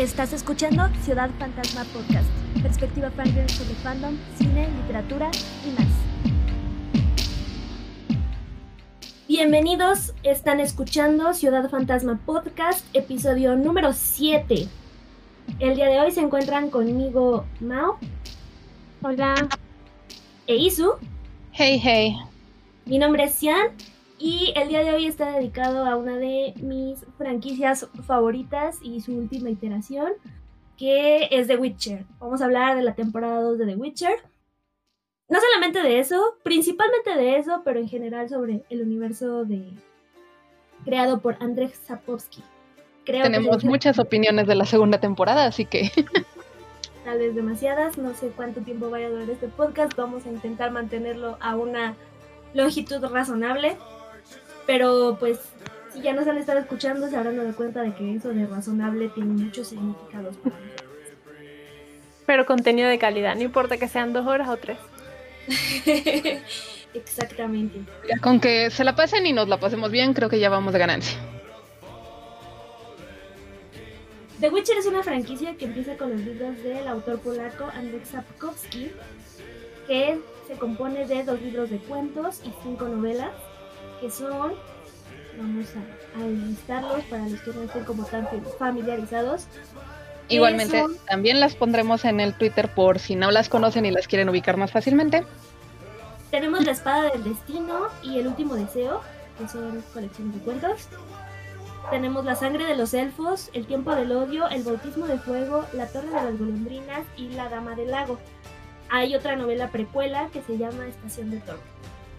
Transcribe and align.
Estás 0.00 0.32
escuchando 0.32 0.88
Ciudad 1.02 1.28
Fantasma 1.38 1.84
Podcast, 1.92 2.26
perspectiva 2.62 3.10
fangirl 3.10 3.50
sobre 3.50 3.74
fandom, 3.74 4.16
cine, 4.38 4.66
literatura 4.80 5.30
y 5.62 5.78
más. 5.78 5.88
Bienvenidos, 9.28 10.14
están 10.22 10.58
escuchando 10.60 11.34
Ciudad 11.34 11.68
Fantasma 11.68 12.18
Podcast, 12.24 12.82
episodio 12.94 13.56
número 13.56 13.92
7. 13.92 14.68
El 15.58 15.76
día 15.76 15.88
de 15.88 16.00
hoy 16.00 16.12
se 16.12 16.22
encuentran 16.22 16.70
conmigo 16.70 17.44
Mao. 17.60 17.98
Hola. 19.02 19.34
E 20.46 20.56
Isu. 20.56 20.94
Hey, 21.52 21.78
hey. 21.78 22.16
Mi 22.86 22.96
nombre 22.96 23.24
es 23.24 23.34
Cian 23.34 23.68
y 24.20 24.52
el 24.54 24.68
día 24.68 24.84
de 24.84 24.92
hoy 24.92 25.06
está 25.06 25.32
dedicado 25.32 25.86
a 25.86 25.96
una 25.96 26.18
de 26.18 26.52
mis 26.60 27.06
franquicias 27.16 27.88
favoritas 28.06 28.78
y 28.82 29.00
su 29.00 29.16
última 29.16 29.48
iteración, 29.48 30.12
que 30.76 31.28
es 31.30 31.46
The 31.46 31.56
Witcher. 31.56 32.04
Vamos 32.18 32.42
a 32.42 32.44
hablar 32.44 32.76
de 32.76 32.82
la 32.82 32.94
temporada 32.94 33.40
2 33.40 33.58
de 33.58 33.66
The 33.66 33.76
Witcher. 33.76 34.22
No 35.28 35.38
solamente 35.40 35.80
de 35.82 36.00
eso, 36.00 36.36
principalmente 36.42 37.16
de 37.16 37.38
eso, 37.38 37.62
pero 37.64 37.80
en 37.80 37.88
general 37.88 38.28
sobre 38.28 38.62
el 38.68 38.82
universo 38.82 39.44
de 39.46 39.72
creado 40.84 41.20
por 41.20 41.36
Andrzej 41.40 41.74
Sapkowski. 41.74 42.42
Tenemos 43.04 43.64
muchas 43.64 43.98
opiniones 43.98 44.46
de 44.46 44.54
la 44.54 44.66
segunda 44.66 45.00
temporada, 45.00 45.46
así 45.46 45.64
que 45.64 45.90
tal 47.04 47.18
vez 47.18 47.34
demasiadas, 47.34 47.96
no 47.96 48.14
sé 48.14 48.28
cuánto 48.36 48.60
tiempo 48.60 48.90
vaya 48.90 49.06
a 49.06 49.10
durar 49.10 49.30
este 49.30 49.48
podcast, 49.48 49.94
vamos 49.96 50.26
a 50.26 50.28
intentar 50.28 50.70
mantenerlo 50.72 51.38
a 51.40 51.56
una 51.56 51.96
longitud 52.52 53.02
razonable. 53.04 53.78
Pero 54.70 55.16
pues 55.18 55.40
si 55.92 56.00
ya 56.00 56.12
nos 56.12 56.28
han 56.28 56.38
estado 56.38 56.60
escuchando 56.60 57.08
se 57.08 57.16
habrán 57.16 57.36
dado 57.36 57.56
cuenta 57.56 57.82
de 57.82 57.92
que 57.92 58.14
eso 58.14 58.28
de 58.28 58.46
razonable 58.46 59.08
tiene 59.08 59.30
muchos 59.30 59.66
significados 59.66 60.36
Pero 62.24 62.46
contenido 62.46 62.88
de 62.88 62.96
calidad, 62.96 63.34
no 63.34 63.42
importa 63.42 63.78
que 63.78 63.88
sean 63.88 64.12
dos 64.12 64.28
horas 64.28 64.48
o 64.48 64.56
tres. 64.58 64.78
Exactamente. 66.94 67.80
Con 68.22 68.38
que 68.38 68.70
se 68.70 68.84
la 68.84 68.94
pasen 68.94 69.26
y 69.26 69.32
nos 69.32 69.48
la 69.48 69.58
pasemos 69.58 69.90
bien, 69.90 70.14
creo 70.14 70.28
que 70.28 70.38
ya 70.38 70.48
vamos 70.48 70.72
de 70.72 70.78
ganancia. 70.78 71.18
The 74.38 74.50
Witcher 74.50 74.78
es 74.78 74.86
una 74.86 75.02
franquicia 75.02 75.56
que 75.56 75.64
empieza 75.64 75.96
con 75.96 76.10
los 76.12 76.20
libros 76.20 76.62
del 76.62 76.86
autor 76.86 77.18
polaco 77.18 77.64
Andrzej 77.74 78.06
Sapkowski, 78.06 78.92
que 79.88 80.20
se 80.46 80.54
compone 80.54 81.08
de 81.08 81.24
dos 81.24 81.42
libros 81.42 81.70
de 81.70 81.78
cuentos 81.78 82.40
y 82.44 82.52
cinco 82.62 82.86
novelas 82.86 83.32
que 84.00 84.10
son, 84.10 84.54
vamos 85.36 85.66
a, 86.16 86.26
listarlos 86.26 87.04
para 87.04 87.28
los 87.28 87.40
que 87.40 87.52
no 87.52 87.62
estén 87.62 87.84
como 87.84 88.04
tan 88.04 88.28
familiarizados. 88.58 89.46
Igualmente, 90.28 90.84
también 91.08 91.40
las 91.40 91.54
pondremos 91.54 92.04
en 92.04 92.20
el 92.20 92.34
Twitter 92.34 92.72
por 92.72 92.98
si 92.98 93.16
no 93.16 93.30
las 93.30 93.48
conocen 93.48 93.84
y 93.84 93.90
las 93.90 94.06
quieren 94.06 94.28
ubicar 94.28 94.56
más 94.56 94.70
fácilmente. 94.70 95.24
Tenemos 96.30 96.64
La 96.64 96.72
Espada 96.72 97.10
del 97.10 97.24
Destino 97.24 97.88
y 98.02 98.18
El 98.18 98.28
Último 98.28 98.54
Deseo, 98.54 99.00
que 99.38 99.48
son 99.48 99.82
colecciones 99.92 100.34
de 100.34 100.40
cuentos. 100.40 100.88
Tenemos 101.90 102.24
La 102.24 102.36
Sangre 102.36 102.64
de 102.66 102.76
los 102.76 102.94
Elfos, 102.94 103.50
El 103.52 103.66
Tiempo 103.66 103.94
del 103.96 104.12
Odio, 104.12 104.48
El 104.48 104.62
Bautismo 104.62 105.08
de 105.08 105.18
Fuego, 105.18 105.64
La 105.72 105.88
Torre 105.88 106.06
de 106.06 106.14
las 106.14 106.38
Golondrinas 106.38 107.04
y 107.16 107.30
La 107.30 107.48
Dama 107.48 107.74
del 107.74 107.90
Lago. 107.90 108.18
Hay 108.88 109.16
otra 109.16 109.34
novela 109.34 109.70
precuela 109.70 110.28
que 110.32 110.42
se 110.42 110.56
llama 110.56 110.86
Estación 110.86 111.30
de 111.32 111.38
Torre. 111.40 111.58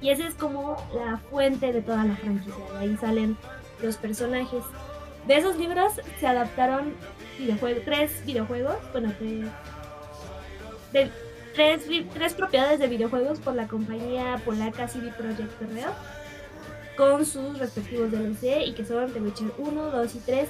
Y 0.02 0.10
esa 0.10 0.28
es 0.28 0.34
como 0.34 0.78
la 0.94 1.18
fuente 1.30 1.72
de 1.72 1.82
toda 1.82 2.04
la 2.04 2.16
franquicia. 2.16 2.66
De 2.74 2.80
ahí 2.80 2.98
salen 2.98 3.38
los 3.82 3.98
personajes. 3.98 4.64
De 5.28 5.38
esos 5.38 5.58
libros 5.58 5.94
se 6.20 6.28
adaptaron 6.28 6.96
tres 7.86 8.26
videojuegos, 8.26 8.76
bueno, 8.92 9.14
de, 10.92 11.10
tres, 11.54 11.84
tres, 12.14 12.34
propiedades 12.34 12.80
de 12.80 12.88
videojuegos 12.88 13.40
por 13.40 13.56
la 13.56 13.68
compañía 13.68 14.42
polaca 14.44 14.88
CD 14.88 15.12
Projekt 15.12 15.62
Red 15.62 15.86
con 16.98 17.26
sus 17.26 17.58
respectivos 17.58 18.12
DLC 18.12 18.68
y 18.68 18.74
que 18.74 18.86
son 18.86 19.12
The 19.12 19.22
Witcher 19.22 19.52
1, 19.58 19.92
2 19.92 20.16
y 20.16 20.20
3. 20.20 20.50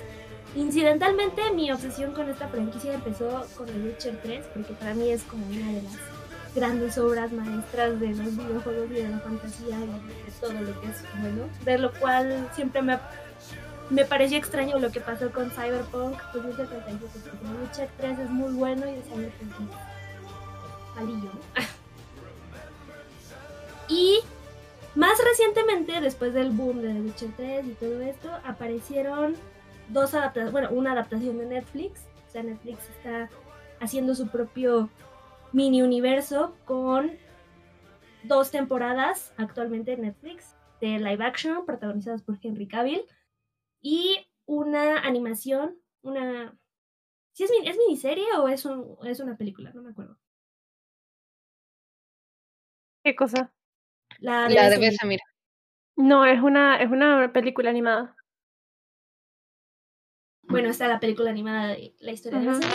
Incidentalmente 0.55 1.41
mi 1.53 1.71
obsesión 1.71 2.13
con 2.13 2.29
esta 2.29 2.47
franquicia 2.49 2.93
empezó 2.93 3.45
con 3.55 3.67
The 3.67 3.79
Witcher 3.79 4.19
3 4.21 4.45
porque 4.53 4.73
para 4.73 4.93
mí 4.93 5.09
es 5.09 5.23
como 5.23 5.45
una 5.45 5.71
de 5.71 5.81
las 5.83 6.10
grandes 6.55 6.97
obras 6.97 7.31
maestras 7.31 7.99
de 7.99 8.09
los 8.09 8.35
videojuegos 8.35 8.91
y 8.91 8.95
de 8.95 9.09
la 9.09 9.19
fantasía 9.19 9.77
y 9.77 9.87
de 9.87 10.31
todo 10.39 10.53
lo 10.53 10.81
que 10.81 10.87
es 10.87 11.03
bueno. 11.21 11.45
De 11.65 11.77
lo 11.77 11.93
cual 11.93 12.49
siempre 12.53 12.81
me, 12.81 12.97
me 13.89 14.05
pareció 14.05 14.37
extraño 14.37 14.79
lo 14.79 14.91
que 14.91 14.99
pasó 14.99 15.31
con 15.31 15.49
Cyberpunk 15.51 16.17
2077, 16.33 17.07
porque 17.21 17.61
Witcher 17.61 17.89
3 17.97 18.19
es 18.19 18.29
muy 18.29 18.51
bueno 18.53 18.85
y 18.87 19.01
Cyberpunk 19.01 19.71
palillo. 20.95 21.31
y 23.87 24.19
más 24.95 25.17
recientemente, 25.23 26.01
después 26.01 26.33
del 26.33 26.51
boom 26.51 26.81
de 26.81 26.93
The 26.93 27.01
Witcher 27.01 27.29
3 27.37 27.65
y 27.65 27.73
todo 27.75 28.01
esto, 28.01 28.29
aparecieron 28.45 29.35
dos 29.87 30.13
adaptaciones, 30.13 30.51
bueno, 30.51 30.69
una 30.71 30.91
adaptación 30.91 31.37
de 31.37 31.45
Netflix. 31.45 32.01
O 32.27 32.31
sea, 32.31 32.43
Netflix 32.43 32.79
está 32.97 33.29
haciendo 33.79 34.15
su 34.15 34.27
propio 34.27 34.89
mini 35.53 35.81
universo 35.81 36.55
con 36.65 37.11
dos 38.23 38.51
temporadas 38.51 39.33
actualmente 39.37 39.93
en 39.93 40.01
Netflix 40.01 40.55
de 40.79 40.99
live 40.99 41.23
action 41.23 41.65
protagonizadas 41.65 42.21
por 42.23 42.37
Henry 42.41 42.67
Cavill 42.67 43.05
y 43.81 44.27
una 44.45 44.99
animación, 44.99 45.77
una... 46.01 46.57
¿Sí 47.33 47.43
es, 47.43 47.51
es 47.63 47.77
miniserie 47.77 48.25
o 48.37 48.47
es, 48.47 48.65
un, 48.65 48.97
es 49.05 49.19
una 49.19 49.37
película? 49.37 49.71
No 49.73 49.81
me 49.81 49.91
acuerdo. 49.91 50.19
¿Qué 53.03 53.15
cosa? 53.15 53.53
La 54.19 54.47
de, 54.47 54.55
La 54.55 55.07
mira. 55.07 55.23
No, 55.95 56.25
es 56.25 56.41
una, 56.41 56.81
es 56.81 56.91
una 56.91 57.31
película 57.33 57.69
animada. 57.69 58.15
Bueno, 60.43 60.69
está 60.69 60.87
la 60.87 60.99
película 60.99 61.29
animada 61.29 61.69
de 61.69 61.95
la 61.99 62.11
historia 62.11 62.39
de 62.39 62.47
Bésame. 62.47 62.73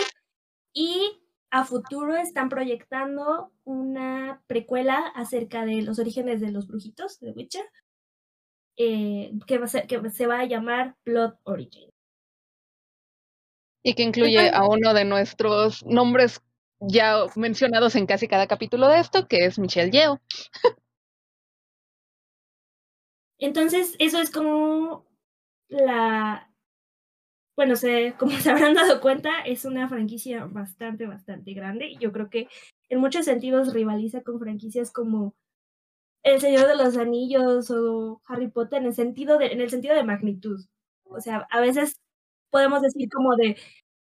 Y 0.72 1.25
a 1.50 1.64
futuro 1.64 2.16
están 2.16 2.48
proyectando 2.48 3.52
una 3.64 4.42
precuela 4.46 5.12
acerca 5.14 5.64
de 5.64 5.82
los 5.82 5.98
orígenes 5.98 6.40
de 6.40 6.50
los 6.50 6.66
brujitos 6.66 7.20
de 7.20 7.32
Witcher, 7.32 7.66
eh, 8.76 9.32
que, 9.46 9.58
va 9.58 9.64
a 9.64 9.68
ser, 9.68 9.86
que 9.86 10.10
se 10.10 10.26
va 10.26 10.40
a 10.40 10.46
llamar 10.46 10.96
Blood 11.04 11.34
Origin. 11.44 11.90
Y 13.82 13.94
que 13.94 14.02
incluye 14.02 14.50
a 14.50 14.66
uno 14.66 14.92
de 14.94 15.04
nuestros 15.04 15.84
nombres 15.86 16.42
ya 16.80 17.24
mencionados 17.36 17.94
en 17.94 18.06
casi 18.06 18.28
cada 18.28 18.46
capítulo 18.46 18.88
de 18.88 18.98
esto, 18.98 19.28
que 19.28 19.46
es 19.46 19.58
Michelle 19.58 19.90
Yeo. 19.90 20.20
Entonces, 23.38 23.94
eso 23.98 24.18
es 24.18 24.30
como 24.30 25.06
la, 25.68 26.50
bueno, 27.56 27.76
se, 27.76 28.14
como 28.18 28.32
se 28.38 28.50
habrán 28.50 28.74
dado 28.74 29.00
cuenta, 29.00 29.40
es 29.46 29.64
una 29.64 29.88
franquicia 29.88 30.44
bastante, 30.46 31.06
bastante 31.06 31.54
grande. 31.54 31.96
Yo 32.00 32.12
creo 32.12 32.30
que 32.30 32.48
en 32.90 33.00
muchos 33.00 33.24
sentidos 33.24 33.72
rivaliza 33.74 34.22
con 34.22 34.38
franquicias 34.38 34.92
como 34.92 35.34
El 36.22 36.40
Señor 36.40 36.68
de 36.68 36.76
los 36.76 36.96
Anillos 36.98 37.70
o 37.70 38.20
Harry 38.28 38.48
Potter 38.48 38.80
en 38.80 38.86
el 38.88 38.94
sentido 38.94 39.38
de, 39.38 39.46
en 39.48 39.60
el 39.60 39.70
sentido 39.70 39.94
de 39.94 40.04
magnitud. 40.04 40.66
O 41.04 41.20
sea, 41.20 41.46
a 41.50 41.60
veces 41.60 41.96
podemos 42.50 42.82
decir 42.82 43.08
como 43.10 43.36
de 43.36 43.56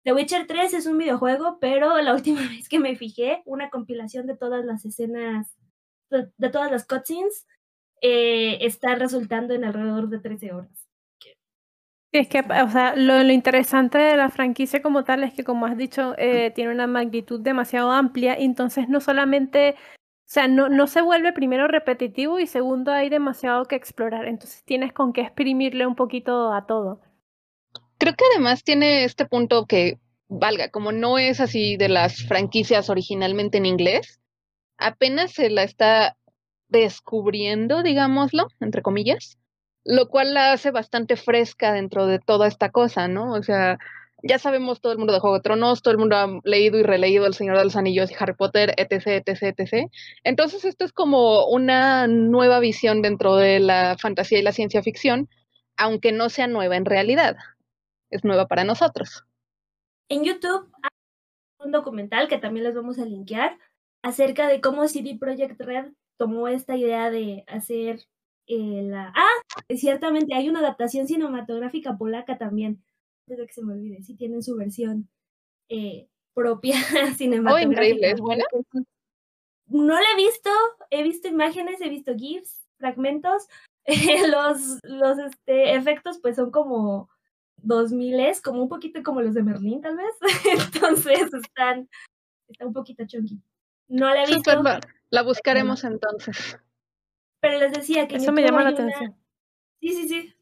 The 0.04 0.12
Witcher 0.14 0.46
3 0.46 0.74
es 0.74 0.86
un 0.86 0.98
videojuego, 0.98 1.58
pero 1.60 2.00
la 2.00 2.14
última 2.14 2.40
vez 2.48 2.68
que 2.68 2.78
me 2.80 2.96
fijé, 2.96 3.42
una 3.46 3.70
compilación 3.70 4.26
de 4.26 4.36
todas 4.36 4.64
las 4.64 4.84
escenas, 4.84 5.48
de, 6.10 6.50
todas 6.50 6.70
las 6.70 6.86
cutscenes, 6.86 7.46
eh, 8.02 8.58
está 8.62 8.94
resultando 8.96 9.54
en 9.54 9.64
alrededor 9.64 10.08
de 10.08 10.20
13 10.20 10.52
horas. 10.52 10.81
Es 12.12 12.28
que, 12.28 12.40
o 12.40 12.68
sea, 12.68 12.94
lo, 12.94 13.22
interesante 13.32 13.96
de 13.96 14.18
la 14.18 14.28
franquicia 14.28 14.82
como 14.82 15.02
tal 15.02 15.24
es 15.24 15.32
que, 15.32 15.44
como 15.44 15.64
has 15.64 15.78
dicho, 15.78 16.14
eh, 16.18 16.50
tiene 16.54 16.70
una 16.70 16.86
magnitud 16.86 17.40
demasiado 17.40 17.90
amplia, 17.90 18.34
entonces 18.34 18.86
no 18.90 19.00
solamente, 19.00 19.76
o 19.78 20.26
sea, 20.26 20.46
no, 20.46 20.68
no 20.68 20.86
se 20.86 21.00
vuelve 21.00 21.32
primero 21.32 21.68
repetitivo 21.68 22.38
y 22.38 22.46
segundo 22.46 22.92
hay 22.92 23.08
demasiado 23.08 23.64
que 23.64 23.76
explorar, 23.76 24.28
entonces 24.28 24.62
tienes 24.64 24.92
con 24.92 25.14
qué 25.14 25.22
exprimirle 25.22 25.86
un 25.86 25.96
poquito 25.96 26.52
a 26.52 26.66
todo. 26.66 27.00
Creo 27.96 28.14
que 28.14 28.24
además 28.34 28.62
tiene 28.62 29.04
este 29.04 29.24
punto 29.24 29.64
que, 29.64 29.98
valga, 30.28 30.70
como 30.70 30.92
no 30.92 31.16
es 31.16 31.40
así 31.40 31.78
de 31.78 31.88
las 31.88 32.24
franquicias 32.24 32.90
originalmente 32.90 33.56
en 33.56 33.64
inglés, 33.64 34.20
apenas 34.76 35.32
se 35.32 35.48
la 35.48 35.62
está 35.62 36.18
descubriendo, 36.68 37.82
digámoslo, 37.82 38.48
entre 38.60 38.82
comillas 38.82 39.38
lo 39.84 40.08
cual 40.08 40.34
la 40.34 40.52
hace 40.52 40.70
bastante 40.70 41.16
fresca 41.16 41.72
dentro 41.72 42.06
de 42.06 42.18
toda 42.18 42.46
esta 42.46 42.70
cosa, 42.70 43.08
¿no? 43.08 43.32
O 43.32 43.42
sea, 43.42 43.78
ya 44.22 44.38
sabemos 44.38 44.80
todo 44.80 44.92
el 44.92 44.98
mundo 44.98 45.12
de 45.12 45.18
Juego 45.18 45.36
de 45.36 45.42
Tronos, 45.42 45.82
todo 45.82 45.92
el 45.92 45.98
mundo 45.98 46.16
ha 46.16 46.28
leído 46.44 46.78
y 46.78 46.82
releído 46.82 47.26
El 47.26 47.34
Señor 47.34 47.58
de 47.58 47.64
los 47.64 47.76
Anillos 47.76 48.10
y 48.10 48.14
Harry 48.18 48.34
Potter, 48.34 48.74
etc., 48.76 49.24
etc., 49.26 49.54
etc. 49.58 49.90
Entonces, 50.22 50.64
esto 50.64 50.84
es 50.84 50.92
como 50.92 51.46
una 51.46 52.06
nueva 52.06 52.60
visión 52.60 53.02
dentro 53.02 53.36
de 53.36 53.58
la 53.58 53.96
fantasía 53.98 54.38
y 54.38 54.42
la 54.42 54.52
ciencia 54.52 54.82
ficción, 54.82 55.28
aunque 55.76 56.12
no 56.12 56.28
sea 56.28 56.46
nueva 56.46 56.76
en 56.76 56.84
realidad. 56.84 57.36
Es 58.10 58.24
nueva 58.24 58.46
para 58.46 58.64
nosotros. 58.64 59.24
En 60.08 60.24
YouTube 60.24 60.70
hay 60.82 61.66
un 61.66 61.72
documental 61.72 62.28
que 62.28 62.38
también 62.38 62.64
les 62.64 62.74
vamos 62.74 62.98
a 62.98 63.04
linkear 63.04 63.58
acerca 64.02 64.46
de 64.46 64.60
cómo 64.60 64.86
CD 64.86 65.16
Projekt 65.18 65.60
Red 65.60 65.86
tomó 66.16 66.46
esta 66.46 66.76
idea 66.76 67.10
de 67.10 67.44
hacer 67.48 68.00
eh, 68.46 68.82
la... 68.82 69.12
Ah, 69.14 69.74
ciertamente 69.76 70.34
hay 70.34 70.48
una 70.48 70.60
adaptación 70.60 71.06
cinematográfica 71.06 71.96
polaca 71.96 72.38
también. 72.38 72.82
Desde 73.26 73.46
que 73.46 73.52
se 73.52 73.62
me 73.62 73.74
olvide, 73.74 74.02
sí 74.02 74.14
tienen 74.14 74.42
su 74.42 74.56
versión 74.56 75.08
eh, 75.68 76.08
propia 76.34 76.74
cinematográfica. 77.16 77.68
Oh, 77.68 77.72
increíble, 77.72 78.10
¿es 78.10 78.20
buena? 78.20 78.44
No 79.66 79.94
la 79.94 80.06
he 80.12 80.16
visto, 80.16 80.50
he 80.90 81.02
visto 81.02 81.28
imágenes, 81.28 81.80
he 81.80 81.88
visto 81.88 82.14
GIFs, 82.16 82.62
fragmentos. 82.78 83.46
los 84.30 84.78
los 84.84 85.18
este, 85.18 85.74
efectos 85.74 86.20
pues 86.20 86.36
son 86.36 86.52
como 86.52 87.10
2000 87.56 88.20
es 88.20 88.40
como 88.40 88.62
un 88.62 88.68
poquito 88.68 89.02
como 89.02 89.22
los 89.22 89.34
de 89.34 89.42
Merlín 89.42 89.80
tal 89.80 89.96
vez. 89.96 90.14
Entonces 90.74 91.32
están, 91.32 91.88
está 92.48 92.66
un 92.66 92.72
poquito 92.72 93.04
chunky. 93.06 93.40
No 93.88 94.08
la 94.08 94.24
he 94.24 94.26
visto. 94.26 94.62
La 95.10 95.22
buscaremos 95.22 95.84
entonces. 95.84 96.58
Pero 97.42 97.58
les 97.58 97.72
decía 97.72 98.06
que 98.06 98.16
eso 98.16 98.32
me 98.32 98.42
llama 98.42 98.62
la 98.62 98.70
atención. 98.70 99.16
Sí, 99.80 99.88
sí, 99.92 100.08
sí. 100.08 100.34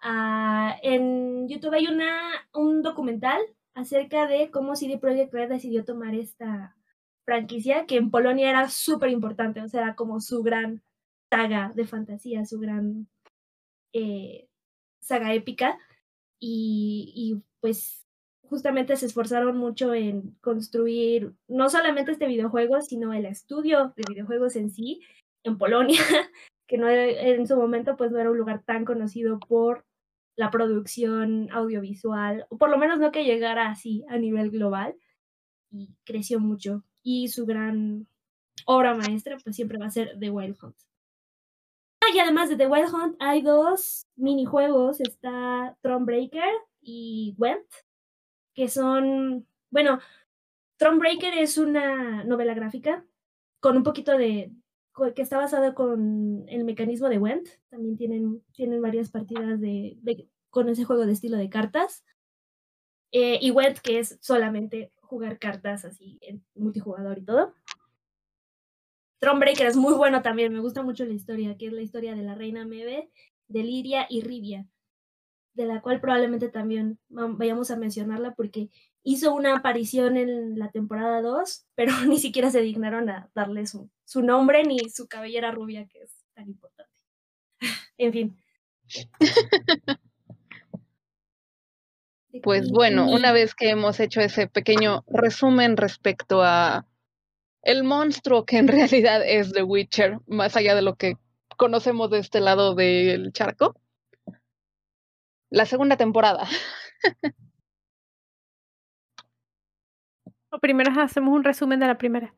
Ah, 0.00 0.76
en 0.82 1.48
YouTube 1.48 1.72
hay 1.72 1.86
una 1.86 2.46
un 2.52 2.82
documental 2.82 3.40
acerca 3.74 4.26
de 4.26 4.50
cómo 4.50 4.76
CD 4.76 4.98
Projekt 4.98 5.32
Red 5.32 5.48
decidió 5.48 5.84
tomar 5.84 6.14
esta 6.14 6.76
franquicia 7.24 7.86
que 7.86 7.96
en 7.96 8.10
Polonia 8.10 8.50
era 8.50 8.68
súper 8.68 9.10
importante, 9.10 9.62
o 9.62 9.68
sea, 9.68 9.82
era 9.82 9.94
como 9.96 10.20
su 10.20 10.42
gran 10.42 10.82
saga 11.30 11.72
de 11.74 11.86
fantasía, 11.86 12.44
su 12.44 12.60
gran 12.60 13.08
eh, 13.94 14.46
saga 15.00 15.32
épica. 15.32 15.78
Y, 16.38 17.12
y 17.16 17.42
pues 17.60 18.06
justamente 18.42 18.94
se 18.96 19.06
esforzaron 19.06 19.56
mucho 19.56 19.94
en 19.94 20.36
construir 20.42 21.32
no 21.48 21.70
solamente 21.70 22.12
este 22.12 22.26
videojuego, 22.26 22.82
sino 22.82 23.14
el 23.14 23.24
estudio 23.24 23.94
de 23.96 24.04
videojuegos 24.06 24.54
en 24.56 24.70
sí, 24.70 25.00
en 25.46 25.58
Polonia, 25.58 25.98
que 26.68 26.78
no 26.78 26.88
en 26.88 27.46
su 27.46 27.56
momento 27.56 27.96
pues 27.96 28.10
no 28.10 28.18
era 28.18 28.30
un 28.30 28.38
lugar 28.38 28.62
tan 28.64 28.84
conocido 28.84 29.38
por 29.38 29.84
la 30.36 30.50
producción 30.50 31.48
audiovisual, 31.50 32.46
o 32.50 32.58
por 32.58 32.68
lo 32.68 32.76
menos 32.76 32.98
no 32.98 33.10
que 33.10 33.24
llegara 33.24 33.70
así 33.70 34.04
a 34.08 34.18
nivel 34.18 34.50
global, 34.50 34.94
y 35.70 35.94
creció 36.04 36.40
mucho. 36.40 36.84
Y 37.02 37.28
su 37.28 37.46
gran 37.46 38.06
obra 38.66 38.94
maestra 38.94 39.38
pues 39.42 39.56
siempre 39.56 39.78
va 39.78 39.86
a 39.86 39.90
ser 39.90 40.18
The 40.18 40.30
Wild 40.30 40.56
Hunt. 40.62 40.76
Ah, 42.02 42.14
y 42.14 42.18
además 42.18 42.48
de 42.48 42.56
The 42.56 42.66
Wild 42.66 42.92
Hunt 42.92 43.16
hay 43.18 43.42
dos 43.42 44.06
minijuegos, 44.16 45.00
está 45.00 45.76
Thronebreaker 45.80 46.52
y 46.82 47.34
Went, 47.38 47.66
que 48.54 48.68
son, 48.68 49.46
bueno, 49.70 50.00
Thronebreaker 50.78 51.38
es 51.38 51.56
una 51.56 52.24
novela 52.24 52.54
gráfica 52.54 53.04
con 53.60 53.76
un 53.76 53.82
poquito 53.82 54.16
de, 54.18 54.52
que 55.14 55.22
está 55.22 55.36
basado 55.36 55.74
con 55.74 56.46
el 56.48 56.64
mecanismo 56.64 57.08
de 57.08 57.18
Went. 57.18 57.48
También 57.68 57.96
tienen, 57.96 58.42
tienen 58.52 58.80
varias 58.80 59.10
partidas 59.10 59.60
de, 59.60 59.98
con 60.50 60.68
ese 60.68 60.84
juego 60.84 61.06
de 61.06 61.12
estilo 61.12 61.36
de 61.36 61.50
cartas. 61.50 62.04
Eh, 63.12 63.38
y 63.40 63.50
Went, 63.50 63.78
que 63.78 63.98
es 63.98 64.18
solamente 64.20 64.92
jugar 65.00 65.38
cartas 65.38 65.84
así 65.84 66.18
en 66.22 66.44
multijugador 66.54 67.18
y 67.18 67.24
todo. 67.24 67.54
Thronebreaker 69.18 69.66
es 69.66 69.76
muy 69.76 69.94
bueno 69.94 70.22
también, 70.22 70.52
me 70.52 70.60
gusta 70.60 70.82
mucho 70.82 71.04
la 71.04 71.14
historia, 71.14 71.56
que 71.56 71.66
es 71.66 71.72
la 71.72 71.82
historia 71.82 72.14
de 72.14 72.22
la 72.22 72.34
reina 72.34 72.66
Mebe, 72.66 73.10
de 73.48 73.62
Liria 73.62 74.06
y 74.10 74.20
Rivia, 74.20 74.66
de 75.54 75.66
la 75.66 75.80
cual 75.80 76.00
probablemente 76.00 76.48
también 76.48 76.98
vayamos 77.08 77.70
a 77.70 77.76
mencionarla 77.76 78.34
porque 78.34 78.68
hizo 79.02 79.34
una 79.34 79.56
aparición 79.56 80.16
en 80.16 80.58
la 80.58 80.70
temporada 80.70 81.22
2, 81.22 81.66
pero 81.74 81.92
ni 82.08 82.18
siquiera 82.18 82.50
se 82.50 82.60
dignaron 82.60 83.08
a 83.08 83.30
darle 83.34 83.66
su, 83.66 83.90
su 84.06 84.22
nombre 84.22 84.62
ni 84.62 84.88
su 84.88 85.08
cabellera 85.08 85.50
rubia, 85.50 85.86
que 85.86 86.02
es 86.02 86.24
tan 86.32 86.48
importante. 86.48 86.94
en 87.98 88.12
fin. 88.12 88.36
Pues 92.42 92.70
bueno, 92.70 93.10
una 93.10 93.32
vez 93.32 93.54
que 93.54 93.70
hemos 93.70 93.98
hecho 93.98 94.20
ese 94.20 94.46
pequeño 94.46 95.04
resumen 95.08 95.76
respecto 95.76 96.42
a 96.42 96.86
el 97.62 97.82
monstruo 97.82 98.44
que 98.46 98.58
en 98.58 98.68
realidad 98.68 99.22
es 99.26 99.52
The 99.52 99.64
Witcher, 99.64 100.18
más 100.26 100.56
allá 100.56 100.74
de 100.74 100.82
lo 100.82 100.94
que 100.94 101.16
conocemos 101.56 102.10
de 102.10 102.20
este 102.20 102.40
lado 102.40 102.74
del 102.74 103.32
charco, 103.32 103.74
la 105.50 105.66
segunda 105.66 105.96
temporada. 105.96 106.48
O 110.48 110.60
primero 110.60 110.90
hacemos 111.02 111.34
un 111.34 111.44
resumen 111.44 111.80
de 111.80 111.86
la 111.86 111.98
primera. 111.98 112.32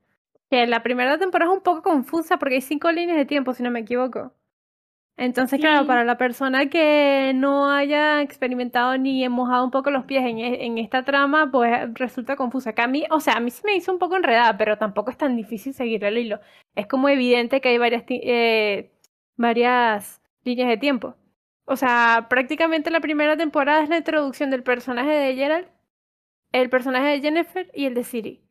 Que 0.51 0.67
la 0.67 0.83
primera 0.83 1.19
temporada 1.19 1.51
es 1.51 1.57
un 1.59 1.63
poco 1.63 1.83
confusa 1.83 2.39
porque 2.39 2.57
hay 2.57 2.61
cinco 2.61 2.91
líneas 2.91 3.19
de 3.19 3.27
tiempo, 3.27 3.53
si 3.55 3.63
no 3.63 3.71
me 3.71 3.81
equivoco. 3.81 4.33
Entonces, 5.19 5.59
claro, 5.61 5.85
para 5.85 6.05
la 6.05 6.17
persona 6.17 6.71
que 6.71 7.33
no 7.35 7.69
haya 7.73 8.23
experimentado 8.23 8.97
ni 8.99 9.29
mojado 9.29 9.65
un 9.65 9.73
poco 9.73 9.91
los 9.91 10.05
pies 10.05 10.25
en, 10.25 10.39
e, 10.39 10.65
en, 10.65 10.79
esta 10.79 11.05
trama, 11.05 11.51
pues 11.51 11.93
resulta 11.95 12.37
confusa. 12.37 12.73
Que 12.73 12.83
a 12.83 12.87
mí, 12.87 13.05
o 13.11 13.19
sea, 13.19 13.35
a 13.35 13.41
mí 13.41 13.51
me 13.65 13.75
hizo 13.75 13.93
un 13.93 13.99
poco 13.99 14.17
enredada, 14.17 14.57
pero 14.57 14.79
tampoco 14.79 15.11
es 15.11 15.19
tan 15.19 15.37
difícil 15.37 15.75
seguir 15.75 16.05
el 16.05 16.19
hilo. 16.19 16.41
Es 16.77 16.87
como 16.87 17.09
evidente 17.09 17.61
que 17.61 17.71
hay 17.71 17.79
varias, 17.79 18.05
eh, 18.09 18.93
varias 19.37 20.23
líneas 20.45 20.69
de 20.69 20.77
tiempo. 20.77 21.17
O 21.65 21.77
sea, 21.77 22.29
prácticamente 22.31 22.91
la 22.93 23.01
primera 23.01 23.37
temporada 23.37 23.83
es 23.83 23.89
la 23.89 23.99
introducción 23.99 24.51
del 24.51 24.63
personaje 24.63 25.11
de 25.11 25.35
Gerald, 25.35 25.69
el 26.53 26.71
personaje 26.71 27.09
de 27.09 27.21
Jennifer 27.21 27.71
y 27.75 27.87
el 27.87 27.95
de 27.95 28.05
Siri. 28.05 28.48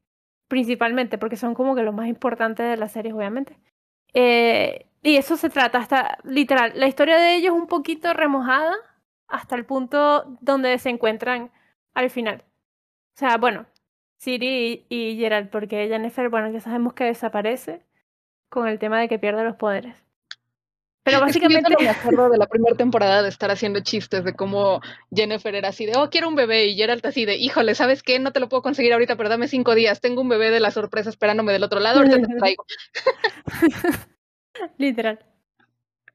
Principalmente, 0.47 1.17
porque 1.17 1.35
son 1.37 1.53
como 1.53 1.75
que 1.75 1.83
los 1.83 1.93
más 1.93 2.07
importantes 2.07 2.67
de 2.69 2.77
la 2.77 2.87
serie, 2.89 3.13
obviamente. 3.13 3.57
Eh, 4.13 4.87
y 5.03 5.17
eso 5.17 5.37
se 5.37 5.49
trata 5.49 5.79
hasta, 5.79 6.17
literal, 6.23 6.73
la 6.75 6.87
historia 6.87 7.17
de 7.17 7.35
ellos 7.35 7.53
un 7.53 7.67
poquito 7.67 8.13
remojada 8.13 8.73
hasta 9.27 9.55
el 9.55 9.65
punto 9.65 10.37
donde 10.41 10.77
se 10.79 10.89
encuentran 10.89 11.51
al 11.93 12.09
final. 12.09 12.43
O 13.15 13.19
sea, 13.19 13.37
bueno, 13.37 13.65
Siri 14.17 14.85
y, 14.89 15.13
y 15.13 15.17
Gerald, 15.17 15.49
porque 15.49 15.87
Jennifer, 15.87 16.29
bueno, 16.29 16.49
ya 16.51 16.61
sabemos 16.61 16.93
que 16.93 17.05
desaparece 17.05 17.85
con 18.49 18.67
el 18.67 18.79
tema 18.79 18.99
de 18.99 19.09
que 19.09 19.19
pierde 19.19 19.43
los 19.43 19.55
poderes. 19.57 20.06
Pero 21.07 21.21
básicamente. 21.21 21.73
me 21.79 21.87
acuerdo 21.87 22.29
de 22.29 22.37
la 22.37 22.47
primera 22.47 22.75
temporada 22.75 23.23
de 23.23 23.29
estar 23.29 23.49
haciendo 23.49 23.79
chistes 23.79 24.25
de 24.25 24.33
cómo 24.33 24.81
Jennifer 25.09 25.55
era 25.55 25.69
así 25.69 25.85
de, 25.85 25.93
oh, 25.95 26.09
quiero 26.09 26.27
un 26.27 26.35
bebé. 26.35 26.65
Y 26.65 26.75
Geralt 26.75 27.05
así 27.05 27.23
de, 27.23 27.37
híjole, 27.37 27.75
¿sabes 27.75 28.03
qué? 28.03 28.19
No 28.19 28.33
te 28.33 28.41
lo 28.41 28.49
puedo 28.49 28.61
conseguir 28.61 28.91
ahorita, 28.91 29.15
pero 29.15 29.29
dame 29.29 29.47
cinco 29.47 29.73
días. 29.73 30.01
Tengo 30.01 30.19
un 30.19 30.27
bebé 30.27 30.51
de 30.51 30.59
la 30.59 30.69
sorpresa 30.69 31.09
esperándome 31.09 31.53
del 31.53 31.63
otro 31.63 31.79
lado. 31.79 31.99
Ahorita 31.99 32.17
te 32.17 32.35
traigo. 32.35 32.65
Literal. 34.77 35.19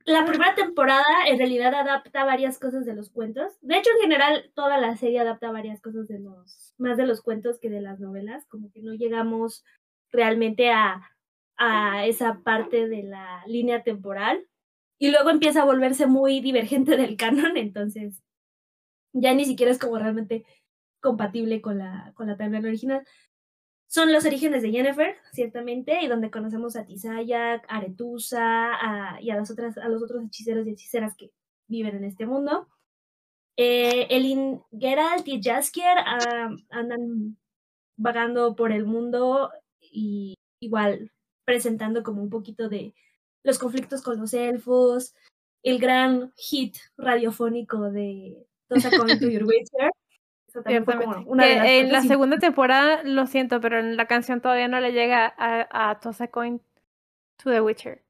La 0.04 0.26
primera 0.26 0.54
temporada 0.54 1.06
en 1.26 1.38
realidad 1.38 1.74
adapta 1.74 2.24
varias 2.26 2.58
cosas 2.58 2.84
de 2.84 2.94
los 2.94 3.08
cuentos. 3.08 3.56
De 3.62 3.78
hecho, 3.78 3.88
en 3.94 4.02
general, 4.02 4.50
toda 4.54 4.76
la 4.76 4.94
serie 4.98 5.20
adapta 5.20 5.50
varias 5.52 5.80
cosas 5.80 6.06
de 6.06 6.18
los, 6.18 6.74
más 6.76 6.98
de 6.98 7.06
los 7.06 7.22
cuentos 7.22 7.58
que 7.58 7.70
de 7.70 7.80
las 7.80 7.98
novelas. 7.98 8.44
Como 8.46 8.70
que 8.70 8.82
no 8.82 8.92
llegamos 8.92 9.64
realmente 10.10 10.70
a, 10.70 11.16
a 11.56 12.04
esa 12.04 12.40
parte 12.44 12.88
de 12.88 13.04
la 13.04 13.42
línea 13.46 13.84
temporal 13.84 14.46
y 15.02 15.10
luego 15.10 15.30
empieza 15.30 15.62
a 15.62 15.64
volverse 15.64 16.06
muy 16.06 16.40
divergente 16.40 16.96
del 16.96 17.16
canon, 17.16 17.56
entonces 17.56 18.22
ya 19.12 19.34
ni 19.34 19.44
siquiera 19.44 19.72
es 19.72 19.80
como 19.80 19.98
realmente 19.98 20.44
compatible 21.00 21.60
con 21.60 21.78
la, 21.78 22.12
con 22.14 22.28
la 22.28 22.36
original. 22.36 23.04
Son 23.88 24.12
los 24.12 24.24
orígenes 24.24 24.62
de 24.62 24.70
Jennifer, 24.70 25.16
ciertamente, 25.32 26.02
y 26.02 26.06
donde 26.06 26.30
conocemos 26.30 26.76
a 26.76 26.84
Tisaya, 26.84 27.54
a 27.54 27.78
Aretusa 27.78 29.18
y 29.20 29.30
a, 29.30 29.34
las 29.34 29.50
otras, 29.50 29.76
a 29.76 29.88
los 29.88 30.04
otros 30.04 30.24
hechiceros 30.24 30.68
y 30.68 30.70
hechiceras 30.70 31.16
que 31.16 31.32
viven 31.66 31.96
en 31.96 32.04
este 32.04 32.24
mundo. 32.24 32.68
Eh, 33.56 34.06
Elin 34.08 34.62
Geralt 34.70 35.26
y 35.26 35.42
Jaskier 35.42 35.98
andan 36.70 37.36
vagando 37.96 38.54
por 38.54 38.70
el 38.70 38.86
mundo 38.86 39.50
y 39.80 40.36
igual 40.60 41.10
presentando 41.44 42.04
como 42.04 42.22
un 42.22 42.30
poquito 42.30 42.68
de 42.68 42.94
los 43.42 43.58
conflictos 43.58 44.02
con 44.02 44.18
los 44.18 44.34
elfos, 44.34 45.14
el 45.62 45.78
gran 45.78 46.32
hit 46.36 46.76
radiofónico 46.96 47.90
de 47.90 48.46
Tosa 48.68 48.90
Coin 48.90 49.18
to 49.18 49.28
Your 49.28 49.44
Witcher. 49.44 49.90
en 51.44 51.92
la 51.92 52.02
segunda 52.02 52.38
temporada, 52.38 53.02
lo 53.04 53.26
siento, 53.26 53.60
pero 53.60 53.78
en 53.78 53.96
la 53.96 54.06
canción 54.06 54.40
todavía 54.40 54.68
no 54.68 54.80
le 54.80 54.92
llega 54.92 55.32
a, 55.38 55.90
a 55.90 56.00
Tosa 56.00 56.28
Coin 56.28 56.60
to 57.38 57.50
the 57.50 57.60
Witcher. 57.60 58.02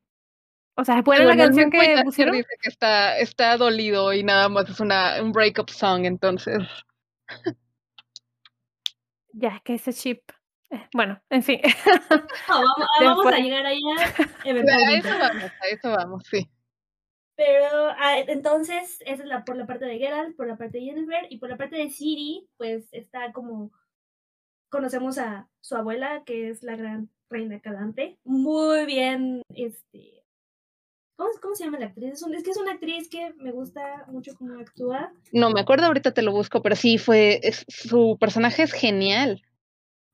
O 0.74 0.84
sea, 0.84 0.96
después 0.96 1.18
de 1.18 1.26
la 1.26 1.36
canción 1.36 1.70
que 1.70 2.00
pusieron. 2.04 2.34
Dice 2.34 2.48
que 2.60 2.68
está, 2.68 3.18
está 3.18 3.56
dolido 3.56 4.12
y 4.12 4.24
nada 4.24 4.48
más 4.48 4.68
es 4.70 4.80
una, 4.80 5.22
un 5.22 5.32
breakup 5.32 5.68
song, 5.68 6.06
entonces. 6.06 6.62
ya, 9.32 9.56
es 9.56 9.62
que 9.62 9.74
ese 9.74 9.92
chip 9.92 10.22
bueno, 10.94 11.20
en 11.30 11.42
fin. 11.42 11.60
vamos, 13.00 13.26
a 13.26 13.38
llegar 13.38 13.66
allá. 13.66 14.14
A 14.44 14.92
eso 14.94 15.18
vamos, 15.18 15.50
a 15.60 15.66
eso 15.70 15.90
vamos, 15.90 16.24
sí. 16.30 16.48
Pero 17.36 17.88
ah, 17.98 18.18
entonces, 18.18 18.98
esa 19.06 19.22
es 19.22 19.28
la, 19.28 19.44
por 19.44 19.56
la 19.56 19.66
parte 19.66 19.86
de 19.86 19.98
Geralt, 19.98 20.36
por 20.36 20.46
la 20.46 20.56
parte 20.56 20.78
de 20.78 20.84
Jennifer, 20.84 21.26
y 21.30 21.38
por 21.38 21.48
la 21.48 21.56
parte 21.56 21.76
de 21.76 21.90
Siri, 21.90 22.46
pues 22.56 22.88
está 22.92 23.32
como 23.32 23.72
conocemos 24.68 25.18
a 25.18 25.48
su 25.60 25.76
abuela, 25.76 26.22
que 26.24 26.50
es 26.50 26.62
la 26.62 26.76
gran 26.76 27.10
reina 27.30 27.60
Calante. 27.60 28.18
Muy 28.24 28.86
bien, 28.86 29.42
este. 29.54 30.24
¿Cómo, 31.16 31.30
cómo 31.40 31.54
se 31.54 31.64
llama 31.64 31.78
la 31.78 31.86
actriz? 31.86 32.14
Es, 32.14 32.22
un- 32.22 32.34
es 32.34 32.42
que 32.42 32.50
es 32.50 32.56
una 32.56 32.72
actriz 32.72 33.08
que 33.08 33.32
me 33.36 33.52
gusta 33.52 34.04
mucho 34.08 34.34
cómo 34.36 34.58
actúa. 34.58 35.12
No 35.32 35.50
me 35.50 35.60
acuerdo, 35.60 35.86
ahorita 35.86 36.12
te 36.14 36.22
lo 36.22 36.32
busco, 36.32 36.62
pero 36.62 36.74
sí 36.76 36.98
fue. 36.98 37.40
es- 37.42 37.64
su 37.68 38.16
personaje 38.20 38.62
es 38.62 38.72
genial. 38.72 39.42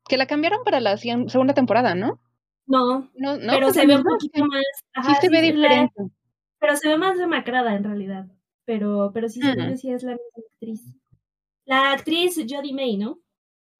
Que 0.08 0.16
la 0.16 0.26
cambiaron 0.26 0.64
para 0.64 0.80
la 0.80 0.96
segunda 0.96 1.54
temporada, 1.54 1.94
¿no? 1.94 2.20
No, 2.66 3.10
No, 3.14 3.36
no 3.36 3.52
pero 3.52 3.66
pues 3.66 3.74
se 3.76 3.86
ve 3.86 3.96
un 3.96 4.02
poquito 4.04 4.44
más. 4.46 4.62
Sí 4.76 4.82
ajá, 4.94 5.20
se 5.20 5.28
ve 5.28 5.40
la- 5.42 5.68
diferente. 5.68 6.02
pero 6.58 6.76
se 6.76 6.88
ve 6.88 6.98
más 6.98 7.18
demacrada 7.18 7.74
en 7.74 7.84
realidad. 7.84 8.26
Pero, 8.64 9.10
pero 9.14 9.28
sí, 9.28 9.40
yo, 9.40 9.76
sí 9.76 9.90
es 9.90 10.02
la 10.02 10.12
misma 10.12 10.44
actriz. 10.52 10.84
La 11.64 11.92
actriz 11.92 12.36
Jodie 12.48 12.74
May, 12.74 12.96
¿no? 12.96 13.18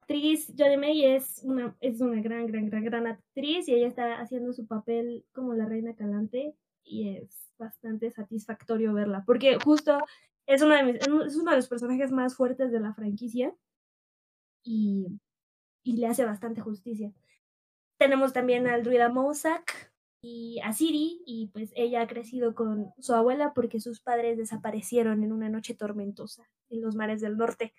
actriz 0.01 0.51
Jodie 0.57 0.77
May 0.77 1.05
es 1.05 1.41
una, 1.43 1.75
es 1.81 2.01
una 2.01 2.19
gran, 2.19 2.47
gran, 2.47 2.67
gran, 2.67 2.83
gran 2.83 3.05
actriz 3.05 3.67
y 3.67 3.75
ella 3.75 3.87
está 3.87 4.19
haciendo 4.19 4.53
su 4.53 4.65
papel 4.65 5.23
como 5.33 5.53
la 5.53 5.65
reina 5.65 5.93
calante 5.95 6.55
y 6.83 7.09
es 7.09 7.51
bastante 7.59 8.09
satisfactorio 8.09 8.91
verla 8.93 9.23
porque 9.27 9.59
justo 9.63 9.99
es, 10.47 10.63
una 10.63 10.77
de 10.77 10.83
mis- 10.93 10.95
es 11.27 11.35
uno 11.35 11.51
de 11.51 11.57
los 11.57 11.67
personajes 11.67 12.11
más 12.11 12.35
fuertes 12.35 12.71
de 12.71 12.79
la 12.79 12.95
franquicia 12.95 13.53
y, 14.63 15.05
y 15.89 15.97
le 15.97 16.05
hace 16.05 16.23
bastante 16.23 16.61
justicia. 16.61 17.11
Tenemos 17.97 18.31
también 18.31 18.67
al 18.67 18.83
druida 18.83 19.09
Mousak 19.09 19.91
y 20.21 20.59
a 20.63 20.71
Siri 20.71 21.23
y 21.25 21.47
pues 21.47 21.73
ella 21.75 22.01
ha 22.01 22.07
crecido 22.07 22.53
con 22.53 22.93
su 22.99 23.15
abuela 23.15 23.53
porque 23.55 23.79
sus 23.79 23.99
padres 23.99 24.37
desaparecieron 24.37 25.23
en 25.23 25.31
una 25.33 25.49
noche 25.49 25.73
tormentosa 25.73 26.47
en 26.69 26.81
los 26.81 26.95
mares 26.95 27.21
del 27.21 27.37
norte. 27.37 27.73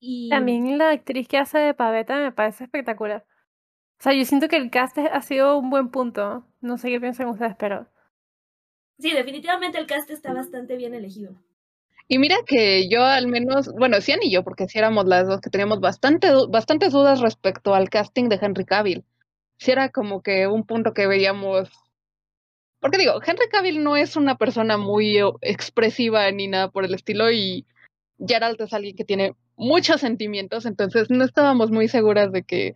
Y 0.00 0.30
También 0.30 0.78
la 0.78 0.90
actriz 0.90 1.28
que 1.28 1.36
hace 1.36 1.58
de 1.58 1.74
Paveta 1.74 2.16
me 2.18 2.32
parece 2.32 2.64
espectacular. 2.64 3.26
O 4.00 4.02
sea, 4.02 4.14
yo 4.14 4.24
siento 4.24 4.48
que 4.48 4.56
el 4.56 4.70
cast 4.70 4.96
ha 4.96 5.20
sido 5.20 5.58
un 5.58 5.68
buen 5.68 5.90
punto. 5.90 6.46
No 6.62 6.78
sé 6.78 6.88
qué 6.88 7.00
piensan 7.00 7.28
ustedes, 7.28 7.56
pero 7.58 7.86
Sí, 8.98 9.12
definitivamente 9.12 9.78
el 9.78 9.86
cast 9.86 10.10
está 10.10 10.32
bastante 10.34 10.76
bien 10.76 10.94
elegido. 10.94 11.42
Y 12.08 12.18
mira 12.18 12.36
que 12.46 12.88
yo 12.88 13.04
al 13.04 13.26
menos, 13.26 13.68
bueno, 13.76 14.00
Cian 14.00 14.20
y 14.22 14.30
yo, 14.30 14.44
porque 14.44 14.68
sí 14.68 14.78
éramos 14.78 15.06
las 15.06 15.26
dos 15.26 15.40
que 15.40 15.50
teníamos 15.50 15.80
bastante, 15.80 16.30
bastantes 16.48 16.92
dudas 16.92 17.20
respecto 17.20 17.74
al 17.74 17.90
casting 17.90 18.28
de 18.28 18.38
Henry 18.40 18.64
Cavill. 18.64 19.04
Sí 19.58 19.72
era 19.72 19.88
como 19.90 20.22
que 20.22 20.46
un 20.46 20.64
punto 20.64 20.92
que 20.94 21.06
veíamos. 21.08 21.68
Porque 22.80 22.98
digo, 22.98 23.20
Henry 23.24 23.48
Cavill 23.50 23.82
no 23.82 23.96
es 23.96 24.16
una 24.16 24.36
persona 24.36 24.76
muy 24.76 25.18
expresiva 25.40 26.30
ni 26.30 26.46
nada 26.46 26.70
por 26.70 26.84
el 26.84 26.94
estilo 26.94 27.30
y 27.32 27.66
Geralt 28.24 28.60
es 28.60 28.72
alguien 28.72 28.96
que 28.96 29.04
tiene 29.04 29.34
muchos 29.56 30.00
sentimientos, 30.00 30.66
entonces 30.66 31.10
no 31.10 31.24
estábamos 31.24 31.70
muy 31.70 31.88
seguras 31.88 32.30
de 32.32 32.44
que 32.44 32.74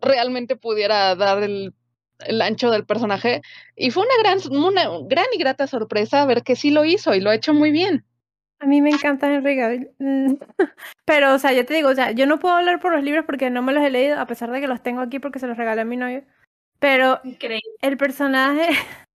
realmente 0.00 0.56
pudiera 0.56 1.14
dar 1.16 1.42
el, 1.42 1.74
el 2.20 2.40
ancho 2.40 2.70
del 2.70 2.86
personaje. 2.86 3.42
Y 3.76 3.90
fue 3.90 4.04
una 4.04 4.16
gran, 4.22 4.38
una 4.52 4.88
gran 5.06 5.26
y 5.34 5.38
grata 5.38 5.66
sorpresa 5.66 6.24
ver 6.26 6.42
que 6.42 6.56
sí 6.56 6.70
lo 6.70 6.84
hizo 6.84 7.14
y 7.14 7.20
lo 7.20 7.30
ha 7.30 7.34
hecho 7.34 7.52
muy 7.52 7.70
bien. 7.70 8.06
A 8.60 8.66
mí 8.66 8.80
me 8.82 8.90
encanta 8.90 9.32
Henry 9.32 9.56
Cavill. 9.56 9.90
Mm, 9.98 10.34
Pero, 11.06 11.34
o 11.34 11.38
sea, 11.38 11.52
yo 11.52 11.64
te 11.66 11.74
digo, 11.74 11.88
o 11.90 11.94
sea, 11.94 12.12
yo 12.12 12.26
no 12.26 12.38
puedo 12.38 12.54
hablar 12.54 12.80
por 12.80 12.92
los 12.92 13.02
libros 13.02 13.24
porque 13.26 13.50
no 13.50 13.62
me 13.62 13.72
los 13.72 13.82
he 13.84 13.90
leído, 13.90 14.18
a 14.20 14.26
pesar 14.26 14.50
de 14.50 14.60
que 14.60 14.68
los 14.68 14.82
tengo 14.82 15.00
aquí 15.00 15.18
porque 15.18 15.38
se 15.38 15.46
los 15.46 15.56
regalé 15.56 15.82
a 15.82 15.84
mi 15.84 15.96
novio. 15.96 16.22
Pero 16.78 17.20
Increíble. 17.24 17.62
el 17.82 17.96
personaje. 17.96 18.68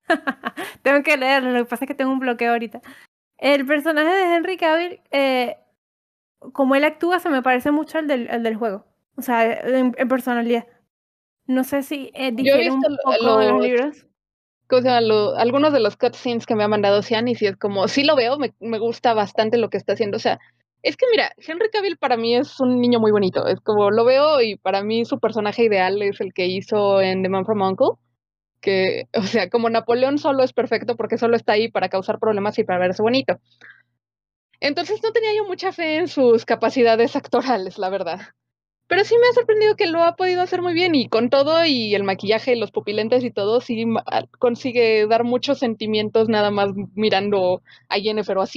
tengo 0.84 1.04
que 1.04 1.18
leerlo, 1.18 1.52
lo 1.52 1.60
que 1.60 1.70
pasa 1.70 1.86
es 1.86 1.88
que 1.88 1.96
tengo 1.96 2.12
un 2.12 2.20
bloqueo 2.20 2.52
ahorita. 2.52 2.82
El 3.38 3.66
personaje 3.66 4.10
de 4.10 4.36
Henry 4.36 4.58
Cavill, 4.58 5.02
eh, 5.12 5.58
como 6.54 6.76
él 6.76 6.84
actúa, 6.84 7.20
se 7.20 7.30
me 7.30 7.42
parece 7.42 7.72
mucho 7.72 7.98
al 7.98 8.08
del, 8.08 8.30
al 8.30 8.44
del 8.44 8.56
juego. 8.56 8.86
O 9.18 9.22
sea, 9.22 9.44
en, 9.52 9.94
en 9.98 10.08
personalidad. 10.08 10.68
No 11.48 11.64
sé 11.64 11.84
si 11.84 12.12
eh, 12.14 12.32
difiere 12.32 12.72
un 12.72 12.82
lo- 12.82 12.98
poco 13.04 13.38
de 13.40 13.50
los- 13.52 13.62
libros. 13.62 14.08
O 14.72 14.82
sea, 14.82 15.02
lo- 15.02 15.36
algunos 15.38 15.74
de 15.74 15.80
los 15.80 15.98
cutscenes 15.98 16.46
que 16.46 16.56
me 16.56 16.64
ha 16.64 16.68
mandado 16.68 17.02
Cian 17.04 17.28
y 17.28 17.36
si 17.36 17.46
es 17.48 17.58
como, 17.58 17.88
sí 17.88 18.04
lo 18.04 18.16
veo, 18.16 18.38
me, 18.38 18.54
me 18.60 18.80
gusta 18.80 19.14
bastante 19.14 19.58
lo 19.58 19.70
que 19.70 19.78
está 19.78 19.94
haciendo. 19.94 20.18
O 20.18 20.20
sea, 20.20 20.40
es 20.84 20.98
que 20.98 21.06
mira, 21.12 21.32
Henry 21.38 21.70
Cavill 21.72 21.98
para 21.98 22.18
mí 22.18 22.36
es 22.36 22.60
un 22.60 22.80
niño 22.82 23.00
muy 23.00 23.12
bonito. 23.12 23.48
Es 23.48 23.60
como 23.62 23.92
lo 23.92 24.06
veo 24.06 24.42
y 24.42 24.58
para 24.58 24.84
mí 24.84 25.06
su 25.06 25.20
personaje 25.20 25.64
ideal 25.64 26.02
es 26.02 26.22
el 26.22 26.34
que 26.34 26.46
hizo 26.48 27.02
en 27.02 27.24
The 27.24 27.30
Man 27.30 27.46
from 27.46 27.62
Uncle. 27.62 27.88
Que, 28.62 29.06
o 29.18 29.24
sea, 29.24 29.50
como 29.50 29.70
Napoleón 29.70 30.18
solo 30.20 30.44
es 30.44 30.54
perfecto 30.54 30.96
porque 30.98 31.18
solo 31.20 31.36
está 31.38 31.54
ahí 31.54 31.70
para 31.70 31.90
causar 31.90 32.20
problemas 32.20 32.60
y 32.60 32.64
para 32.66 32.80
verse 32.80 33.02
bonito. 33.04 33.40
Entonces 34.60 35.02
no 35.02 35.14
tenía 35.14 35.34
yo 35.34 35.46
mucha 35.46 35.72
fe 35.72 35.96
en 35.96 36.10
sus 36.10 36.44
capacidades 36.44 37.16
actorales, 37.16 37.78
la 37.78 37.90
verdad. 37.90 38.20
Pero 38.88 39.04
sí 39.04 39.16
me 39.20 39.28
ha 39.28 39.34
sorprendido 39.34 39.76
que 39.76 39.88
lo 39.88 40.04
ha 40.04 40.16
podido 40.16 40.42
hacer 40.42 40.62
muy 40.62 40.74
bien 40.74 40.94
y 40.94 41.08
con 41.10 41.30
todo 41.30 41.66
y 41.66 41.96
el 41.96 42.04
maquillaje, 42.04 42.56
los 42.56 42.72
pupilentes 42.72 43.24
y 43.24 43.32
todo, 43.32 43.60
sí 43.62 43.86
ah, 44.06 44.26
consigue 44.38 45.08
dar 45.08 45.24
muchos 45.24 45.60
sentimientos 45.60 46.30
nada 46.30 46.52
más 46.52 46.70
mirando 46.94 47.64
a 47.90 47.96
Jennifer 47.96 48.38
o 48.38 48.44
a. 48.44 48.48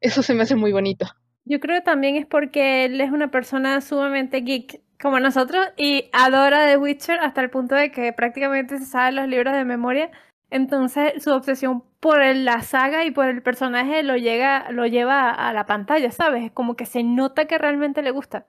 Eso 0.00 0.22
se 0.22 0.34
me 0.34 0.42
hace 0.42 0.56
muy 0.56 0.72
bonito. 0.72 1.06
Yo 1.44 1.60
creo 1.60 1.76
que 1.76 1.84
también 1.84 2.16
es 2.16 2.26
porque 2.26 2.86
él 2.86 3.00
es 3.00 3.10
una 3.10 3.30
persona 3.30 3.80
sumamente 3.80 4.40
geek 4.40 4.80
como 5.00 5.20
nosotros 5.20 5.66
y 5.76 6.08
adora 6.12 6.66
The 6.66 6.78
Witcher 6.78 7.20
hasta 7.20 7.40
el 7.40 7.50
punto 7.50 7.74
de 7.74 7.90
que 7.90 8.12
prácticamente 8.12 8.78
se 8.78 8.86
sabe 8.86 9.12
los 9.12 9.28
libros 9.28 9.54
de 9.54 9.64
memoria. 9.64 10.10
Entonces 10.50 11.22
su 11.22 11.30
obsesión 11.32 11.84
por 12.00 12.24
la 12.34 12.62
saga 12.62 13.04
y 13.04 13.10
por 13.10 13.26
el 13.26 13.42
personaje 13.42 14.02
lo 14.02 14.16
llega, 14.16 14.70
lo 14.70 14.86
lleva 14.86 15.30
a 15.30 15.52
la 15.52 15.66
pantalla, 15.66 16.10
¿sabes? 16.10 16.44
Es 16.44 16.52
como 16.52 16.76
que 16.76 16.86
se 16.86 17.02
nota 17.02 17.46
que 17.46 17.58
realmente 17.58 18.02
le 18.02 18.10
gusta. 18.10 18.46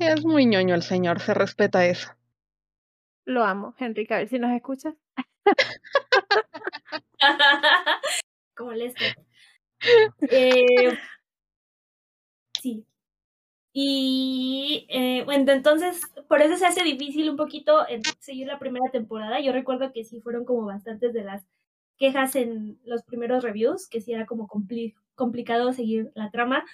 Es 0.00 0.24
muy 0.24 0.46
ñoño 0.46 0.74
el 0.74 0.82
señor, 0.82 1.20
se 1.20 1.34
respeta 1.34 1.86
eso. 1.86 2.08
Lo 3.24 3.44
amo, 3.44 3.74
Henry 3.78 4.06
Cavill, 4.06 4.28
si 4.28 4.38
nos 4.38 4.54
escuchas. 4.56 4.94
Como 8.56 8.72
Lester. 8.72 9.16
Eh, 10.30 10.98
sí. 12.60 12.84
Y 13.72 14.86
eh, 14.88 15.22
bueno, 15.24 15.52
entonces, 15.52 16.00
por 16.28 16.42
eso 16.42 16.56
se 16.56 16.66
hace 16.66 16.82
difícil 16.82 17.30
un 17.30 17.36
poquito 17.36 17.88
en 17.88 18.02
seguir 18.18 18.46
la 18.46 18.58
primera 18.58 18.90
temporada. 18.90 19.40
Yo 19.40 19.52
recuerdo 19.52 19.92
que 19.92 20.04
sí 20.04 20.20
fueron 20.20 20.44
como 20.44 20.66
bastantes 20.66 21.12
de 21.12 21.22
las 21.22 21.44
quejas 21.96 22.34
en 22.34 22.80
los 22.84 23.02
primeros 23.04 23.44
reviews, 23.44 23.88
que 23.88 24.00
sí 24.00 24.12
era 24.12 24.26
como 24.26 24.48
compli- 24.48 24.94
complicado 25.14 25.72
seguir 25.72 26.10
la 26.14 26.30
trama. 26.30 26.64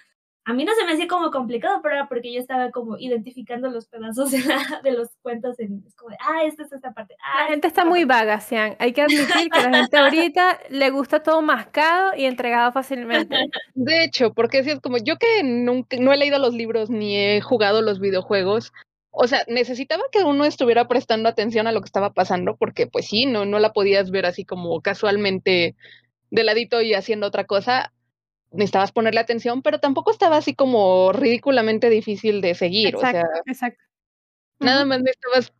A 0.46 0.52
mí 0.52 0.64
no 0.64 0.72
se 0.74 0.84
me 0.84 0.92
hacía 0.92 1.08
como 1.08 1.30
complicado, 1.30 1.80
pero 1.82 1.94
era 1.94 2.06
porque 2.08 2.32
yo 2.32 2.38
estaba 2.38 2.70
como 2.70 2.98
identificando 2.98 3.70
los 3.70 3.86
pedazos 3.86 4.30
de, 4.30 4.40
la- 4.40 4.80
de 4.82 4.92
los 4.92 5.08
cuentos 5.22 5.58
en, 5.58 5.82
es 5.86 5.94
como 5.96 6.10
de, 6.10 6.16
ah, 6.20 6.44
esta 6.44 6.64
es 6.64 6.72
esta 6.72 6.92
parte. 6.92 7.14
Ah, 7.24 7.36
La 7.36 7.42
esta 7.44 7.52
gente 7.52 7.66
es 7.68 7.72
está 7.72 7.84
muy 7.86 8.04
vaga, 8.04 8.40
Sean. 8.40 8.76
Hay 8.78 8.92
que 8.92 9.00
admitir 9.02 9.50
que 9.50 9.62
la 9.62 9.70
gente 9.70 9.96
ahorita 9.96 10.58
le 10.68 10.90
gusta 10.90 11.22
todo 11.22 11.40
mascado 11.40 12.14
y 12.14 12.26
entregado 12.26 12.72
fácilmente. 12.72 13.34
De 13.74 14.04
hecho, 14.04 14.34
porque 14.34 14.62
si 14.64 14.70
es 14.70 14.80
como 14.80 14.98
yo 14.98 15.16
que 15.16 15.42
nunca, 15.42 15.96
no 15.98 16.12
he 16.12 16.16
leído 16.18 16.38
los 16.38 16.52
libros 16.54 16.90
ni 16.90 17.16
he 17.16 17.40
jugado 17.40 17.80
los 17.80 17.98
videojuegos, 17.98 18.72
o 19.10 19.26
sea, 19.28 19.44
necesitaba 19.48 20.02
que 20.12 20.24
uno 20.24 20.44
estuviera 20.44 20.88
prestando 20.88 21.28
atención 21.28 21.66
a 21.66 21.72
lo 21.72 21.80
que 21.80 21.86
estaba 21.86 22.12
pasando, 22.12 22.56
porque 22.56 22.86
pues 22.86 23.06
sí, 23.06 23.26
no, 23.26 23.44
no 23.46 23.60
la 23.60 23.72
podías 23.72 24.10
ver 24.10 24.26
así 24.26 24.44
como 24.44 24.80
casualmente 24.82 25.74
de 26.30 26.44
ladito 26.44 26.82
y 26.82 26.94
haciendo 26.94 27.28
otra 27.28 27.44
cosa. 27.44 27.92
Necesitabas 28.54 28.92
ponerle 28.92 29.20
atención, 29.20 29.62
pero 29.62 29.80
tampoco 29.80 30.10
estaba 30.10 30.36
así 30.36 30.54
como 30.54 31.12
ridículamente 31.12 31.90
difícil 31.90 32.40
de 32.40 32.54
seguir. 32.54 32.88
Exacto, 32.94 33.18
o 33.18 33.20
sea, 33.20 33.42
exacto. 33.46 33.84
nada 34.60 34.84
más 34.84 35.00
necesitabas 35.00 35.52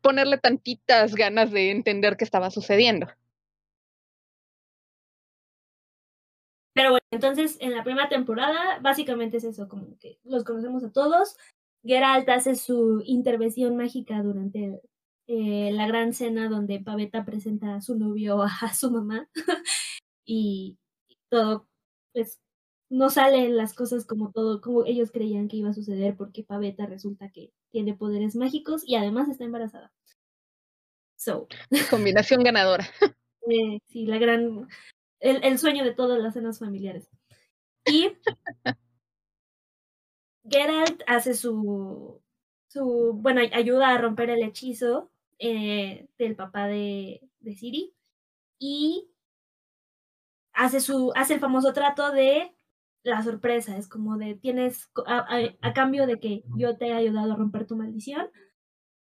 ponerle 0.00 0.38
tantitas 0.38 1.14
ganas 1.14 1.50
de 1.50 1.70
entender 1.70 2.16
qué 2.16 2.24
estaba 2.24 2.50
sucediendo. 2.50 3.08
Pero 6.72 6.90
bueno, 6.92 7.06
entonces 7.10 7.58
en 7.60 7.72
la 7.72 7.82
primera 7.84 8.08
temporada 8.08 8.78
básicamente 8.80 9.38
es 9.38 9.44
eso, 9.44 9.68
como 9.68 9.98
que 9.98 10.18
los 10.24 10.44
conocemos 10.44 10.84
a 10.84 10.92
todos. 10.92 11.36
Geralt 11.82 12.28
hace 12.28 12.54
su 12.54 13.02
intervención 13.04 13.76
mágica 13.76 14.22
durante 14.22 14.80
eh, 15.26 15.70
la 15.72 15.86
gran 15.86 16.12
cena 16.12 16.48
donde 16.48 16.80
Pavetta 16.80 17.24
presenta 17.24 17.76
a 17.76 17.80
su 17.80 17.98
novio 17.98 18.42
a 18.42 18.74
su 18.74 18.90
mamá 18.90 19.28
y 20.24 20.78
todo, 21.28 21.68
pues 22.12 22.40
no 22.88 23.08
salen 23.10 23.56
las 23.56 23.72
cosas 23.74 24.04
como 24.04 24.32
todo, 24.32 24.60
como 24.60 24.84
ellos 24.84 25.10
creían 25.12 25.48
que 25.48 25.56
iba 25.58 25.70
a 25.70 25.74
suceder 25.74 26.16
porque 26.16 26.42
Pavetta 26.44 26.86
resulta 26.86 27.30
que 27.30 27.52
tiene 27.70 27.94
poderes 27.94 28.34
mágicos 28.36 28.82
y 28.86 28.96
además 28.96 29.28
está 29.28 29.44
embarazada. 29.44 29.92
So, 31.16 31.46
Combinación 31.90 32.42
ganadora. 32.42 32.88
eh, 33.48 33.78
sí, 33.88 34.06
la 34.06 34.18
gran. 34.18 34.66
El, 35.20 35.44
el 35.44 35.58
sueño 35.58 35.84
de 35.84 35.94
todas 35.94 36.20
las 36.20 36.34
cenas 36.34 36.58
familiares. 36.58 37.08
Y. 37.86 38.12
Geralt 40.48 41.02
hace 41.06 41.34
su. 41.34 42.20
su 42.68 43.12
bueno, 43.14 43.40
ay- 43.40 43.50
ayuda 43.52 43.90
a 43.90 43.98
romper 43.98 44.30
el 44.30 44.42
hechizo 44.42 45.10
eh, 45.38 46.08
del 46.18 46.36
papá 46.36 46.66
de, 46.66 47.20
de 47.40 47.54
Siri. 47.54 47.94
Y. 48.58 49.09
Hace, 50.60 50.80
su, 50.80 51.10
hace 51.14 51.32
el 51.32 51.40
famoso 51.40 51.72
trato 51.72 52.12
de 52.12 52.54
la 53.02 53.22
sorpresa, 53.22 53.78
es 53.78 53.88
como 53.88 54.18
de 54.18 54.34
tienes, 54.34 54.90
a, 55.06 55.72
cambio 55.72 56.06
de 56.06 56.20
que 56.20 56.44
yo 56.54 56.76
te 56.76 56.88
he 56.88 56.92
ayudado 56.92 57.32
a 57.32 57.36
romper 57.36 57.66
tu 57.66 57.76
maldición, 57.76 58.28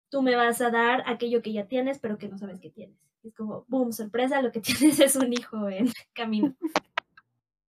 tú 0.09 0.23
me 0.23 0.35
vas 0.35 0.61
a 0.61 0.71
dar 0.71 1.03
aquello 1.05 1.43
que 1.43 1.53
ya 1.53 1.67
tienes, 1.67 1.99
pero 1.99 2.17
que 2.17 2.27
no 2.27 2.39
sabes 2.39 2.59
que 2.59 2.71
tienes. 2.71 2.97
Es 3.21 3.35
como, 3.35 3.65
boom, 3.67 3.93
sorpresa, 3.93 4.41
lo 4.41 4.51
que 4.51 4.61
tienes 4.61 4.99
es 4.99 5.15
un 5.15 5.31
hijo 5.31 5.69
en 5.69 5.89
camino. 6.13 6.55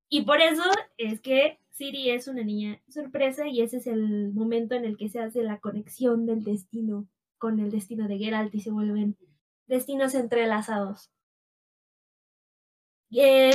Y 0.07 0.21
por 0.21 0.39
eso 0.39 0.63
es 0.97 1.19
que 1.19 1.59
Siri 1.71 2.11
es 2.11 2.27
una 2.27 2.43
niña 2.43 2.79
sorpresa 2.87 3.47
y 3.47 3.61
ese 3.61 3.77
es 3.77 3.87
el 3.87 4.31
momento 4.33 4.75
en 4.75 4.85
el 4.85 4.97
que 4.97 5.09
se 5.09 5.19
hace 5.19 5.43
la 5.43 5.59
conexión 5.59 6.25
del 6.25 6.43
destino 6.43 7.07
con 7.37 7.59
el 7.59 7.69
destino 7.69 8.07
de 8.07 8.17
Geralt 8.17 8.53
y 8.55 8.61
se 8.61 8.71
vuelven 8.71 9.17
destinos 9.67 10.15
entrelazados. 10.15 11.11
Eh, 13.17 13.53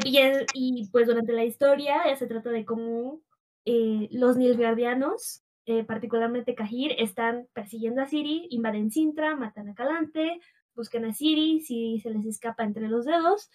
y, 0.54 0.88
pues 0.90 1.06
durante 1.06 1.32
la 1.34 1.44
historia 1.44 2.16
se 2.16 2.26
trata 2.26 2.50
de 2.50 2.64
cómo 2.64 3.20
eh, 3.66 4.08
los 4.10 4.36
Nilfgaardianos, 4.38 5.42
eh, 5.66 5.84
particularmente 5.84 6.54
Cahir, 6.54 6.94
están 6.98 7.46
persiguiendo 7.52 8.00
a 8.00 8.06
Siri, 8.06 8.46
invaden 8.50 8.90
Sintra, 8.90 9.36
matan 9.36 9.68
a 9.68 9.74
Calante, 9.74 10.40
buscan 10.74 11.04
a 11.04 11.12
Siri, 11.12 11.60
Siri 11.60 12.00
se 12.00 12.10
les 12.10 12.24
escapa 12.24 12.64
entre 12.64 12.88
los 12.88 13.04
dedos, 13.04 13.50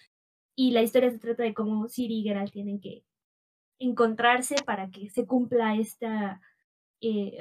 y 0.54 0.70
la 0.70 0.82
historia 0.82 1.10
se 1.10 1.18
trata 1.18 1.42
de 1.42 1.54
cómo 1.54 1.88
Siri 1.88 2.20
y 2.20 2.22
Geralt 2.22 2.52
tienen 2.52 2.80
que 2.80 3.04
encontrarse 3.80 4.56
para 4.64 4.90
que 4.90 5.10
se 5.10 5.26
cumpla 5.26 5.76
esta 5.76 6.40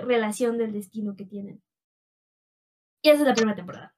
relación 0.03 0.57
del 0.57 0.73
destino 0.73 1.15
que 1.15 1.25
tienen. 1.25 1.61
Y 3.01 3.09
esa 3.09 3.21
es 3.21 3.27
la 3.27 3.33
primera 3.33 3.55
temporada. 3.55 3.94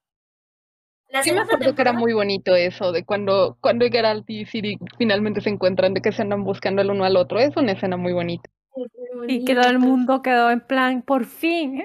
La 1.09 1.23
sí 1.23 1.31
me 1.31 1.39
acuerdo 1.39 1.73
que 1.73 1.81
era 1.81 1.93
muy 1.93 2.13
bonito 2.13 2.55
eso, 2.55 2.91
de 2.91 3.05
cuando, 3.05 3.57
cuando 3.61 3.89
Geralt 3.89 4.29
y 4.29 4.45
Siri 4.45 4.77
finalmente 4.97 5.41
se 5.41 5.49
encuentran, 5.49 5.93
de 5.93 6.01
que 6.01 6.11
se 6.11 6.21
andan 6.21 6.43
buscando 6.43 6.81
el 6.81 6.91
uno 6.91 7.05
al 7.05 7.15
otro. 7.15 7.39
Es 7.39 7.55
una 7.55 7.71
escena 7.71 7.95
muy 7.97 8.13
bonita. 8.13 8.49
Y 9.27 9.45
que 9.45 9.55
todo 9.55 9.69
el 9.69 9.79
mundo 9.79 10.21
quedó 10.21 10.51
en 10.51 10.61
plan, 10.61 11.01
por 11.01 11.25
fin. 11.25 11.83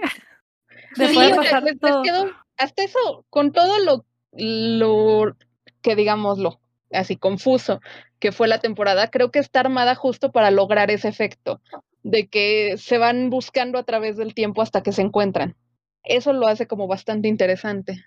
Después 0.97 1.31
de 1.31 1.37
pasar 1.37 1.65
todo. 1.81 2.31
hasta 2.59 2.83
eso, 2.83 3.25
con 3.31 3.53
todo 3.53 3.79
lo, 3.79 4.05
lo 4.33 5.37
que 5.81 5.97
digámoslo, 5.97 6.61
así 6.91 7.17
confuso, 7.17 7.81
que 8.19 8.33
fue 8.33 8.49
la 8.49 8.59
temporada, 8.59 9.09
creo 9.09 9.31
que 9.31 9.39
está 9.39 9.61
armada 9.61 9.95
justo 9.95 10.33
para 10.33 10.51
lograr 10.51 10.91
ese 10.91 11.09
efecto, 11.09 11.61
de 12.03 12.29
que 12.29 12.77
se 12.77 12.99
van 12.99 13.31
buscando 13.31 13.79
a 13.79 13.85
través 13.85 14.17
del 14.17 14.35
tiempo 14.35 14.63
hasta 14.63 14.83
que 14.83 14.93
se 14.93 15.03
encuentran. 15.03 15.57
Eso 16.05 16.33
lo 16.33 16.47
hace 16.47 16.67
como 16.67 16.89
bastante 16.89 17.29
interesante. 17.29 18.05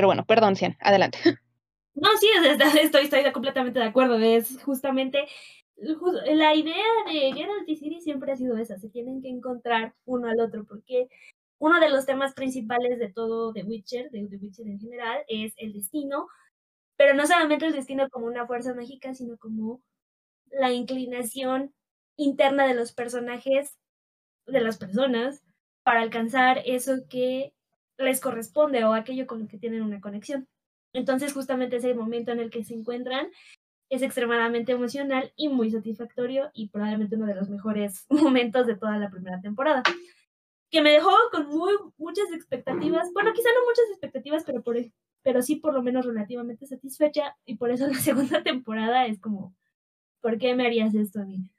Pero 0.00 0.08
bueno, 0.08 0.24
perdón, 0.24 0.56
Cian, 0.56 0.78
adelante. 0.80 1.18
No, 1.92 2.08
sí, 2.18 2.26
estoy, 2.80 3.02
estoy 3.02 3.32
completamente 3.32 3.78
de 3.78 3.84
acuerdo. 3.84 4.18
Es 4.18 4.62
justamente 4.62 5.26
la 5.76 6.54
idea 6.54 6.86
de 7.04 7.32
Geralt 7.34 7.68
y 7.68 7.76
siempre 8.00 8.32
ha 8.32 8.36
sido 8.36 8.56
esa, 8.56 8.78
se 8.78 8.88
tienen 8.88 9.20
que 9.20 9.28
encontrar 9.28 9.92
uno 10.06 10.28
al 10.28 10.40
otro, 10.40 10.64
porque 10.64 11.08
uno 11.58 11.78
de 11.78 11.90
los 11.90 12.06
temas 12.06 12.32
principales 12.32 12.98
de 12.98 13.12
todo 13.12 13.52
The 13.52 13.64
Witcher, 13.64 14.10
de 14.10 14.26
The 14.28 14.36
Witcher 14.36 14.66
en 14.68 14.80
general, 14.80 15.22
es 15.28 15.52
el 15.58 15.74
destino, 15.74 16.28
pero 16.96 17.12
no 17.12 17.26
solamente 17.26 17.66
el 17.66 17.74
destino 17.74 18.08
como 18.08 18.24
una 18.24 18.46
fuerza 18.46 18.72
mágica, 18.72 19.12
sino 19.12 19.36
como 19.36 19.82
la 20.50 20.72
inclinación 20.72 21.74
interna 22.16 22.66
de 22.66 22.74
los 22.74 22.92
personajes, 22.92 23.76
de 24.46 24.60
las 24.62 24.78
personas, 24.78 25.42
para 25.82 26.00
alcanzar 26.00 26.62
eso 26.64 26.92
que 27.10 27.52
les 28.04 28.20
corresponde 28.20 28.84
o 28.84 28.92
aquello 28.92 29.26
con 29.26 29.40
lo 29.40 29.48
que 29.48 29.58
tienen 29.58 29.82
una 29.82 30.00
conexión. 30.00 30.46
Entonces, 30.92 31.32
justamente 31.32 31.76
ese 31.76 31.94
momento 31.94 32.32
en 32.32 32.40
el 32.40 32.50
que 32.50 32.64
se 32.64 32.74
encuentran 32.74 33.28
es 33.90 34.02
extremadamente 34.02 34.72
emocional 34.72 35.32
y 35.36 35.48
muy 35.48 35.70
satisfactorio 35.70 36.50
y 36.54 36.68
probablemente 36.68 37.16
uno 37.16 37.26
de 37.26 37.34
los 37.34 37.50
mejores 37.50 38.06
momentos 38.10 38.66
de 38.66 38.76
toda 38.76 38.98
la 38.98 39.10
primera 39.10 39.40
temporada. 39.40 39.82
Que 40.70 40.82
me 40.82 40.92
dejó 40.92 41.10
con 41.32 41.48
muy, 41.48 41.72
muchas 41.98 42.30
expectativas, 42.32 43.12
bueno, 43.12 43.32
quizá 43.32 43.48
no 43.48 43.66
muchas 43.66 43.90
expectativas, 43.90 44.44
pero, 44.44 44.62
por, 44.62 44.76
pero 45.22 45.42
sí 45.42 45.56
por 45.56 45.74
lo 45.74 45.82
menos 45.82 46.06
relativamente 46.06 46.66
satisfecha 46.66 47.36
y 47.44 47.56
por 47.56 47.70
eso 47.72 47.88
la 47.88 47.94
segunda 47.98 48.42
temporada 48.42 49.06
es 49.06 49.20
como, 49.20 49.54
¿por 50.20 50.38
qué 50.38 50.54
me 50.54 50.66
harías 50.66 50.94
esto 50.94 51.20
a 51.20 51.24
mí? 51.24 51.50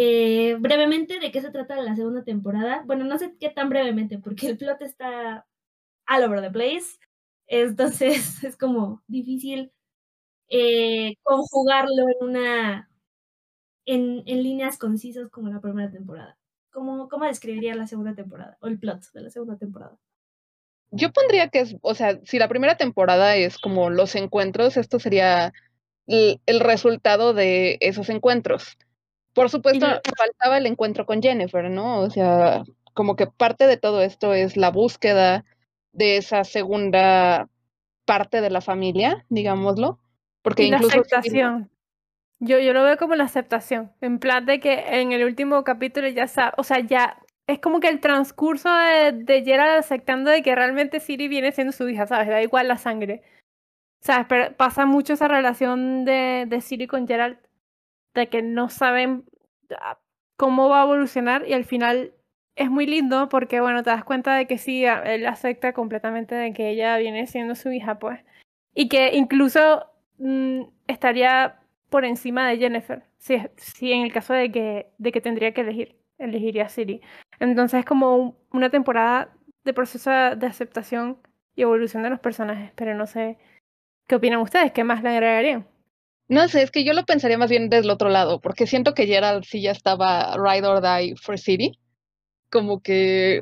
Eh, 0.00 0.54
brevemente, 0.60 1.18
¿de 1.18 1.32
qué 1.32 1.40
se 1.40 1.50
trata 1.50 1.74
la 1.82 1.96
segunda 1.96 2.22
temporada? 2.22 2.84
Bueno, 2.86 3.04
no 3.04 3.18
sé 3.18 3.34
qué 3.40 3.50
tan 3.50 3.68
brevemente, 3.68 4.20
porque 4.20 4.46
el 4.46 4.56
plot 4.56 4.80
está 4.82 5.44
all 6.08 6.22
over 6.22 6.40
the 6.40 6.52
place. 6.52 7.00
Entonces 7.48 8.44
es 8.44 8.56
como 8.56 9.02
difícil 9.08 9.72
eh, 10.48 11.16
conjugarlo 11.24 12.08
en 12.10 12.28
una. 12.28 12.90
En, 13.86 14.22
en, 14.26 14.42
líneas 14.44 14.78
concisas 14.78 15.30
como 15.30 15.48
la 15.48 15.60
primera 15.60 15.90
temporada. 15.90 16.38
¿Cómo, 16.70 17.08
¿Cómo 17.08 17.24
describiría 17.24 17.74
la 17.74 17.88
segunda 17.88 18.14
temporada? 18.14 18.56
O 18.60 18.68
el 18.68 18.78
plot 18.78 19.02
de 19.12 19.22
la 19.22 19.30
segunda 19.30 19.56
temporada. 19.56 19.98
Yo 20.92 21.12
pondría 21.12 21.48
que 21.48 21.60
es, 21.60 21.76
o 21.82 21.96
sea, 21.96 22.20
si 22.22 22.38
la 22.38 22.48
primera 22.48 22.76
temporada 22.76 23.34
es 23.34 23.58
como 23.58 23.90
los 23.90 24.14
encuentros, 24.14 24.76
esto 24.76 25.00
sería 25.00 25.52
el 26.06 26.60
resultado 26.60 27.34
de 27.34 27.78
esos 27.80 28.08
encuentros 28.10 28.78
por 29.38 29.50
supuesto, 29.50 29.86
faltaba 30.16 30.58
el 30.58 30.66
encuentro 30.66 31.06
con 31.06 31.22
Jennifer, 31.22 31.70
¿no? 31.70 32.00
O 32.00 32.10
sea, 32.10 32.64
como 32.94 33.16
que 33.16 33.26
parte 33.26 33.66
de 33.66 33.76
todo 33.76 34.02
esto 34.02 34.34
es 34.34 34.56
la 34.56 34.70
búsqueda 34.70 35.44
de 35.92 36.16
esa 36.16 36.44
segunda 36.44 37.48
parte 38.04 38.40
de 38.40 38.50
la 38.50 38.60
familia, 38.60 39.24
digámoslo. 39.28 39.98
Porque 40.42 40.64
y 40.64 40.66
incluso. 40.66 40.96
La 40.96 41.02
aceptación. 41.02 41.70
Yo, 42.40 42.58
yo 42.58 42.72
lo 42.72 42.82
veo 42.82 42.96
como 42.96 43.14
la 43.14 43.24
aceptación. 43.24 43.92
En 44.00 44.18
plan 44.18 44.46
de 44.46 44.60
que 44.60 45.00
en 45.00 45.12
el 45.12 45.24
último 45.24 45.62
capítulo 45.64 46.08
ya 46.08 46.26
sabe, 46.26 46.52
o 46.56 46.64
sea, 46.64 46.80
ya 46.80 47.18
es 47.46 47.60
como 47.60 47.80
que 47.80 47.88
el 47.88 48.00
transcurso 48.00 48.68
de, 48.72 49.12
de 49.12 49.44
Gerald 49.44 49.78
aceptando 49.78 50.30
de 50.30 50.42
que 50.42 50.54
realmente 50.54 51.00
Siri 51.00 51.28
viene 51.28 51.52
siendo 51.52 51.72
su 51.72 51.88
hija, 51.88 52.06
¿sabes? 52.06 52.28
Da 52.28 52.42
igual 52.42 52.68
la 52.68 52.78
sangre. 52.78 53.22
O 54.00 54.04
sea, 54.04 54.28
pasa 54.56 54.86
mucho 54.86 55.14
esa 55.14 55.28
relación 55.28 56.04
de, 56.04 56.46
de 56.46 56.60
Siri 56.60 56.86
con 56.86 57.08
Gerald 57.08 57.38
de 58.18 58.28
que 58.28 58.42
no 58.42 58.68
saben 58.68 59.24
ah, 59.80 59.98
cómo 60.36 60.68
va 60.68 60.82
a 60.82 60.84
evolucionar 60.84 61.48
y 61.48 61.52
al 61.52 61.64
final 61.64 62.12
es 62.56 62.70
muy 62.70 62.86
lindo 62.86 63.28
porque, 63.28 63.60
bueno, 63.60 63.82
te 63.82 63.90
das 63.90 64.04
cuenta 64.04 64.34
de 64.34 64.46
que 64.46 64.58
sí, 64.58 64.84
él 64.84 65.26
acepta 65.26 65.72
completamente 65.72 66.34
de 66.34 66.52
que 66.52 66.70
ella 66.70 66.96
viene 66.98 67.26
siendo 67.26 67.54
su 67.54 67.70
hija, 67.70 67.98
pues. 67.98 68.20
Y 68.74 68.88
que 68.88 69.16
incluso 69.16 69.86
mm, 70.18 70.62
estaría 70.88 71.60
por 71.88 72.04
encima 72.04 72.48
de 72.48 72.58
Jennifer, 72.58 73.04
si, 73.18 73.38
si 73.56 73.92
en 73.92 74.02
el 74.02 74.12
caso 74.12 74.34
de 74.34 74.50
que, 74.50 74.90
de 74.98 75.12
que 75.12 75.20
tendría 75.20 75.54
que 75.54 75.62
elegir, 75.62 75.96
elegiría 76.18 76.66
a 76.66 76.68
Siri. 76.68 77.00
Entonces 77.40 77.80
es 77.80 77.86
como 77.86 78.36
una 78.52 78.70
temporada 78.70 79.32
de 79.64 79.72
proceso 79.72 80.10
de 80.10 80.46
aceptación 80.46 81.18
y 81.54 81.62
evolución 81.62 82.02
de 82.02 82.10
los 82.10 82.20
personajes, 82.20 82.72
pero 82.74 82.94
no 82.94 83.06
sé 83.06 83.38
qué 84.06 84.16
opinan 84.16 84.40
ustedes, 84.40 84.72
qué 84.72 84.84
más 84.84 85.02
le 85.02 85.10
agregarían. 85.10 85.66
No 86.28 86.46
sé, 86.48 86.62
es 86.62 86.70
que 86.70 86.84
yo 86.84 86.92
lo 86.92 87.04
pensaría 87.04 87.38
más 87.38 87.50
bien 87.50 87.70
desde 87.70 87.84
el 87.84 87.90
otro 87.90 88.10
lado, 88.10 88.40
porque 88.40 88.66
siento 88.66 88.92
que 88.94 89.06
Gerald 89.06 89.44
sí 89.44 89.62
ya 89.62 89.70
estaba 89.70 90.36
ride 90.36 90.66
or 90.66 90.82
die 90.82 91.14
for 91.16 91.38
City. 91.38 91.78
Como 92.50 92.80
que 92.82 93.40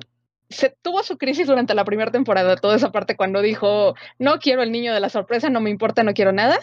se 0.51 0.71
tuvo 0.83 1.03
su 1.03 1.19
crisis 1.19 1.47
durante 1.49 1.75
la 1.75 1.85
primera 1.85 2.13
temporada, 2.13 2.57
toda 2.57 2.77
esa 2.77 2.93
parte 2.93 3.17
cuando 3.17 3.43
dijo, 3.43 3.95
no 4.19 4.39
quiero 4.39 4.63
el 4.63 4.73
niño 4.73 4.95
de 4.95 5.01
la 5.01 5.09
sorpresa, 5.09 5.51
no 5.51 5.61
me 5.61 5.71
importa, 5.71 6.05
no 6.05 6.15
quiero 6.15 6.33
nada. 6.33 6.59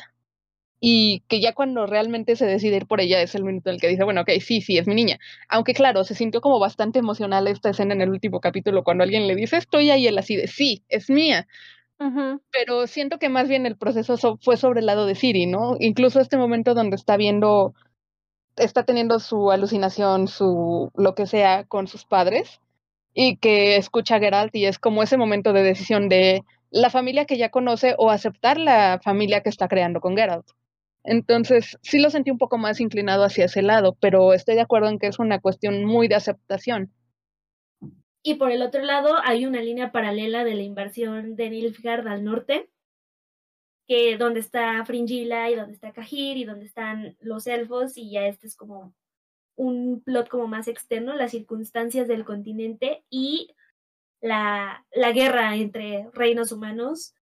Y 0.79 1.23
que 1.29 1.41
ya 1.41 1.53
cuando 1.53 1.87
realmente 1.87 2.35
se 2.35 2.45
decide 2.45 2.77
ir 2.77 2.87
por 2.87 3.01
ella 3.01 3.21
es 3.21 3.35
el 3.35 3.43
minuto 3.45 3.69
en 3.69 3.75
el 3.75 3.81
que 3.81 3.87
dice, 3.87 4.03
bueno, 4.03 4.21
ok, 4.21 4.31
sí, 4.41 4.61
sí, 4.61 4.77
es 4.77 4.87
mi 4.87 4.95
niña. 4.95 5.19
Aunque 5.49 5.73
claro, 5.73 6.03
se 6.03 6.15
sintió 6.15 6.41
como 6.41 6.59
bastante 6.59 6.99
emocional 6.99 7.47
esta 7.47 7.69
escena 7.71 7.93
en 7.93 8.01
el 8.01 8.09
último 8.09 8.41
capítulo 8.41 8.83
cuando 8.83 9.03
alguien 9.03 9.27
le 9.27 9.35
dice, 9.35 9.57
estoy 9.57 9.91
ahí, 9.91 10.07
él 10.07 10.17
así 10.17 10.35
de, 10.35 10.47
sí, 10.47 10.83
es 10.89 11.09
mía. 11.09 11.47
Pero 12.51 12.87
siento 12.87 13.17
que 13.17 13.29
más 13.29 13.47
bien 13.47 13.65
el 13.65 13.77
proceso 13.77 14.17
fue 14.41 14.57
sobre 14.57 14.81
el 14.81 14.85
lado 14.85 15.05
de 15.05 15.15
Siri, 15.15 15.45
¿no? 15.45 15.75
Incluso 15.79 16.19
este 16.19 16.37
momento 16.37 16.73
donde 16.73 16.95
está 16.95 17.17
viendo, 17.17 17.73
está 18.57 18.83
teniendo 18.83 19.19
su 19.19 19.51
alucinación, 19.51 20.27
su 20.27 20.91
lo 20.95 21.15
que 21.15 21.25
sea 21.27 21.65
con 21.65 21.87
sus 21.87 22.05
padres 22.05 22.59
y 23.13 23.37
que 23.37 23.77
escucha 23.77 24.15
a 24.15 24.19
Geralt 24.19 24.55
y 24.55 24.65
es 24.65 24.79
como 24.79 25.03
ese 25.03 25.17
momento 25.17 25.53
de 25.53 25.63
decisión 25.63 26.09
de 26.09 26.43
la 26.71 26.89
familia 26.89 27.25
que 27.25 27.37
ya 27.37 27.49
conoce 27.49 27.95
o 27.97 28.09
aceptar 28.09 28.59
la 28.59 28.99
familia 29.03 29.41
que 29.41 29.49
está 29.49 29.67
creando 29.67 30.01
con 30.01 30.17
Geralt. 30.17 30.47
Entonces, 31.03 31.77
sí 31.81 31.99
lo 31.99 32.09
sentí 32.09 32.31
un 32.31 32.37
poco 32.37 32.57
más 32.57 32.79
inclinado 32.79 33.23
hacia 33.23 33.45
ese 33.45 33.61
lado, 33.61 33.95
pero 33.99 34.33
estoy 34.33 34.55
de 34.55 34.61
acuerdo 34.61 34.89
en 34.89 34.99
que 34.99 35.07
es 35.07 35.19
una 35.19 35.39
cuestión 35.39 35.85
muy 35.85 36.07
de 36.07 36.15
aceptación. 36.15 36.91
Y 38.23 38.35
por 38.35 38.51
el 38.51 38.61
otro 38.61 38.81
lado 38.81 39.17
hay 39.23 39.45
una 39.45 39.61
línea 39.61 39.91
paralela 39.91 40.45
de 40.45 40.55
la 40.55 40.63
invasión 40.63 41.35
de 41.35 41.49
Nilfgaard 41.49 42.07
al 42.07 42.23
norte, 42.23 42.69
que 43.85 44.17
donde 44.17 44.39
está 44.39 44.83
Fringilla 44.85 45.49
y 45.49 45.55
donde 45.55 45.73
está 45.73 45.91
Cahir 45.91 46.37
y 46.37 46.45
donde 46.45 46.65
están 46.65 47.17
los 47.19 47.47
elfos 47.47 47.97
y 47.97 48.11
ya 48.11 48.25
este 48.25 48.47
es 48.47 48.55
como 48.55 48.95
un 49.55 50.01
plot 50.01 50.29
como 50.29 50.47
más 50.47 50.69
externo, 50.69 51.13
las 51.15 51.31
circunstancias 51.31 52.07
del 52.07 52.23
continente 52.23 53.03
y 53.09 53.53
la, 54.21 54.85
la 54.93 55.11
guerra 55.11 55.55
entre 55.57 56.09
reinos 56.13 56.53
humanos 56.53 57.13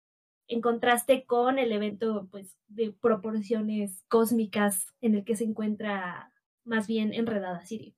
en 0.48 0.62
contraste 0.62 1.26
con 1.26 1.58
el 1.58 1.72
evento 1.72 2.28
pues 2.30 2.58
de 2.68 2.92
proporciones 2.92 4.04
cósmicas 4.08 4.94
en 5.02 5.16
el 5.16 5.26
que 5.26 5.36
se 5.36 5.46
encuentra 5.46 6.32
más 6.64 6.88
bien 6.88 7.14
enredada 7.14 7.66
Siri. 7.66 7.96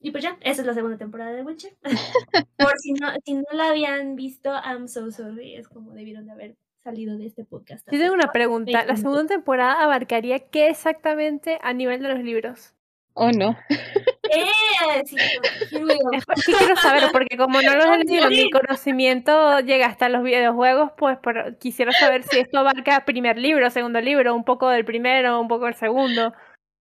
Y 0.00 0.10
pues 0.10 0.24
ya, 0.24 0.38
esa 0.40 0.62
es 0.62 0.66
la 0.66 0.74
segunda 0.74 0.96
temporada 0.96 1.32
de 1.32 1.42
Witcher. 1.42 1.76
Por 2.58 2.78
si 2.78 2.94
no, 2.94 3.08
si 3.24 3.34
no 3.34 3.44
la 3.52 3.68
habían 3.68 4.16
visto, 4.16 4.50
I'm 4.50 4.88
so 4.88 5.10
sorry. 5.10 5.54
Es 5.54 5.68
como 5.68 5.92
debieron 5.92 6.26
de 6.26 6.32
haber 6.32 6.56
salido 6.82 7.18
de 7.18 7.26
este 7.26 7.44
podcast. 7.44 7.86
Yo 7.92 7.98
tengo 7.98 8.14
una 8.14 8.32
pregunta. 8.32 8.84
¿La 8.84 8.96
segunda 8.96 9.26
temporada 9.26 9.82
abarcaría 9.82 10.38
qué 10.38 10.68
exactamente 10.68 11.58
a 11.62 11.74
nivel 11.74 12.02
de 12.02 12.08
los 12.08 12.20
libros? 12.20 12.74
Oh, 13.14 13.30
no. 13.30 13.56
Eh, 14.32 15.02
sí, 15.06 15.16
sí, 15.68 15.76
quiero 16.56 16.76
saber, 16.76 17.10
porque 17.10 17.36
como 17.36 17.60
no 17.60 17.74
lo 17.74 17.94
he 17.94 17.98
leído, 18.04 18.28
mi 18.28 18.48
conocimiento 18.48 19.58
llega 19.58 19.86
hasta 19.86 20.08
los 20.08 20.22
videojuegos, 20.22 20.92
pues 20.96 21.18
quisiera 21.58 21.90
saber 21.90 22.22
si 22.22 22.38
esto 22.38 22.60
abarca 22.60 23.04
primer 23.04 23.38
libro, 23.38 23.68
segundo 23.70 24.00
libro, 24.00 24.32
un 24.36 24.44
poco 24.44 24.68
del 24.68 24.84
primero, 24.84 25.40
un 25.40 25.48
poco 25.48 25.64
del 25.64 25.74
segundo. 25.74 26.32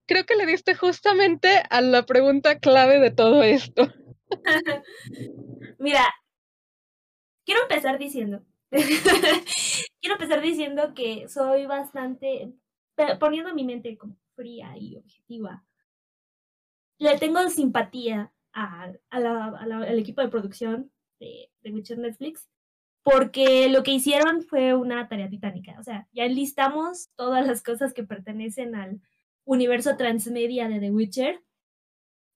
Creo 0.10 0.26
que 0.26 0.36
le 0.36 0.48
diste 0.48 0.74
justamente 0.74 1.62
a 1.70 1.82
la 1.82 2.04
pregunta 2.04 2.58
clave 2.58 3.00
de 3.00 3.12
todo 3.12 3.44
esto. 3.44 3.94
Mira, 5.78 6.04
quiero 7.46 7.62
empezar 7.62 8.00
diciendo, 8.00 8.44
quiero 8.72 10.16
empezar 10.16 10.42
diciendo 10.42 10.96
que 10.96 11.30
soy 11.30 11.68
bastante, 11.68 12.52
poniendo 13.20 13.54
mi 13.54 13.64
mente 13.64 14.00
como 14.00 14.18
fría 14.34 14.76
y 14.80 14.98
objetiva, 14.98 15.64
le 16.98 17.16
tengo 17.20 17.48
simpatía 17.48 18.34
a, 18.52 18.92
al 19.12 20.00
equipo 20.00 20.22
de 20.22 20.30
producción 20.30 20.92
de, 21.20 21.52
de 21.62 21.72
Witcher 21.72 22.00
Netflix, 22.00 22.50
porque 23.04 23.70
lo 23.70 23.84
que 23.84 23.92
hicieron 23.92 24.42
fue 24.42 24.74
una 24.74 25.08
tarea 25.08 25.30
titánica. 25.30 25.76
O 25.80 25.84
sea, 25.84 26.08
ya 26.14 26.26
enlistamos 26.26 27.10
todas 27.16 27.46
las 27.46 27.62
cosas 27.62 27.94
que 27.94 28.04
pertenecen 28.04 28.74
al 28.74 29.00
universo 29.52 29.98
transmedia 29.98 30.68
de 30.68 30.80
The 30.80 30.92
Witcher 30.92 31.44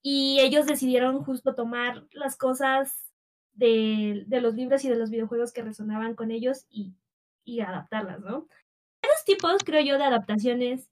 y 0.02 0.40
ellos 0.40 0.66
decidieron 0.66 1.22
justo 1.22 1.54
tomar 1.54 2.06
las 2.12 2.36
cosas 2.36 3.12
de, 3.52 4.24
de 4.26 4.40
los 4.40 4.54
libros 4.54 4.84
y 4.84 4.88
de 4.88 4.96
los 4.96 5.10
videojuegos 5.10 5.52
que 5.52 5.62
resonaban 5.62 6.14
con 6.14 6.30
ellos 6.30 6.66
y, 6.68 6.94
y 7.44 7.60
adaptarlas, 7.60 8.20
¿no? 8.20 8.48
Hay 9.02 9.10
dos 9.10 9.24
tipos, 9.24 9.62
creo 9.64 9.82
yo, 9.82 9.98
de 9.98 10.04
adaptaciones 10.04 10.90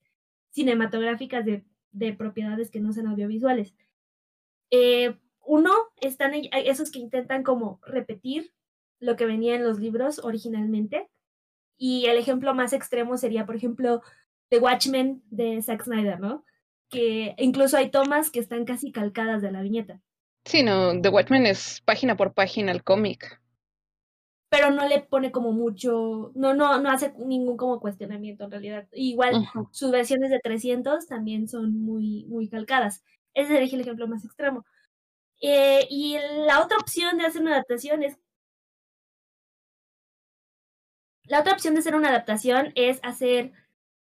cinematográficas 0.50 1.44
de 1.44 1.64
de 1.92 2.14
propiedades 2.14 2.70
que 2.70 2.80
no 2.80 2.92
sean 2.92 3.06
audiovisuales. 3.06 3.74
Eh, 4.70 5.16
uno, 5.44 5.72
están 6.00 6.32
esos 6.52 6.90
que 6.90 6.98
intentan 6.98 7.42
como 7.42 7.80
repetir 7.86 8.52
lo 8.98 9.16
que 9.16 9.26
venía 9.26 9.54
en 9.54 9.64
los 9.64 9.78
libros 9.78 10.18
originalmente. 10.18 11.08
Y 11.76 12.06
el 12.06 12.16
ejemplo 12.16 12.54
más 12.54 12.72
extremo 12.72 13.16
sería, 13.16 13.44
por 13.44 13.56
ejemplo, 13.56 14.02
The 14.52 14.58
Watchmen 14.58 15.22
de 15.30 15.62
Zack 15.62 15.84
Snyder, 15.84 16.20
¿no? 16.20 16.44
Que 16.90 17.34
incluso 17.38 17.78
hay 17.78 17.90
tomas 17.90 18.30
que 18.30 18.38
están 18.38 18.66
casi 18.66 18.92
calcadas 18.92 19.40
de 19.40 19.50
la 19.50 19.62
viñeta. 19.62 20.02
Sí, 20.44 20.62
no, 20.62 21.00
The 21.00 21.08
Watchmen 21.08 21.46
es 21.46 21.80
página 21.86 22.18
por 22.18 22.34
página 22.34 22.70
el 22.70 22.84
cómic 22.84 23.40
pero 24.50 24.70
no 24.70 24.86
le 24.86 25.00
pone 25.00 25.32
como 25.32 25.52
mucho, 25.52 26.30
no, 26.34 26.52
no, 26.52 26.78
no 26.78 26.90
hace 26.90 27.14
ningún 27.16 27.56
como 27.56 27.80
cuestionamiento 27.80 28.44
en 28.44 28.50
realidad. 28.50 28.86
Igual 28.92 29.48
sus 29.70 29.90
versiones 29.90 30.28
de 30.28 30.40
300 30.40 31.06
también 31.06 31.48
son 31.48 31.82
muy, 31.82 32.26
muy 32.28 32.50
calcadas. 32.50 33.02
Ese 33.32 33.64
es 33.64 33.72
el 33.72 33.80
ejemplo 33.80 34.06
más 34.06 34.26
extremo. 34.26 34.66
Eh, 35.40 35.86
y 35.88 36.18
la 36.46 36.60
otra 36.60 36.76
opción 36.76 37.16
de 37.16 37.24
hacer 37.24 37.40
una 37.40 37.52
adaptación 37.52 38.02
es... 38.02 38.18
La 41.24 41.40
otra 41.40 41.54
opción 41.54 41.72
de 41.72 41.80
hacer 41.80 41.94
una 41.94 42.10
adaptación 42.10 42.72
es 42.74 43.00
hacer 43.02 43.52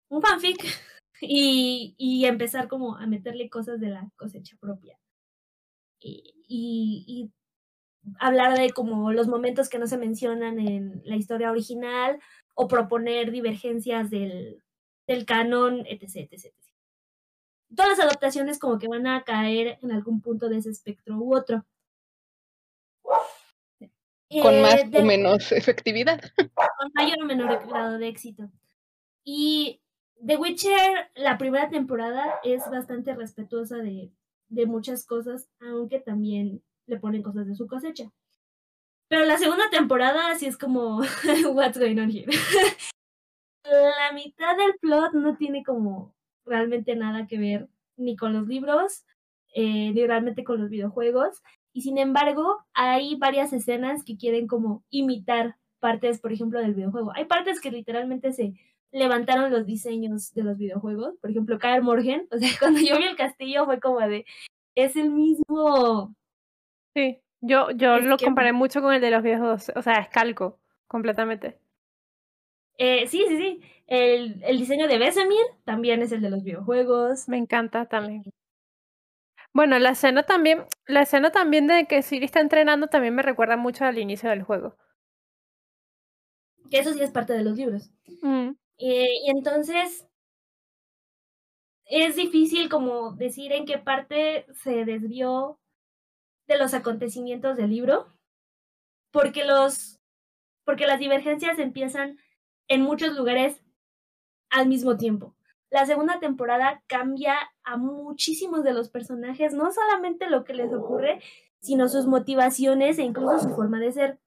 un 0.10 0.22
fanfic 0.22 0.58
y, 1.22 1.96
y 1.98 2.26
empezar 2.26 2.68
como 2.68 2.98
a 2.98 3.08
meterle 3.08 3.50
cosas 3.50 3.80
de 3.80 3.90
la 3.90 4.10
cosecha 4.16 4.58
propia. 4.60 4.98
Y, 6.00 6.36
y, 6.48 7.06
y 7.08 7.32
hablar 8.20 8.58
de 8.58 8.72
como 8.72 9.12
los 9.12 9.28
momentos 9.28 9.70
que 9.70 9.80
no 9.80 9.88
se 9.88 9.98
mencionan 9.98 10.60
en 10.60 11.02
la 11.06 11.16
historia 11.16 11.52
original 11.52 12.20
o 12.54 12.68
proponer 12.68 13.32
divergencias 13.32 14.10
del, 14.10 14.62
del 15.08 15.26
canon, 15.26 15.86
etc, 15.88 16.30
etc, 16.32 16.54
Todas 17.76 17.98
las 17.98 18.06
adaptaciones 18.08 18.60
como 18.60 18.78
que 18.78 18.88
van 18.88 19.08
a 19.08 19.24
caer 19.24 19.80
en 19.82 19.92
algún 19.92 20.22
punto 20.22 20.48
de 20.50 20.58
ese 20.58 20.70
espectro 20.70 21.18
u 21.18 21.36
otro. 21.36 21.66
Con 24.42 24.62
más 24.62 24.76
eh, 24.76 24.90
o 24.94 25.04
menos 25.04 25.52
efectividad. 25.52 26.22
Con 26.36 26.92
mayor 26.94 27.18
o 27.22 27.26
menor 27.26 27.68
grado 27.68 27.98
de 27.98 28.08
éxito. 28.08 28.50
Y 29.24 29.82
The 30.24 30.38
Witcher, 30.38 31.10
la 31.16 31.38
primera 31.38 31.70
temporada 31.70 32.40
es 32.44 32.70
bastante 32.70 33.14
respetuosa 33.16 33.78
de, 33.78 34.12
de 34.50 34.66
muchas 34.66 35.06
cosas, 35.06 35.50
aunque 35.60 36.00
también 36.00 36.64
le 36.88 37.00
ponen 37.00 37.24
cosas 37.24 37.48
de 37.48 37.56
su 37.56 37.68
cosecha. 37.68 38.12
Pero 39.08 39.26
la 39.26 39.38
segunda 39.38 39.70
temporada 39.70 40.36
sí 40.36 40.48
es 40.48 40.58
como, 40.58 41.00
what's 41.54 41.78
going 41.78 42.00
on 42.00 42.10
here? 42.10 42.26
la 43.64 44.14
mitad 44.14 44.58
del 44.58 44.76
plot 44.80 45.14
no 45.14 45.38
tiene 45.38 45.64
como 45.64 46.14
realmente 46.46 46.96
nada 46.96 47.28
que 47.28 47.38
ver 47.38 47.70
ni 47.98 48.16
con 48.16 48.34
los 48.34 48.48
libros, 48.48 49.06
eh, 49.54 49.92
ni 49.94 50.06
realmente 50.06 50.44
con 50.44 50.60
los 50.60 50.70
videojuegos. 50.70 51.42
Y 51.74 51.82
sin 51.82 51.98
embargo, 51.98 52.66
hay 52.74 53.16
varias 53.16 53.54
escenas 53.54 54.04
que 54.04 54.18
quieren 54.18 54.48
como 54.48 54.84
imitar 54.90 55.56
partes, 55.80 56.20
por 56.20 56.32
ejemplo, 56.32 56.60
del 56.60 56.74
videojuego. 56.74 57.12
Hay 57.16 57.26
partes 57.26 57.60
que 57.60 57.72
literalmente 57.72 58.34
se 58.34 58.54
levantaron 58.96 59.52
los 59.52 59.66
diseños 59.66 60.34
de 60.34 60.44
los 60.44 60.58
videojuegos. 60.58 61.18
Por 61.20 61.30
ejemplo, 61.30 61.60
Kaer 61.60 61.84
Morgen, 61.84 62.28
o 62.32 62.38
sea, 62.38 62.50
cuando 62.60 62.80
yo 62.80 62.98
vi 62.98 63.04
el 63.04 63.16
castillo 63.16 63.66
fue 63.66 63.80
como 63.80 64.00
de, 64.00 64.26
es 64.76 64.96
el 64.96 65.12
mismo 65.12 66.16
Sí, 66.96 67.20
yo, 67.42 67.72
yo 67.72 68.00
lo 68.00 68.18
comparé 68.18 68.54
mucho 68.54 68.82
con 68.82 68.94
el 68.94 69.02
de 69.02 69.12
los 69.12 69.22
viejos, 69.22 69.70
o 69.76 69.82
sea, 69.82 69.96
es 69.96 70.10
calco, 70.10 70.60
completamente. 70.88 71.60
Eh, 72.78 73.08
sí, 73.08 73.26
sí, 73.28 73.38
sí. 73.38 73.62
El, 73.88 74.42
el 74.44 74.58
diseño 74.58 74.88
de 74.88 74.98
Besemir 74.98 75.46
también 75.66 76.02
es 76.02 76.12
el 76.14 76.22
de 76.22 76.30
los 76.30 76.44
videojuegos. 76.44 77.28
Me 77.28 77.38
encanta 77.38 77.86
también. 77.86 78.24
Bueno, 79.54 79.78
la 79.80 79.92
escena 79.92 80.24
también, 80.24 80.66
la 80.88 81.02
escena 81.02 81.32
también 81.32 81.68
de 81.68 81.86
que 81.86 82.02
Siri 82.02 82.26
está 82.26 82.40
entrenando 82.40 82.88
también 82.88 83.16
me 83.16 83.22
recuerda 83.22 83.58
mucho 83.58 83.86
al 83.86 83.98
inicio 83.98 84.30
del 84.30 84.44
juego. 84.44 84.78
Que 86.70 86.80
eso 86.80 86.94
sí 86.94 87.02
es 87.02 87.12
parte 87.12 87.34
de 87.34 87.44
los 87.44 87.56
libros. 87.58 87.92
Mm. 88.22 88.52
Eh, 88.78 89.08
y 89.26 89.30
entonces 89.30 90.08
es 91.86 92.16
difícil 92.16 92.70
como 92.70 93.12
decir 93.14 93.52
en 93.54 93.66
qué 93.66 93.78
parte 93.78 94.46
se 94.54 94.86
desvió 94.86 95.60
de 96.48 96.58
los 96.58 96.74
acontecimientos 96.74 97.58
del 97.58 97.70
libro, 97.72 98.14
porque 99.12 99.46
los 99.46 100.00
porque 100.66 100.88
las 100.88 101.00
divergencias 101.00 101.60
empiezan 101.60 102.18
en 102.68 102.82
muchos 102.82 103.16
lugares 103.16 103.64
al 104.50 104.68
mismo 104.68 104.98
tiempo. 104.98 105.36
La 105.70 105.86
segunda 105.86 106.20
temporada 106.20 106.84
cambia 106.88 107.36
a 107.64 107.78
muchísimos 107.78 108.64
de 108.64 108.74
los 108.74 108.90
personajes, 108.90 109.54
no 109.54 109.72
solamente 109.72 110.30
lo 110.30 110.44
que 110.44 110.54
les 110.54 110.74
ocurre, 110.74 111.22
sino 111.60 111.88
sus 111.88 112.08
motivaciones 112.08 112.98
e 112.98 113.04
incluso 113.04 113.40
su 113.40 113.50
forma 113.50 113.80
de 113.80 113.92
ser. 113.92 114.20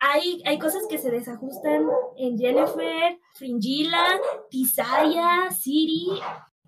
Hay, 0.00 0.42
hay 0.44 0.58
cosas 0.58 0.82
que 0.88 0.98
se 0.98 1.10
desajustan 1.10 1.86
en 2.16 2.38
Jennifer, 2.38 3.18
Fringilla, 3.34 4.04
Tisaya, 4.50 5.50
Siri, 5.50 6.20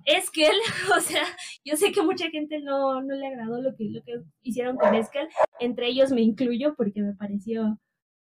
Eskel, 0.05 0.55
o 0.97 1.01
sea, 1.01 1.23
yo 1.64 1.77
sé 1.77 1.93
que 1.93 2.03
mucha 2.03 2.29
gente 2.31 2.61
no, 2.61 3.01
no 3.03 3.14
le 3.14 3.27
agradó 3.27 3.61
lo 3.61 3.75
que, 3.77 3.85
lo 3.85 4.03
que 4.03 4.23
hicieron 4.43 4.77
con 4.77 4.95
Eskel, 4.95 5.29
entre 5.59 5.87
ellos 5.88 6.11
me 6.11 6.23
incluyo 6.23 6.75
porque 6.77 7.03
me 7.03 7.14
pareció 7.14 7.79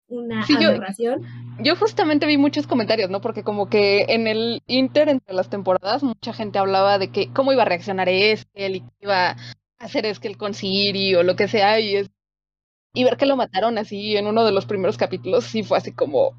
una 0.08 0.44
aberración. 0.44 1.22
Yo, 1.60 1.74
justamente 1.76 2.26
vi 2.26 2.36
muchos 2.36 2.66
comentarios, 2.66 3.08
¿no? 3.08 3.20
Porque 3.20 3.42
como 3.42 3.68
que 3.68 4.04
en 4.08 4.26
el 4.26 4.62
Inter, 4.66 5.08
entre 5.08 5.34
las 5.34 5.48
temporadas, 5.48 6.02
mucha 6.02 6.32
gente 6.32 6.58
hablaba 6.58 6.98
de 6.98 7.10
que 7.10 7.32
cómo 7.32 7.52
iba 7.52 7.62
a 7.62 7.66
reaccionar 7.66 8.08
Eskel 8.08 8.76
y 8.76 8.80
qué 8.80 8.90
iba 9.00 9.30
a 9.30 9.36
hacer 9.78 10.04
Eskel 10.04 10.36
con 10.36 10.54
Siri 10.54 11.14
o 11.14 11.22
lo 11.22 11.34
que 11.34 11.48
sea, 11.48 11.80
y, 11.80 11.96
es, 11.96 12.10
y 12.94 13.04
ver 13.04 13.16
que 13.16 13.26
lo 13.26 13.36
mataron 13.36 13.78
así 13.78 14.16
en 14.16 14.26
uno 14.26 14.44
de 14.44 14.52
los 14.52 14.66
primeros 14.66 14.98
capítulos, 14.98 15.44
sí 15.44 15.62
fue 15.62 15.78
así 15.78 15.92
como, 15.92 16.36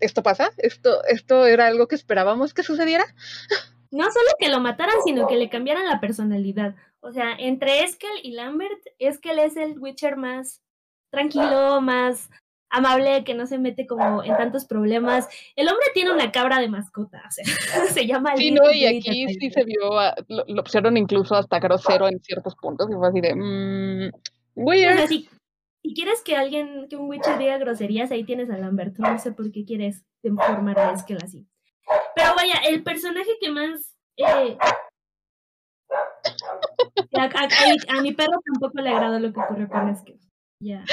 ¿esto 0.00 0.22
pasa? 0.22 0.50
¿Esto, 0.58 1.04
esto 1.04 1.46
era 1.46 1.66
algo 1.66 1.88
que 1.88 1.94
esperábamos 1.94 2.54
que 2.54 2.62
sucediera? 2.62 3.04
no 3.90 4.04
solo 4.04 4.28
que 4.38 4.48
lo 4.48 4.60
mataran, 4.60 4.96
sino 5.04 5.26
que 5.26 5.36
le 5.36 5.50
cambiaran 5.50 5.86
la 5.86 6.00
personalidad. 6.00 6.74
O 7.00 7.12
sea, 7.12 7.34
entre 7.38 7.84
Eskel 7.84 8.10
y 8.22 8.32
Lambert, 8.32 8.80
Eskel 8.98 9.38
es 9.38 9.56
el 9.56 9.78
Witcher 9.78 10.16
más 10.16 10.62
tranquilo, 11.10 11.80
más 11.80 12.30
amable, 12.70 13.22
que 13.24 13.34
no 13.34 13.46
se 13.46 13.58
mete 13.58 13.86
como 13.86 14.24
en 14.24 14.34
tantos 14.36 14.64
problemas. 14.64 15.28
El 15.56 15.68
hombre 15.68 15.84
tiene 15.92 16.10
una 16.10 16.32
cabra 16.32 16.58
de 16.58 16.68
mascota, 16.68 17.22
o 17.28 17.30
sea, 17.30 17.44
se 17.92 18.06
llama... 18.06 18.34
Sí, 18.36 18.50
no, 18.50 18.72
y 18.72 18.86
aquí 18.86 19.26
sí 19.28 19.50
se 19.50 19.64
vio, 19.64 19.90
lo, 20.28 20.44
lo, 20.46 20.96
incluso 20.96 21.34
hasta 21.34 21.58
grosero 21.58 22.08
en 22.08 22.18
ciertos 22.20 22.54
puntos, 22.56 22.88
y 22.90 22.94
fue 22.94 23.08
así 23.08 23.20
de... 23.20 23.34
Mmm, 23.34 24.10
weird. 24.54 25.28
Si 25.82 25.94
quieres 25.94 26.22
que 26.22 26.36
alguien, 26.36 26.86
que 26.88 26.96
un 26.96 27.08
Witcher 27.08 27.38
diga 27.38 27.58
groserías, 27.58 28.10
ahí 28.12 28.24
tienes 28.24 28.48
a 28.50 28.56
Lambert. 28.56 28.96
No 28.98 29.18
sé 29.18 29.32
por 29.32 29.50
qué 29.50 29.64
quieres 29.64 30.04
formar 30.22 30.78
a 30.78 30.92
Eskel 30.92 31.18
así. 31.22 31.48
Pero 32.14 32.34
vaya, 32.36 32.54
el 32.68 32.82
personaje 32.84 33.30
que 33.40 33.50
más. 33.50 33.96
Eh, 34.16 34.56
a, 37.88 38.00
mi 38.00 38.12
perro 38.12 38.38
tampoco 38.44 38.80
le 38.80 38.90
agradó 38.90 39.18
lo 39.18 39.32
que 39.32 39.40
ocurrió 39.40 39.68
con 39.68 39.88
Eskel. 39.88 40.20
Ya. 40.60 40.84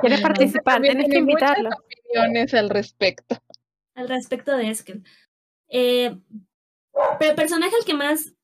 Quiere 0.00 0.18
participar, 0.18 0.82
tienes 0.82 1.08
que 1.10 1.18
invitarlo. 1.18 1.70
opiniones 1.70 2.52
al 2.52 2.68
respecto. 2.68 3.38
Al 3.94 4.08
respecto 4.08 4.54
de 4.54 4.68
Eskel. 4.68 5.02
Eh, 5.70 6.14
pero 7.18 7.30
el 7.30 7.36
personaje 7.36 7.74
al 7.74 7.86
que 7.86 7.94
más 7.94 8.34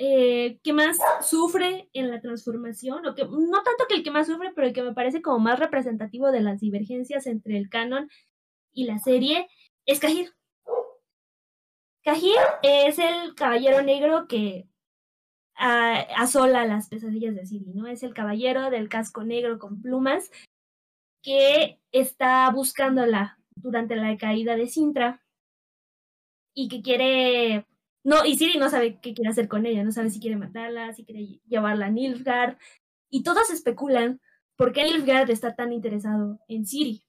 eh, 0.00 0.60
que 0.62 0.72
más 0.72 0.96
sufre 1.22 1.88
en 1.92 2.08
la 2.08 2.20
transformación, 2.20 3.04
o 3.04 3.16
que 3.16 3.24
no 3.24 3.62
tanto 3.64 3.86
que 3.88 3.96
el 3.96 4.04
que 4.04 4.12
más 4.12 4.28
sufre, 4.28 4.52
pero 4.54 4.68
el 4.68 4.72
que 4.72 4.84
me 4.84 4.94
parece 4.94 5.20
como 5.22 5.40
más 5.40 5.58
representativo 5.58 6.30
de 6.30 6.40
las 6.40 6.60
divergencias 6.60 7.26
entre 7.26 7.56
el 7.56 7.68
canon 7.68 8.08
y 8.72 8.84
la 8.84 8.98
serie, 9.00 9.48
es 9.86 9.98
Kahir. 9.98 10.32
Kahir 12.04 12.36
es 12.62 13.00
el 13.00 13.34
caballero 13.34 13.82
negro 13.82 14.28
que 14.28 14.68
uh, 15.58 16.12
asola 16.16 16.64
las 16.64 16.88
pesadillas 16.88 17.34
de 17.34 17.44
Siri, 17.44 17.74
¿no? 17.74 17.88
Es 17.88 18.04
el 18.04 18.14
caballero 18.14 18.70
del 18.70 18.88
casco 18.88 19.24
negro 19.24 19.58
con 19.58 19.82
plumas 19.82 20.30
que 21.22 21.80
está 21.90 22.48
buscándola 22.52 23.40
durante 23.56 23.96
la 23.96 24.16
caída 24.16 24.54
de 24.54 24.68
Sintra 24.68 25.24
y 26.54 26.68
que 26.68 26.82
quiere 26.82 27.66
no, 28.04 28.24
y 28.24 28.36
Siri 28.36 28.58
no 28.58 28.70
sabe 28.70 29.00
qué 29.00 29.14
quiere 29.14 29.30
hacer 29.30 29.48
con 29.48 29.66
ella, 29.66 29.84
no 29.84 29.92
sabe 29.92 30.10
si 30.10 30.20
quiere 30.20 30.36
matarla, 30.36 30.92
si 30.94 31.04
quiere 31.04 31.40
llevarla 31.46 31.86
a 31.86 31.90
Nilfgaard. 31.90 32.58
Y 33.10 33.22
todos 33.22 33.50
especulan 33.50 34.20
por 34.56 34.72
qué 34.72 34.84
Nilfgaard 34.84 35.30
está 35.30 35.54
tan 35.54 35.72
interesado 35.72 36.40
en 36.48 36.66
Siri. 36.66 37.02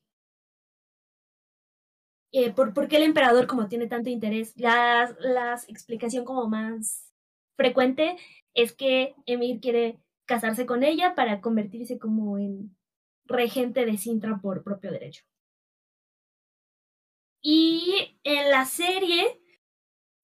Eh, 2.31 2.51
por, 2.51 2.87
qué 2.87 2.97
el 2.97 3.03
emperador 3.03 3.47
como 3.47 3.67
tiene 3.67 3.87
tanto 3.87 4.09
interés. 4.09 4.53
La, 4.55 5.15
la 5.19 5.53
explicación 5.67 6.25
como 6.25 6.47
más 6.47 7.11
frecuente 7.55 8.17
es 8.53 8.73
que 8.73 9.15
Emir 9.25 9.59
quiere 9.59 9.99
casarse 10.25 10.65
con 10.65 10.83
ella 10.83 11.15
para 11.15 11.41
convertirse 11.41 11.97
como 11.97 12.37
en 12.37 12.75
regente 13.25 13.85
de 13.85 13.97
Sintra 13.97 14.39
por 14.41 14.63
propio 14.63 14.91
derecho. 14.91 15.23
Y 17.41 18.17
en 18.23 18.51
la 18.51 18.65
serie 18.65 19.41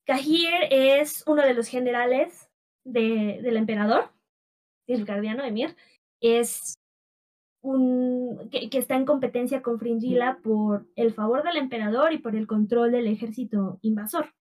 Cahir 0.05 0.53
es 0.69 1.23
uno 1.25 1.41
de 1.41 1.53
los 1.53 1.67
generales 1.67 2.49
de, 2.83 3.39
del 3.41 3.57
emperador, 3.57 4.11
el 4.87 5.05
guardiano 5.05 5.43
Emir, 5.43 5.75
es 6.21 6.79
un 7.61 8.49
que, 8.51 8.69
está 8.77 8.95
en 8.95 9.05
competencia 9.05 9.61
con 9.61 9.79
Fringilla 9.79 10.39
por 10.43 10.87
el 10.95 11.13
favor 11.13 11.43
del 11.43 11.57
emperador 11.57 12.13
y 12.13 12.19
por 12.19 12.35
el 12.35 12.45
control 12.47 12.91
del 12.91 13.07
ejército 13.07 13.79
invasor. 13.81 14.33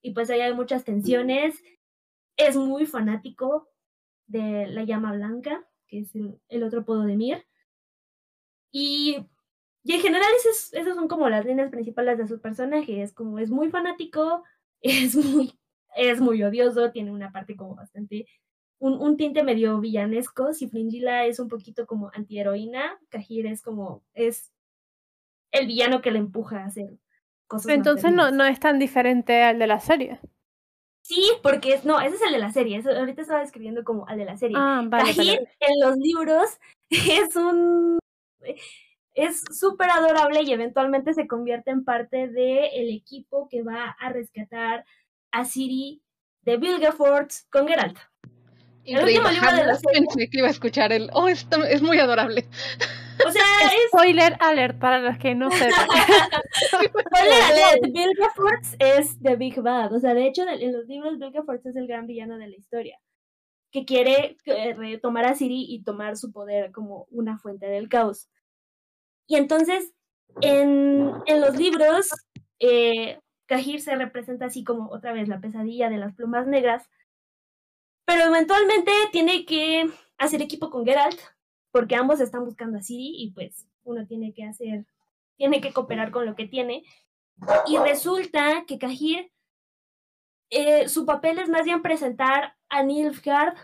Y 0.00 0.12
pues 0.12 0.30
ahí 0.30 0.40
hay 0.40 0.54
muchas 0.54 0.84
tensiones. 0.84 1.62
Es 2.36 2.56
muy 2.56 2.86
fanático 2.86 3.68
de 4.26 4.66
la 4.68 4.84
llama 4.84 5.12
blanca, 5.12 5.66
que 5.88 6.00
es 6.00 6.14
el, 6.14 6.62
otro 6.62 6.80
apodo 6.80 7.02
de 7.02 7.14
Emir. 7.14 7.46
Y, 8.72 9.26
y 9.82 9.94
en 9.94 10.00
general 10.00 10.30
esas, 10.38 10.72
esas 10.72 10.94
son 10.94 11.08
como 11.08 11.28
las 11.28 11.44
líneas 11.44 11.70
principales 11.70 12.18
de 12.18 12.28
su 12.28 12.40
personaje. 12.40 13.02
Es 13.02 13.12
como 13.12 13.38
es 13.40 13.50
muy 13.50 13.70
fanático, 13.70 14.44
es 14.82 15.14
muy, 15.16 15.58
es 15.96 16.20
muy 16.20 16.42
odioso, 16.42 16.90
tiene 16.90 17.10
una 17.10 17.32
parte 17.32 17.56
como 17.56 17.74
bastante, 17.74 18.26
un, 18.78 19.00
un 19.00 19.16
tinte 19.16 19.42
medio 19.42 19.80
villanesco. 19.80 20.52
Si 20.52 20.68
Fringilla 20.68 21.24
es 21.24 21.38
un 21.38 21.48
poquito 21.48 21.86
como 21.86 22.10
antiheroína, 22.14 22.98
Kahir 23.08 23.46
es 23.46 23.62
como, 23.62 24.02
es 24.12 24.52
el 25.52 25.66
villano 25.66 26.02
que 26.02 26.10
le 26.10 26.18
empuja 26.18 26.62
a 26.62 26.66
hacer 26.66 26.98
cosas. 27.46 27.70
Entonces 27.70 28.12
no, 28.12 28.30
no 28.30 28.44
es 28.44 28.58
tan 28.58 28.78
diferente 28.78 29.42
al 29.42 29.58
de 29.58 29.66
la 29.66 29.80
serie. 29.80 30.18
Sí, 31.02 31.30
porque 31.42 31.80
no, 31.84 32.00
ese 32.00 32.16
es 32.16 32.22
el 32.22 32.32
de 32.32 32.38
la 32.38 32.52
serie. 32.52 32.82
ahorita 32.84 33.22
estaba 33.22 33.40
describiendo 33.40 33.84
como 33.84 34.06
al 34.08 34.18
de 34.18 34.24
la 34.24 34.36
serie. 34.36 34.56
Ah, 34.58 34.82
en 34.82 35.80
los 35.80 35.96
libros 35.96 36.58
es 36.90 37.36
un 37.36 37.98
es 39.14 39.42
súper 39.50 39.90
adorable 39.90 40.42
y 40.42 40.52
eventualmente 40.52 41.14
se 41.14 41.26
convierte 41.26 41.70
en 41.70 41.84
parte 41.84 42.28
del 42.28 42.68
el 42.72 42.90
equipo 42.90 43.48
que 43.50 43.62
va 43.62 43.96
a 44.00 44.10
rescatar 44.10 44.84
a 45.30 45.44
Siri 45.44 46.02
de 46.42 46.56
Vilgefort 46.56 47.30
con 47.50 47.68
Geralt. 47.68 47.98
El 48.84 49.04
último 49.04 49.28
libro 49.28 49.52
de 49.52 49.64
la 49.64 49.76
serie. 49.76 50.00
Pensé 50.00 50.28
que 50.28 50.38
iba 50.38 50.48
a 50.48 50.50
escuchar 50.50 50.92
el. 50.92 51.08
Oh, 51.12 51.28
esto 51.28 51.62
es 51.62 51.82
muy 51.82 51.98
adorable. 51.98 52.48
O 53.24 53.30
sea, 53.30 53.42
es... 53.64 53.88
Spoiler 53.88 54.36
alert 54.40 54.78
para 54.78 54.98
los 54.98 55.18
que 55.18 55.34
no 55.34 55.50
sepan. 55.50 55.70
Spoiler 56.84 57.42
alert. 57.42 57.82
Vilgefort 57.92 58.64
es 58.80 59.20
The 59.22 59.36
Big 59.36 59.60
Bad. 59.60 59.92
O 59.94 60.00
sea, 60.00 60.14
de 60.14 60.26
hecho, 60.26 60.42
en 60.48 60.72
los 60.72 60.86
libros, 60.86 61.18
Vilgefort 61.18 61.64
es 61.64 61.76
el 61.76 61.86
gran 61.86 62.06
villano 62.06 62.38
de 62.38 62.48
la 62.48 62.56
historia. 62.56 62.98
Que 63.70 63.84
quiere 63.84 64.36
eh, 64.46 64.74
retomar 64.74 65.26
a 65.26 65.34
Siri 65.34 65.64
y 65.68 65.84
tomar 65.84 66.16
su 66.16 66.32
poder 66.32 66.72
como 66.72 67.06
una 67.10 67.38
fuente 67.38 67.66
del 67.66 67.88
caos. 67.88 68.28
Y 69.26 69.36
entonces, 69.36 69.92
en, 70.40 71.12
en 71.26 71.40
los 71.40 71.56
libros, 71.56 72.08
eh, 72.58 73.20
se 73.60 73.94
representa 73.96 74.46
así 74.46 74.64
como 74.64 74.90
otra 74.90 75.12
vez 75.12 75.28
la 75.28 75.40
pesadilla 75.40 75.90
de 75.90 75.98
las 75.98 76.14
plumas 76.14 76.46
negras, 76.46 76.88
pero 78.06 78.24
eventualmente 78.24 78.92
tiene 79.12 79.44
que 79.44 79.90
hacer 80.18 80.42
equipo 80.42 80.70
con 80.70 80.84
Geralt, 80.84 81.20
porque 81.70 81.96
ambos 81.96 82.20
están 82.20 82.44
buscando 82.44 82.78
a 82.78 82.82
Siri 82.82 83.14
y 83.16 83.32
pues 83.32 83.66
uno 83.84 84.06
tiene 84.06 84.32
que 84.32 84.44
hacer, 84.44 84.86
tiene 85.36 85.60
que 85.60 85.72
cooperar 85.72 86.10
con 86.10 86.26
lo 86.26 86.34
que 86.34 86.46
tiene. 86.46 86.84
Y 87.66 87.76
resulta 87.78 88.64
que 88.66 88.78
Cahir, 88.78 89.32
eh, 90.50 90.88
su 90.88 91.06
papel 91.06 91.38
es 91.38 91.48
más 91.48 91.64
bien 91.64 91.82
presentar 91.82 92.54
a 92.68 92.82
Nilfgaard 92.82 93.56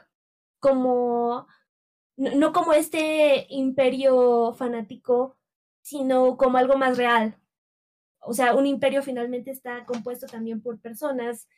como, 0.59 1.47
no 2.17 2.53
como 2.53 2.73
este 2.73 3.47
imperio 3.51 4.55
fanático 4.55 5.38
sino 5.89 6.37
como 6.37 6.59
algo 6.59 6.77
más 6.77 6.99
real. 6.99 7.39
O 8.21 8.35
sea, 8.35 8.55
un 8.55 8.67
imperio 8.67 9.03
finalmente 9.03 9.51
está 9.51 9.87
compuesto 9.87 10.27
también 10.27 10.61
por 10.61 10.79
personas 10.81 11.49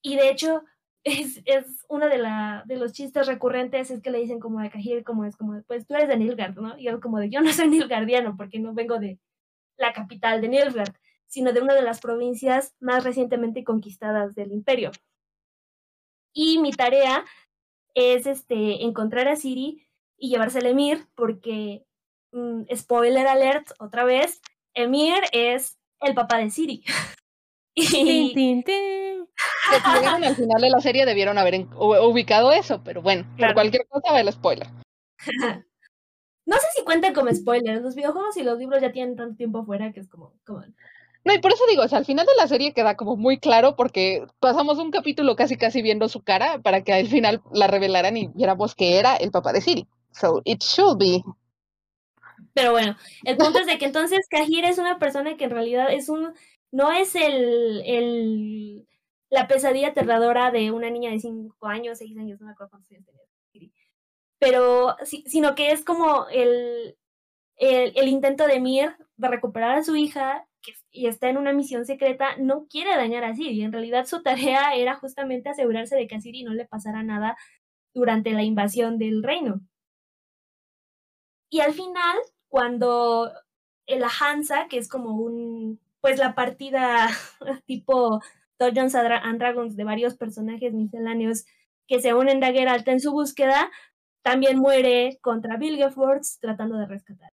y 0.00 0.16
de 0.16 0.30
hecho 0.30 0.62
es, 1.04 1.42
es 1.44 1.84
uno 1.90 2.08
de, 2.08 2.16
la, 2.16 2.64
de 2.66 2.76
los 2.76 2.92
chistes 2.94 3.26
recurrentes 3.26 3.90
es 3.90 4.00
que 4.00 4.10
le 4.10 4.20
dicen 4.20 4.40
como 4.40 4.60
de 4.60 4.70
Cajir, 4.70 5.04
como 5.04 5.26
es 5.26 5.36
como, 5.36 5.62
pues 5.64 5.86
tú 5.86 5.94
eres 5.94 6.08
de 6.08 6.16
Nilgard, 6.16 6.54
¿no? 6.54 6.78
Y 6.78 6.84
yo 6.84 6.98
como 6.98 7.18
de, 7.18 7.28
yo 7.28 7.42
no 7.42 7.52
soy 7.52 7.68
nilgardiano 7.68 8.36
porque 8.38 8.58
no 8.58 8.72
vengo 8.72 8.98
de 8.98 9.18
la 9.76 9.92
capital 9.92 10.40
de 10.40 10.48
Nilgard, 10.48 10.94
sino 11.26 11.52
de 11.52 11.60
una 11.60 11.74
de 11.74 11.82
las 11.82 12.00
provincias 12.00 12.74
más 12.80 13.04
recientemente 13.04 13.64
conquistadas 13.64 14.34
del 14.34 14.52
imperio. 14.52 14.92
Y 16.32 16.58
mi 16.58 16.72
tarea 16.72 17.24
es 17.94 18.26
este, 18.26 18.82
encontrar 18.82 19.28
a 19.28 19.36
Siri 19.36 19.86
y 20.16 20.30
llevársela 20.30 20.68
a 20.68 20.72
Emir 20.72 21.06
porque 21.14 21.84
Mm, 22.34 22.64
spoiler 22.74 23.28
alert, 23.28 23.68
otra 23.78 24.02
vez, 24.02 24.42
Emir 24.74 25.22
es 25.30 25.78
el 26.00 26.14
papá 26.14 26.38
de 26.38 26.50
Siri. 26.50 26.82
y... 27.76 28.64
al 30.24 30.34
final 30.34 30.60
de 30.60 30.70
la 30.70 30.80
serie 30.80 31.06
debieron 31.06 31.38
haber 31.38 31.68
ubicado 31.76 32.52
eso, 32.52 32.82
pero 32.82 33.02
bueno, 33.02 33.24
por 33.38 33.54
cualquier 33.54 33.86
cosa 33.86 34.12
va 34.12 34.20
el 34.20 34.32
spoiler. 34.32 34.66
no 36.46 36.56
sé 36.56 36.66
si 36.74 36.84
cuentan 36.84 37.14
como 37.14 37.32
spoiler, 37.32 37.80
los 37.80 37.94
videojuegos 37.94 38.36
y 38.36 38.42
los 38.42 38.58
libros 38.58 38.82
ya 38.82 38.90
tienen 38.90 39.14
tanto 39.14 39.36
tiempo 39.36 39.64
fuera 39.64 39.92
que 39.92 40.00
es 40.00 40.08
como... 40.08 40.32
como... 40.44 40.64
No, 41.24 41.32
y 41.32 41.38
por 41.38 41.52
eso 41.52 41.64
digo, 41.68 41.84
o 41.84 41.88
sea, 41.88 41.98
al 41.98 42.04
final 42.04 42.26
de 42.26 42.34
la 42.36 42.48
serie 42.48 42.74
queda 42.74 42.96
como 42.96 43.16
muy 43.16 43.38
claro 43.38 43.76
porque 43.76 44.26
pasamos 44.40 44.78
un 44.78 44.90
capítulo 44.90 45.36
casi 45.36 45.56
casi 45.56 45.82
viendo 45.82 46.08
su 46.08 46.22
cara 46.22 46.60
para 46.60 46.82
que 46.82 46.92
al 46.92 47.06
final 47.06 47.42
la 47.52 47.68
revelaran 47.68 48.16
y 48.16 48.26
viéramos 48.34 48.74
que 48.74 48.98
era 48.98 49.14
el 49.16 49.30
papá 49.30 49.52
de 49.52 49.60
Siri. 49.62 49.88
So 50.10 50.42
it 50.44 50.62
should 50.62 50.98
be 50.98 51.24
pero 52.54 52.72
bueno, 52.72 52.96
el 53.24 53.36
punto 53.36 53.58
es 53.58 53.66
de 53.66 53.78
que 53.78 53.84
entonces 53.86 54.26
Kahir 54.30 54.64
es 54.64 54.78
una 54.78 54.98
persona 54.98 55.36
que 55.36 55.44
en 55.44 55.50
realidad 55.50 55.92
es 55.92 56.08
un, 56.08 56.32
no 56.72 56.92
es 56.92 57.14
el, 57.16 57.82
el, 57.84 58.88
la 59.30 59.48
pesadilla 59.48 59.88
aterradora 59.88 60.50
de 60.50 60.70
una 60.70 60.90
niña 60.90 61.10
de 61.10 61.20
5 61.20 61.66
años, 61.66 61.98
6 61.98 62.16
años, 62.18 62.40
no 62.40 62.46
me 62.46 62.52
acuerdo 62.52 62.70
cuántos 62.70 62.92
años 62.92 63.04
tenía. 63.04 63.24
Pero, 64.38 64.96
sino 65.04 65.54
que 65.54 65.70
es 65.72 65.84
como 65.84 66.28
el, 66.28 66.96
el, 67.56 67.92
el 67.96 68.08
intento 68.08 68.46
de 68.46 68.60
Mir 68.60 68.96
de 69.16 69.28
recuperar 69.28 69.78
a 69.78 69.84
su 69.84 69.96
hija 69.96 70.46
que, 70.62 70.72
y 70.90 71.06
está 71.06 71.28
en 71.30 71.38
una 71.38 71.52
misión 71.52 71.86
secreta, 71.86 72.36
no 72.38 72.66
quiere 72.68 72.96
dañar 72.96 73.24
a 73.24 73.34
Siri. 73.34 73.62
En 73.62 73.72
realidad 73.72 74.06
su 74.06 74.22
tarea 74.22 74.74
era 74.74 74.96
justamente 74.96 75.48
asegurarse 75.48 75.96
de 75.96 76.06
que 76.06 76.16
a 76.16 76.20
Siri 76.20 76.42
no 76.42 76.54
le 76.54 76.66
pasara 76.66 77.02
nada 77.02 77.36
durante 77.94 78.32
la 78.32 78.42
invasión 78.42 78.98
del 78.98 79.22
reino. 79.22 79.60
Y 81.50 81.60
al 81.60 81.72
final, 81.72 82.18
cuando 82.54 83.32
la 83.88 84.08
Hansa, 84.20 84.68
que 84.68 84.78
es 84.78 84.88
como 84.88 85.16
un, 85.16 85.80
pues 86.00 86.20
la 86.20 86.36
partida 86.36 87.08
tipo 87.66 88.22
Dungeons 88.60 88.94
and 88.94 89.40
Dragons 89.40 89.74
de 89.74 89.82
varios 89.82 90.16
personajes 90.16 90.72
misceláneos 90.72 91.46
que 91.88 92.00
se 92.00 92.14
unen 92.14 92.44
a 92.44 92.52
Geralt 92.52 92.86
en 92.86 93.00
su 93.00 93.10
búsqueda, 93.10 93.72
también 94.22 94.60
muere 94.60 95.18
contra 95.20 95.56
Vilgefortz 95.56 96.38
tratando 96.38 96.78
de 96.78 96.86
rescatar. 96.86 97.32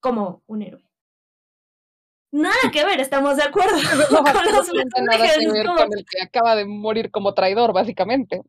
Como 0.00 0.42
un 0.46 0.60
héroe. 0.60 0.84
Nada 2.32 2.70
que 2.70 2.84
ver, 2.84 3.00
estamos 3.00 3.38
de 3.38 3.44
acuerdo. 3.44 3.78
No, 4.12 4.18
con 4.24 4.44
los 4.44 4.70
nada 4.74 5.34
que 5.38 5.50
ver 5.50 5.66
con 5.68 5.90
el 5.96 6.04
que 6.04 6.22
acaba 6.22 6.54
de 6.54 6.66
morir 6.66 7.10
como 7.10 7.32
traidor, 7.32 7.72
básicamente. 7.72 8.42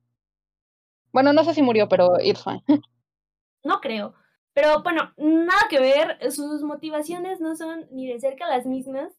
Bueno, 1.13 1.31
no 1.31 1.45
sé 1.45 1.53
si 1.53 1.61
murió, 1.61 1.87
pero 1.87 2.19
it's 2.19 2.43
fine. 2.43 2.63
No 3.63 3.79
creo. 3.79 4.13
Pero 4.53 4.83
bueno, 4.83 5.11
nada 5.17 5.61
que 5.69 5.79
ver, 5.79 6.31
sus 6.31 6.61
motivaciones 6.61 7.41
no 7.41 7.55
son 7.55 7.87
ni 7.91 8.07
de 8.07 8.19
cerca 8.19 8.47
las 8.47 8.65
mismas. 8.65 9.11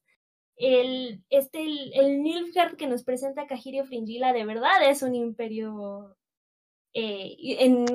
El, 0.57 1.25
este, 1.31 1.63
el, 1.63 1.93
el 1.95 2.23
Nilfgaard 2.23 2.77
que 2.77 2.87
nos 2.87 3.03
presenta 3.03 3.47
Kajirio 3.47 3.85
Fringilla 3.85 4.33
de 4.33 4.45
verdad 4.45 4.89
es 4.89 5.03
un 5.03 5.17
imperio 5.17 6.17
eh, 6.95 7.35
en, 7.59 7.87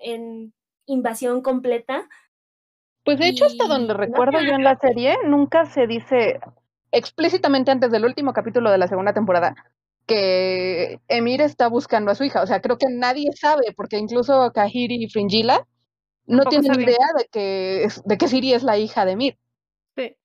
en, 0.00 0.54
invasión 0.86 1.42
completa. 1.42 2.08
Pues 3.04 3.18
de 3.18 3.28
hecho, 3.28 3.46
hasta 3.46 3.66
donde 3.66 3.94
recuerdo 3.94 4.40
yo 4.40 4.52
en 4.52 4.62
la 4.62 4.78
serie, 4.78 5.16
nunca 5.26 5.64
se 5.66 5.86
dice 5.86 6.38
explícitamente 6.92 7.70
antes 7.70 7.90
del 7.90 8.04
último 8.04 8.32
capítulo 8.32 8.70
de 8.70 8.78
la 8.78 8.88
segunda 8.88 9.12
temporada 9.12 9.54
que 10.06 11.00
Emir 11.08 11.40
está 11.40 11.68
buscando 11.68 12.10
a 12.10 12.14
su 12.14 12.24
hija. 12.24 12.42
O 12.42 12.46
sea, 12.46 12.60
creo 12.60 12.78
que 12.78 12.86
nadie 12.88 13.30
sabe, 13.32 13.72
porque 13.76 13.98
incluso 13.98 14.50
Kahiri 14.52 15.04
y 15.04 15.08
Fringilla 15.08 15.66
no 16.30 16.44
tienen 16.44 16.80
idea 16.80 17.08
de 17.16 17.26
que, 17.30 17.88
de 18.04 18.18
que 18.18 18.28
Siri 18.28 18.52
es 18.52 18.62
la 18.62 18.78
hija 18.78 19.04
de 19.04 19.12
Emir. 19.12 19.38
Sí. 19.96 20.16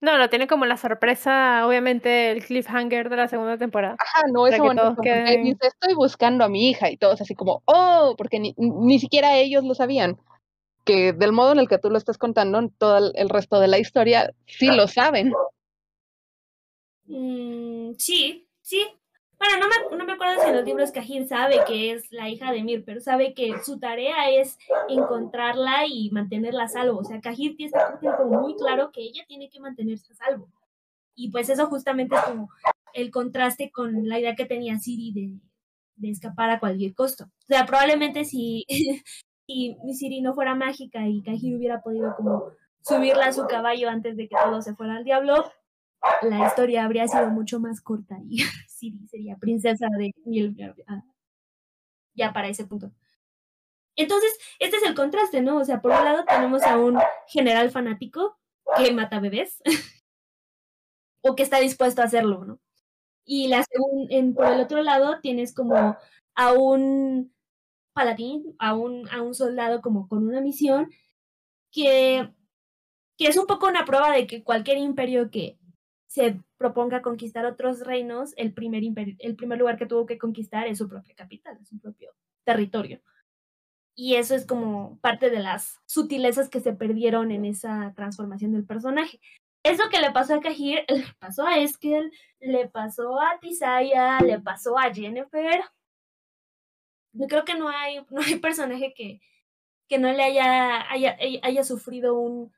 No, 0.00 0.18
lo 0.18 0.30
tiene 0.30 0.46
como 0.46 0.66
la 0.66 0.76
sorpresa, 0.76 1.66
obviamente, 1.66 2.30
el 2.30 2.44
cliffhanger 2.44 3.08
de 3.08 3.16
la 3.16 3.28
segunda 3.28 3.58
temporada. 3.58 3.96
Ajá, 3.98 4.24
no 4.32 4.46
es 4.46 4.58
bueno. 4.58 4.96
Dice, 4.96 5.66
estoy 5.66 5.94
buscando 5.94 6.44
a 6.44 6.48
mi 6.48 6.70
hija 6.70 6.90
y 6.90 6.96
todos 6.96 7.20
así 7.20 7.34
como, 7.34 7.62
oh, 7.66 8.14
porque 8.16 8.40
ni, 8.40 8.54
ni 8.56 8.98
siquiera 8.98 9.36
ellos 9.36 9.64
lo 9.64 9.74
sabían. 9.74 10.18
Que 10.84 11.12
del 11.12 11.32
modo 11.32 11.52
en 11.52 11.60
el 11.60 11.68
que 11.68 11.78
tú 11.78 11.90
lo 11.90 11.98
estás 11.98 12.18
contando, 12.18 12.68
todo 12.78 13.12
el 13.14 13.28
resto 13.28 13.60
de 13.60 13.68
la 13.68 13.78
historia 13.78 14.32
sí 14.46 14.66
lo 14.66 14.88
saben. 14.88 15.32
Mm, 17.06 17.92
sí, 17.98 18.48
sí. 18.60 18.88
Bueno, 19.42 19.66
no 19.66 19.90
me, 19.90 19.96
no 19.96 20.04
me 20.04 20.12
acuerdo 20.12 20.40
si 20.40 20.50
en 20.50 20.54
los 20.54 20.64
libros 20.64 20.92
Cajir 20.92 21.26
sabe 21.26 21.58
que 21.66 21.90
es 21.90 22.12
la 22.12 22.28
hija 22.28 22.52
de 22.52 22.62
Mir, 22.62 22.84
pero 22.84 23.00
sabe 23.00 23.34
que 23.34 23.52
su 23.64 23.80
tarea 23.80 24.30
es 24.30 24.56
encontrarla 24.88 25.84
y 25.88 26.10
mantenerla 26.12 26.64
a 26.64 26.68
salvo. 26.68 27.00
O 27.00 27.04
sea, 27.04 27.20
Cajir 27.20 27.56
tiene 27.56 27.72
como 28.16 28.40
muy 28.40 28.54
claro 28.54 28.92
que 28.92 29.00
ella 29.00 29.24
tiene 29.26 29.50
que 29.50 29.58
mantenerse 29.58 30.12
a 30.12 30.16
salvo. 30.16 30.48
Y 31.16 31.32
pues 31.32 31.48
eso 31.48 31.66
justamente 31.66 32.14
es 32.14 32.22
como 32.22 32.50
el 32.94 33.10
contraste 33.10 33.72
con 33.72 34.08
la 34.08 34.20
idea 34.20 34.36
que 34.36 34.46
tenía 34.46 34.78
Siri 34.78 35.12
de, 35.12 35.40
de 35.96 36.10
escapar 36.12 36.50
a 36.50 36.60
cualquier 36.60 36.94
costo. 36.94 37.24
O 37.24 37.46
sea, 37.48 37.66
probablemente 37.66 38.24
si, 38.24 38.64
si 39.48 39.76
Siri 39.92 40.20
no 40.20 40.34
fuera 40.34 40.54
mágica 40.54 41.08
y 41.08 41.20
Cajir 41.20 41.56
hubiera 41.56 41.82
podido 41.82 42.14
como 42.14 42.52
subirla 42.80 43.26
a 43.26 43.32
su 43.32 43.44
caballo 43.48 43.88
antes 43.88 44.16
de 44.16 44.28
que 44.28 44.36
todo 44.36 44.62
se 44.62 44.76
fuera 44.76 44.98
al 44.98 45.04
diablo, 45.04 45.50
la 46.22 46.46
historia 46.46 46.84
habría 46.84 47.06
sido 47.08 47.28
mucho 47.30 47.60
más 47.60 47.80
corta 47.80 48.18
y 48.28 48.38
Siri 48.68 49.06
sería 49.08 49.36
princesa 49.36 49.86
de 49.98 50.12
ah, 50.86 51.02
ya 52.14 52.32
para 52.32 52.48
ese 52.48 52.66
punto. 52.66 52.92
Entonces, 53.96 54.38
este 54.58 54.76
es 54.78 54.82
el 54.84 54.94
contraste, 54.94 55.42
¿no? 55.42 55.58
O 55.58 55.64
sea, 55.64 55.82
por 55.82 55.92
un 55.92 56.04
lado 56.04 56.24
tenemos 56.24 56.62
a 56.62 56.78
un 56.78 56.98
general 57.28 57.70
fanático 57.70 58.38
que 58.76 58.92
mata 58.92 59.20
bebés 59.20 59.60
o 61.22 61.34
que 61.34 61.42
está 61.42 61.58
dispuesto 61.58 62.02
a 62.02 62.06
hacerlo, 62.06 62.44
¿no? 62.44 62.60
Y 63.24 63.48
la 63.48 63.64
por 64.34 64.46
el 64.46 64.60
otro 64.60 64.82
lado 64.82 65.20
tienes 65.20 65.54
como 65.54 65.96
a 66.34 66.52
un 66.52 67.32
paladín, 67.92 68.56
a 68.58 68.74
un, 68.74 69.08
a 69.10 69.22
un 69.22 69.34
soldado 69.34 69.80
como 69.82 70.08
con 70.08 70.26
una 70.26 70.40
misión 70.40 70.90
que, 71.70 72.32
que 73.18 73.26
es 73.28 73.36
un 73.36 73.46
poco 73.46 73.68
una 73.68 73.84
prueba 73.84 74.10
de 74.12 74.26
que 74.26 74.42
cualquier 74.42 74.78
imperio 74.78 75.30
que 75.30 75.58
se 76.12 76.38
proponga 76.58 77.00
conquistar 77.00 77.46
otros 77.46 77.80
reinos, 77.86 78.34
el 78.36 78.52
primer, 78.52 78.82
el 79.18 79.34
primer 79.34 79.58
lugar 79.58 79.78
que 79.78 79.86
tuvo 79.86 80.04
que 80.04 80.18
conquistar 80.18 80.66
es 80.66 80.76
su 80.76 80.86
propia 80.86 81.14
capital, 81.14 81.56
es 81.58 81.68
su 81.70 81.78
propio 81.78 82.12
territorio. 82.44 83.00
Y 83.94 84.16
eso 84.16 84.34
es 84.34 84.44
como 84.44 84.98
parte 84.98 85.30
de 85.30 85.38
las 85.40 85.80
sutilezas 85.86 86.50
que 86.50 86.60
se 86.60 86.74
perdieron 86.74 87.30
en 87.30 87.46
esa 87.46 87.94
transformación 87.96 88.52
del 88.52 88.66
personaje. 88.66 89.20
Eso 89.62 89.84
que 89.90 90.02
le 90.02 90.10
pasó 90.10 90.34
a 90.34 90.40
Kahir, 90.40 90.84
le 90.88 91.06
pasó 91.18 91.46
a 91.46 91.58
Eskel, 91.58 92.12
le 92.40 92.68
pasó 92.68 93.18
a 93.18 93.40
Tisaya, 93.40 94.20
le 94.20 94.38
pasó 94.38 94.78
a 94.78 94.92
Jennifer. 94.92 95.62
Creo 97.26 97.44
que 97.46 97.54
no 97.54 97.70
hay, 97.70 98.04
no 98.10 98.20
hay 98.20 98.38
personaje 98.38 98.92
que, 98.94 99.22
que 99.88 99.98
no 99.98 100.12
le 100.12 100.22
haya, 100.22 100.92
haya, 100.92 101.16
haya 101.42 101.64
sufrido 101.64 102.20
un, 102.20 102.52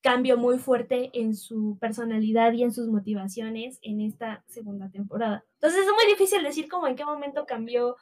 cambio 0.00 0.36
muy 0.36 0.58
fuerte 0.58 1.10
en 1.12 1.34
su 1.34 1.76
personalidad 1.78 2.52
y 2.52 2.62
en 2.62 2.72
sus 2.72 2.88
motivaciones 2.88 3.78
en 3.82 4.00
esta 4.00 4.44
segunda 4.48 4.90
temporada. 4.90 5.44
Entonces 5.54 5.80
es 5.80 5.92
muy 5.92 6.06
difícil 6.06 6.42
decir 6.42 6.68
como 6.68 6.86
en 6.86 6.96
qué 6.96 7.04
momento 7.04 7.44
cambió 7.46 7.96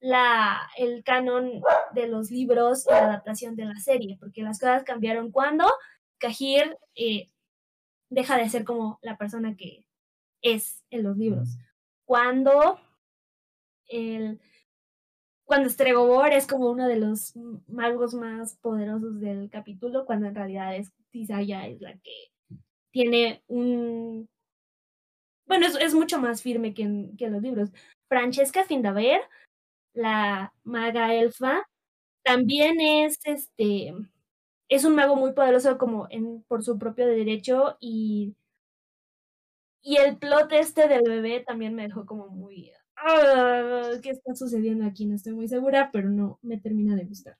la, 0.00 0.58
el 0.76 1.04
canon 1.04 1.62
de 1.92 2.08
los 2.08 2.30
libros 2.30 2.86
y 2.86 2.90
la 2.90 3.04
adaptación 3.04 3.54
de 3.54 3.66
la 3.66 3.76
serie, 3.76 4.16
porque 4.18 4.42
las 4.42 4.58
cosas 4.58 4.82
cambiaron 4.82 5.30
cuando 5.30 5.66
Kahir 6.18 6.76
eh, 6.94 7.30
deja 8.08 8.36
de 8.36 8.48
ser 8.48 8.64
como 8.64 8.98
la 9.02 9.16
persona 9.16 9.56
que 9.56 9.86
es 10.42 10.82
en 10.90 11.04
los 11.04 11.16
libros. 11.16 11.58
Cuando 12.04 12.80
el 13.86 14.40
cuando 15.50 15.68
Stregobor 15.68 16.32
es 16.32 16.46
como 16.46 16.70
uno 16.70 16.86
de 16.86 16.94
los 16.94 17.34
magos 17.66 18.14
más 18.14 18.54
poderosos 18.58 19.18
del 19.18 19.50
capítulo, 19.50 20.06
cuando 20.06 20.28
en 20.28 20.36
realidad 20.36 20.76
es 20.76 20.92
Tisaya 21.10 21.66
es 21.66 21.80
la 21.80 21.94
que 21.94 22.30
tiene 22.92 23.42
un... 23.48 24.28
Bueno, 25.48 25.66
es, 25.66 25.92
mucho 25.92 26.20
más 26.20 26.40
firme 26.40 26.72
que 26.72 26.82
en, 26.82 27.16
los 27.18 27.42
libros. 27.42 27.70
Francesca 28.08 28.62
Findaver, 28.62 29.22
la 29.92 30.54
maga 30.62 31.16
elfa, 31.16 31.68
también 32.22 32.80
es 32.80 33.18
este 33.24 33.92
es 34.68 34.84
un 34.84 34.94
mago 34.94 35.16
muy 35.16 35.32
poderoso 35.32 35.78
como 35.78 36.06
en, 36.10 36.44
por 36.44 36.62
su 36.62 36.78
propio 36.78 37.08
derecho 37.08 37.76
y 37.80 38.36
y 39.82 39.96
el 39.96 40.16
plot 40.16 40.52
este 40.52 40.86
del 40.86 41.02
bebé 41.02 41.40
también 41.40 41.74
me 41.74 41.88
dejó 41.88 42.06
como 42.06 42.28
muy 42.28 42.70
ah, 43.00 43.90
¿qué 44.02 44.10
está 44.10 44.34
sucediendo 44.34 44.84
aquí? 44.84 45.06
No 45.06 45.16
estoy 45.16 45.34
muy 45.34 45.48
segura, 45.48 45.90
pero 45.92 46.10
no 46.10 46.38
me 46.42 46.58
termina 46.58 46.96
de 46.96 47.04
gustar. 47.04 47.36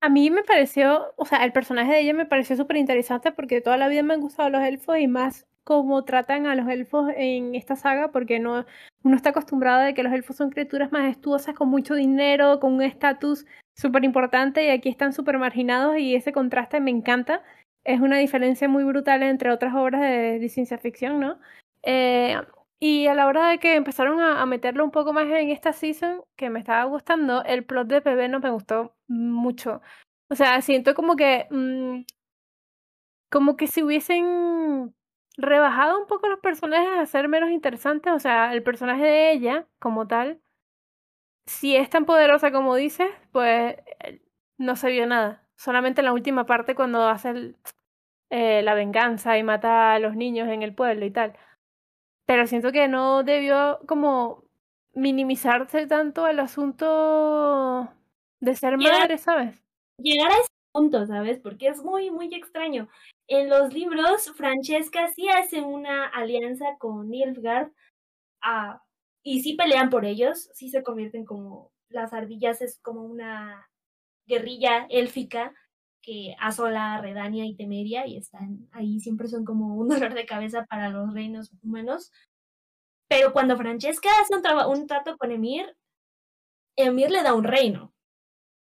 A 0.00 0.08
mí 0.08 0.30
me 0.30 0.44
pareció, 0.44 1.12
o 1.16 1.24
sea, 1.24 1.44
el 1.44 1.52
personaje 1.52 1.92
de 1.92 2.00
ella 2.00 2.14
me 2.14 2.26
pareció 2.26 2.56
súper 2.56 2.76
interesante 2.76 3.32
porque 3.32 3.60
toda 3.60 3.76
la 3.76 3.88
vida 3.88 4.02
me 4.02 4.14
han 4.14 4.20
gustado 4.20 4.50
los 4.50 4.62
elfos 4.62 4.98
y 4.98 5.08
más 5.08 5.46
cómo 5.64 6.04
tratan 6.04 6.46
a 6.46 6.54
los 6.54 6.68
elfos 6.68 7.10
en 7.16 7.56
esta 7.56 7.74
saga 7.74 8.12
porque 8.12 8.38
no, 8.38 8.64
uno 9.02 9.16
está 9.16 9.30
acostumbrado 9.30 9.82
de 9.82 9.94
que 9.94 10.04
los 10.04 10.12
elfos 10.12 10.36
son 10.36 10.50
criaturas 10.50 10.92
majestuosas 10.92 11.56
con 11.56 11.68
mucho 11.68 11.94
dinero, 11.94 12.60
con 12.60 12.74
un 12.74 12.82
estatus 12.82 13.46
súper 13.74 14.04
importante 14.04 14.64
y 14.64 14.70
aquí 14.70 14.88
están 14.88 15.12
súper 15.12 15.38
marginados 15.38 15.98
y 15.98 16.14
ese 16.14 16.32
contraste 16.32 16.78
me 16.80 16.92
encanta. 16.92 17.42
Es 17.84 18.00
una 18.00 18.18
diferencia 18.18 18.68
muy 18.68 18.84
brutal 18.84 19.22
entre 19.24 19.50
otras 19.50 19.74
obras 19.74 20.02
de, 20.02 20.48
ciencia 20.48 20.78
ficción, 20.78 21.18
¿no? 21.18 21.40
Eh, 21.82 22.36
y 22.78 23.06
a 23.06 23.14
la 23.14 23.26
hora 23.26 23.48
de 23.48 23.58
que 23.58 23.74
empezaron 23.74 24.20
a, 24.20 24.44
meterlo 24.46 24.84
un 24.84 24.90
poco 24.90 25.12
más 25.12 25.24
en 25.26 25.50
esta 25.50 25.72
season, 25.72 26.22
que 26.36 26.50
me 26.50 26.58
estaba 26.58 26.84
gustando, 26.84 27.42
el 27.44 27.64
plot 27.64 27.88
de 27.88 28.02
PB 28.02 28.28
no 28.28 28.40
me 28.40 28.50
gustó 28.50 28.94
mucho. 29.08 29.80
O 30.28 30.34
sea, 30.34 30.60
siento 30.62 30.94
como 30.94 31.16
que. 31.16 31.46
Mm, 31.50 32.02
como 33.30 33.56
que 33.56 33.66
si 33.66 33.82
hubiesen 33.82 34.94
rebajado 35.36 36.00
un 36.00 36.06
poco 36.06 36.28
los 36.28 36.40
personajes 36.40 36.88
a 36.98 37.06
ser 37.06 37.28
menos 37.28 37.50
interesantes. 37.50 38.12
O 38.12 38.18
sea, 38.20 38.52
el 38.54 38.62
personaje 38.62 39.04
de 39.04 39.32
ella, 39.32 39.66
como 39.78 40.06
tal, 40.06 40.40
si 41.46 41.76
es 41.76 41.90
tan 41.90 42.04
poderosa 42.06 42.52
como 42.52 42.74
dices, 42.76 43.10
pues 43.32 43.76
eh, 44.00 44.22
no 44.58 44.76
se 44.76 44.90
vio 44.90 45.06
nada. 45.06 45.42
Solamente 45.56 46.00
en 46.02 46.06
la 46.06 46.12
última 46.12 46.46
parte, 46.46 46.74
cuando 46.74 47.08
hace 47.08 47.54
eh, 48.30 48.62
la 48.62 48.74
venganza 48.74 49.38
y 49.38 49.42
mata 49.42 49.94
a 49.94 49.98
los 49.98 50.16
niños 50.16 50.48
en 50.48 50.62
el 50.62 50.74
pueblo 50.74 51.06
y 51.06 51.10
tal 51.10 51.36
pero 52.26 52.46
siento 52.46 52.72
que 52.72 52.88
no 52.88 53.22
debió 53.22 53.78
como 53.86 54.44
minimizarse 54.92 55.86
tanto 55.86 56.26
el 56.26 56.40
asunto 56.40 57.88
de 58.40 58.56
ser 58.56 58.76
madre, 58.76 59.18
¿sabes? 59.18 59.62
Llegar 59.98 60.30
a 60.30 60.34
ese 60.34 60.50
punto, 60.72 61.06
¿sabes? 61.06 61.38
Porque 61.38 61.68
es 61.68 61.82
muy, 61.82 62.10
muy 62.10 62.34
extraño. 62.34 62.88
En 63.28 63.48
los 63.48 63.72
libros, 63.72 64.32
Francesca 64.36 65.08
sí 65.08 65.28
hace 65.28 65.60
una 65.60 66.06
alianza 66.06 66.76
con 66.78 67.08
Nilfgaard 67.08 67.72
ah, 68.42 68.82
y 69.22 69.42
sí 69.42 69.54
pelean 69.54 69.90
por 69.90 70.04
ellos, 70.04 70.50
sí 70.52 70.68
se 70.68 70.82
convierten 70.82 71.24
como 71.24 71.72
las 71.88 72.12
ardillas, 72.12 72.60
es 72.62 72.78
como 72.80 73.02
una 73.02 73.68
guerrilla 74.26 74.86
élfica 74.90 75.54
que 76.06 76.36
asola 76.38 77.00
Redania 77.02 77.44
y 77.44 77.56
Temeria 77.56 78.06
y 78.06 78.16
están 78.16 78.68
ahí, 78.70 79.00
siempre 79.00 79.26
son 79.26 79.44
como 79.44 79.74
un 79.74 79.88
dolor 80.08 80.14
de 80.14 80.24
cabeza 80.24 80.64
para 80.64 80.88
los 80.88 81.12
reinos 81.12 81.50
humanos. 81.62 82.12
Pero 83.08 83.32
cuando 83.32 83.56
Francesca 83.56 84.08
hace 84.20 84.34
un, 84.68 84.86
trato 84.86 85.16
con 85.18 85.32
Emir, 85.32 85.76
Emir 86.76 87.10
le 87.10 87.22
da 87.22 87.34
un 87.34 87.44
reino. 87.44 87.92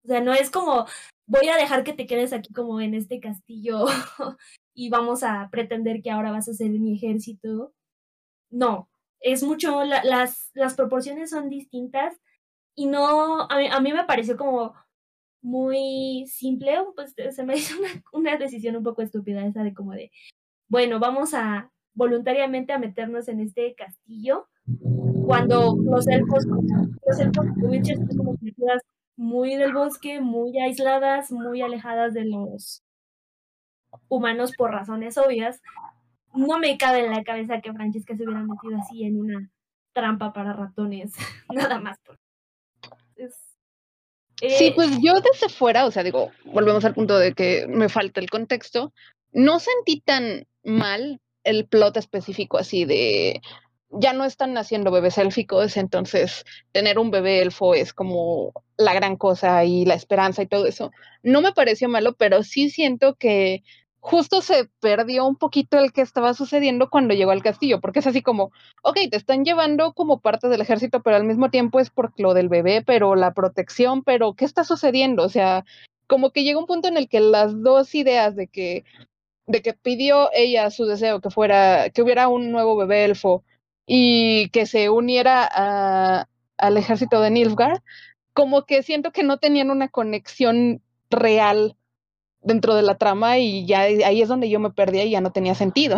O 0.04 0.08
sea, 0.08 0.22
no 0.22 0.34
es 0.34 0.50
como, 0.50 0.86
voy 1.28 1.48
a 1.50 1.58
dejar 1.58 1.84
que 1.84 1.94
te 1.94 2.06
quedes 2.06 2.32
aquí 2.34 2.54
como 2.54 2.80
en 2.80 2.94
este 2.94 3.20
castillo 3.20 3.86
y 4.74 4.90
vamos 4.90 5.24
a 5.24 5.50
pretender 5.52 6.02
que 6.02 6.12
ahora 6.12 6.32
vas 6.32 6.48
a 6.48 6.54
ser 6.54 6.70
mi 6.72 6.96
ejército. 6.96 7.74
No, 8.50 8.90
es 9.20 9.44
mucho, 9.44 9.84
las, 9.84 10.52
las 10.54 10.76
proporciones 10.76 11.32
son 11.32 11.50
distintas 11.50 12.16
y 12.76 12.88
no, 12.88 13.42
a 13.50 13.58
mí, 13.58 13.68
a 13.68 13.80
mí 13.80 13.94
me 13.94 14.06
pareció 14.06 14.38
como 14.38 14.76
muy 15.46 16.26
simple, 16.28 16.76
pues 16.96 17.14
se 17.36 17.44
me 17.44 17.56
hizo 17.58 17.78
una, 17.80 17.90
una 18.12 18.38
decisión 18.38 18.76
un 18.76 18.84
poco 18.84 19.04
estúpida 19.04 19.46
esa 19.46 19.64
de 19.64 19.74
como 19.74 19.94
de, 19.94 20.12
bueno, 20.68 21.00
vamos 21.00 21.34
a 21.34 21.72
voluntariamente 21.94 22.74
a 22.74 22.80
meternos 22.80 23.28
en 23.28 23.40
este 23.40 23.74
castillo 23.76 24.50
cuando 25.26 25.78
los 25.78 26.08
elfos, 26.08 26.46
los 26.46 27.20
elfos 27.20 27.46
como 28.18 28.36
criaturas 28.38 28.82
muy 29.16 29.56
del 29.56 29.74
bosque, 29.74 30.20
muy 30.20 30.60
aisladas, 30.60 31.32
muy 31.32 31.62
alejadas 31.62 32.14
de 32.14 32.26
los 32.26 32.84
humanos 34.10 34.54
por 34.58 34.72
razones 34.72 35.18
obvias. 35.18 35.62
No 36.34 36.60
me 36.60 36.78
cabe 36.78 37.06
en 37.06 37.12
la 37.12 37.24
cabeza 37.24 37.62
que 37.62 37.72
Francesca 37.72 38.18
se 38.18 38.24
hubiera 38.24 38.44
metido 38.44 38.78
así 38.78 39.04
en 39.04 39.20
una 39.20 39.50
trampa 39.94 40.34
para 40.34 40.54
ratones, 40.54 41.14
nada 41.54 41.80
más. 41.80 41.98
Sí, 44.42 44.72
pues 44.76 44.90
yo 45.02 45.14
desde 45.16 45.50
fuera, 45.50 45.86
o 45.86 45.92
sea, 45.92 46.04
digo, 46.04 46.32
volvemos 46.44 46.84
al 46.86 46.94
punto 46.94 47.18
de 47.18 47.34
que 47.34 47.66
me 47.68 47.90
falta 47.90 48.20
el 48.20 48.30
contexto, 48.30 48.94
no 49.32 49.60
sentí 49.60 50.02
tan 50.02 50.46
mal 50.64 51.22
el 51.44 51.68
plot 51.68 51.98
específico 51.98 52.58
así 52.58 52.86
de 52.86 53.42
ya 53.92 54.14
no 54.14 54.26
están 54.26 54.54
naciendo 54.54 54.92
bebés 54.92 55.18
élficos, 55.18 55.78
entonces 55.78 56.44
tener 56.72 57.00
un 57.00 57.12
bebé 57.12 57.42
elfo 57.42 57.76
es 57.76 57.94
como 57.94 58.52
la 58.78 58.94
gran 58.94 59.16
cosa 59.16 59.64
y 59.64 59.86
la 59.86 59.94
esperanza 59.94 60.42
y 60.42 60.48
todo 60.48 60.66
eso. 60.66 60.92
No 61.24 61.42
me 61.42 61.54
pareció 61.54 61.88
malo, 61.88 62.14
pero 62.16 62.44
sí 62.44 62.70
siento 62.70 63.16
que 63.16 63.64
justo 64.06 64.44
se 64.44 64.70
perdió 64.82 65.26
un 65.26 65.36
poquito 65.36 65.80
el 65.80 65.92
que 65.92 66.02
estaba 66.02 66.36
sucediendo 66.36 66.92
cuando 66.92 67.16
llegó 67.16 67.32
al 67.32 67.42
castillo, 67.42 67.82
porque 67.82 68.00
es 68.00 68.08
así 68.08 68.22
como, 68.22 68.52
ok, 68.84 69.00
te 69.10 69.18
están 69.18 69.44
llevando 69.44 69.94
como 69.94 70.20
parte 70.20 70.48
del 70.48 70.62
ejército, 70.62 71.02
pero 71.02 71.16
al 71.16 71.24
mismo 71.24 71.50
tiempo 71.50 71.80
es 71.80 71.90
por 71.90 72.14
lo 72.18 72.36
del 72.36 72.48
bebé, 72.48 72.84
pero 72.86 73.16
la 73.16 73.34
protección, 73.34 74.04
pero 74.04 74.36
¿qué 74.36 74.46
está 74.46 74.64
sucediendo? 74.64 75.24
O 75.24 75.30
sea, 75.30 75.66
como 76.06 76.30
que 76.30 76.44
llegó 76.44 76.60
un 76.60 76.68
punto 76.68 76.88
en 76.88 76.98
el 76.98 77.10
que 77.10 77.20
las 77.20 77.64
dos 77.64 77.96
ideas 77.96 78.36
de 78.36 78.48
que 78.48 78.84
de 79.48 79.64
que 79.64 79.74
pidió 79.74 80.30
ella 80.34 80.70
su 80.70 80.86
deseo 80.86 81.20
que 81.20 81.32
fuera 81.32 81.90
que 81.90 82.04
hubiera 82.04 82.28
un 82.28 82.52
nuevo 82.52 82.78
bebé 82.78 83.06
elfo 83.06 83.44
y 83.88 84.50
que 84.50 84.68
se 84.68 84.92
uniera 84.92 85.50
a, 85.52 86.28
al 86.58 86.78
ejército 86.78 87.22
de 87.22 87.32
Nilfgaard, 87.32 87.82
como 88.34 88.66
que 88.66 88.84
siento 88.84 89.12
que 89.12 89.24
no 89.24 89.40
tenían 89.40 89.72
una 89.72 89.88
conexión 89.88 90.84
real 91.10 91.76
dentro 92.46 92.76
de 92.76 92.84
la 92.84 92.98
trama 92.98 93.38
y 93.40 93.66
ya 93.66 93.82
ahí 93.82 94.22
es 94.22 94.30
donde 94.30 94.50
yo 94.50 94.60
me 94.60 94.70
perdía 94.70 95.04
y 95.04 95.12
ya 95.12 95.22
no 95.22 95.32
tenía 95.32 95.56
sentido. 95.56 95.98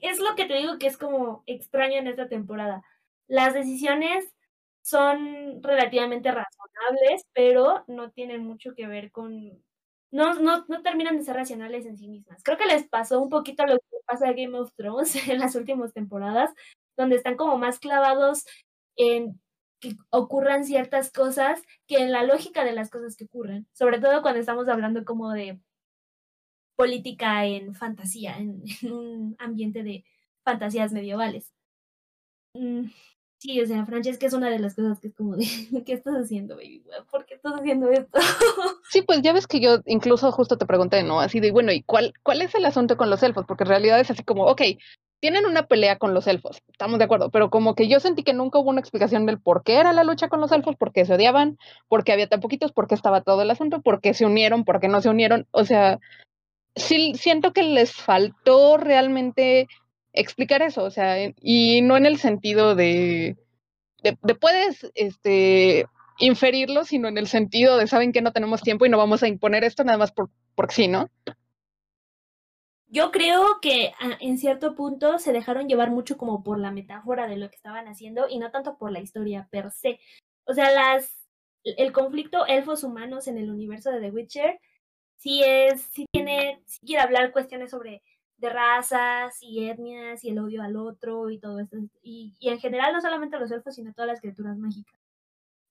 Es 0.00 0.18
lo 0.18 0.34
que 0.36 0.46
te 0.46 0.54
digo 0.54 0.78
que 0.78 0.86
es 0.86 0.96
como 0.96 1.42
extraño 1.46 1.98
en 1.98 2.06
esta 2.06 2.28
temporada. 2.28 2.82
Las 3.26 3.52
decisiones 3.52 4.32
son 4.82 5.62
relativamente 5.62 6.30
razonables, 6.30 7.26
pero 7.34 7.84
no 7.86 8.10
tienen 8.10 8.44
mucho 8.44 8.74
que 8.74 8.86
ver 8.86 9.12
con 9.12 9.62
no, 10.12 10.34
no, 10.34 10.64
no 10.68 10.82
terminan 10.82 11.16
de 11.16 11.24
ser 11.24 11.36
racionales 11.36 11.86
en 11.86 11.96
sí 11.96 12.08
mismas. 12.08 12.42
Creo 12.42 12.58
que 12.58 12.66
les 12.66 12.88
pasó 12.88 13.20
un 13.20 13.28
poquito 13.28 13.64
lo 13.66 13.76
que 13.76 13.98
pasa 14.06 14.28
a 14.28 14.32
Game 14.32 14.58
of 14.58 14.72
Thrones 14.76 15.14
en 15.28 15.38
las 15.38 15.54
últimas 15.54 15.92
temporadas, 15.92 16.52
donde 16.96 17.16
están 17.16 17.36
como 17.36 17.58
más 17.58 17.78
clavados 17.78 18.44
en 18.96 19.40
que 19.80 19.96
ocurran 20.10 20.64
ciertas 20.64 21.10
cosas 21.10 21.62
que 21.86 21.98
en 21.98 22.12
la 22.12 22.22
lógica 22.22 22.64
de 22.64 22.72
las 22.72 22.90
cosas 22.90 23.16
que 23.16 23.24
ocurren, 23.24 23.66
sobre 23.72 23.98
todo 23.98 24.22
cuando 24.22 24.40
estamos 24.40 24.68
hablando 24.68 25.04
como 25.04 25.32
de 25.32 25.58
política 26.76 27.46
en 27.46 27.74
fantasía, 27.74 28.36
en, 28.38 28.62
un 28.92 29.36
ambiente 29.38 29.82
de 29.82 30.04
fantasías 30.44 30.92
medievales. 30.92 31.52
Mm, 32.54 32.86
Sí, 33.40 33.58
o 33.58 33.66
sea, 33.66 33.86
Francesca 33.86 34.26
es 34.26 34.34
una 34.34 34.50
de 34.50 34.58
las 34.58 34.74
cosas 34.74 35.00
que 35.00 35.08
es 35.08 35.14
como 35.14 35.34
de, 35.34 35.46
¿qué 35.86 35.94
estás 35.94 36.14
haciendo, 36.14 36.56
baby? 36.56 36.84
¿Por 37.10 37.24
qué 37.24 37.34
estás 37.34 37.54
haciendo 37.54 37.90
esto? 37.90 38.18
Sí, 38.90 39.02
pues 39.02 39.22
ya 39.22 39.32
ves 39.32 39.46
que 39.46 39.60
yo 39.60 39.78
incluso 39.86 40.30
justo 40.32 40.58
te 40.58 40.66
pregunté, 40.66 41.04
¿no? 41.04 41.20
Así 41.20 41.38
de, 41.38 41.52
bueno, 41.52 41.70
¿y 41.72 41.82
cuál, 41.82 42.12
cuál 42.24 42.42
es 42.42 42.54
el 42.56 42.66
asunto 42.66 42.96
con 42.96 43.08
los 43.08 43.22
elfos? 43.22 43.46
Porque 43.46 43.62
en 43.62 43.68
realidad 43.68 44.00
es 44.00 44.10
así 44.10 44.24
como, 44.24 44.46
ok, 44.46 44.62
tienen 45.20 45.44
una 45.44 45.66
pelea 45.66 45.96
con 45.96 46.14
los 46.14 46.26
elfos, 46.26 46.62
estamos 46.68 46.98
de 46.98 47.04
acuerdo, 47.04 47.30
pero 47.30 47.50
como 47.50 47.74
que 47.74 47.88
yo 47.88 48.00
sentí 48.00 48.22
que 48.22 48.32
nunca 48.32 48.58
hubo 48.58 48.70
una 48.70 48.80
explicación 48.80 49.26
del 49.26 49.38
por 49.38 49.62
qué 49.62 49.76
era 49.76 49.92
la 49.92 50.02
lucha 50.02 50.28
con 50.28 50.40
los 50.40 50.50
elfos, 50.50 50.76
por 50.76 50.92
qué 50.92 51.04
se 51.04 51.14
odiaban, 51.14 51.58
por 51.88 52.04
qué 52.04 52.12
había 52.12 52.28
tan 52.28 52.40
poquitos, 52.40 52.72
por 52.72 52.88
qué 52.88 52.94
estaba 52.94 53.20
todo 53.20 53.42
el 53.42 53.50
asunto, 53.50 53.82
por 53.82 54.00
qué 54.00 54.14
se 54.14 54.24
unieron, 54.24 54.64
por 54.64 54.80
qué 54.80 54.88
no 54.88 55.02
se 55.02 55.10
unieron, 55.10 55.46
o 55.50 55.64
sea, 55.64 56.00
sí 56.74 57.12
siento 57.14 57.52
que 57.52 57.62
les 57.62 57.92
faltó 57.92 58.78
realmente 58.78 59.68
explicar 60.12 60.62
eso, 60.62 60.82
o 60.84 60.90
sea, 60.90 61.16
y 61.40 61.82
no 61.82 61.96
en 61.96 62.06
el 62.06 62.18
sentido 62.18 62.74
de, 62.74 63.36
de, 64.02 64.34
puedes 64.34 64.90
este, 64.94 65.86
inferirlo, 66.18 66.84
sino 66.84 67.08
en 67.08 67.18
el 67.18 67.26
sentido 67.26 67.76
de 67.76 67.86
saben 67.86 68.12
que 68.12 68.22
no 68.22 68.32
tenemos 68.32 68.62
tiempo 68.62 68.86
y 68.86 68.88
no 68.88 68.98
vamos 68.98 69.22
a 69.22 69.28
imponer 69.28 69.64
esto 69.64 69.84
nada 69.84 69.98
más 69.98 70.12
por, 70.12 70.30
porque 70.54 70.74
sí, 70.74 70.88
¿no? 70.88 71.08
Yo 72.92 73.12
creo 73.12 73.60
que 73.62 73.92
ah, 74.00 74.16
en 74.20 74.36
cierto 74.36 74.74
punto 74.74 75.18
se 75.18 75.32
dejaron 75.32 75.68
llevar 75.68 75.90
mucho 75.90 76.18
como 76.18 76.42
por 76.42 76.58
la 76.58 76.72
metáfora 76.72 77.28
de 77.28 77.36
lo 77.36 77.48
que 77.48 77.56
estaban 77.56 77.86
haciendo 77.86 78.28
y 78.28 78.38
no 78.38 78.50
tanto 78.50 78.76
por 78.78 78.90
la 78.90 79.00
historia 79.00 79.48
per 79.50 79.70
se. 79.70 80.00
O 80.44 80.54
sea, 80.54 80.72
las 80.72 81.16
el 81.64 81.92
conflicto 81.92 82.46
elfos 82.46 82.84
humanos 82.84 83.28
en 83.28 83.38
el 83.38 83.50
universo 83.50 83.90
de 83.90 84.00
The 84.00 84.10
Witcher 84.10 84.60
sí 85.16 85.42
es, 85.44 85.82
sí 85.92 86.06
tiene, 86.12 86.62
sí 86.66 86.80
quiere 86.86 87.02
hablar 87.02 87.32
cuestiones 87.32 87.70
sobre 87.70 88.02
de 88.38 88.48
razas 88.50 89.36
y 89.42 89.68
etnias 89.68 90.24
y 90.24 90.30
el 90.30 90.38
odio 90.38 90.62
al 90.62 90.76
otro 90.76 91.30
y 91.30 91.38
todo 91.38 91.60
esto. 91.60 91.76
Y, 92.02 92.34
y 92.40 92.48
en 92.48 92.58
general 92.58 92.92
no 92.92 93.00
solamente 93.00 93.38
los 93.38 93.50
elfos, 93.50 93.74
sino 93.74 93.92
todas 93.92 94.08
las 94.08 94.20
criaturas 94.20 94.56
mágicas. 94.58 94.98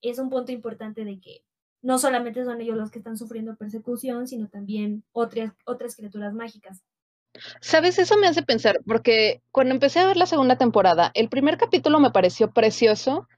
Es 0.02 0.18
un 0.18 0.30
punto 0.30 0.52
importante 0.52 1.04
de 1.04 1.20
que 1.20 1.44
no 1.82 1.98
solamente 1.98 2.44
son 2.44 2.60
ellos 2.60 2.76
los 2.76 2.90
que 2.90 2.98
están 2.98 3.16
sufriendo 3.16 3.56
persecución, 3.56 4.28
sino 4.28 4.48
también 4.48 5.04
otras, 5.12 5.52
otras 5.66 5.96
criaturas 5.96 6.32
mágicas. 6.32 6.82
Sabes, 7.60 7.98
eso 7.98 8.16
me 8.16 8.26
hace 8.26 8.42
pensar, 8.42 8.80
porque 8.86 9.40
cuando 9.52 9.74
empecé 9.74 10.00
a 10.00 10.06
ver 10.06 10.16
la 10.16 10.26
segunda 10.26 10.56
temporada, 10.56 11.10
el 11.14 11.28
primer 11.28 11.56
capítulo 11.56 12.00
me 12.00 12.10
pareció 12.10 12.50
precioso, 12.50 13.28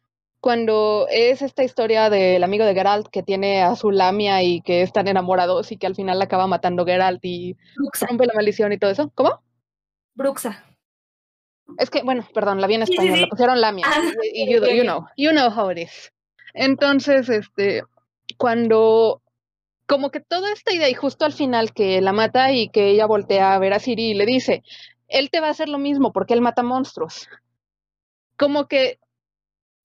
cuando 0.43 1.07
es 1.09 1.41
esta 1.41 1.63
historia 1.63 2.11
del 2.11 2.43
amigo 2.43 2.65
de 2.65 2.75
Geralt 2.75 3.07
que 3.07 3.23
tiene 3.23 3.63
a 3.63 3.77
su 3.77 3.93
Lamia 3.93 4.43
y 4.43 4.61
que 4.61 4.83
están 4.83 5.07
enamorados 5.07 5.71
y 5.71 5.77
que 5.77 5.87
al 5.87 5.95
final 5.95 6.19
la 6.19 6.25
acaba 6.25 6.49
matando 6.49 6.85
Geralt 6.85 7.25
y 7.25 7.57
rompe 8.01 8.27
la 8.27 8.35
maldición 8.35 8.73
y 8.73 8.79
todo 8.79 8.91
eso. 8.91 9.13
¿Cómo? 9.15 9.41
Bruxa. 10.15 10.65
Es 11.79 11.91
que, 11.91 12.03
bueno, 12.03 12.27
perdón, 12.35 12.61
la 12.61 12.67
vi 12.67 12.75
en 12.75 12.83
español, 12.83 13.21
la 13.21 13.29
pusieron 13.29 13.61
Lamia. 13.61 13.87
Ah, 13.89 14.01
y, 14.35 14.53
you, 14.53 14.61
you, 14.67 14.83
know, 14.83 15.07
you 15.17 15.31
know 15.31 15.49
how 15.49 15.71
it 15.71 15.79
is. 15.79 16.13
Entonces, 16.55 17.29
este, 17.29 17.85
cuando 18.37 19.22
como 19.93 20.11
que 20.11 20.21
toda 20.21 20.51
esta 20.55 20.73
idea 20.73 20.89
y 20.89 20.95
justo 20.95 21.27
al 21.27 21.35
final 21.35 21.75
que 21.75 22.01
la 22.01 22.15
mata 22.15 22.51
y 22.51 22.71
que 22.71 22.89
ella 22.89 23.05
voltea 23.05 23.53
a 23.53 23.59
ver 23.59 23.75
a 23.75 23.79
Siri 23.79 24.13
y 24.13 24.15
le 24.15 24.25
dice, 24.25 24.63
él 25.07 25.29
te 25.29 25.39
va 25.39 25.49
a 25.49 25.51
hacer 25.51 25.69
lo 25.69 25.77
mismo 25.77 26.15
porque 26.15 26.33
él 26.33 26.41
mata 26.41 26.63
monstruos. 26.63 27.29
Como 28.39 28.69
que 28.69 28.99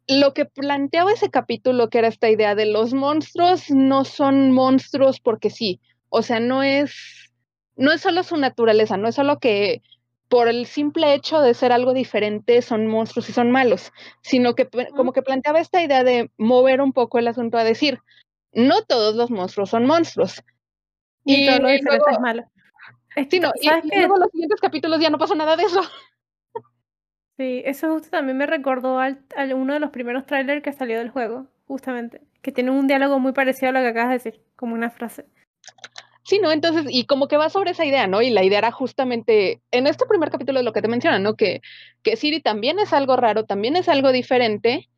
lo 0.07 0.33
que 0.33 0.45
planteaba 0.45 1.11
ese 1.11 1.29
capítulo, 1.29 1.89
que 1.89 1.97
era 1.97 2.07
esta 2.07 2.29
idea 2.29 2.55
de 2.55 2.67
los 2.67 2.93
monstruos 2.93 3.69
no 3.69 4.05
son 4.05 4.53
monstruos 4.53 5.19
porque 5.19 5.49
sí, 5.49 5.81
o 6.07 6.21
sea, 6.21 6.39
no 6.39 6.63
es, 6.63 6.93
no 7.75 7.91
es 7.91 7.99
solo 7.99 8.23
su 8.23 8.37
naturaleza, 8.37 8.95
no 8.95 9.09
es 9.09 9.15
solo 9.15 9.39
que 9.39 9.81
por 10.29 10.47
el 10.47 10.67
simple 10.67 11.15
hecho 11.15 11.41
de 11.41 11.53
ser 11.53 11.73
algo 11.73 11.93
diferente 11.93 12.61
son 12.61 12.87
monstruos 12.87 13.27
y 13.27 13.33
son 13.33 13.51
malos, 13.51 13.91
sino 14.21 14.55
que 14.55 14.69
como 14.95 15.11
que 15.11 15.21
planteaba 15.21 15.59
esta 15.59 15.83
idea 15.83 16.05
de 16.05 16.31
mover 16.37 16.79
un 16.79 16.93
poco 16.93 17.19
el 17.19 17.27
asunto 17.27 17.57
a 17.57 17.65
decir, 17.65 17.99
no 18.53 18.83
todos 18.83 19.15
los 19.15 19.29
monstruos 19.29 19.69
son 19.69 19.85
monstruos. 19.85 20.43
Y, 21.23 21.45
todo 21.45 21.59
lo 21.59 21.69
diferente 21.69 22.05
es 22.11 22.19
malo. 22.19 22.43
Sí, 23.29 23.39
no, 23.39 23.51
y, 23.59 23.67
luego 23.97 24.17
los 24.17 24.31
siguientes 24.31 24.61
capítulos 24.61 24.99
ya 24.99 25.09
no 25.09 25.17
pasa 25.17 25.35
nada 25.35 25.55
de 25.55 25.63
eso. 25.63 25.81
Sí, 27.37 27.61
eso 27.65 27.93
justo 27.93 28.09
también 28.09 28.37
me 28.37 28.47
recordó 28.47 28.99
al, 28.99 29.23
uno 29.53 29.73
de 29.73 29.79
los 29.79 29.91
primeros 29.91 30.25
trailers 30.25 30.63
que 30.63 30.73
salió 30.73 30.97
del 30.97 31.11
juego, 31.11 31.47
justamente, 31.67 32.21
que 32.41 32.51
tiene 32.51 32.71
un 32.71 32.87
diálogo 32.87 33.19
muy 33.19 33.31
parecido 33.31 33.69
a 33.69 33.71
lo 33.73 33.79
que 33.79 33.87
acabas 33.87 34.09
de 34.09 34.13
decir, 34.31 34.41
como 34.55 34.73
una 34.73 34.89
frase. 34.89 35.25
Sí, 36.23 36.39
¿no? 36.39 36.51
Entonces, 36.51 36.85
y 36.89 37.05
como 37.05 37.27
que 37.27 37.37
va 37.37 37.49
sobre 37.49 37.71
esa 37.71 37.85
idea, 37.85 38.07
¿no? 38.07 38.21
Y 38.21 38.31
la 38.31 38.43
idea 38.43 38.57
era 38.57 38.71
justamente, 38.71 39.61
en 39.71 39.85
este 39.85 40.05
primer 40.07 40.31
capítulo 40.31 40.59
de 40.59 40.65
lo 40.65 40.73
que 40.73 40.81
te 40.81 40.87
mencionan, 40.87 41.21
¿no? 41.21 41.35
Que, 41.35 41.61
que 42.01 42.15
Siri 42.15 42.41
también 42.41 42.79
es 42.79 42.91
algo 42.91 43.15
raro, 43.15 43.45
también 43.45 43.75
es 43.75 43.87
algo 43.87 44.11
diferente, 44.11 44.89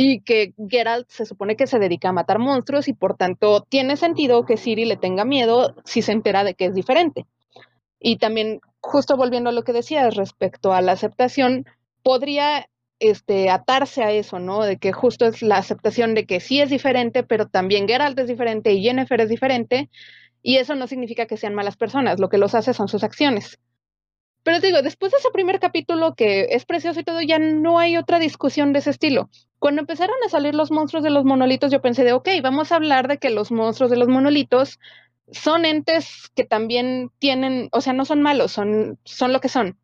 y 0.00 0.20
que 0.20 0.54
Geralt 0.68 1.10
se 1.10 1.26
supone 1.26 1.56
que 1.56 1.66
se 1.66 1.80
dedica 1.80 2.10
a 2.10 2.12
matar 2.12 2.38
monstruos 2.38 2.86
y 2.86 2.92
por 2.92 3.16
tanto 3.16 3.66
tiene 3.68 3.96
sentido 3.96 4.46
que 4.46 4.56
Siri 4.56 4.84
le 4.84 4.96
tenga 4.96 5.24
miedo 5.24 5.74
si 5.84 6.02
se 6.02 6.12
entera 6.12 6.44
de 6.44 6.54
que 6.54 6.66
es 6.66 6.74
diferente. 6.74 7.26
Y 7.98 8.18
también, 8.18 8.60
justo 8.78 9.16
volviendo 9.16 9.50
a 9.50 9.52
lo 9.52 9.64
que 9.64 9.72
decías 9.72 10.14
respecto 10.14 10.72
a 10.72 10.82
la 10.82 10.92
aceptación, 10.92 11.66
podría 12.04 12.68
este, 13.00 13.50
atarse 13.50 14.04
a 14.04 14.12
eso, 14.12 14.38
¿no? 14.38 14.62
De 14.62 14.76
que 14.76 14.92
justo 14.92 15.26
es 15.26 15.42
la 15.42 15.56
aceptación 15.56 16.14
de 16.14 16.26
que 16.26 16.38
sí 16.38 16.60
es 16.60 16.70
diferente, 16.70 17.24
pero 17.24 17.48
también 17.48 17.88
Geralt 17.88 18.20
es 18.20 18.28
diferente 18.28 18.72
y 18.72 18.84
Jennifer 18.84 19.20
es 19.20 19.28
diferente, 19.28 19.90
y 20.44 20.58
eso 20.58 20.76
no 20.76 20.86
significa 20.86 21.26
que 21.26 21.36
sean 21.36 21.56
malas 21.56 21.76
personas, 21.76 22.20
lo 22.20 22.28
que 22.28 22.38
los 22.38 22.54
hace 22.54 22.72
son 22.72 22.86
sus 22.86 23.02
acciones. 23.02 23.58
Pero 24.48 24.60
digo, 24.60 24.80
después 24.80 25.12
de 25.12 25.18
ese 25.18 25.28
primer 25.30 25.60
capítulo 25.60 26.14
que 26.14 26.46
es 26.52 26.64
precioso 26.64 27.00
y 27.00 27.04
todo, 27.04 27.20
ya 27.20 27.38
no 27.38 27.78
hay 27.78 27.98
otra 27.98 28.18
discusión 28.18 28.72
de 28.72 28.78
ese 28.78 28.88
estilo. 28.88 29.28
Cuando 29.58 29.82
empezaron 29.82 30.16
a 30.24 30.30
salir 30.30 30.54
los 30.54 30.70
monstruos 30.70 31.04
de 31.04 31.10
los 31.10 31.26
monolitos, 31.26 31.70
yo 31.70 31.82
pensé 31.82 32.02
de, 32.02 32.14
ok, 32.14 32.30
vamos 32.42 32.72
a 32.72 32.76
hablar 32.76 33.08
de 33.08 33.18
que 33.18 33.28
los 33.28 33.52
monstruos 33.52 33.90
de 33.90 33.98
los 33.98 34.08
monolitos 34.08 34.80
son 35.30 35.66
entes 35.66 36.30
que 36.34 36.44
también 36.44 37.10
tienen, 37.18 37.68
o 37.72 37.82
sea, 37.82 37.92
no 37.92 38.06
son 38.06 38.22
malos, 38.22 38.50
son, 38.50 38.98
son 39.04 39.34
lo 39.34 39.42
que 39.42 39.50
son. 39.50 39.76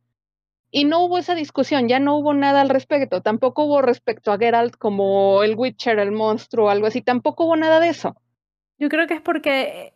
Y 0.70 0.86
no 0.86 1.04
hubo 1.04 1.18
esa 1.18 1.34
discusión, 1.34 1.86
ya 1.86 1.98
no 1.98 2.16
hubo 2.16 2.32
nada 2.32 2.62
al 2.62 2.70
respecto. 2.70 3.20
Tampoco 3.20 3.64
hubo 3.64 3.82
respecto 3.82 4.32
a 4.32 4.38
Geralt 4.38 4.76
como 4.76 5.42
el 5.42 5.56
Witcher, 5.56 5.98
el 5.98 6.10
monstruo, 6.10 6.70
algo 6.70 6.86
así. 6.86 7.02
Tampoco 7.02 7.44
hubo 7.44 7.56
nada 7.56 7.80
de 7.80 7.90
eso. 7.90 8.16
Yo 8.78 8.88
creo 8.88 9.06
que 9.06 9.12
es 9.12 9.20
porque 9.20 9.92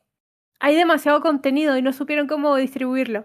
hay 0.60 0.74
demasiado 0.74 1.22
contenido 1.22 1.78
y 1.78 1.80
no 1.80 1.94
supieron 1.94 2.26
cómo 2.26 2.54
distribuirlo. 2.54 3.24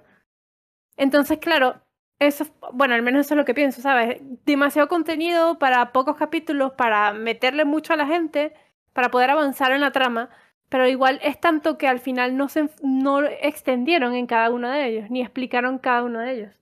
Entonces, 0.97 1.39
claro, 1.39 1.81
eso, 2.19 2.45
bueno, 2.73 2.93
al 2.95 3.01
menos 3.01 3.25
eso 3.25 3.33
es 3.33 3.37
lo 3.37 3.45
que 3.45 3.53
pienso, 3.53 3.81
¿sabes? 3.81 4.21
Demasiado 4.45 4.87
contenido 4.87 5.59
para 5.59 5.91
pocos 5.91 6.15
capítulos, 6.15 6.73
para 6.73 7.13
meterle 7.13 7.65
mucho 7.65 7.93
a 7.93 7.97
la 7.97 8.07
gente, 8.07 8.53
para 8.93 9.09
poder 9.09 9.29
avanzar 9.29 9.71
en 9.71 9.81
la 9.81 9.91
trama, 9.91 10.29
pero 10.69 10.87
igual 10.87 11.19
es 11.23 11.39
tanto 11.39 11.77
que 11.77 11.87
al 11.87 11.99
final 11.99 12.37
no 12.37 12.49
se 12.49 12.69
no 12.81 13.23
extendieron 13.23 14.15
en 14.15 14.27
cada 14.27 14.49
uno 14.51 14.69
de 14.69 14.87
ellos, 14.87 15.09
ni 15.09 15.21
explicaron 15.21 15.79
cada 15.79 16.03
uno 16.03 16.19
de 16.19 16.33
ellos. 16.33 16.59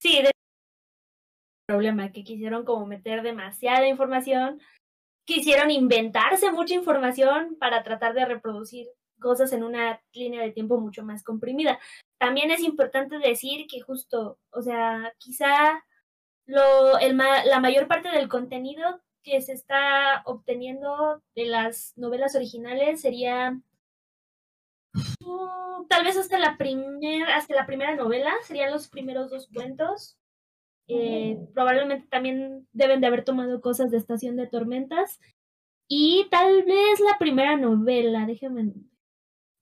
Sí, 0.00 0.22
de 0.22 0.30
problema, 1.66 2.12
que 2.12 2.24
quisieron 2.24 2.64
como 2.64 2.84
meter 2.86 3.22
demasiada 3.22 3.88
información, 3.88 4.60
quisieron 5.26 5.70
inventarse 5.70 6.52
mucha 6.52 6.74
información 6.74 7.56
para 7.58 7.82
tratar 7.82 8.12
de 8.12 8.26
reproducir 8.26 8.86
cosas 9.18 9.52
en 9.52 9.64
una 9.64 10.02
línea 10.12 10.42
de 10.42 10.50
tiempo 10.50 10.78
mucho 10.78 11.02
más 11.04 11.24
comprimida. 11.24 11.78
También 12.24 12.50
es 12.50 12.60
importante 12.60 13.18
decir 13.18 13.66
que 13.66 13.82
justo, 13.82 14.38
o 14.50 14.62
sea, 14.62 15.12
quizá 15.18 15.84
lo, 16.46 16.98
el 16.98 17.18
la 17.18 17.60
mayor 17.60 17.86
parte 17.86 18.08
del 18.08 18.28
contenido 18.28 19.02
que 19.22 19.42
se 19.42 19.52
está 19.52 20.22
obteniendo 20.24 21.22
de 21.34 21.44
las 21.44 21.92
novelas 21.96 22.34
originales 22.34 23.02
sería 23.02 23.60
mm, 24.94 25.86
tal 25.86 26.04
vez 26.04 26.16
hasta 26.16 26.38
la 26.38 26.56
primera 26.56 27.36
hasta 27.36 27.54
la 27.54 27.66
primera 27.66 27.94
novela 27.94 28.32
serían 28.44 28.72
los 28.72 28.88
primeros 28.88 29.30
dos 29.30 29.48
cuentos 29.52 30.16
eh, 30.88 31.36
mm. 31.36 31.52
probablemente 31.52 32.06
también 32.08 32.66
deben 32.72 33.02
de 33.02 33.06
haber 33.06 33.24
tomado 33.24 33.60
cosas 33.60 33.90
de 33.90 33.98
Estación 33.98 34.36
de 34.36 34.46
Tormentas 34.46 35.20
y 35.88 36.26
tal 36.30 36.62
vez 36.62 37.00
la 37.00 37.18
primera 37.18 37.58
novela 37.58 38.24
déjenme 38.26 38.72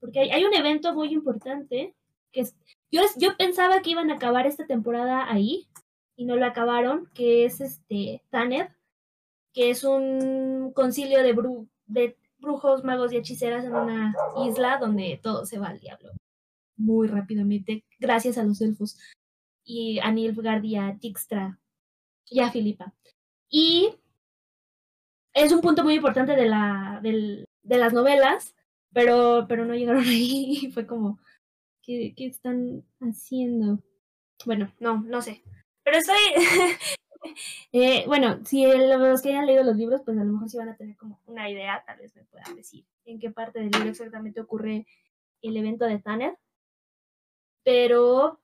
porque 0.00 0.20
hay, 0.20 0.30
hay 0.30 0.44
un 0.44 0.54
evento 0.54 0.94
muy 0.94 1.12
importante 1.12 1.96
que 2.32 2.44
yo, 2.90 3.02
yo 3.16 3.36
pensaba 3.36 3.82
que 3.82 3.90
iban 3.90 4.10
a 4.10 4.14
acabar 4.14 4.46
esta 4.46 4.66
temporada 4.66 5.30
ahí 5.30 5.68
y 6.16 6.24
no 6.24 6.36
lo 6.36 6.46
acabaron, 6.46 7.08
que 7.14 7.44
es 7.44 7.60
este 7.60 8.22
Tanner, 8.30 8.74
que 9.52 9.70
es 9.70 9.84
un 9.84 10.72
concilio 10.74 11.22
de, 11.22 11.34
de 11.86 12.16
brujos, 12.38 12.84
magos 12.84 13.12
y 13.12 13.16
hechiceras 13.16 13.64
en 13.64 13.74
una 13.74 14.14
isla 14.46 14.78
donde 14.78 15.20
todo 15.22 15.46
se 15.46 15.58
va 15.58 15.68
al 15.68 15.80
diablo 15.80 16.12
muy 16.76 17.08
rápidamente, 17.08 17.84
gracias 17.98 18.38
a 18.38 18.44
los 18.44 18.60
elfos 18.60 18.98
y 19.64 19.98
a 20.00 20.10
Nilfgaard 20.10 20.64
y 20.64 20.76
a 20.76 20.98
Tixtra 20.98 21.58
y 22.28 22.40
a 22.40 22.50
Filipa. 22.50 22.94
Y 23.48 23.94
es 25.34 25.52
un 25.52 25.60
punto 25.60 25.84
muy 25.84 25.94
importante 25.94 26.34
de, 26.34 26.46
la, 26.46 27.00
del, 27.02 27.46
de 27.62 27.78
las 27.78 27.92
novelas, 27.92 28.54
pero, 28.92 29.46
pero 29.48 29.64
no 29.64 29.74
llegaron 29.74 30.04
ahí 30.06 30.70
fue 30.72 30.86
como, 30.86 31.20
¿qué, 31.82 32.14
¿qué 32.16 32.26
están 32.26 32.84
haciendo? 33.00 33.80
Bueno, 34.46 34.72
no, 34.80 35.00
no 35.02 35.20
sé. 35.22 35.42
Pero 35.82 35.98
estoy, 35.98 36.16
Eh, 37.72 38.04
bueno, 38.06 38.40
si 38.44 38.64
los 38.66 39.22
que 39.22 39.30
hayan 39.30 39.46
leído 39.46 39.62
los 39.64 39.76
libros, 39.76 40.02
pues 40.04 40.18
a 40.18 40.24
lo 40.24 40.32
mejor 40.32 40.48
sí 40.48 40.58
van 40.58 40.68
a 40.68 40.76
tener 40.76 40.96
como 40.96 41.20
una 41.26 41.48
idea, 41.50 41.82
tal 41.86 41.98
vez 41.98 42.14
me 42.16 42.24
puedan 42.24 42.54
decir 42.56 42.84
en 43.04 43.18
qué 43.18 43.30
parte 43.30 43.60
del 43.60 43.70
libro 43.70 43.88
exactamente 43.90 44.40
ocurre 44.40 44.86
el 45.42 45.56
evento 45.56 45.86
de 45.86 45.98
Tanner. 45.98 46.38
Pero 47.64 48.40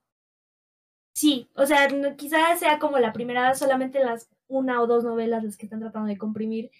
sí, 1.14 1.48
o 1.54 1.66
sea, 1.66 1.88
quizás 2.16 2.60
sea 2.60 2.78
como 2.78 2.98
la 2.98 3.12
primera, 3.12 3.54
solamente 3.54 4.04
las 4.04 4.28
una 4.46 4.80
o 4.80 4.86
dos 4.86 5.04
novelas 5.04 5.44
las 5.44 5.56
que 5.56 5.66
están 5.66 5.80
tratando 5.80 6.08
de 6.08 6.18
comprimir 6.18 6.70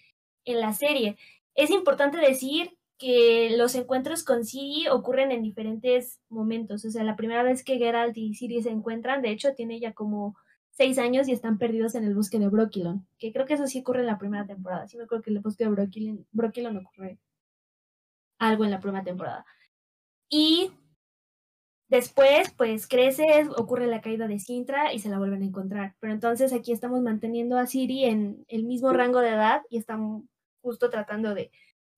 en 0.45 0.59
la 0.59 0.73
serie. 0.73 1.17
Es 1.55 1.69
importante 1.69 2.17
decir 2.17 2.77
que 2.99 3.55
los 3.57 3.75
encuentros 3.75 4.23
con 4.23 4.45
Siri 4.45 4.89
ocurren 4.89 5.31
en 5.31 5.41
diferentes 5.41 6.19
momentos. 6.29 6.83
O 6.85 6.91
sea, 6.91 7.03
la 7.03 7.15
primera 7.15 7.43
vez 7.43 7.63
que 7.63 7.77
Geralt 7.77 8.15
y 8.17 8.35
Siri 8.35 8.61
se 8.61 8.69
encuentran, 8.69 9.21
de 9.21 9.31
hecho, 9.31 9.55
tiene 9.55 9.79
ya 9.79 9.93
como 9.93 10.35
seis 10.71 10.99
años 10.99 11.27
y 11.27 11.31
están 11.31 11.57
perdidos 11.57 11.95
en 11.95 12.03
el 12.03 12.13
bosque 12.13 12.39
de 12.39 12.49
Brokilon, 12.49 13.07
que 13.17 13.31
creo 13.31 13.45
que 13.45 13.53
eso 13.53 13.67
sí 13.67 13.79
ocurre 13.79 14.01
en 14.01 14.07
la 14.07 14.19
primera 14.19 14.45
temporada. 14.45 14.87
Sí 14.87 14.97
me 14.97 15.05
acuerdo 15.05 15.23
que 15.23 15.29
en 15.31 15.37
el 15.37 15.41
bosque 15.41 15.63
de 15.63 15.69
Brokilon, 15.71 16.27
Brokilon 16.31 16.77
ocurre 16.77 17.19
algo 18.37 18.65
en 18.65 18.71
la 18.71 18.79
primera 18.81 19.03
temporada. 19.03 19.45
Y 20.29 20.71
después, 21.87 22.51
pues 22.57 22.85
crece, 22.85 23.47
ocurre 23.57 23.87
la 23.87 24.01
caída 24.01 24.27
de 24.27 24.39
Sintra 24.39 24.93
y 24.93 24.99
se 24.99 25.09
la 25.09 25.19
vuelven 25.19 25.41
a 25.41 25.45
encontrar. 25.45 25.95
Pero 26.01 26.13
entonces 26.13 26.51
aquí 26.51 26.73
estamos 26.73 27.01
manteniendo 27.01 27.57
a 27.57 27.65
Siri 27.65 28.05
en 28.05 28.45
el 28.49 28.65
mismo 28.65 28.91
rango 28.91 29.19
de 29.19 29.29
edad 29.29 29.61
y 29.69 29.77
estamos 29.77 30.23
justo 30.61 30.89
tratando 30.89 31.33
de 31.33 31.51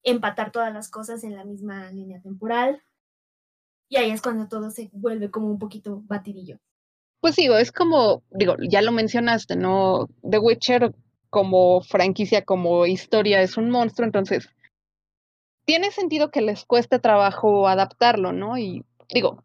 empatar 0.03 0.51
todas 0.51 0.73
las 0.73 0.89
cosas 0.89 1.23
en 1.23 1.35
la 1.35 1.45
misma 1.45 1.91
línea 1.91 2.21
temporal. 2.21 2.81
Y 3.89 3.97
ahí 3.97 4.11
es 4.11 4.21
cuando 4.21 4.47
todo 4.47 4.71
se 4.71 4.89
vuelve 4.93 5.29
como 5.31 5.47
un 5.47 5.59
poquito 5.59 6.01
batidillo. 6.05 6.57
Pues 7.19 7.35
digo, 7.35 7.57
es 7.57 7.71
como, 7.71 8.23
digo, 8.31 8.55
ya 8.67 8.81
lo 8.81 8.91
mencionaste, 8.91 9.55
¿no? 9.55 10.07
The 10.27 10.39
Witcher 10.39 10.93
como 11.29 11.81
franquicia, 11.81 12.43
como 12.43 12.85
historia, 12.85 13.41
es 13.41 13.57
un 13.57 13.69
monstruo, 13.69 14.05
entonces 14.05 14.49
tiene 15.65 15.91
sentido 15.91 16.31
que 16.31 16.41
les 16.41 16.65
cueste 16.65 16.99
trabajo 16.99 17.67
adaptarlo, 17.67 18.33
¿no? 18.33 18.57
Y 18.57 18.83
digo, 19.13 19.43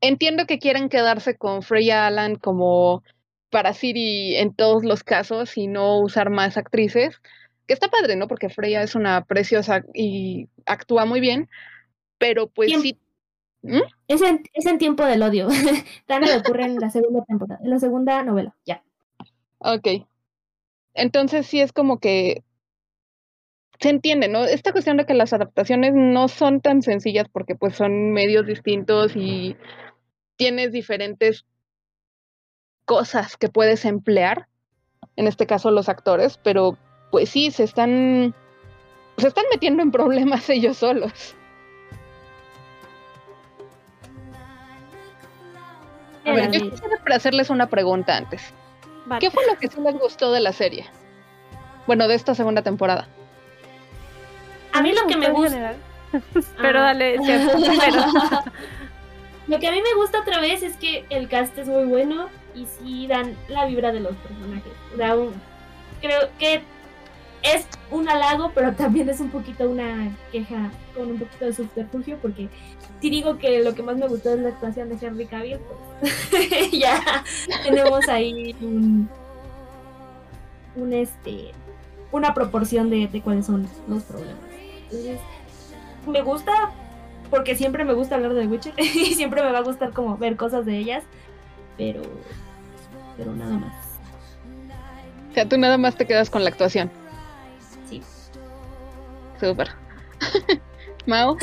entiendo 0.00 0.46
que 0.46 0.58
quieren 0.58 0.88
quedarse 0.88 1.36
con 1.36 1.62
Freya 1.62 2.06
Allan 2.06 2.36
como 2.36 3.02
para 3.50 3.74
Siri 3.74 4.36
en 4.36 4.54
todos 4.54 4.84
los 4.84 5.04
casos 5.04 5.56
y 5.56 5.66
no 5.66 6.00
usar 6.00 6.30
más 6.30 6.56
actrices, 6.56 7.20
que 7.70 7.74
está 7.74 7.86
padre, 7.86 8.16
¿no? 8.16 8.26
Porque 8.26 8.48
Freya 8.48 8.82
es 8.82 8.96
una 8.96 9.24
preciosa 9.24 9.84
y 9.94 10.48
actúa 10.66 11.04
muy 11.04 11.20
bien, 11.20 11.48
pero 12.18 12.48
pues 12.48 12.72
sí 12.82 12.98
¿Mm? 13.62 13.82
Es, 14.08 14.22
en, 14.22 14.42
es 14.54 14.66
en 14.66 14.78
tiempo 14.78 15.04
del 15.04 15.22
odio. 15.22 15.46
Tana 16.06 16.36
ocurre 16.36 16.64
en 16.64 16.80
la 16.80 16.90
segunda 16.90 17.24
temporada, 17.24 17.60
en 17.62 17.70
la 17.70 17.78
segunda 17.78 18.24
novela, 18.24 18.56
ya. 18.64 18.82
Ok. 19.58 19.86
Entonces 20.94 21.46
sí 21.46 21.60
es 21.60 21.72
como 21.72 22.00
que 22.00 22.42
se 23.78 23.90
entiende, 23.90 24.26
¿no? 24.26 24.44
Esta 24.46 24.72
cuestión 24.72 24.96
de 24.96 25.06
que 25.06 25.14
las 25.14 25.32
adaptaciones 25.32 25.92
no 25.94 26.26
son 26.26 26.60
tan 26.60 26.82
sencillas 26.82 27.28
porque 27.30 27.54
pues 27.54 27.76
son 27.76 28.10
medios 28.10 28.48
distintos 28.48 29.14
y 29.14 29.56
tienes 30.34 30.72
diferentes 30.72 31.46
cosas 32.84 33.36
que 33.36 33.48
puedes 33.48 33.84
emplear, 33.84 34.48
en 35.14 35.28
este 35.28 35.46
caso 35.46 35.70
los 35.70 35.88
actores, 35.88 36.36
pero 36.42 36.76
pues 37.10 37.30
sí, 37.30 37.50
se 37.50 37.64
están, 37.64 38.34
se 39.18 39.28
están 39.28 39.44
metiendo 39.50 39.82
en 39.82 39.90
problemas 39.90 40.48
ellos 40.50 40.78
solos. 40.78 41.34
A 46.24 46.32
ver, 46.32 46.50
yo 46.50 46.70
quisiera 46.70 46.96
hacerles 47.14 47.50
una 47.50 47.66
pregunta 47.66 48.16
antes. 48.16 48.54
¿Qué 49.18 49.30
fue 49.30 49.44
lo 49.46 49.58
que 49.58 49.68
sí 49.68 49.80
les 49.80 49.98
gustó 49.98 50.30
de 50.30 50.40
la 50.40 50.52
serie? 50.52 50.86
Bueno, 51.86 52.06
de 52.06 52.14
esta 52.14 52.34
segunda 52.34 52.62
temporada. 52.62 53.08
A 54.72 54.82
mí 54.82 54.92
lo 54.92 55.06
que 55.06 55.16
me 55.16 55.30
gusta. 55.30 55.74
Pero 56.60 56.78
ah. 56.78 56.82
dale, 56.82 57.16
Lo 59.48 59.58
que 59.58 59.66
a 59.66 59.72
mí 59.72 59.82
me 59.82 59.94
gusta 59.94 60.20
otra 60.20 60.40
vez 60.40 60.62
es 60.62 60.76
que 60.76 61.04
el 61.10 61.28
cast 61.28 61.58
es 61.58 61.66
muy 61.66 61.84
bueno 61.84 62.28
y 62.54 62.66
sí 62.66 63.08
dan 63.08 63.36
la 63.48 63.66
vibra 63.66 63.90
de 63.90 63.98
los 64.00 64.14
personajes. 64.16 64.72
O 64.94 64.96
sea, 64.96 65.16
creo 66.00 66.28
que 66.38 66.62
es 67.42 67.66
un 67.90 68.08
halago, 68.08 68.52
pero 68.54 68.72
también 68.74 69.08
es 69.08 69.20
un 69.20 69.30
poquito 69.30 69.68
una 69.68 70.16
queja 70.32 70.70
con 70.94 71.10
un 71.10 71.18
poquito 71.18 71.46
de 71.46 71.52
subterfugio, 71.52 72.18
porque 72.18 72.48
si 73.00 73.10
digo 73.10 73.38
que 73.38 73.62
lo 73.62 73.74
que 73.74 73.82
más 73.82 73.96
me 73.96 74.08
gustó 74.08 74.34
es 74.34 74.40
la 74.40 74.50
actuación 74.50 74.88
de 74.88 75.06
Henry 75.06 75.26
Cavill, 75.26 75.58
pues 76.00 76.70
ya 76.72 77.24
tenemos 77.64 78.08
ahí 78.08 78.54
un, 78.60 79.08
un 80.76 80.92
este 80.92 81.52
una 82.12 82.34
proporción 82.34 82.90
de, 82.90 83.06
de, 83.06 83.22
cuáles 83.22 83.46
son 83.46 83.68
los 83.88 84.02
problemas. 84.02 84.42
Entonces, 84.84 85.20
me 86.06 86.22
gusta 86.22 86.52
porque 87.30 87.54
siempre 87.54 87.84
me 87.84 87.92
gusta 87.92 88.16
hablar 88.16 88.34
de 88.34 88.46
Witcher 88.46 88.74
y 88.78 89.14
siempre 89.14 89.42
me 89.42 89.52
va 89.52 89.58
a 89.58 89.62
gustar 89.62 89.92
como 89.92 90.18
ver 90.18 90.36
cosas 90.36 90.66
de 90.66 90.76
ellas, 90.76 91.04
pero 91.78 92.02
pero 93.16 93.34
nada 93.34 93.58
más. 93.58 93.74
O 95.30 95.34
sea, 95.34 95.48
tú 95.48 95.56
nada 95.58 95.78
más 95.78 95.94
te 95.96 96.06
quedas 96.06 96.28
con 96.28 96.42
la 96.42 96.50
actuación. 96.50 96.90
Súper. 99.40 99.68
Mao. 101.06 101.36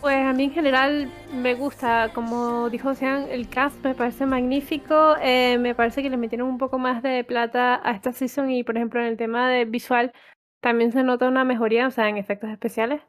Pues 0.00 0.16
a 0.24 0.32
mí 0.32 0.44
en 0.44 0.52
general 0.52 1.10
me 1.32 1.54
gusta, 1.54 2.10
como 2.14 2.70
dijo 2.70 2.94
Sean, 2.94 3.26
el 3.28 3.48
cast 3.48 3.84
me 3.84 3.94
parece 3.94 4.24
magnífico. 4.24 5.16
Eh, 5.20 5.58
me 5.58 5.74
parece 5.74 6.02
que 6.02 6.10
le 6.10 6.16
metieron 6.16 6.48
un 6.48 6.58
poco 6.58 6.78
más 6.78 7.02
de 7.02 7.24
plata 7.24 7.80
a 7.82 7.92
esta 7.92 8.12
season 8.12 8.50
y, 8.50 8.64
por 8.64 8.76
ejemplo, 8.76 9.00
en 9.00 9.06
el 9.06 9.16
tema 9.16 9.50
de 9.50 9.64
visual 9.64 10.12
también 10.60 10.92
se 10.92 11.02
nota 11.02 11.28
una 11.28 11.44
mejoría, 11.44 11.86
o 11.86 11.90
sea, 11.90 12.08
en 12.08 12.16
efectos 12.16 12.50
especiales. 12.50 13.02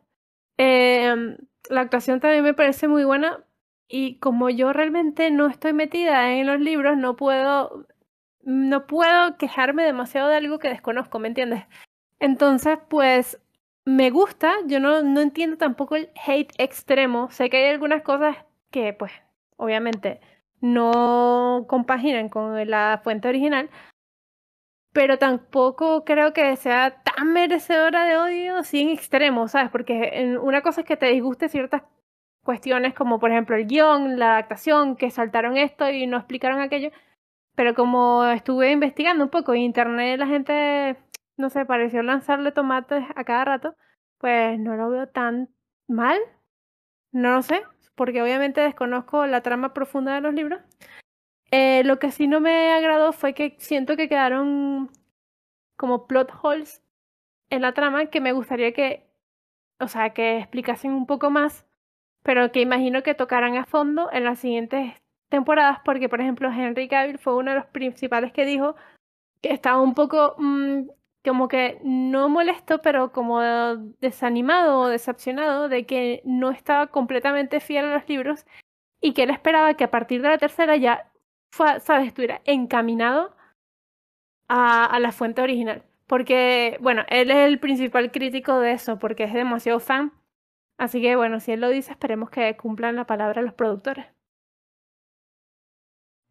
Eh, 0.57 1.37
la 1.69 1.81
actuación 1.81 2.19
también 2.19 2.43
me 2.43 2.53
parece 2.53 2.87
muy 2.87 3.03
buena 3.03 3.43
y 3.87 4.19
como 4.19 4.49
yo 4.49 4.73
realmente 4.73 5.31
no 5.31 5.47
estoy 5.47 5.73
metida 5.73 6.33
en 6.33 6.45
los 6.45 6.59
libros, 6.59 6.97
no 6.97 7.15
puedo, 7.15 7.87
no 8.41 8.85
puedo 8.87 9.37
quejarme 9.37 9.83
demasiado 9.83 10.29
de 10.29 10.37
algo 10.37 10.59
que 10.59 10.69
desconozco, 10.69 11.19
¿me 11.19 11.29
entiendes? 11.29 11.63
Entonces, 12.19 12.79
pues 12.89 13.39
me 13.87 14.09
gusta, 14.09 14.53
yo 14.65 14.81
no, 14.81 15.01
no 15.01 15.21
entiendo 15.21 15.57
tampoco 15.57 15.95
el 15.95 16.09
hate 16.25 16.53
extremo. 16.57 17.31
Sé 17.31 17.49
que 17.49 17.57
hay 17.57 17.71
algunas 17.71 18.03
cosas 18.03 18.35
que, 18.69 18.91
pues, 18.91 19.13
obviamente 19.55 20.19
no 20.59 21.65
compaginan 21.69 22.27
con 22.27 22.69
la 22.69 22.99
fuente 23.01 23.29
original, 23.29 23.69
pero 24.91 25.17
tampoco 25.17 26.03
creo 26.03 26.33
que 26.33 26.55
sea 26.57 27.01
tan 27.03 27.31
merecedora 27.31 28.03
de 28.05 28.17
odio 28.17 28.63
sin 28.63 28.89
extremo, 28.89 29.47
¿sabes? 29.47 29.69
Porque 29.71 30.37
una 30.41 30.61
cosa 30.61 30.81
es 30.81 30.87
que 30.87 30.97
te 30.97 31.05
disguste 31.07 31.47
ciertas 31.47 31.83
cuestiones 32.43 32.93
como 32.93 33.19
por 33.19 33.31
ejemplo 33.31 33.55
el 33.55 33.67
guion, 33.67 34.19
la 34.19 34.33
adaptación, 34.33 34.97
que 34.97 35.11
saltaron 35.11 35.57
esto 35.57 35.89
y 35.89 36.07
no 36.07 36.17
explicaron 36.17 36.59
aquello, 36.59 36.91
pero 37.55 37.73
como 37.73 38.25
estuve 38.25 38.71
investigando 38.71 39.23
un 39.23 39.29
poco 39.29 39.53
en 39.53 39.61
internet 39.61 40.19
la 40.19 40.27
gente 40.27 40.97
no 41.37 41.49
sé, 41.49 41.65
pareció 41.65 42.03
lanzarle 42.03 42.51
tomates 42.51 43.05
a 43.15 43.23
cada 43.23 43.45
rato, 43.45 43.75
pues 44.17 44.59
no 44.59 44.75
lo 44.75 44.89
veo 44.89 45.07
tan 45.07 45.49
mal. 45.87 46.17
No 47.11 47.31
lo 47.35 47.41
sé, 47.41 47.63
porque 47.95 48.21
obviamente 48.21 48.61
desconozco 48.61 49.25
la 49.27 49.41
trama 49.41 49.73
profunda 49.73 50.15
de 50.15 50.21
los 50.21 50.33
libros. 50.33 50.61
Eh, 51.51 51.83
lo 51.85 51.99
que 51.99 52.11
sí 52.11 52.27
no 52.27 52.41
me 52.41 52.73
agradó 52.73 53.13
fue 53.13 53.33
que 53.33 53.55
siento 53.59 53.95
que 53.95 54.09
quedaron 54.09 54.91
como 55.77 56.07
plot 56.07 56.31
holes 56.41 56.81
en 57.49 57.61
la 57.61 57.73
trama 57.73 58.07
que 58.07 58.21
me 58.21 58.33
gustaría 58.33 58.73
que, 58.73 59.07
o 59.79 59.87
sea, 59.87 60.13
que 60.13 60.39
explicasen 60.39 60.91
un 60.91 61.05
poco 61.07 61.29
más, 61.29 61.65
pero 62.23 62.51
que 62.51 62.61
imagino 62.61 63.03
que 63.03 63.15
tocaran 63.15 63.55
a 63.57 63.65
fondo 63.65 64.09
en 64.11 64.25
las 64.25 64.39
siguientes 64.39 64.93
temporadas, 65.29 65.79
porque 65.85 66.09
por 66.09 66.21
ejemplo 66.21 66.51
Henry 66.51 66.87
Cavill 66.87 67.19
fue 67.19 67.35
uno 67.35 67.51
de 67.51 67.57
los 67.57 67.67
principales 67.67 68.33
que 68.33 68.45
dijo 68.45 68.75
que 69.41 69.53
estaba 69.53 69.81
un 69.81 69.93
poco 69.93 70.35
mm, 70.37 70.89
como 71.27 71.47
que 71.47 71.79
no 71.83 72.29
molesto, 72.29 72.81
pero 72.81 73.11
como 73.11 73.41
desanimado 74.01 74.79
o 74.81 74.87
decepcionado 74.87 75.69
de 75.69 75.85
que 75.85 76.21
no 76.25 76.51
estaba 76.51 76.87
completamente 76.87 77.59
fiel 77.59 77.85
a 77.85 77.93
los 77.95 78.09
libros 78.09 78.45
y 79.01 79.13
que 79.13 79.23
él 79.23 79.29
esperaba 79.31 79.75
que 79.75 79.83
a 79.83 79.91
partir 79.91 80.21
de 80.21 80.29
la 80.29 80.37
tercera 80.37 80.75
ya, 80.77 81.11
fue, 81.51 81.79
¿sabes?, 81.81 82.07
estuviera 82.07 82.41
encaminado 82.45 83.35
a, 84.47 84.85
a 84.85 84.99
la 84.99 85.11
fuente 85.11 85.41
original. 85.41 85.83
Porque, 86.07 86.77
bueno, 86.81 87.03
él 87.09 87.31
es 87.31 87.37
el 87.37 87.59
principal 87.59 88.11
crítico 88.11 88.59
de 88.59 88.71
eso, 88.73 88.99
porque 88.99 89.25
es 89.25 89.33
demasiado 89.33 89.79
fan. 89.79 90.13
Así 90.77 91.01
que, 91.01 91.15
bueno, 91.15 91.39
si 91.39 91.51
él 91.51 91.61
lo 91.61 91.69
dice, 91.69 91.91
esperemos 91.91 92.29
que 92.29 92.55
cumplan 92.57 92.95
la 92.95 93.05
palabra 93.05 93.41
los 93.41 93.53
productores. 93.53 94.05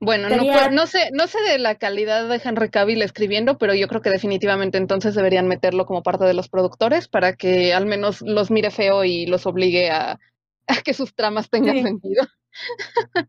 Bueno, 0.06 0.28
no, 0.28 0.70
no, 0.70 0.86
sé, 0.86 1.10
no 1.12 1.26
sé 1.26 1.40
de 1.42 1.58
la 1.58 1.74
calidad 1.74 2.28
de 2.28 2.40
Henry 2.42 2.70
Cavill 2.70 3.02
escribiendo, 3.02 3.58
pero 3.58 3.74
yo 3.74 3.88
creo 3.88 4.02
que 4.02 4.10
definitivamente 4.10 4.78
entonces 4.78 5.16
deberían 5.16 5.48
meterlo 5.48 5.84
como 5.84 6.04
parte 6.04 6.24
de 6.24 6.32
los 6.32 6.48
productores 6.48 7.08
para 7.08 7.32
que 7.32 7.74
al 7.74 7.86
menos 7.86 8.22
los 8.22 8.52
mire 8.52 8.70
feo 8.70 9.02
y 9.02 9.26
los 9.26 9.46
obligue 9.46 9.90
a, 9.90 10.20
a 10.68 10.74
que 10.84 10.94
sus 10.94 11.12
tramas 11.16 11.50
tengan 11.50 11.82
sentido. 11.82 12.24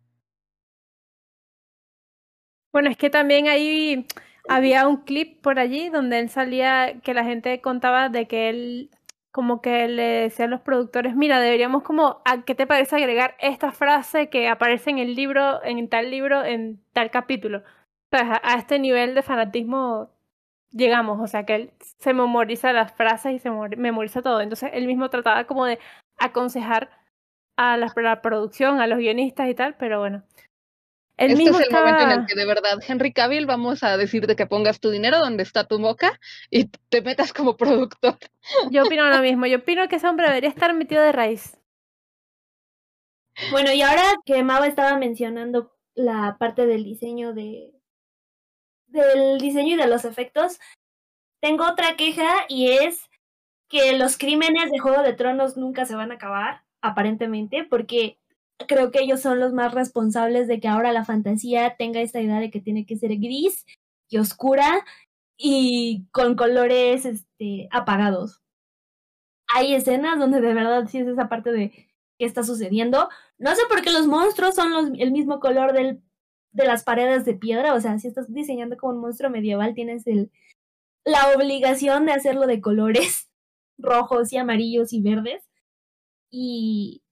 bueno, 2.71 2.91
es 2.91 2.97
que 2.97 3.09
también 3.09 3.47
ahí 3.47 4.05
había 4.47 4.88
un 4.88 4.97
clip 4.97 5.41
por 5.41 5.57
allí 5.57 5.89
donde 5.89 6.19
él 6.19 6.30
salía 6.30 6.99
que 7.01 7.15
la 7.15 7.23
gente 7.23 7.59
contaba 7.59 8.09
de 8.09 8.28
que 8.28 8.49
él 8.49 8.91
como 9.32 9.61
que 9.61 9.88
le 9.88 10.03
decían 10.03 10.49
los 10.49 10.61
productores, 10.61 11.15
mira, 11.15 11.39
deberíamos 11.39 11.84
como, 11.84 12.21
¿a 12.25 12.43
qué 12.43 12.55
te 12.55 12.67
parece 12.67 12.95
agregar 12.95 13.36
esta 13.39 13.71
frase 13.71 14.30
que 14.30 14.47
aparece 14.49 14.89
en 14.89 14.97
el 14.99 15.15
libro, 15.15 15.63
en 15.63 15.88
tal 15.89 16.11
libro, 16.11 16.43
en 16.43 16.82
tal 16.93 17.11
capítulo? 17.11 17.63
Pues 18.09 18.23
a, 18.23 18.55
este 18.57 18.80
nivel 18.80 19.15
de 19.15 19.23
fanatismo 19.23 20.09
llegamos, 20.71 21.19
o 21.21 21.28
sea, 21.28 21.45
que 21.45 21.55
él 21.55 21.73
se 21.99 22.13
memoriza 22.13 22.73
las 22.73 22.93
frases 22.93 23.34
y 23.34 23.39
se 23.39 23.49
memoriza 23.51 24.21
todo. 24.21 24.41
Entonces 24.41 24.71
él 24.73 24.88
mismo 24.88 25.09
trataba 25.09 25.45
como 25.45 25.65
de 25.65 25.80
aconsejar 26.17 26.89
a 27.57 27.78
la 27.78 28.21
producción, 28.21 28.80
a 28.82 28.88
los 28.88 28.99
guionistas 28.99 29.49
y 29.49 29.55
tal, 29.55 29.75
pero 29.78 29.99
bueno, 29.99 30.23
este 31.18 31.34
es 31.34 31.59
el 31.59 31.72
momento 31.72 32.03
en 32.03 32.11
el 32.11 32.26
que 32.28 32.36
de 32.36 32.45
verdad, 32.45 32.80
Henry 32.88 33.11
Cavill, 33.11 33.47
vamos 33.47 33.84
a 33.84 33.97
decirte 33.97 34.36
que 34.36 34.45
pongas 34.45 34.80
tu 34.80 34.91
dinero 34.91 35.20
donde 35.20 35.41
está 35.43 35.68
tu 35.68 35.80
boca 35.80 36.20
y 36.51 36.65
te 36.89 37.01
metas 37.01 37.34
como 37.34 37.57
productor. 37.57 38.18
Yo 38.72 38.84
opino 38.84 39.09
lo 39.09 39.20
mismo, 39.20 39.47
yo 39.47 39.57
opino 39.57 39.88
que 39.88 39.97
ese 39.97 40.07
hombre 40.07 40.28
debería 40.28 40.49
estar 40.49 40.74
metido 40.74 41.01
de 41.01 41.11
raíz. 41.11 41.57
Bueno, 43.51 43.72
y 43.72 43.82
ahora 43.82 44.03
que 44.26 44.41
Mava 44.43 44.68
estaba 44.68 44.97
mencionando 44.97 45.76
la 45.95 46.38
parte 46.39 46.65
del 46.65 46.84
diseño 46.84 47.34
de 47.34 47.74
del 48.88 49.38
diseño 49.39 49.76
y 49.76 49.78
de 49.78 49.88
los 49.88 50.05
efectos, 50.05 50.59
tengo 51.41 51.68
otra 51.68 51.95
queja 51.97 52.45
y 52.47 52.72
es 52.72 53.09
que 53.68 53.97
los 53.97 54.18
crímenes 54.18 54.72
de 54.72 54.80
Juego 54.80 55.03
de 55.03 55.13
Tronos 55.13 55.57
nunca 55.57 55.86
se 55.86 55.95
van 55.95 56.11
a 56.11 56.15
acabar, 56.15 56.63
aparentemente, 56.82 57.63
porque 57.63 58.18
creo 58.66 58.91
que 58.91 59.01
ellos 59.01 59.22
son 59.22 59.39
los 59.39 59.53
más 59.53 59.74
responsables 59.74 60.47
de 60.47 60.60
que 60.60 60.68
ahora 60.68 60.91
la 60.91 61.05
fantasía 61.05 61.76
tenga 61.78 62.01
esta 62.01 62.22
idea 62.22 62.39
de 62.39 62.49
que 62.49 62.62
tiene 62.62 62.86
que 62.86 62.97
ser 62.97 63.16
gris 63.18 63.66
y 64.10 64.18
oscura 64.18 64.84
y 65.38 66.08
con 66.12 66.36
colores 66.36 67.05
este, 67.05 67.68
apagados. 67.72 68.41
Hay 69.53 69.74
escenas 69.76 70.20
donde 70.20 70.41
de 70.41 70.53
verdad 70.53 70.88
sí 70.89 70.99
es 70.99 71.08
esa 71.08 71.30
parte 71.30 71.51
de 71.51 71.70
qué 72.18 72.26
está 72.26 72.43
sucediendo. 72.43 73.10
No 73.38 73.55
sé 73.55 73.62
por 73.70 73.82
qué 73.82 73.91
los 73.91 74.08
monstruos 74.08 74.55
son 74.55 74.72
los, 74.72 74.99
el 74.99 75.12
mismo 75.12 75.39
color 75.39 75.74
del, 75.74 76.01
de 76.51 76.66
las 76.66 76.84
paredes 76.84 77.24
de 77.26 77.36
piedra. 77.36 77.74
O 77.74 77.80
sea, 77.80 77.97
si 77.99 78.08
estás 78.08 78.34
diseñando 78.34 78.78
como 78.78 78.93
un 78.93 79.01
monstruo 79.01 79.30
medieval, 79.30 79.74
tienes 79.76 80.08
el, 80.08 80.32
la 81.05 81.32
obligación 81.36 82.05
de 82.05 82.14
hacerlo 82.14 82.47
de 82.47 82.62
colores 82.62 83.30
rojos 83.78 84.34
y 84.34 84.38
amarillos 84.38 84.91
y 84.91 85.01
verdes. 85.01 85.43
Y 86.30 87.03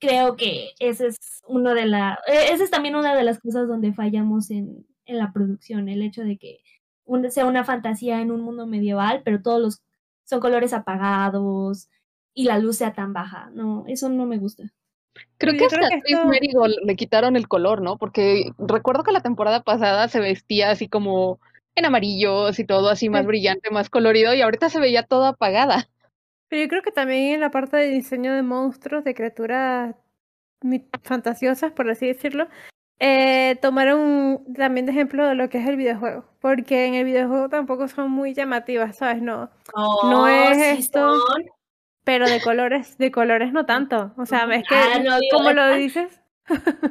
creo 0.00 0.36
que 0.36 0.70
ese 0.78 1.08
es 1.08 1.18
uno 1.46 1.74
de 1.74 1.86
la, 1.86 2.18
e, 2.26 2.52
esa 2.52 2.64
es 2.64 2.70
también 2.70 2.96
una 2.96 3.14
de 3.14 3.24
las 3.24 3.38
cosas 3.38 3.68
donde 3.68 3.92
fallamos 3.92 4.50
en, 4.50 4.86
en 5.06 5.18
la 5.18 5.32
producción, 5.32 5.88
el 5.88 6.02
hecho 6.02 6.22
de 6.22 6.38
que 6.38 6.60
sea 7.30 7.46
una 7.46 7.64
fantasía 7.64 8.20
en 8.20 8.30
un 8.30 8.40
mundo 8.40 8.66
medieval, 8.66 9.22
pero 9.24 9.42
todos 9.42 9.60
los 9.60 9.82
son 10.24 10.40
colores 10.40 10.72
apagados 10.72 11.88
y 12.34 12.44
la 12.44 12.58
luz 12.58 12.76
sea 12.76 12.92
tan 12.92 13.12
baja. 13.12 13.50
No, 13.52 13.84
eso 13.88 14.08
no 14.08 14.26
me 14.26 14.38
gusta. 14.38 14.72
Creo 15.38 15.54
que 15.56 15.64
hasta 15.64 15.78
a 15.78 16.68
le 16.68 16.96
quitaron 16.96 17.36
el 17.36 17.48
color, 17.48 17.82
¿no? 17.82 17.98
Porque 17.98 18.52
recuerdo 18.58 19.02
que 19.02 19.12
la 19.12 19.22
temporada 19.22 19.62
pasada 19.62 20.06
se 20.06 20.20
vestía 20.20 20.70
así 20.70 20.88
como 20.88 21.40
en 21.74 21.84
amarillos 21.84 22.58
y 22.58 22.64
todo 22.64 22.88
así 22.88 23.08
más 23.08 23.26
brillante, 23.26 23.70
más 23.70 23.90
colorido, 23.90 24.32
y 24.34 24.42
ahorita 24.42 24.70
se 24.70 24.80
veía 24.80 25.02
todo 25.02 25.24
apagada. 25.26 25.88
Pero 26.50 26.62
yo 26.62 26.68
creo 26.68 26.82
que 26.82 26.90
también 26.90 27.34
en 27.34 27.40
la 27.40 27.52
parte 27.52 27.76
de 27.76 27.88
diseño 27.88 28.34
de 28.34 28.42
monstruos, 28.42 29.04
de 29.04 29.14
criaturas 29.14 29.94
fantasiosas, 31.04 31.72
por 31.72 31.88
así 31.88 32.08
decirlo, 32.08 32.48
eh, 32.98 33.56
tomaron 33.62 34.44
también 34.52 34.84
de 34.84 34.92
ejemplo 34.92 35.24
de 35.26 35.36
lo 35.36 35.48
que 35.48 35.58
es 35.58 35.68
el 35.68 35.76
videojuego. 35.76 36.24
Porque 36.40 36.86
en 36.86 36.94
el 36.94 37.04
videojuego 37.04 37.48
tampoco 37.48 37.86
son 37.86 38.10
muy 38.10 38.34
llamativas, 38.34 38.96
¿sabes? 38.96 39.22
No, 39.22 39.48
no 40.02 40.26
es 40.26 40.58
esto. 40.78 41.16
Pero 42.02 42.28
de 42.28 42.40
colores, 42.40 42.98
de 42.98 43.12
colores 43.12 43.52
no 43.52 43.64
tanto. 43.64 44.12
O 44.16 44.26
sea, 44.26 44.44
es 44.52 44.66
que, 44.66 44.74
ah, 44.74 45.18
¿cómo 45.30 45.52
lo 45.52 45.72
dices? 45.74 46.20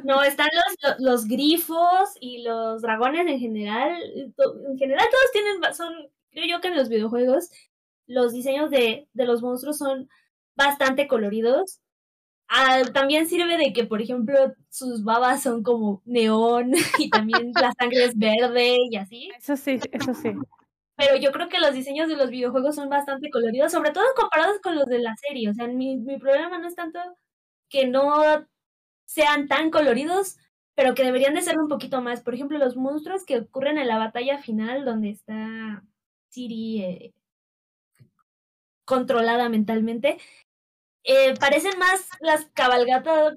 No, 0.04 0.22
están 0.22 0.48
los, 0.54 1.00
los 1.00 1.26
grifos 1.26 2.14
y 2.18 2.44
los 2.44 2.80
dragones 2.80 3.26
en 3.26 3.38
general. 3.38 4.02
En 4.16 4.78
general 4.78 5.06
todos 5.10 5.32
tienen, 5.32 5.74
son, 5.74 5.92
creo 6.30 6.46
yo 6.46 6.60
que 6.62 6.68
en 6.68 6.76
los 6.76 6.88
videojuegos 6.88 7.50
los 8.10 8.32
diseños 8.32 8.70
de, 8.70 9.08
de 9.12 9.24
los 9.24 9.42
monstruos 9.42 9.78
son 9.78 10.08
bastante 10.56 11.06
coloridos. 11.06 11.80
Ah, 12.48 12.82
también 12.92 13.28
sirve 13.28 13.56
de 13.56 13.72
que, 13.72 13.84
por 13.84 14.02
ejemplo, 14.02 14.36
sus 14.70 15.04
babas 15.04 15.42
son 15.42 15.62
como 15.62 16.02
neón 16.04 16.72
y 16.98 17.08
también 17.08 17.52
la 17.54 17.72
sangre 17.78 18.04
es 18.04 18.18
verde 18.18 18.78
y 18.90 18.96
así. 18.96 19.30
Eso 19.38 19.56
sí, 19.56 19.78
eso 19.92 20.14
sí. 20.14 20.32
Pero 20.96 21.16
yo 21.16 21.32
creo 21.32 21.48
que 21.48 21.60
los 21.60 21.72
diseños 21.72 22.08
de 22.08 22.16
los 22.16 22.30
videojuegos 22.30 22.74
son 22.74 22.88
bastante 22.88 23.30
coloridos, 23.30 23.72
sobre 23.72 23.92
todo 23.92 24.04
comparados 24.16 24.60
con 24.62 24.74
los 24.74 24.86
de 24.86 24.98
la 24.98 25.14
serie. 25.16 25.48
O 25.48 25.54
sea, 25.54 25.68
mi, 25.68 25.96
mi 25.96 26.18
problema 26.18 26.58
no 26.58 26.66
es 26.68 26.74
tanto 26.74 26.98
que 27.68 27.86
no 27.86 28.22
sean 29.06 29.48
tan 29.48 29.70
coloridos, 29.70 30.36
pero 30.74 30.94
que 30.94 31.04
deberían 31.04 31.34
de 31.34 31.42
ser 31.42 31.58
un 31.58 31.68
poquito 31.68 32.00
más. 32.02 32.22
Por 32.22 32.34
ejemplo, 32.34 32.58
los 32.58 32.76
monstruos 32.76 33.24
que 33.24 33.38
ocurren 33.40 33.78
en 33.78 33.88
la 33.88 33.98
batalla 33.98 34.38
final, 34.38 34.84
donde 34.84 35.10
está 35.10 35.84
Siri 36.28 36.82
eh, 36.82 37.14
controlada 38.94 39.48
mentalmente, 39.48 40.18
eh, 41.04 41.34
parecen 41.40 41.78
más 41.78 42.08
las 42.20 42.44
cabalgatas, 42.52 43.34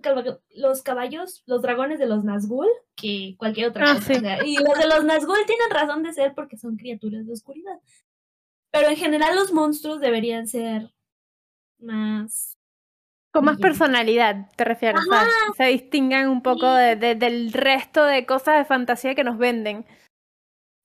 los 0.50 0.82
caballos, 0.82 1.44
los 1.46 1.62
dragones 1.62 2.00
de 2.00 2.08
los 2.08 2.24
Nazgûl 2.26 2.68
que 2.96 3.36
cualquier 3.38 3.70
otra 3.70 3.86
Ah, 3.92 3.96
cosa. 3.96 4.14
sí. 4.16 4.22
Y 4.46 4.58
los 4.58 4.78
de 4.78 4.88
los 4.88 5.06
Nazgûl 5.06 5.46
tienen 5.46 5.70
razón 5.70 6.04
de 6.04 6.12
ser 6.14 6.34
porque 6.34 6.58
son 6.58 6.76
criaturas 6.76 7.26
de 7.26 7.32
oscuridad. 7.34 7.80
Pero 8.72 8.90
en 8.90 8.98
general 8.98 9.36
los 9.36 9.54
monstruos 9.54 10.00
deberían 10.02 10.48
ser 10.48 10.92
más... 11.80 12.54
Con 13.32 13.46
más 13.46 13.58
personalidad, 13.58 14.50
te 14.56 14.64
refieres. 14.64 15.02
o 15.02 15.10
sea, 15.10 15.26
se 15.58 15.64
distingan 15.72 16.30
un 16.30 16.42
poco 16.44 16.72
de- 16.74 16.96
de- 16.96 17.16
del 17.16 17.52
resto 17.54 18.04
de 18.04 18.26
cosas 18.26 18.58
de 18.58 18.66
fantasía 18.66 19.16
que 19.16 19.24
nos 19.24 19.38
venden. 19.40 19.86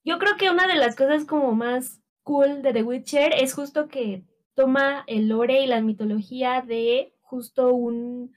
Yo 0.03 0.17
creo 0.17 0.35
que 0.37 0.49
una 0.49 0.65
de 0.67 0.75
las 0.75 0.95
cosas 0.95 1.25
como 1.25 1.53
más 1.53 1.99
cool 2.23 2.61
de 2.63 2.73
The 2.73 2.83
Witcher 2.83 3.33
es 3.33 3.53
justo 3.53 3.87
que 3.87 4.23
toma 4.59 5.05
el 5.07 5.29
lore 5.29 5.63
y 5.63 5.67
la 5.67 5.79
mitología 5.79 6.61
de 6.61 7.13
justo 7.21 7.73
un, 7.73 8.35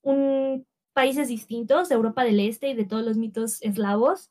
un 0.00 0.66
países 0.94 1.28
distintos, 1.28 1.90
de 1.90 1.94
Europa 1.94 2.24
del 2.24 2.40
Este 2.40 2.70
y 2.70 2.74
de 2.74 2.86
todos 2.86 3.04
los 3.04 3.18
mitos 3.18 3.60
eslavos. 3.60 4.30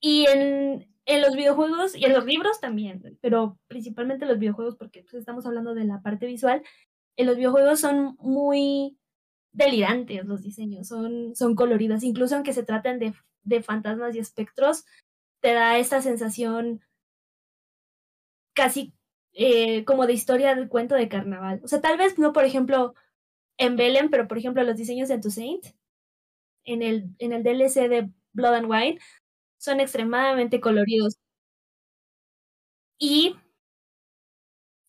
Y 0.00 0.26
en, 0.26 0.92
en 1.06 1.22
los 1.22 1.36
videojuegos 1.36 1.94
y 1.94 2.04
en 2.04 2.14
los 2.14 2.24
libros 2.24 2.58
también, 2.58 3.16
pero 3.20 3.60
principalmente 3.68 4.26
los 4.26 4.40
videojuegos 4.40 4.74
porque 4.74 5.02
pues, 5.02 5.14
estamos 5.14 5.46
hablando 5.46 5.72
de 5.72 5.84
la 5.84 6.02
parte 6.02 6.26
visual. 6.26 6.64
En 7.16 7.26
los 7.26 7.36
videojuegos 7.36 7.78
son 7.78 8.16
muy 8.18 8.98
delirantes 9.52 10.24
los 10.24 10.42
diseños, 10.42 10.88
son, 10.88 11.36
son 11.36 11.54
coloridos, 11.54 12.02
incluso 12.02 12.34
aunque 12.34 12.54
se 12.54 12.64
traten 12.64 12.98
de, 12.98 13.14
de 13.44 13.62
fantasmas 13.62 14.16
y 14.16 14.18
espectros, 14.18 14.84
te 15.40 15.52
da 15.52 15.78
esta 15.78 16.02
sensación 16.02 16.80
casi 18.52 18.92
eh, 19.34 19.84
como 19.84 20.06
de 20.06 20.12
historia 20.14 20.54
del 20.54 20.68
cuento 20.68 20.94
de 20.94 21.08
carnaval. 21.08 21.60
O 21.64 21.68
sea, 21.68 21.80
tal 21.80 21.98
vez 21.98 22.18
no, 22.18 22.32
por 22.32 22.44
ejemplo, 22.44 22.94
en 23.58 23.76
Belén, 23.76 24.10
pero 24.10 24.28
por 24.28 24.38
ejemplo 24.38 24.62
los 24.64 24.76
diseños 24.76 25.08
de 25.08 25.18
Toussaint, 25.20 25.64
en 26.64 26.82
el, 26.82 27.10
en 27.18 27.32
el 27.32 27.42
DLC 27.42 27.88
de 27.88 28.10
Blood 28.32 28.54
and 28.54 28.70
Wine, 28.70 28.98
son 29.58 29.80
extremadamente 29.80 30.60
coloridos. 30.60 31.18
Y, 33.00 33.34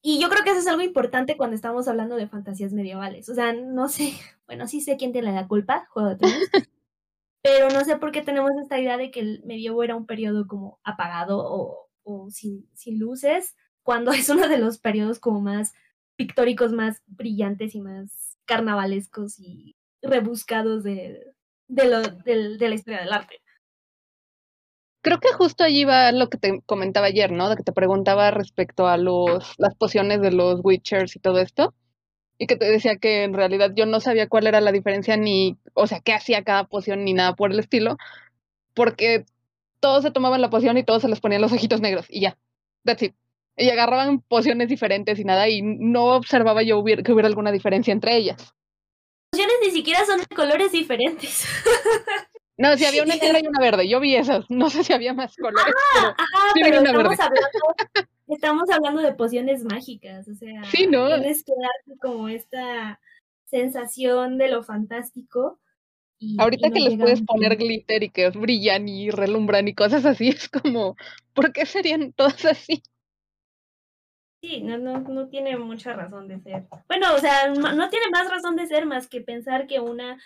y 0.01 0.19
yo 0.19 0.29
creo 0.29 0.43
que 0.43 0.51
eso 0.51 0.59
es 0.59 0.67
algo 0.67 0.81
importante 0.81 1.37
cuando 1.37 1.55
estamos 1.55 1.87
hablando 1.87 2.15
de 2.15 2.27
fantasías 2.27 2.73
medievales. 2.73 3.29
O 3.29 3.35
sea, 3.35 3.53
no 3.53 3.87
sé, 3.89 4.13
bueno, 4.47 4.67
sí 4.67 4.81
sé 4.81 4.97
quién 4.97 5.11
tiene 5.11 5.31
la 5.33 5.47
culpa, 5.47 5.87
Juego 5.91 6.09
de 6.09 6.15
Tronos, 6.17 6.37
pero 7.43 7.69
no 7.69 7.85
sé 7.85 7.97
por 7.97 8.11
qué 8.11 8.21
tenemos 8.21 8.51
esta 8.61 8.79
idea 8.79 8.97
de 8.97 9.11
que 9.11 9.21
el 9.21 9.43
medievo 9.45 9.83
era 9.83 9.95
un 9.95 10.05
periodo 10.05 10.47
como 10.47 10.79
apagado 10.83 11.39
o, 11.43 11.89
o 12.03 12.29
sin, 12.31 12.69
sin 12.75 12.99
luces, 12.99 13.55
cuando 13.83 14.11
es 14.11 14.29
uno 14.29 14.47
de 14.47 14.57
los 14.57 14.77
periodos 14.77 15.19
como 15.19 15.41
más 15.41 15.73
pictóricos, 16.15 16.71
más 16.71 17.01
brillantes 17.07 17.75
y 17.75 17.81
más 17.81 18.37
carnavalescos 18.45 19.39
y 19.39 19.75
rebuscados 20.01 20.83
de, 20.83 21.33
de, 21.67 21.85
la 22.69 22.75
historia 22.75 23.01
del 23.01 23.13
arte. 23.13 23.41
Creo 25.01 25.19
que 25.19 25.33
justo 25.33 25.63
allí 25.63 25.83
va 25.83 26.11
lo 26.11 26.29
que 26.29 26.37
te 26.37 26.61
comentaba 26.65 27.07
ayer, 27.07 27.31
¿no? 27.31 27.49
De 27.49 27.55
que 27.55 27.63
te 27.63 27.71
preguntaba 27.71 28.29
respecto 28.29 28.87
a 28.87 28.97
los, 28.97 29.55
las 29.57 29.73
pociones 29.75 30.21
de 30.21 30.31
los 30.31 30.61
Witchers 30.63 31.15
y 31.15 31.19
todo 31.19 31.39
esto. 31.39 31.73
Y 32.37 32.47
que 32.47 32.55
te 32.55 32.65
decía 32.65 32.97
que 32.97 33.23
en 33.23 33.33
realidad 33.33 33.71
yo 33.75 33.85
no 33.85 33.99
sabía 33.99 34.27
cuál 34.27 34.47
era 34.47 34.61
la 34.61 34.71
diferencia 34.71 35.17
ni, 35.17 35.57
o 35.73 35.87
sea, 35.87 36.01
qué 36.01 36.13
hacía 36.13 36.43
cada 36.43 36.65
poción 36.65 37.03
ni 37.03 37.13
nada 37.13 37.35
por 37.35 37.51
el 37.51 37.59
estilo. 37.59 37.97
Porque 38.73 39.25
todos 39.79 40.03
se 40.03 40.11
tomaban 40.11 40.41
la 40.41 40.49
poción 40.49 40.77
y 40.77 40.83
todos 40.83 41.01
se 41.01 41.09
les 41.09 41.19
ponían 41.19 41.41
los 41.41 41.51
ojitos 41.51 41.81
negros 41.81 42.05
y 42.09 42.21
ya. 42.21 42.37
That's 42.83 43.03
it. 43.03 43.15
Y 43.57 43.69
agarraban 43.69 44.21
pociones 44.21 44.69
diferentes 44.69 45.19
y 45.19 45.23
nada, 45.25 45.47
y 45.49 45.61
no 45.61 46.15
observaba 46.15 46.63
yo 46.63 46.79
hubiera, 46.79 47.03
que 47.03 47.11
hubiera 47.11 47.27
alguna 47.27 47.51
diferencia 47.51 47.91
entre 47.91 48.15
ellas. 48.15 48.37
Las 49.33 49.39
pociones 49.39 49.55
ni 49.65 49.71
siquiera 49.71 50.05
son 50.05 50.19
de 50.19 50.25
colores 50.35 50.71
diferentes. 50.71 51.45
No, 52.57 52.75
si 52.77 52.85
había 52.85 53.03
una 53.03 53.15
negra 53.21 53.39
y 53.39 53.47
una 53.47 53.59
verde, 53.59 53.87
yo 53.89 53.99
vi 53.99 54.15
esas. 54.15 54.49
No 54.49 54.69
sé 54.69 54.83
si 54.83 54.93
había 54.93 55.13
más 55.13 55.35
colores, 55.35 55.73
pero 55.95 56.07
Ajá, 56.09 56.53
Sí, 56.53 56.61
pero 56.63 56.79
una 56.81 56.89
estamos 56.89 57.09
verde. 57.17 57.23
hablando, 57.23 58.09
estamos 58.27 58.69
hablando 58.69 59.01
de 59.01 59.13
pociones 59.13 59.63
mágicas, 59.63 60.27
o 60.27 60.35
sea, 60.35 60.63
Sí, 60.65 60.87
¿no? 60.87 61.07
tienes 61.07 61.43
que 61.43 61.53
darte 61.53 61.99
como 61.99 62.29
esta 62.29 62.99
sensación 63.45 64.37
de 64.37 64.49
lo 64.49 64.63
fantástico. 64.63 65.59
Y, 66.19 66.39
Ahorita 66.39 66.67
y 66.67 66.69
no 66.69 66.73
que 66.75 66.79
les 66.81 66.99
puedes 66.99 67.21
poner 67.23 67.55
glitter 67.57 68.03
y 68.03 68.09
que 68.09 68.29
brillan 68.29 68.87
y 68.87 69.09
relumbran 69.09 69.67
y 69.67 69.73
cosas 69.73 70.05
así, 70.05 70.29
es 70.29 70.47
como, 70.49 70.95
¿por 71.33 71.51
qué 71.51 71.65
serían 71.65 72.13
todas 72.13 72.45
así? 72.45 72.83
Sí, 74.41 74.61
no, 74.61 74.79
no, 74.79 75.01
no 75.01 75.29
tiene 75.29 75.55
mucha 75.57 75.93
razón 75.93 76.27
de 76.27 76.39
ser. 76.39 76.67
Bueno, 76.87 77.13
o 77.13 77.19
sea, 77.19 77.49
no, 77.49 77.89
tiene 77.89 78.09
más 78.11 78.27
razón 78.27 78.55
de 78.55 78.65
ser 78.65 78.87
más 78.87 79.07
que 79.07 79.21
pensar 79.21 79.67
que 79.67 79.79
una 79.79 80.19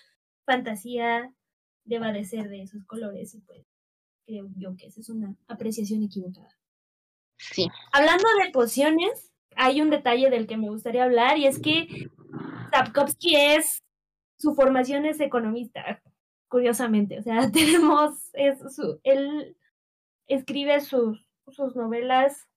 fantasía 0.46 1.34
deba 1.84 2.14
de 2.14 2.24
ser 2.24 2.48
de 2.48 2.62
esos 2.62 2.86
colores 2.86 3.36
y 3.36 3.42
pues 3.42 3.66
creo 4.26 4.48
yo 4.56 4.76
que 4.78 4.88
esa 4.88 5.02
es 5.02 5.10
una 5.10 5.36
apreciación 5.48 6.02
equivocada. 6.02 6.58
Sí. 7.38 7.68
Hablando 7.92 8.24
de 8.42 8.52
pociones, 8.52 9.34
hay 9.58 9.82
un 9.82 9.90
detalle 9.90 10.30
del 10.30 10.48
que 10.48 10.56
me 10.56 10.70
gustaría 10.70 11.04
hablar 11.04 11.38
y 11.38 11.48
es 11.48 11.60
que 11.60 12.10
Sapkowski 12.72 13.36
es, 13.36 13.84
su 14.40 14.56
formación 14.56 15.06
es 15.06 15.20
economista, 15.20 16.02
curiosamente. 16.48 17.20
O 17.20 17.22
sea, 17.22 17.52
tenemos, 17.52 18.30
es 18.32 18.60
su, 18.74 19.02
él 19.04 19.58
escribe 20.28 20.80
sus, 20.80 21.28
sus 21.52 21.76
novelas 21.76 22.48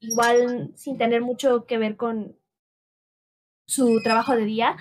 igual 0.00 0.72
sin 0.74 0.98
tener 0.98 1.22
mucho 1.22 1.66
que 1.66 1.78
ver 1.78 1.96
con 1.96 2.36
su 3.66 4.00
trabajo 4.02 4.34
de 4.34 4.44
día. 4.44 4.76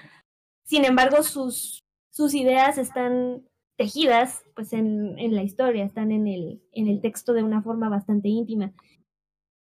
Sin 0.64 0.86
embargo, 0.86 1.24
sus, 1.24 1.84
sus 2.10 2.34
ideas 2.34 2.78
están 2.78 3.48
tejidas 3.78 4.44
pues 4.56 4.74
en, 4.74 5.18
en 5.20 5.36
la 5.36 5.44
historia, 5.44 5.86
están 5.86 6.12
en 6.12 6.28
el, 6.28 6.62
en 6.72 6.88
el 6.88 7.02
texto 7.02 7.34
de 7.34 7.44
una 7.44 7.62
forma 7.62 7.88
bastante 7.88 8.28
íntima. 8.28 8.74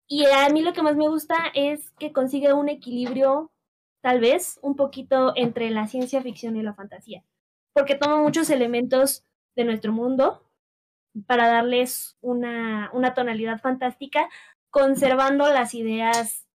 Y 0.07 0.25
a 0.25 0.49
mí 0.49 0.61
lo 0.61 0.73
que 0.73 0.83
más 0.83 0.95
me 0.95 1.07
gusta 1.07 1.35
es 1.53 1.91
que 1.91 2.11
consigue 2.11 2.53
un 2.53 2.69
equilibrio, 2.69 3.51
tal 4.01 4.19
vez, 4.19 4.59
un 4.61 4.75
poquito 4.75 5.33
entre 5.35 5.69
la 5.69 5.87
ciencia 5.87 6.21
ficción 6.21 6.57
y 6.57 6.63
la 6.63 6.73
fantasía. 6.73 7.23
Porque 7.73 7.95
toma 7.95 8.21
muchos 8.21 8.49
elementos 8.49 9.23
de 9.55 9.63
nuestro 9.63 9.93
mundo 9.93 10.43
para 11.25 11.47
darles 11.47 12.17
una, 12.21 12.89
una 12.93 13.13
tonalidad 13.13 13.61
fantástica, 13.61 14.29
conservando 14.73 15.47
las 15.49 15.75
ideas 15.75 16.47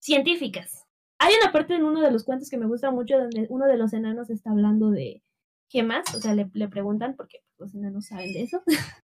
científicas. 0.00 0.86
Hay 1.18 1.32
una 1.42 1.50
parte 1.50 1.74
en 1.74 1.84
uno 1.84 2.02
de 2.02 2.10
los 2.10 2.24
cuentos 2.24 2.50
que 2.50 2.58
me 2.58 2.66
gusta 2.66 2.90
mucho 2.90 3.16
donde 3.16 3.46
uno 3.48 3.66
de 3.66 3.78
los 3.78 3.94
enanos 3.94 4.28
está 4.28 4.50
hablando 4.50 4.90
de 4.90 5.22
gemas, 5.70 6.14
o 6.14 6.20
sea, 6.20 6.34
le, 6.34 6.50
le 6.52 6.68
preguntan 6.68 7.16
porque 7.16 7.38
los 7.58 7.74
enanos 7.74 8.06
saben 8.06 8.34
de 8.34 8.42
eso. 8.42 8.62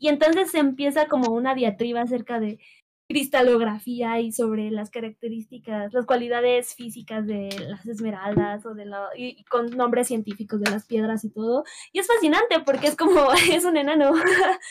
y 0.00 0.08
entonces 0.08 0.50
se 0.50 0.60
empieza 0.60 1.08
como 1.08 1.30
una 1.34 1.54
diatriba 1.54 2.00
acerca 2.00 2.40
de 2.40 2.58
cristalografía 3.06 4.18
y 4.20 4.32
sobre 4.32 4.70
las 4.70 4.88
características, 4.88 5.92
las 5.92 6.06
cualidades 6.06 6.74
físicas 6.74 7.26
de 7.26 7.50
las 7.68 7.86
esmeraldas 7.86 8.64
o 8.64 8.72
de 8.72 8.86
la, 8.86 9.08
y, 9.14 9.40
y 9.40 9.44
con 9.44 9.76
nombres 9.76 10.06
científicos 10.06 10.60
de 10.60 10.70
las 10.70 10.86
piedras 10.86 11.22
y 11.24 11.30
todo. 11.30 11.64
Y 11.92 11.98
es 11.98 12.06
fascinante 12.06 12.60
porque 12.64 12.86
es 12.86 12.96
como, 12.96 13.30
es 13.52 13.66
un 13.66 13.76
enano 13.76 14.12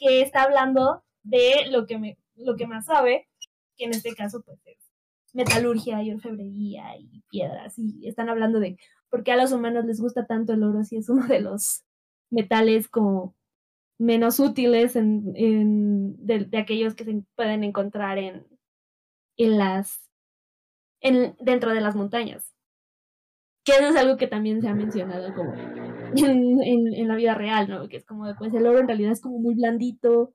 que 0.00 0.22
está 0.22 0.42
hablando 0.42 1.04
de 1.26 1.70
lo 1.70 1.86
que, 1.86 1.98
me, 1.98 2.18
lo 2.36 2.56
que 2.56 2.66
más 2.66 2.86
sabe, 2.86 3.28
que 3.76 3.84
en 3.84 3.92
este 3.92 4.14
caso 4.14 4.42
pues 4.42 4.58
es 4.64 4.78
metalurgia 5.32 6.02
y 6.02 6.12
orfebrería 6.12 6.96
y 6.98 7.22
piedras, 7.28 7.78
y 7.78 8.08
están 8.08 8.28
hablando 8.28 8.58
de 8.60 8.78
por 9.10 9.22
qué 9.22 9.32
a 9.32 9.36
los 9.36 9.52
humanos 9.52 9.84
les 9.84 10.00
gusta 10.00 10.26
tanto 10.26 10.54
el 10.54 10.62
oro 10.62 10.82
si 10.84 10.96
es 10.96 11.08
uno 11.08 11.26
de 11.26 11.40
los 11.40 11.84
metales 12.30 12.88
como 12.88 13.34
menos 13.98 14.40
útiles 14.40 14.96
en, 14.96 15.32
en 15.36 16.26
de, 16.26 16.48
aquellos 16.58 16.94
que 16.94 17.04
se 17.04 17.22
pueden 17.34 17.64
encontrar 17.64 18.18
en, 18.18 18.46
en 19.36 19.58
las 19.58 20.10
en, 21.00 21.36
dentro 21.40 21.72
de 21.72 21.80
las 21.80 21.96
montañas. 21.96 22.52
Que 23.64 23.72
eso 23.72 23.88
es 23.88 23.96
algo 23.96 24.16
que 24.16 24.28
también 24.28 24.60
se 24.60 24.68
ha 24.68 24.74
mencionado 24.74 25.34
como 25.34 25.52
en, 25.54 26.62
en, 26.62 26.94
en 26.94 27.08
la 27.08 27.16
vida 27.16 27.34
real, 27.34 27.68
¿no? 27.68 27.88
Que 27.88 27.96
es 27.96 28.04
como, 28.04 28.32
pues 28.38 28.54
el 28.54 28.66
oro 28.66 28.78
en 28.78 28.86
realidad 28.86 29.12
es 29.12 29.20
como 29.20 29.38
muy 29.38 29.54
blandito, 29.54 30.34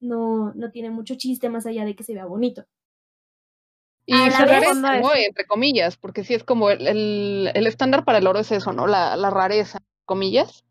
no, 0.00 0.52
no 0.54 0.70
tiene 0.70 0.90
mucho 0.90 1.14
chiste 1.14 1.48
más 1.48 1.66
allá 1.66 1.84
de 1.84 1.94
que 1.94 2.04
se 2.04 2.14
vea 2.14 2.26
bonito. 2.26 2.64
Y 4.06 4.14
se 4.14 4.44
rareza, 4.44 4.98
¿no? 4.98 5.14
Entre 5.14 5.46
comillas, 5.46 5.96
porque 5.96 6.24
sí 6.24 6.34
es 6.34 6.42
como 6.42 6.70
el, 6.70 6.86
el, 6.86 7.50
el, 7.54 7.66
estándar 7.66 8.04
para 8.04 8.18
el 8.18 8.26
oro 8.26 8.40
es 8.40 8.50
eso, 8.50 8.72
¿no? 8.72 8.86
La, 8.86 9.16
la 9.16 9.30
rareza, 9.30 9.80
comillas. 10.04 10.64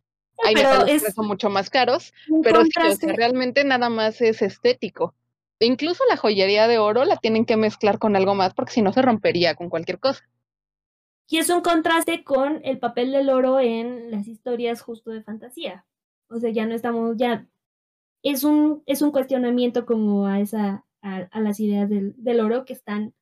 Hay 0.44 0.56
pero 0.56 0.70
metales 0.70 0.96
es 0.96 1.04
que 1.04 1.12
son 1.12 1.28
mucho 1.28 1.50
más 1.50 1.70
caros, 1.70 2.14
pero 2.44 2.64
sí, 2.64 2.72
o 2.78 2.96
sea, 2.96 3.14
realmente 3.14 3.64
nada 3.64 3.90
más 3.90 4.22
es 4.22 4.42
estético. 4.42 5.14
Incluso 5.60 6.04
la 6.10 6.18
joyería 6.18 6.68
de 6.68 6.80
oro 6.80 7.04
la 7.06 7.18
tienen 7.18 7.46
que 7.46 7.58
mezclar 7.58 8.00
con 8.00 8.16
algo 8.16 8.36
más 8.36 8.54
porque 8.54 8.72
si 8.72 8.82
no 8.82 8.94
se 8.94 9.02
rompería 9.02 9.56
con 9.56 9.70
cualquier 9.70 10.00
cosa. 10.00 10.24
Y 11.28 11.38
es 11.38 11.50
un 11.50 11.62
contraste 11.62 12.24
con 12.24 12.62
el 12.64 12.80
papel 12.80 13.12
del 13.12 13.30
oro 13.30 13.60
en 13.60 14.10
las 14.10 14.28
historias 14.28 14.82
justo 14.82 15.12
de 15.12 15.22
fantasía. 15.22 15.86
O 16.30 16.40
sea, 16.40 16.50
ya 16.50 16.66
no 16.66 16.74
estamos, 16.74 17.18
ya 17.18 17.46
es 18.24 18.44
un, 18.44 18.84
es 18.86 19.02
un 19.02 19.12
cuestionamiento 19.12 19.86
como 19.86 20.28
a 20.28 20.40
esa, 20.40 20.86
a, 21.02 21.40
las 21.40 21.60
ideas 21.60 21.90
del, 21.90 22.14
del, 22.18 22.40
oro 22.40 22.66
que 22.66 22.74
están, 22.74 23.14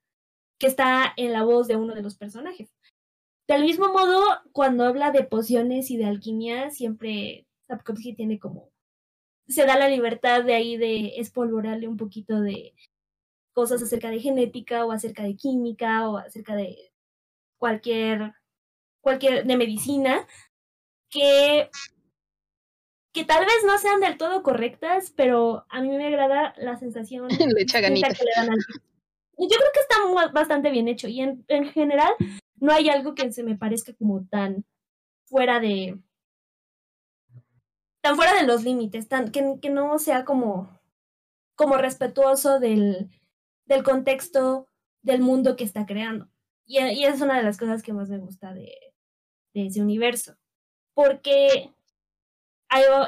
que 0.60 0.68
está 0.68 1.14
en 1.18 1.34
la 1.34 1.44
voz 1.44 1.68
de 1.68 1.76
uno 1.76 1.94
de 1.94 2.02
los 2.02 2.18
personajes. 2.18 2.70
Del 3.48 3.64
mismo 3.64 3.88
modo, 3.94 4.22
cuando 4.52 4.84
habla 4.84 5.12
de 5.12 5.24
pociones 5.24 5.90
y 5.92 5.98
de 5.98 6.06
alquimia, 6.06 6.70
siempre 6.70 7.48
Sapkowski 7.68 8.14
tiene 8.14 8.40
como, 8.40 8.72
se 9.48 9.66
da 9.66 9.78
la 9.78 9.90
libertad 9.90 10.44
de 10.44 10.54
ahí 10.54 10.78
de 10.78 11.14
espolvorarle 11.18 11.88
un 11.88 11.98
poquito 11.98 12.42
de 12.42 12.74
cosas 13.54 13.82
acerca 13.82 14.10
de 14.10 14.20
genética 14.20 14.86
o 14.86 14.92
acerca 14.92 15.24
de 15.24 15.36
química 15.36 16.10
o 16.10 16.18
acerca 16.18 16.56
de 16.56 16.92
cualquier, 17.58 18.34
cualquier, 19.02 19.46
de 19.46 19.58
medicina, 19.58 20.28
que 21.10 21.70
que 23.18 23.26
tal 23.26 23.46
vez 23.46 23.64
no 23.66 23.80
sean 23.80 24.00
del 24.00 24.16
todo 24.16 24.44
correctas, 24.44 25.12
pero 25.16 25.66
a 25.70 25.82
mí 25.82 25.90
me 25.90 26.06
agrada 26.06 26.54
la 26.58 26.78
sensación 26.78 27.28
le 27.30 27.62
echa 27.64 27.82
que 27.82 27.90
le 27.90 28.02
dan 28.36 28.52
al... 28.52 28.60
Yo 29.40 29.48
creo 29.58 29.72
que 29.74 29.80
está 29.80 30.32
bastante 30.34 30.70
bien 30.70 30.88
hecho 30.88 31.08
y 31.08 31.22
en, 31.22 31.44
en, 31.48 31.66
general 31.72 32.12
no 32.58 32.72
hay 32.72 32.90
algo 32.90 33.16
que 33.16 33.32
se 33.32 33.42
me 33.42 33.58
parezca 33.58 33.94
como 33.94 34.28
tan 34.28 34.66
fuera 35.26 35.60
de 35.60 35.98
tan 38.02 38.16
fuera 38.16 38.36
de 38.36 38.46
los 38.46 38.64
límites, 38.64 39.08
tan 39.08 39.32
que, 39.32 39.56
que 39.60 39.72
no 39.72 39.98
sea 39.98 40.24
como 40.24 40.80
como 41.56 41.78
respetuoso 41.78 42.60
del, 42.60 43.10
del 43.66 43.82
contexto 43.82 44.68
del 45.02 45.22
mundo 45.22 45.56
que 45.56 45.64
está 45.64 45.88
creando. 45.88 46.30
Y, 46.68 46.80
y 46.80 47.06
es 47.06 47.20
una 47.22 47.38
de 47.38 47.44
las 47.44 47.58
cosas 47.58 47.82
que 47.82 47.94
más 47.94 48.10
me 48.10 48.20
gusta 48.20 48.54
de, 48.54 48.76
de 49.56 49.66
ese 49.66 49.82
universo. 49.82 50.36
Porque 50.94 51.74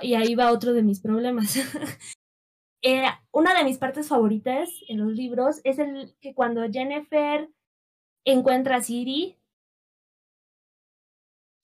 y 0.01 0.16
ahí 0.16 0.36
va 0.36 0.51
otro 0.51 0.74
de 0.74 0.84
mis 0.84 0.99
problemas. 0.99 1.55
Eh, 2.82 3.03
una 3.32 3.53
de 3.57 3.66
mis 3.66 3.78
partes 3.78 4.07
favoritas 4.07 4.70
en 4.88 4.99
los 4.99 5.12
libros 5.12 5.60
es 5.66 5.80
el 5.80 6.16
que 6.22 6.34
cuando 6.34 6.62
Jennifer 6.72 7.49
encuentra 8.24 8.78
a 8.78 8.82
Siri 8.82 9.38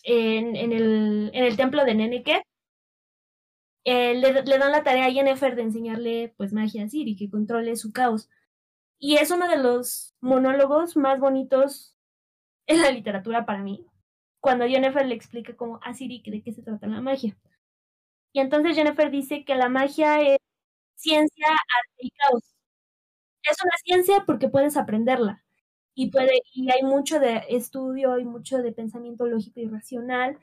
en, 0.03 0.57
en, 0.57 0.73
el, 0.73 1.31
en 1.33 1.43
el 1.45 1.55
templo 1.55 1.85
de 1.85 1.95
Neneke, 1.95 2.43
eh, 3.85 4.15
le, 4.15 4.43
le, 4.43 4.57
dan 4.57 4.73
la 4.73 4.83
tarea 4.83 5.05
a 5.05 5.11
Jennifer 5.11 5.55
de 5.55 5.61
enseñarle 5.61 6.33
pues 6.35 6.51
magia 6.51 6.83
a 6.83 6.89
Siri, 6.89 7.15
que 7.15 7.29
controle 7.29 7.77
su 7.77 7.93
caos. 7.93 8.29
Y 8.99 9.15
es 9.15 9.31
uno 9.31 9.47
de 9.47 9.57
los 9.57 10.15
monólogos 10.19 10.97
más 10.97 11.21
bonitos 11.21 11.95
en 12.67 12.81
la 12.81 12.91
literatura 12.91 13.45
para 13.45 13.63
mí, 13.63 13.85
cuando 14.41 14.67
Jennifer 14.67 15.05
le 15.05 15.15
explica 15.15 15.55
como 15.55 15.79
a 15.81 15.93
Siri 15.93 16.21
de 16.25 16.41
qué 16.41 16.51
se 16.51 16.61
trata 16.61 16.87
la 16.87 16.99
magia. 16.99 17.37
Y 18.35 18.41
entonces 18.41 18.75
Jennifer 18.75 19.09
dice 19.09 19.45
que 19.45 19.55
la 19.55 19.69
magia 19.69 20.21
es 20.21 20.39
ciencia, 20.95 21.47
arte 21.47 21.95
y 21.99 22.09
caos. 22.11 22.43
Es 23.43 23.57
una 23.63 23.71
ciencia 23.81 24.25
porque 24.25 24.49
puedes 24.49 24.75
aprenderla. 24.75 25.41
Y, 25.95 26.11
puede, 26.11 26.41
y 26.53 26.69
hay 26.69 26.83
mucho 26.83 27.19
de 27.21 27.43
estudio 27.47 28.19
y 28.19 28.25
mucho 28.25 28.57
de 28.57 28.73
pensamiento 28.73 29.25
lógico 29.25 29.61
y 29.61 29.69
racional 29.69 30.37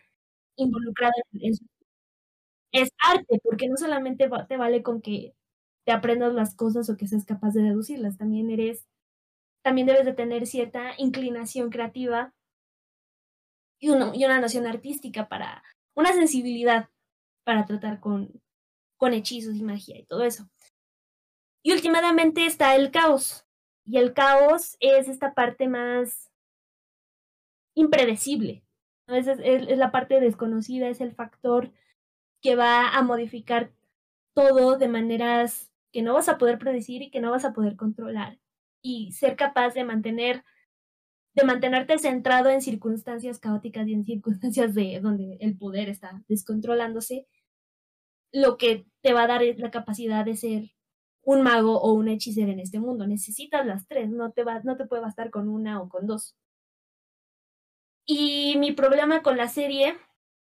involucrado 0.57 1.13
en 1.33 1.53
eso. 1.53 1.67
Es 2.73 2.89
arte, 2.99 3.39
porque 3.43 3.69
no 3.69 3.77
solamente 3.77 4.31
te 4.49 4.57
vale 4.57 4.83
con 4.83 5.03
que 5.03 5.35
te 5.85 5.93
aprendas 5.93 6.33
las 6.33 6.57
cosas 6.57 6.89
o 6.89 6.97
que 6.97 7.07
seas 7.07 7.27
capaz 7.27 7.51
de 7.53 7.63
deducirlas, 7.63 8.17
también 8.17 8.51
eres, 8.51 8.87
también 9.63 9.87
debes 9.87 10.07
de 10.07 10.15
tener 10.15 10.47
cierta 10.47 10.93
inclinación 10.97 11.69
creativa 11.69 12.33
y 13.79 13.91
una, 13.91 14.13
y 14.15 14.25
una 14.25 14.41
noción 14.41 14.67
artística 14.67 15.29
para, 15.29 15.63
una 15.95 16.15
sensibilidad 16.15 16.89
para 17.45 17.67
tratar 17.67 18.01
con, 18.01 18.41
con 18.97 19.13
hechizos 19.13 19.57
y 19.57 19.63
magia 19.63 19.99
y 19.99 20.05
todo 20.05 20.23
eso. 20.25 20.49
Y 21.63 21.73
últimamente 21.73 22.45
está 22.47 22.75
el 22.75 22.91
caos. 22.91 23.47
Y 23.85 23.99
el 23.99 24.13
caos 24.15 24.77
es 24.81 25.09
esta 25.09 25.35
parte 25.35 25.69
más 25.69 26.31
impredecible. 27.75 28.65
Es, 29.09 29.27
es, 29.27 29.79
la 29.79 29.91
parte 29.91 30.21
desconocida, 30.21 30.89
es 30.89 31.01
el 31.01 31.15
factor 31.15 31.73
que 32.41 32.57
va 32.57 32.91
a 32.91 33.03
modificar 33.03 33.73
todo 34.35 34.79
de 34.79 34.89
maneras 34.89 35.73
que 35.93 36.03
no 36.03 36.15
vas 36.15 36.29
a 36.29 36.39
poder 36.39 36.59
predecir 36.59 37.03
y 37.03 37.11
que 37.11 37.21
no 37.21 37.31
vas 37.31 37.45
a 37.45 37.53
poder 37.53 37.77
controlar. 37.77 38.39
Y 38.83 39.13
ser 39.13 39.37
capaz 39.37 39.75
de 39.75 39.85
mantener, 39.85 40.45
de 41.35 41.45
mantenerte 41.45 41.99
centrado 41.99 42.51
en 42.51 42.63
circunstancias 42.63 43.39
caóticas 43.39 43.89
y 43.89 43.95
en 43.95 44.05
circunstancias 44.05 44.75
de 44.75 45.01
donde 45.01 45.39
el 45.41 45.57
poder 45.57 45.89
está 45.89 46.23
descontrolándose, 46.29 47.27
lo 48.33 48.57
que 48.57 48.87
te 49.03 49.13
va 49.13 49.25
a 49.25 49.27
dar 49.27 49.43
es 49.43 49.59
la 49.59 49.71
capacidad 49.71 50.25
de 50.25 50.37
ser 50.37 50.73
un 51.23 51.43
mago 51.43 51.81
o 51.81 51.93
un 51.93 52.09
hechicero 52.09 52.51
en 52.51 52.61
este 52.61 52.81
mundo. 52.81 53.07
Necesitas 53.07 53.65
las 53.67 53.87
tres, 53.87 54.11
no 54.11 54.33
te, 54.33 54.45
va, 54.45 54.61
no 54.61 54.77
te 54.77 54.87
puede 54.87 55.03
bastar 55.03 55.31
con 55.31 55.49
una 55.49 55.81
o 55.81 55.89
con 55.89 56.07
dos. 56.07 56.37
Y 58.05 58.57
mi 58.59 58.73
problema 58.73 59.23
con 59.23 59.37
la 59.37 59.49
serie, 59.49 59.97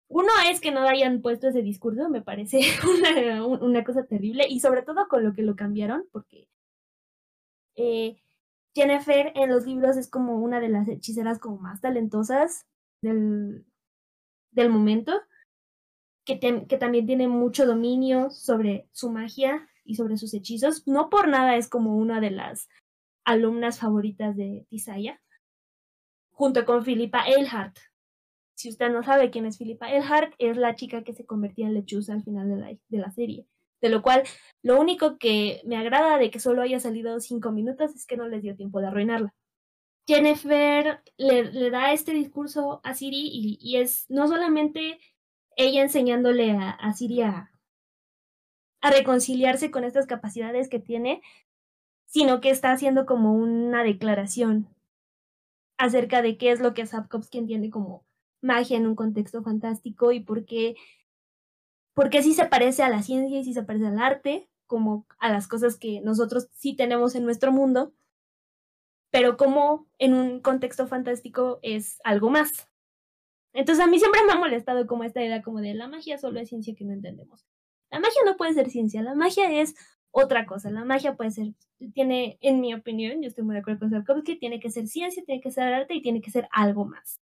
uno 0.07 0.29
es 0.49 0.59
que 0.59 0.71
no 0.71 0.81
hayan 0.87 1.21
puesto 1.21 1.47
ese 1.47 1.61
discurso, 1.61 2.09
me 2.09 2.21
parece 2.21 2.59
una, 3.61 3.83
cosa 3.83 4.05
terrible, 4.05 4.47
y 4.49 4.59
sobre 4.59 4.81
todo 4.81 5.07
con 5.07 5.23
lo 5.23 5.33
que 5.33 5.43
lo 5.43 5.55
cambiaron, 5.55 6.05
porque 6.11 6.47
eh, 7.75 8.17
Jennifer 8.75 9.31
en 9.35 9.49
los 9.49 9.65
libros 9.65 9.97
es 9.97 10.09
como 10.09 10.37
una 10.37 10.59
de 10.59 10.69
las 10.69 10.87
hechiceras 10.87 11.39
como 11.39 11.57
más 11.57 11.81
talentosas 11.81 12.65
del, 13.01 13.65
del 14.51 14.69
momento 14.69 15.21
que, 16.25 16.39
que 16.39 16.77
también 16.77 17.05
tiene 17.05 17.27
mucho 17.27 17.65
dominio 17.65 18.29
sobre 18.29 18.87
su 18.91 19.11
magia 19.11 19.67
y 19.83 19.95
sobre 19.95 20.17
sus 20.17 20.33
hechizos. 20.33 20.87
No 20.87 21.09
por 21.09 21.27
nada 21.27 21.55
es 21.55 21.67
como 21.69 21.97
una 21.97 22.19
de 22.19 22.31
las 22.31 22.69
alumnas 23.25 23.79
favoritas 23.79 24.35
de 24.35 24.65
Tisaya, 24.69 25.21
junto 26.31 26.65
con 26.65 26.83
Philippa 26.83 27.25
Eilhart. 27.25 27.77
Si 28.55 28.69
usted 28.69 28.91
no 28.91 29.03
sabe 29.03 29.29
quién 29.29 29.45
es 29.45 29.57
Philippa 29.57 29.91
Eilhart, 29.91 30.33
es 30.37 30.57
la 30.57 30.75
chica 30.75 31.03
que 31.03 31.13
se 31.13 31.25
convertía 31.25 31.67
en 31.67 31.73
lechuza 31.73 32.13
al 32.13 32.23
final 32.23 32.49
de 32.49 32.55
la, 32.55 32.67
de 32.67 32.97
la 32.97 33.11
serie. 33.11 33.47
De 33.83 33.89
lo 33.89 34.01
cual, 34.01 34.23
lo 34.63 34.79
único 34.79 35.17
que 35.17 35.61
me 35.65 35.75
agrada 35.75 36.17
de 36.17 36.31
que 36.31 36.39
solo 36.39 36.61
haya 36.61 36.79
salido 36.79 37.19
cinco 37.19 37.51
minutos 37.51 37.93
es 37.93 38.05
que 38.05 38.15
no 38.15 38.29
les 38.29 38.41
dio 38.41 38.55
tiempo 38.55 38.79
de 38.79 38.87
arruinarla. 38.87 39.35
Jennifer 40.07 41.01
le, 41.17 41.51
le 41.51 41.69
da 41.69 41.91
este 41.91 42.13
discurso 42.13 42.79
a 42.85 42.93
Siri 42.93 43.27
y, 43.29 43.57
y 43.59 43.77
es 43.77 44.05
no 44.09 44.29
solamente 44.29 44.99
ella 45.57 45.81
enseñándole 45.81 46.51
a, 46.51 46.69
a 46.69 46.93
Siria 46.93 47.51
a 48.81 48.89
reconciliarse 48.89 49.69
con 49.69 49.83
estas 49.83 50.07
capacidades 50.07 50.69
que 50.69 50.79
tiene, 50.79 51.21
sino 52.05 52.39
que 52.39 52.51
está 52.51 52.71
haciendo 52.71 53.05
como 53.05 53.33
una 53.33 53.83
declaración 53.83 54.69
acerca 55.77 56.21
de 56.21 56.37
qué 56.37 56.51
es 56.51 56.61
lo 56.61 56.73
que 56.73 56.85
Sapkowski 56.85 57.37
entiende 57.37 57.69
como 57.69 58.05
magia 58.41 58.77
en 58.77 58.87
un 58.87 58.95
contexto 58.95 59.43
fantástico 59.43 60.13
y 60.13 60.21
por 60.21 60.45
qué, 60.45 60.75
por 61.93 62.09
qué 62.09 62.23
sí 62.23 62.33
se 62.33 62.45
parece 62.45 62.83
a 62.83 62.89
la 62.89 63.03
ciencia 63.03 63.39
y 63.39 63.43
sí 63.43 63.53
se 63.53 63.63
parece 63.63 63.87
al 63.87 63.99
arte, 63.99 64.49
como 64.65 65.05
a 65.19 65.29
las 65.29 65.47
cosas 65.47 65.77
que 65.77 66.01
nosotros 66.01 66.47
sí 66.53 66.75
tenemos 66.75 67.15
en 67.15 67.25
nuestro 67.25 67.51
mundo, 67.51 67.93
pero 69.11 69.37
como 69.37 69.87
en 69.99 70.13
un 70.15 70.39
contexto 70.39 70.87
fantástico 70.87 71.59
es 71.61 71.99
algo 72.03 72.29
más. 72.29 72.67
Entonces 73.53 73.83
a 73.83 73.87
mí 73.87 73.99
siempre 73.99 74.21
me 74.25 74.33
ha 74.33 74.37
molestado 74.37 74.87
como 74.87 75.03
esta 75.03 75.23
idea 75.23 75.43
como 75.43 75.61
de 75.61 75.75
la 75.75 75.87
magia 75.87 76.17
solo 76.17 76.39
es 76.39 76.49
ciencia 76.49 76.73
que 76.75 76.85
no 76.85 76.93
entendemos. 76.93 77.45
La 77.91 77.99
magia 77.99 78.21
no 78.25 78.35
puede 78.37 78.55
ser 78.55 78.71
ciencia, 78.71 79.03
la 79.03 79.13
magia 79.13 79.61
es 79.61 79.75
otra 80.09 80.45
cosa. 80.45 80.71
La 80.71 80.85
magia 80.85 81.15
puede 81.15 81.31
ser, 81.31 81.53
tiene, 81.93 82.37
en 82.41 82.61
mi 82.61 82.73
opinión, 82.73 83.21
yo 83.21 83.27
estoy 83.27 83.43
muy 83.43 83.53
de 83.53 83.61
acuerdo 83.61 83.81
con 83.81 83.91
Sapkowski, 83.91 84.37
tiene 84.37 84.59
que 84.59 84.71
ser 84.71 84.87
ciencia, 84.87 85.23
tiene 85.23 85.41
que 85.41 85.51
ser 85.51 85.71
arte 85.71 85.93
y 85.93 86.01
tiene 86.01 86.21
que 86.21 86.31
ser 86.31 86.47
algo 86.51 86.85
más. 86.85 87.19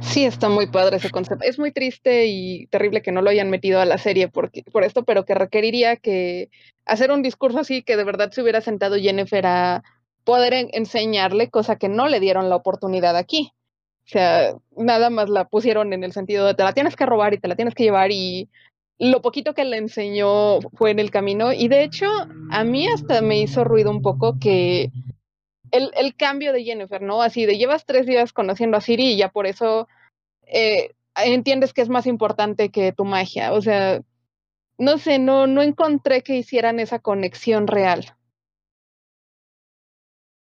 Sí, 0.00 0.24
está 0.24 0.48
muy 0.48 0.66
padre 0.66 0.96
ese 0.96 1.10
concepto. 1.10 1.44
Es 1.44 1.58
muy 1.58 1.72
triste 1.72 2.26
y 2.26 2.66
terrible 2.66 3.02
que 3.02 3.12
no 3.12 3.22
lo 3.22 3.30
hayan 3.30 3.50
metido 3.50 3.80
a 3.80 3.84
la 3.84 3.98
serie 3.98 4.28
porque, 4.28 4.62
por 4.64 4.84
esto, 4.84 5.04
pero 5.04 5.24
que 5.24 5.34
requeriría 5.34 5.96
que 5.96 6.50
hacer 6.84 7.10
un 7.10 7.22
discurso 7.22 7.60
así 7.60 7.82
que 7.82 7.96
de 7.96 8.04
verdad 8.04 8.30
se 8.30 8.42
hubiera 8.42 8.60
sentado 8.60 8.96
Jennifer 8.96 9.46
a 9.46 9.82
poder 10.24 10.68
enseñarle, 10.72 11.50
cosa 11.50 11.76
que 11.76 11.88
no 11.88 12.08
le 12.08 12.20
dieron 12.20 12.48
la 12.48 12.56
oportunidad 12.56 13.16
aquí. 13.16 13.52
O 14.04 14.08
sea, 14.08 14.54
nada 14.76 15.10
más 15.10 15.28
la 15.28 15.46
pusieron 15.46 15.92
en 15.92 16.02
el 16.02 16.12
sentido 16.12 16.46
de 16.46 16.54
te 16.54 16.64
la 16.64 16.72
tienes 16.72 16.96
que 16.96 17.06
robar 17.06 17.34
y 17.34 17.38
te 17.38 17.48
la 17.48 17.56
tienes 17.56 17.74
que 17.74 17.84
llevar 17.84 18.10
y 18.10 18.48
lo 18.98 19.22
poquito 19.22 19.54
que 19.54 19.64
le 19.64 19.78
enseñó 19.78 20.60
fue 20.74 20.90
en 20.90 20.98
el 20.98 21.10
camino 21.10 21.52
y 21.52 21.68
de 21.68 21.84
hecho 21.84 22.06
a 22.50 22.64
mí 22.64 22.86
hasta 22.88 23.22
me 23.22 23.40
hizo 23.40 23.64
ruido 23.64 23.90
un 23.90 24.02
poco 24.02 24.38
que 24.38 24.90
el, 25.72 25.90
el 25.96 26.14
cambio 26.16 26.52
de 26.52 26.64
Jennifer, 26.64 27.02
¿no? 27.02 27.22
Así 27.22 27.46
de 27.46 27.58
llevas 27.58 27.86
tres 27.86 28.06
días 28.06 28.32
conociendo 28.32 28.76
a 28.76 28.80
Siri 28.80 29.12
y 29.12 29.16
ya 29.16 29.28
por 29.30 29.46
eso 29.46 29.88
eh, 30.46 30.94
entiendes 31.16 31.72
que 31.72 31.82
es 31.82 31.88
más 31.88 32.06
importante 32.06 32.70
que 32.70 32.92
tu 32.92 33.04
magia. 33.04 33.52
O 33.52 33.60
sea, 33.60 34.00
no 34.78 34.98
sé, 34.98 35.18
no, 35.18 35.46
no 35.46 35.62
encontré 35.62 36.22
que 36.22 36.36
hicieran 36.36 36.80
esa 36.80 36.98
conexión 36.98 37.66
real. 37.66 38.16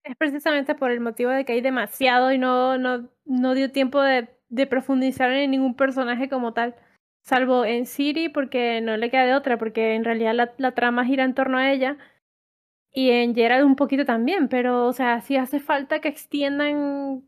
Es 0.05 0.17
precisamente 0.17 0.75
por 0.75 0.91
el 0.91 1.01
motivo 1.01 1.31
de 1.31 1.45
que 1.45 1.55
hay 1.55 1.61
demasiado 1.61 2.33
y 2.33 2.39
no, 2.39 2.79
no, 2.79 3.09
no 3.25 3.55
dio 3.55 3.73
tiempo 3.73 4.01
de, 4.01 4.29
profundizar 4.71 5.33
en 5.33 5.51
ningún 5.51 5.75
personaje 5.75 6.29
como 6.29 6.53
tal. 6.53 6.77
Salvo 7.23 7.65
en 7.65 7.87
Siri, 7.87 8.29
porque 8.29 8.81
no 8.81 8.97
le 8.97 9.11
queda 9.11 9.27
de 9.27 9.35
otra, 9.35 9.59
porque 9.59 9.95
en 9.95 10.05
realidad 10.05 10.35
la, 10.35 10.53
la 10.59 10.73
trama 10.73 11.05
gira 11.05 11.25
en 11.25 11.35
torno 11.35 11.59
a 11.59 11.73
ella. 11.73 11.97
Y 12.99 13.11
en 13.11 13.35
Gerald 13.35 13.67
un 13.67 13.77
poquito 13.77 14.07
también, 14.07 14.49
pero, 14.49 14.87
o 14.87 14.93
sea, 14.95 15.21
sí 15.21 15.37
hace 15.37 15.61
falta 15.61 16.01
que 16.01 16.09
extiendan, 16.09 17.23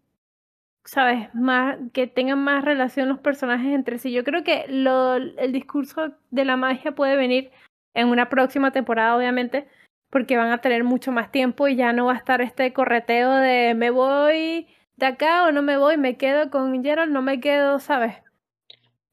¿sabes? 0.84 1.28
Más, 1.34 1.78
que 1.92 2.06
tengan 2.06 2.42
más 2.42 2.64
relación 2.64 3.08
los 3.08 3.18
personajes 3.18 3.74
entre 3.74 3.98
sí. 3.98 4.10
Yo 4.12 4.24
creo 4.24 4.44
que 4.44 4.64
lo, 4.68 5.16
el 5.16 5.52
discurso 5.52 6.14
de 6.30 6.44
la 6.46 6.56
magia 6.56 6.92
puede 6.92 7.16
venir 7.16 7.50
en 7.92 8.08
una 8.08 8.30
próxima 8.30 8.72
temporada, 8.72 9.14
obviamente, 9.14 9.68
porque 10.10 10.38
van 10.38 10.52
a 10.52 10.62
tener 10.62 10.84
mucho 10.84 11.12
más 11.12 11.30
tiempo 11.32 11.68
y 11.68 11.76
ya 11.76 11.92
no 11.92 12.06
va 12.06 12.14
a 12.14 12.16
estar 12.16 12.40
este 12.40 12.72
correteo 12.72 13.34
de 13.34 13.74
me 13.74 13.90
voy 13.90 14.68
de 14.96 15.06
acá 15.06 15.44
o 15.46 15.52
no 15.52 15.62
me 15.62 15.76
voy, 15.76 15.98
me 15.98 16.16
quedo 16.16 16.50
con 16.50 16.82
Gerald, 16.82 17.12
no 17.12 17.20
me 17.22 17.40
quedo, 17.40 17.78
¿sabes? 17.78 18.16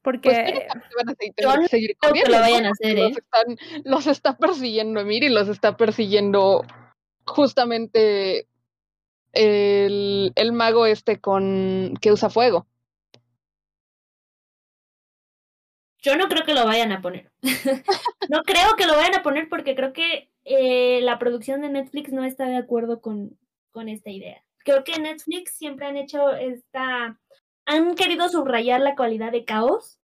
Porque 0.06 0.68
pues 1.18 1.34
yo 1.36 1.56
no 1.56 1.66
seguir 1.66 1.96
creo 1.98 2.12
que 2.12 2.30
lo 2.30 2.38
vayan 2.38 2.66
a 2.66 2.70
hacer, 2.70 2.96
los, 2.96 3.10
¿eh? 3.10 3.14
están, 3.18 3.82
los 3.82 4.06
está 4.06 4.38
persiguiendo 4.38 5.00
Emir 5.00 5.24
y 5.24 5.30
los 5.30 5.48
está 5.48 5.76
persiguiendo 5.76 6.64
justamente 7.24 8.46
el, 9.32 10.32
el 10.36 10.52
mago 10.52 10.86
este 10.86 11.20
con 11.20 11.94
que 12.00 12.12
usa 12.12 12.30
fuego. 12.30 12.68
Yo 15.98 16.14
no 16.14 16.28
creo 16.28 16.44
que 16.44 16.54
lo 16.54 16.64
vayan 16.64 16.92
a 16.92 17.02
poner. 17.02 17.32
no 18.28 18.44
creo 18.44 18.76
que 18.78 18.86
lo 18.86 18.94
vayan 18.94 19.16
a 19.16 19.24
poner 19.24 19.48
porque 19.48 19.74
creo 19.74 19.92
que 19.92 20.30
eh, 20.44 21.00
la 21.02 21.18
producción 21.18 21.62
de 21.62 21.70
Netflix 21.70 22.12
no 22.12 22.24
está 22.24 22.46
de 22.46 22.58
acuerdo 22.58 23.00
con, 23.00 23.36
con 23.72 23.88
esta 23.88 24.10
idea. 24.10 24.40
Creo 24.58 24.84
que 24.84 25.00
Netflix 25.00 25.56
siempre 25.56 25.84
han 25.84 25.96
hecho 25.96 26.30
esta... 26.30 27.18
Han 27.66 27.94
querido 27.94 28.28
subrayar 28.28 28.80
la 28.80 28.94
cualidad 28.96 29.32
de 29.32 29.44
caos, 29.44 29.98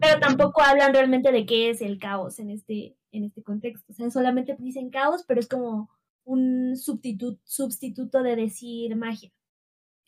pero 0.00 0.20
tampoco 0.20 0.62
hablan 0.62 0.92
realmente 0.94 1.32
de 1.32 1.46
qué 1.46 1.70
es 1.70 1.80
el 1.80 1.98
caos 1.98 2.38
en 2.38 2.50
este, 2.50 2.96
en 3.12 3.24
este 3.24 3.42
contexto. 3.42 3.92
O 3.92 3.94
sea, 3.94 4.10
solamente 4.10 4.56
dicen 4.58 4.90
caos, 4.90 5.24
pero 5.26 5.40
es 5.40 5.48
como 5.48 5.90
un 6.24 6.76
sustituto, 6.76 7.40
sustituto 7.44 8.22
de 8.22 8.36
decir 8.36 8.94
magia. 8.96 9.32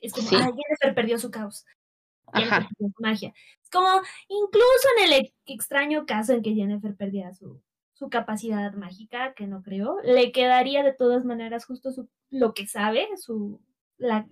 Es 0.01 0.12
como, 0.12 0.28
Sí. 0.28 0.37
ah, 0.37 0.47
Jennifer 0.47 0.95
perdió 0.95 1.18
su 1.18 1.30
caos. 1.30 1.64
Jennifer 2.32 2.59
Ajá. 2.61 2.68
perdió 2.68 2.93
su 2.97 3.03
magia. 3.03 3.35
Es 3.62 3.70
como, 3.70 3.89
incluso 4.28 4.89
en 4.99 5.12
el 5.12 5.32
extraño 5.47 6.07
caso 6.07 6.32
en 6.32 6.43
que 6.43 6.55
Jennifer 6.55 6.95
perdiera 6.97 7.32
su, 7.35 7.62
su 7.95 8.11
capacidad 8.11 8.72
mágica, 8.74 9.35
que 9.35 9.47
no 9.47 9.62
creo, 9.62 10.01
le 10.03 10.32
quedaría 10.32 10.82
de 10.82 10.93
todas 10.93 11.24
maneras 11.24 11.64
justo 11.64 11.93
su, 11.93 12.09
lo 12.30 12.55
que 12.55 12.66
sabe, 12.66 13.09
su, 13.16 13.61
la 13.99 14.28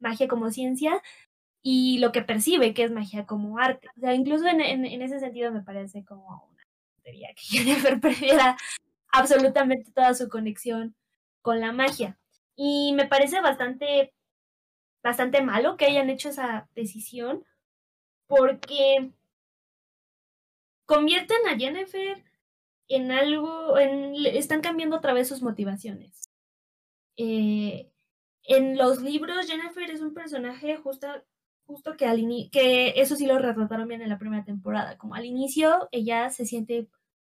magia 0.00 0.28
como 0.28 0.50
ciencia, 0.50 1.00
y 1.62 1.98
lo 1.98 2.12
que 2.12 2.22
percibe, 2.22 2.74
que 2.74 2.84
es 2.84 2.90
magia 2.90 3.26
como 3.26 3.58
arte. 3.58 3.88
O 3.96 4.00
sea, 4.00 4.14
incluso 4.14 4.46
en, 4.46 4.60
en, 4.60 5.02
ese 5.02 5.20
sentido 5.20 5.52
me 5.52 5.62
parece 5.62 6.04
como 6.04 6.48
una 6.52 6.64
tontería 6.96 7.28
que 7.34 7.42
Jennifer 7.58 8.00
perdiera 8.00 8.56
absolutamente 9.12 9.90
toda 9.92 10.14
su 10.14 10.28
conexión 10.28 10.94
con 11.40 11.60
la 11.60 11.72
magia. 11.72 12.18
Y 12.56 12.92
me 12.94 13.06
parece 13.06 13.40
bastante, 13.40 14.12
bastante 15.02 15.42
malo 15.42 15.76
que 15.76 15.86
hayan 15.86 16.10
hecho 16.10 16.30
esa 16.30 16.68
decisión, 16.74 17.44
porque 18.26 19.10
convierten 20.86 21.46
a 21.48 21.56
Jennifer 21.56 22.24
en 22.88 23.12
algo, 23.12 23.78
en, 23.78 24.14
están 24.26 24.60
cambiando 24.60 24.96
otra 24.96 25.12
vez 25.12 25.28
sus 25.28 25.42
motivaciones. 25.42 26.30
Eh, 27.16 27.90
en 28.44 28.76
los 28.76 29.00
libros, 29.00 29.46
Jennifer 29.46 29.90
es 29.90 30.00
un 30.00 30.14
personaje 30.14 30.76
justo, 30.76 31.06
justo 31.66 31.96
que 31.96 32.06
al 32.06 32.18
ini- 32.18 32.50
que 32.50 32.94
eso 33.00 33.16
sí 33.16 33.26
lo 33.26 33.38
retrataron 33.38 33.88
bien 33.88 34.02
en 34.02 34.08
la 34.08 34.18
primera 34.18 34.44
temporada. 34.44 34.96
Como 34.98 35.14
al 35.14 35.24
inicio, 35.24 35.88
ella 35.92 36.30
se 36.30 36.44
siente 36.46 36.88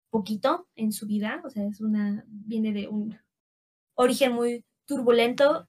poquito 0.09 0.67
en 0.75 0.91
su 0.91 1.07
vida, 1.07 1.41
o 1.45 1.49
sea, 1.49 1.65
es 1.65 1.79
una, 1.81 2.23
viene 2.27 2.73
de 2.73 2.87
un 2.87 3.17
origen 3.95 4.33
muy 4.33 4.65
turbulento 4.85 5.67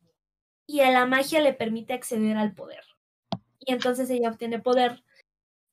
y 0.67 0.81
a 0.81 0.91
la 0.91 1.07
magia 1.07 1.41
le 1.41 1.53
permite 1.53 1.93
acceder 1.93 2.37
al 2.37 2.55
poder. 2.55 2.83
Y 3.61 3.73
entonces 3.73 4.11
ella 4.11 4.31
obtiene 4.31 4.59
poder 4.59 5.05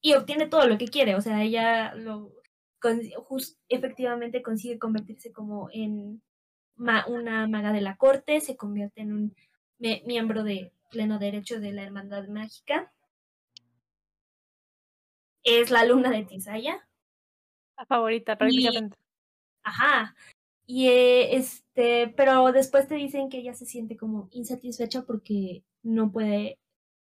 y 0.02 0.14
obtiene 0.14 0.48
todo 0.48 0.68
lo 0.68 0.78
que 0.78 0.88
quiere, 0.88 1.16
o 1.16 1.22
sea, 1.22 1.44
ella 1.44 1.94
lo 1.96 2.32
con- 2.80 3.02
jus- 3.28 3.58
efectivamente 3.70 4.42
consigue 4.42 4.80
convertirse 4.80 5.32
como 5.34 5.70
en 5.74 6.22
ma- 6.76 7.06
una 7.08 7.48
maga 7.48 7.74
de 7.74 7.82
la 7.82 7.98
corte, 7.98 8.40
se 8.40 8.56
convierte 8.56 9.02
en 9.02 9.14
un 9.14 9.36
me- 9.80 10.02
miembro 10.06 10.44
de 10.44 10.72
pleno 10.90 11.20
derecho 11.20 11.60
de 11.60 11.72
la 11.72 11.84
hermandad 11.84 12.28
mágica. 12.28 12.92
Es 15.44 15.72
la 15.72 15.82
alumna 15.82 16.10
de 16.12 16.26
Tisaya. 16.26 16.88
la 17.78 17.86
favorita 17.86 18.38
prácticamente. 18.38 18.98
Ajá. 19.64 20.16
Y 20.66 20.88
eh, 20.88 21.36
este, 21.36 22.14
pero 22.16 22.52
después 22.52 22.88
te 22.88 22.96
dicen 22.96 23.30
que 23.30 23.40
ella 23.40 23.54
se 23.54 23.66
siente 23.66 23.98
como 23.98 24.28
insatisfecha 24.32 25.04
porque 25.04 25.64
no 25.82 26.12
puede, 26.12 26.60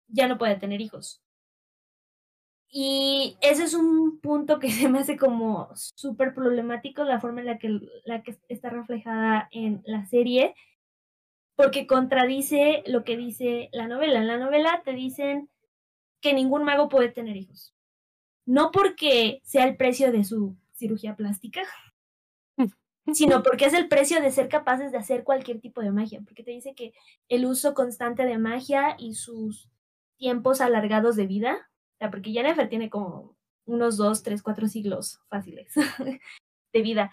ya 0.07 0.27
no 0.27 0.37
puede 0.37 0.57
tener 0.57 0.81
hijos. 0.81 1.23
Y 2.75 3.37
ese 3.39 3.65
es 3.65 3.75
un 3.75 4.19
punto 4.19 4.59
que 4.59 4.67
se 4.71 4.89
me 4.89 4.99
hace 4.99 5.15
como 5.15 5.69
súper 5.75 6.33
problemático, 6.33 7.03
la 7.03 7.21
forma 7.21 7.41
en 7.41 7.45
la 7.47 7.59
que, 7.59 7.79
la 8.03 8.23
que 8.23 8.37
está 8.49 8.69
reflejada 8.69 9.47
en 9.51 9.83
la 9.85 10.05
serie, 10.07 10.55
porque 11.55 11.87
contradice 11.87 12.83
lo 12.87 13.03
que 13.03 13.17
dice 13.17 13.69
la 13.71 13.87
novela. 13.87 14.19
En 14.19 14.27
la 14.27 14.37
novela 14.37 14.81
te 14.83 14.93
dicen 14.93 15.49
que 16.21 16.33
ningún 16.33 16.63
mago 16.63 16.89
puede 16.89 17.09
tener 17.09 17.37
hijos. 17.37 17.75
No 18.45 18.71
porque 18.71 19.39
sea 19.43 19.65
el 19.65 19.77
precio 19.77 20.11
de 20.11 20.23
su 20.23 20.55
cirugía 20.73 21.15
plástica, 21.15 21.61
sino 23.13 23.43
porque 23.43 23.65
es 23.65 23.73
el 23.73 23.87
precio 23.87 24.21
de 24.21 24.31
ser 24.31 24.49
capaces 24.49 24.91
de 24.91 24.97
hacer 24.97 25.23
cualquier 25.23 25.59
tipo 25.59 25.81
de 25.81 25.91
magia, 25.91 26.21
porque 26.25 26.43
te 26.43 26.51
dice 26.51 26.73
que 26.75 26.93
el 27.29 27.45
uso 27.45 27.73
constante 27.73 28.25
de 28.25 28.37
magia 28.37 28.95
y 28.97 29.15
sus 29.15 29.69
tiempos 30.17 30.61
alargados 30.61 31.15
de 31.15 31.27
vida, 31.27 31.69
o 31.95 31.97
sea, 31.99 32.09
porque 32.09 32.31
Jennifer 32.31 32.67
tiene 32.67 32.89
como 32.89 33.35
unos 33.65 33.97
dos, 33.97 34.23
tres, 34.23 34.41
cuatro 34.41 34.67
siglos 34.67 35.21
fáciles 35.29 35.73
de 36.73 36.81
vida, 36.81 37.11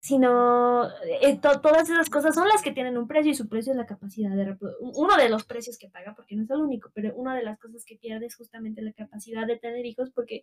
sino 0.00 0.88
eh, 1.20 1.38
to- 1.40 1.60
todas 1.60 1.88
esas 1.90 2.08
cosas 2.08 2.34
son 2.34 2.48
las 2.48 2.62
que 2.62 2.70
tienen 2.72 2.96
un 2.98 3.08
precio 3.08 3.32
y 3.32 3.34
su 3.34 3.48
precio 3.48 3.72
es 3.72 3.76
la 3.76 3.86
capacidad 3.86 4.30
de 4.30 4.56
uno 4.80 5.16
de 5.16 5.28
los 5.28 5.44
precios 5.44 5.76
que 5.78 5.88
paga, 5.90 6.14
porque 6.14 6.36
no 6.36 6.44
es 6.44 6.50
el 6.50 6.60
único, 6.60 6.90
pero 6.94 7.14
una 7.16 7.34
de 7.34 7.42
las 7.42 7.58
cosas 7.58 7.84
que 7.84 7.96
pierde 7.96 8.26
es 8.26 8.36
justamente 8.36 8.80
la 8.82 8.92
capacidad 8.92 9.46
de 9.46 9.58
tener 9.58 9.84
hijos, 9.86 10.10
porque 10.14 10.42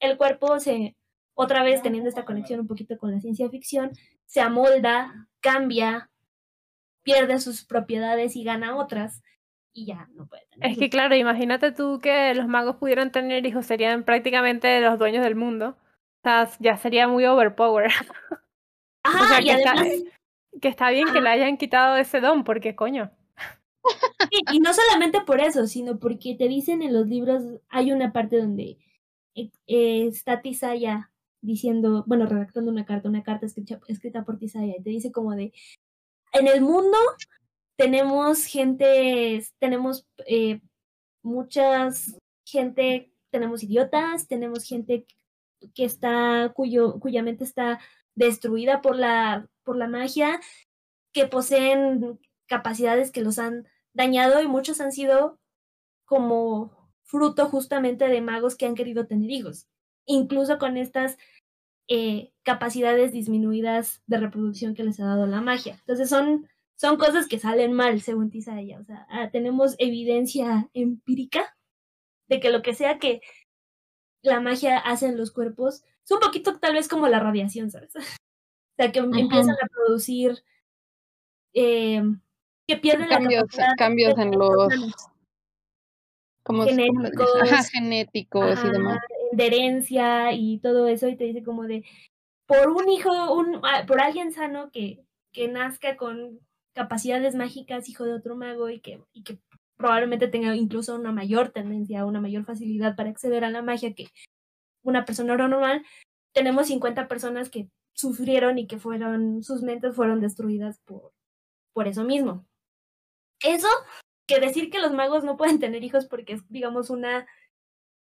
el 0.00 0.16
cuerpo 0.16 0.58
se 0.58 0.96
otra 1.34 1.62
vez 1.62 1.82
teniendo 1.82 2.08
esta 2.08 2.24
conexión 2.24 2.60
un 2.60 2.66
poquito 2.68 2.96
con 2.96 3.10
la 3.10 3.20
ciencia 3.20 3.48
ficción, 3.50 3.90
se 4.24 4.40
amolda, 4.40 5.28
cambia, 5.40 6.10
pierde 7.02 7.38
sus 7.40 7.64
propiedades 7.64 8.36
y 8.36 8.44
gana 8.44 8.76
otras 8.76 9.22
y 9.72 9.86
ya 9.86 10.08
no 10.14 10.26
puede 10.26 10.46
tener. 10.46 10.70
Es 10.70 10.78
que 10.78 10.88
claro, 10.88 11.16
imagínate 11.16 11.72
tú 11.72 11.98
que 12.00 12.32
los 12.34 12.46
magos 12.46 12.76
pudieran 12.76 13.10
tener 13.12 13.44
hijos, 13.44 13.66
serían 13.66 14.04
prácticamente 14.04 14.80
los 14.80 14.98
dueños 14.98 15.24
del 15.24 15.34
mundo. 15.34 15.76
O 16.20 16.22
sea, 16.22 16.48
ya 16.60 16.76
sería 16.78 17.06
muy 17.08 17.26
overpower. 17.26 17.90
Ajá, 19.04 19.24
o 19.24 19.28
sea, 19.28 19.40
y 19.40 19.44
que 19.44 19.52
está, 19.52 19.72
además, 19.72 20.02
que 20.60 20.68
está 20.68 20.90
bien 20.90 21.12
que 21.12 21.20
le 21.20 21.28
hayan 21.28 21.56
quitado 21.56 21.96
ese 21.96 22.20
don, 22.20 22.44
porque 22.44 22.74
coño. 22.74 23.10
sí, 24.30 24.40
y 24.52 24.60
no 24.60 24.72
solamente 24.72 25.20
por 25.20 25.40
eso, 25.40 25.66
sino 25.66 25.98
porque 25.98 26.34
te 26.34 26.48
dicen 26.48 26.82
en 26.82 26.92
los 26.92 27.06
libros, 27.06 27.42
hay 27.68 27.92
una 27.92 28.12
parte 28.12 28.38
donde 28.38 28.78
eh, 29.34 29.50
eh, 29.66 30.06
está 30.06 30.40
Tisaya 30.40 31.10
diciendo, 31.42 32.04
bueno, 32.06 32.26
redactando 32.26 32.70
una 32.70 32.86
carta, 32.86 33.08
una 33.08 33.22
carta 33.22 33.46
escrita, 33.46 33.78
escrita 33.88 34.24
por 34.24 34.38
Tisaya, 34.38 34.74
y 34.78 34.82
te 34.82 34.90
dice 34.90 35.12
como 35.12 35.36
de, 35.36 35.52
en 36.32 36.48
el 36.48 36.62
mundo 36.62 36.96
tenemos 37.76 38.44
gente, 38.46 39.44
tenemos 39.58 40.06
eh, 40.26 40.60
muchas 41.22 42.16
gente, 42.46 43.12
tenemos 43.30 43.62
idiotas, 43.62 44.28
tenemos 44.28 44.64
gente 44.64 45.06
que 45.74 45.84
está, 45.84 46.52
cuyo, 46.54 47.00
cuya 47.00 47.22
mente 47.22 47.44
está 47.44 47.80
destruida 48.14 48.82
por 48.82 48.96
la, 48.96 49.48
por 49.62 49.76
la 49.76 49.88
magia, 49.88 50.40
que 51.12 51.26
poseen 51.26 52.18
capacidades 52.46 53.10
que 53.10 53.22
los 53.22 53.38
han 53.38 53.66
dañado 53.92 54.42
y 54.42 54.48
muchos 54.48 54.80
han 54.80 54.92
sido 54.92 55.38
como 56.04 56.90
fruto 57.02 57.46
justamente 57.46 58.08
de 58.08 58.20
magos 58.20 58.56
que 58.56 58.66
han 58.66 58.74
querido 58.74 59.06
tener 59.06 59.30
hijos, 59.30 59.68
incluso 60.06 60.58
con 60.58 60.76
estas 60.76 61.16
eh, 61.88 62.32
capacidades 62.42 63.12
disminuidas 63.12 64.02
de 64.06 64.18
reproducción 64.18 64.74
que 64.74 64.84
les 64.84 64.98
ha 65.00 65.06
dado 65.06 65.26
la 65.26 65.40
magia. 65.40 65.76
Entonces 65.80 66.08
son, 66.08 66.48
son 66.76 66.96
cosas 66.96 67.28
que 67.28 67.38
salen 67.38 67.72
mal, 67.72 68.00
según 68.00 68.30
Tisaya. 68.30 68.80
O 68.80 68.84
sea, 68.84 69.06
ah, 69.10 69.30
tenemos 69.30 69.76
evidencia 69.78 70.70
empírica 70.72 71.56
de 72.28 72.40
que 72.40 72.50
lo 72.50 72.62
que 72.62 72.74
sea 72.74 72.98
que 72.98 73.20
la 74.22 74.40
magia 74.40 74.78
hace 74.78 75.06
en 75.06 75.18
los 75.18 75.30
cuerpos 75.30 75.84
es 76.04 76.10
un 76.10 76.20
poquito 76.20 76.58
tal 76.58 76.74
vez 76.74 76.88
como 76.88 77.08
la 77.08 77.20
radiación, 77.20 77.70
¿sabes? 77.70 77.92
O 78.76 78.82
sea, 78.82 78.90
que 78.90 78.98
empiezan 78.98 79.52
a 79.54 79.68
producir 79.72 80.42
eh, 81.52 82.02
que 82.66 82.76
pierden 82.76 83.08
cambios, 83.08 83.42
la 83.42 83.46
capacidad 83.46 83.76
cambios 83.78 84.18
en 84.18 84.30
los 84.32 84.68
como 86.42 86.64
genéticos, 86.64 87.28
Ajá, 87.40 87.62
genéticos 87.62 88.64
y 88.64 88.68
demás. 88.70 88.98
de 89.30 89.46
herencia 89.46 90.32
y 90.32 90.58
todo 90.58 90.88
eso, 90.88 91.06
y 91.06 91.16
te 91.16 91.22
dice 91.22 91.44
como 91.44 91.62
de 91.68 91.84
por 92.46 92.68
un 92.68 92.88
hijo, 92.88 93.32
un, 93.32 93.60
ah, 93.62 93.84
por 93.86 94.00
alguien 94.00 94.32
sano 94.32 94.70
que, 94.70 95.04
que 95.32 95.48
nazca 95.48 95.96
con 95.96 96.40
capacidades 96.74 97.34
mágicas, 97.34 97.88
hijo 97.88 98.04
de 98.04 98.14
otro 98.14 98.36
mago, 98.36 98.68
y 98.68 98.80
que, 98.80 99.00
y 99.12 99.22
que 99.22 99.38
probablemente 99.76 100.28
tenga 100.28 100.54
incluso 100.54 100.94
una 100.96 101.12
mayor 101.12 101.50
tendencia, 101.50 102.04
una 102.04 102.20
mayor 102.20 102.44
facilidad 102.44 102.96
para 102.96 103.10
acceder 103.10 103.44
a 103.44 103.50
la 103.50 103.62
magia 103.62 103.94
que 103.94 104.08
una 104.84 105.04
persona 105.04 105.36
normal, 105.36 105.84
tenemos 106.32 106.68
50 106.68 107.08
personas 107.08 107.50
que 107.50 107.68
sufrieron 107.94 108.58
y 108.58 108.66
que 108.66 108.78
fueron, 108.78 109.42
sus 109.42 109.62
mentes 109.62 109.94
fueron 109.96 110.20
destruidas 110.20 110.78
por, 110.80 111.12
por 111.72 111.88
eso 111.88 112.04
mismo. 112.04 112.46
Eso, 113.42 113.68
que 114.26 114.40
decir 114.40 114.70
que 114.70 114.80
los 114.80 114.92
magos 114.92 115.24
no 115.24 115.36
pueden 115.36 115.58
tener 115.58 115.82
hijos 115.84 116.06
porque 116.06 116.34
es, 116.34 116.48
digamos, 116.48 116.90
una 116.90 117.26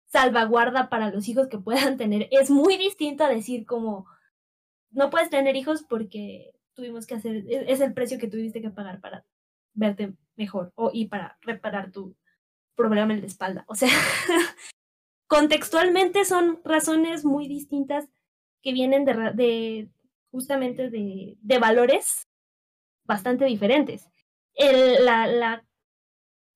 salvaguarda 0.07 0.89
para 0.89 1.11
los 1.11 1.29
hijos 1.29 1.49
que 1.49 1.59
puedan 1.59 1.97
tener, 1.97 2.29
es 2.31 2.51
muy 2.51 2.77
distinto 2.77 3.25
a 3.25 3.29
decir 3.29 3.67
como, 3.67 4.07
no 4.91 5.11
puedes 5.11 5.31
tener 5.31 5.57
hijos 5.57 5.85
porque 5.89 6.53
tuvimos 6.75 7.07
que 7.07 7.15
hacer, 7.15 7.45
e, 7.49 7.73
es 7.73 7.81
el 7.81 7.95
precio 7.95 8.19
que 8.19 8.29
tuviste 8.29 8.61
que 8.61 8.71
pagar 8.71 9.01
para 9.01 9.25
verte 9.73 10.15
mejor 10.37 10.73
o 10.75 10.91
y 10.93 11.07
para 11.07 11.39
reparar 11.43 11.93
tu 11.93 12.17
problema 12.75 13.13
en 13.13 13.21
la 13.21 13.27
espalda. 13.27 13.65
O 13.69 13.75
sea, 13.75 13.89
contextualmente 15.31 16.25
son 16.25 16.61
razones 16.65 17.25
muy 17.25 17.47
distintas 17.47 18.09
que 18.63 18.73
vienen 18.73 19.05
de, 19.05 19.89
justamente 20.33 20.91
de, 20.91 21.59
valores 21.61 22.29
bastante 23.05 23.45
diferentes. 23.45 24.11
El, 24.55 24.99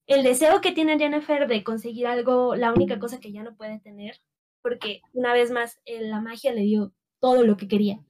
el 0.08 0.22
deseo 0.24 0.60
que 0.60 0.72
tiene 0.72 0.98
Jennifer 0.98 1.46
de 1.46 1.62
conseguir 1.62 2.08
algo, 2.08 2.56
la 2.56 2.72
única 2.72 2.98
cosa 2.98 3.20
que 3.20 3.30
ya 3.30 3.44
no 3.44 3.54
puede 3.54 3.78
tener, 3.78 4.20
porque 4.60 5.02
una 5.12 5.32
vez 5.32 5.52
más 5.52 5.80
la 5.86 6.20
magia 6.20 6.52
le 6.52 6.62
dio 6.62 6.92
todo 7.20 7.44
lo 7.44 7.56
que 7.56 7.68
quería. 7.68 8.04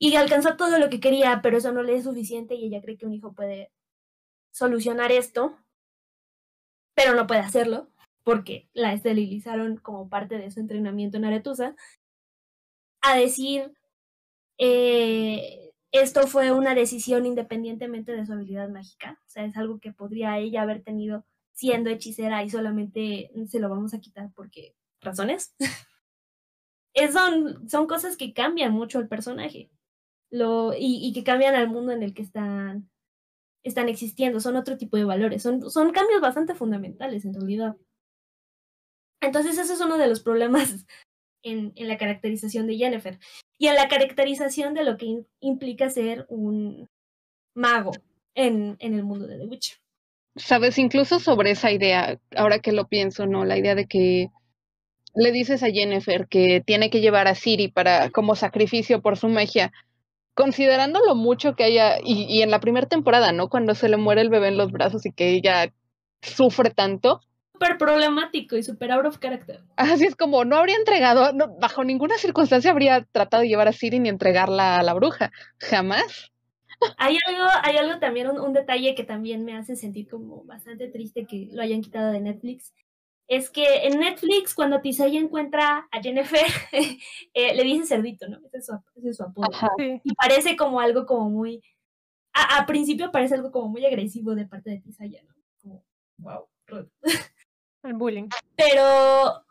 Y 0.00 0.16
alcanzó 0.16 0.56
todo 0.56 0.80
lo 0.80 0.90
que 0.90 0.98
quería, 0.98 1.42
pero 1.42 1.58
eso 1.58 1.70
no 1.70 1.84
le 1.84 1.94
es 1.94 2.02
suficiente 2.02 2.56
y 2.56 2.66
ella 2.66 2.82
cree 2.82 2.98
que 2.98 3.06
un 3.06 3.14
hijo 3.14 3.32
puede 3.32 3.70
solucionar 4.50 5.12
esto, 5.12 5.56
pero 6.96 7.14
no 7.14 7.28
puede 7.28 7.40
hacerlo 7.40 7.93
porque 8.24 8.68
la 8.72 8.92
esterilizaron 8.92 9.76
como 9.76 10.08
parte 10.08 10.38
de 10.38 10.50
su 10.50 10.60
entrenamiento 10.60 11.16
en 11.16 11.26
Aretusa, 11.26 11.76
a 13.02 13.16
decir, 13.16 13.72
eh, 14.58 15.72
esto 15.92 16.26
fue 16.26 16.50
una 16.52 16.74
decisión 16.74 17.26
independientemente 17.26 18.12
de 18.12 18.26
su 18.26 18.32
habilidad 18.32 18.68
mágica, 18.68 19.20
o 19.26 19.30
sea, 19.30 19.44
es 19.44 19.56
algo 19.56 19.78
que 19.78 19.92
podría 19.92 20.38
ella 20.38 20.62
haber 20.62 20.82
tenido 20.82 21.24
siendo 21.52 21.90
hechicera 21.90 22.42
y 22.42 22.50
solamente 22.50 23.30
se 23.46 23.60
lo 23.60 23.68
vamos 23.68 23.94
a 23.94 24.00
quitar 24.00 24.30
porque 24.34 24.74
razones. 25.00 25.54
es, 26.94 27.12
son, 27.12 27.86
cosas 27.86 28.16
que 28.16 28.32
cambian 28.32 28.72
mucho 28.72 28.98
al 28.98 29.08
personaje 29.08 29.70
lo, 30.30 30.72
y, 30.74 31.06
y 31.06 31.12
que 31.12 31.24
cambian 31.24 31.54
al 31.54 31.68
mundo 31.68 31.92
en 31.92 32.02
el 32.02 32.14
que 32.14 32.22
están 32.22 32.90
están 33.64 33.88
existiendo, 33.88 34.40
son 34.40 34.56
otro 34.56 34.76
tipo 34.76 34.96
de 34.96 35.04
valores, 35.04 35.42
son, 35.42 35.70
son 35.70 35.90
cambios 35.90 36.20
bastante 36.20 36.54
fundamentales 36.54 37.24
en 37.24 37.34
realidad. 37.34 37.76
Entonces, 39.24 39.58
eso 39.58 39.74
es 39.74 39.80
uno 39.80 39.98
de 39.98 40.08
los 40.08 40.20
problemas 40.22 40.86
en, 41.42 41.72
en 41.76 41.88
la 41.88 41.96
caracterización 41.96 42.66
de 42.66 42.76
Jennifer 42.76 43.18
y 43.58 43.68
en 43.68 43.74
la 43.74 43.88
caracterización 43.88 44.74
de 44.74 44.84
lo 44.84 44.96
que 44.96 45.24
implica 45.40 45.90
ser 45.90 46.26
un 46.28 46.88
mago 47.54 47.92
en, 48.34 48.76
en 48.80 48.94
el 48.94 49.04
mundo 49.04 49.26
de 49.26 49.38
The 49.38 49.46
Witcher. 49.46 49.78
Sabes, 50.36 50.78
incluso 50.78 51.20
sobre 51.20 51.52
esa 51.52 51.70
idea, 51.70 52.18
ahora 52.34 52.58
que 52.58 52.72
lo 52.72 52.88
pienso, 52.88 53.26
¿no? 53.26 53.44
La 53.44 53.56
idea 53.56 53.76
de 53.76 53.86
que 53.86 54.28
le 55.14 55.30
dices 55.30 55.62
a 55.62 55.70
Jennifer 55.70 56.26
que 56.28 56.60
tiene 56.60 56.90
que 56.90 57.00
llevar 57.00 57.28
a 57.28 57.36
Siri 57.36 57.68
para 57.68 58.10
como 58.10 58.34
sacrificio 58.34 59.00
por 59.00 59.16
su 59.16 59.28
magia, 59.28 59.72
considerando 60.34 60.98
lo 61.06 61.14
mucho 61.14 61.54
que 61.54 61.62
haya, 61.62 61.98
y, 62.02 62.26
y 62.28 62.42
en 62.42 62.50
la 62.50 62.58
primera 62.58 62.88
temporada, 62.88 63.30
¿no? 63.30 63.48
Cuando 63.48 63.76
se 63.76 63.88
le 63.88 63.96
muere 63.96 64.22
el 64.22 64.30
bebé 64.30 64.48
en 64.48 64.56
los 64.56 64.72
brazos 64.72 65.06
y 65.06 65.12
que 65.12 65.30
ella 65.30 65.72
sufre 66.20 66.70
tanto. 66.70 67.20
Súper 67.64 67.78
problemático 67.78 68.56
y 68.56 68.62
súper 68.62 68.92
out 68.92 69.06
of 69.06 69.18
character. 69.18 69.60
Así 69.76 70.04
es 70.04 70.16
como, 70.16 70.44
no 70.44 70.56
habría 70.56 70.76
entregado, 70.76 71.32
no, 71.32 71.56
bajo 71.58 71.84
ninguna 71.84 72.18
circunstancia 72.18 72.70
habría 72.70 73.04
tratado 73.04 73.42
de 73.42 73.48
llevar 73.48 73.68
a 73.68 73.72
Siri 73.72 73.98
ni 74.00 74.08
entregarla 74.08 74.78
a 74.78 74.82
la 74.82 74.94
bruja. 74.94 75.30
Jamás. 75.58 76.32
Hay 76.98 77.16
algo, 77.26 77.44
hay 77.62 77.76
algo 77.76 77.98
también, 77.98 78.28
un, 78.28 78.40
un 78.40 78.52
detalle 78.52 78.94
que 78.94 79.04
también 79.04 79.44
me 79.44 79.56
hace 79.56 79.76
sentir 79.76 80.08
como 80.08 80.44
bastante 80.44 80.88
triste 80.88 81.26
que 81.26 81.48
lo 81.52 81.62
hayan 81.62 81.80
quitado 81.80 82.12
de 82.12 82.20
Netflix 82.20 82.72
es 83.26 83.50
que 83.50 83.86
en 83.86 84.00
Netflix, 84.00 84.54
cuando 84.54 84.80
Tisaya 84.80 85.18
encuentra 85.18 85.88
a 85.90 86.02
Jennifer, 86.02 86.40
eh, 87.34 87.54
le 87.54 87.62
dice 87.62 87.86
cerdito, 87.86 88.28
¿no? 88.28 88.38
Ese 88.46 88.58
es 88.58 88.66
su, 88.66 88.78
ese 88.96 89.08
es 89.10 89.16
su 89.16 89.22
apodo. 89.22 89.48
Y 89.78 90.14
parece 90.14 90.56
como 90.56 90.80
algo 90.80 91.06
como 91.06 91.30
muy. 91.30 91.62
A, 92.32 92.58
a, 92.58 92.66
principio 92.66 93.12
parece 93.12 93.34
algo 93.34 93.50
como 93.52 93.68
muy 93.68 93.86
agresivo 93.86 94.34
de 94.34 94.46
parte 94.46 94.70
de 94.70 94.80
Tisaya, 94.80 95.22
¿no? 95.22 95.34
Como, 95.62 95.84
wow. 96.18 96.48
El 97.84 97.94
bullying. 97.94 98.28
Pero. 98.56 99.44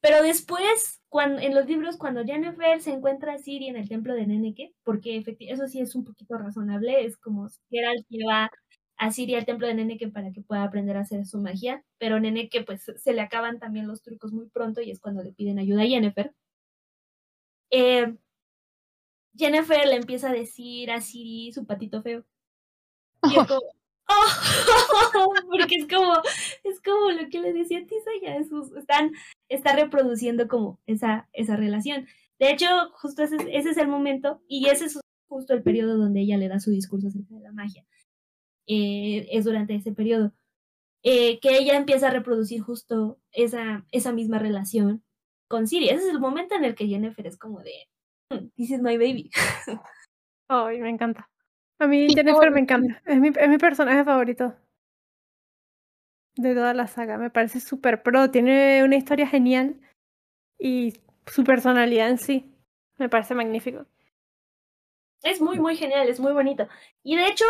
Pero 0.00 0.22
después, 0.22 1.00
cuando, 1.08 1.40
en 1.40 1.54
los 1.54 1.64
libros, 1.64 1.96
cuando 1.96 2.24
Jennifer 2.24 2.78
se 2.82 2.92
encuentra 2.92 3.32
a 3.32 3.38
Siri 3.38 3.68
en 3.68 3.76
el 3.76 3.88
templo 3.88 4.14
de 4.14 4.26
Neneke, 4.26 4.74
porque 4.82 5.24
eso 5.40 5.66
sí 5.66 5.80
es 5.80 5.94
un 5.94 6.04
poquito 6.04 6.36
razonable, 6.36 7.06
es 7.06 7.16
como 7.16 7.48
Geralt 7.70 8.06
lleva 8.10 8.50
a 8.98 9.10
Siri 9.10 9.34
al 9.34 9.46
templo 9.46 9.66
de 9.66 9.74
Neneke 9.74 10.08
para 10.08 10.30
que 10.30 10.42
pueda 10.42 10.62
aprender 10.62 10.98
a 10.98 11.00
hacer 11.00 11.24
su 11.24 11.38
magia, 11.38 11.82
pero 11.96 12.20
Neneke 12.20 12.64
pues 12.64 12.84
se 12.96 13.12
le 13.14 13.22
acaban 13.22 13.58
también 13.58 13.86
los 13.86 14.02
trucos 14.02 14.32
muy 14.32 14.46
pronto 14.50 14.82
y 14.82 14.90
es 14.90 15.00
cuando 15.00 15.22
le 15.22 15.32
piden 15.32 15.58
ayuda 15.58 15.82
a 15.82 15.86
Jennifer. 15.86 16.34
Eh, 17.70 18.14
Jennifer 19.36 19.86
le 19.86 19.96
empieza 19.96 20.28
a 20.28 20.32
decir 20.32 20.90
a 20.90 21.00
Siri 21.00 21.52
su 21.52 21.66
patito 21.66 22.02
feo. 22.02 22.24
Y 23.22 23.38
es 23.38 23.46
como, 23.46 23.62
oh, 24.08 25.32
porque 25.50 25.76
es 25.76 25.88
como, 25.88 26.12
es 26.64 26.80
como 26.80 27.10
lo 27.10 27.28
que 27.28 27.40
le 27.40 27.52
decía 27.52 27.78
a 27.78 27.86
Tisa, 27.86 28.10
ya 28.22 28.36
están, 28.36 29.12
está 29.48 29.74
reproduciendo 29.74 30.48
como 30.48 30.80
esa, 30.86 31.28
esa 31.32 31.56
relación. 31.56 32.06
De 32.38 32.50
hecho, 32.50 32.66
justo 32.94 33.22
ese, 33.22 33.36
ese 33.50 33.70
es 33.70 33.76
el 33.76 33.88
momento 33.88 34.42
y 34.48 34.68
ese 34.68 34.86
es 34.86 35.00
justo 35.28 35.54
el 35.54 35.62
periodo 35.62 35.96
donde 35.96 36.20
ella 36.20 36.36
le 36.36 36.48
da 36.48 36.60
su 36.60 36.70
discurso 36.70 37.08
acerca 37.08 37.34
de 37.34 37.40
la 37.40 37.52
magia 37.52 37.84
eh, 38.66 39.26
es 39.30 39.44
durante 39.44 39.74
ese 39.74 39.92
periodo. 39.92 40.32
Eh, 41.02 41.38
que 41.40 41.58
ella 41.58 41.76
empieza 41.76 42.08
a 42.08 42.12
reproducir 42.12 42.62
justo 42.62 43.18
esa, 43.32 43.84
esa 43.92 44.12
misma 44.12 44.38
relación 44.38 45.04
con 45.48 45.66
Siri. 45.66 45.88
Ese 45.88 46.04
es 46.04 46.08
el 46.08 46.20
momento 46.20 46.54
en 46.54 46.64
el 46.64 46.74
que 46.74 46.86
Jennifer 46.86 47.26
es 47.26 47.36
como 47.36 47.60
de, 47.60 47.72
hmm, 48.30 48.48
this 48.56 48.70
is 48.70 48.80
my 48.80 48.96
baby. 48.96 49.30
Ay, 50.48 50.80
me 50.80 50.88
encanta. 50.88 51.28
A 51.78 51.86
mí 51.86 52.08
Jennifer 52.14 52.50
me 52.50 52.60
encanta. 52.60 53.02
Es 53.04 53.18
mi, 53.18 53.28
es 53.28 53.48
mi 53.48 53.58
personaje 53.58 54.04
favorito 54.04 54.54
de 56.36 56.54
toda 56.54 56.74
la 56.74 56.86
saga. 56.86 57.18
Me 57.18 57.30
parece 57.30 57.60
súper 57.60 58.02
pro. 58.02 58.30
Tiene 58.30 58.82
una 58.84 58.96
historia 58.96 59.26
genial 59.26 59.80
y 60.58 60.94
su 61.26 61.44
personalidad 61.44 62.08
en 62.08 62.18
sí. 62.18 62.54
Me 62.98 63.08
parece 63.08 63.34
magnífico. 63.34 63.86
Es 65.22 65.40
muy, 65.40 65.58
muy 65.58 65.76
genial, 65.76 66.08
es 66.08 66.20
muy 66.20 66.32
bonito. 66.32 66.68
Y 67.02 67.16
de 67.16 67.26
hecho, 67.26 67.46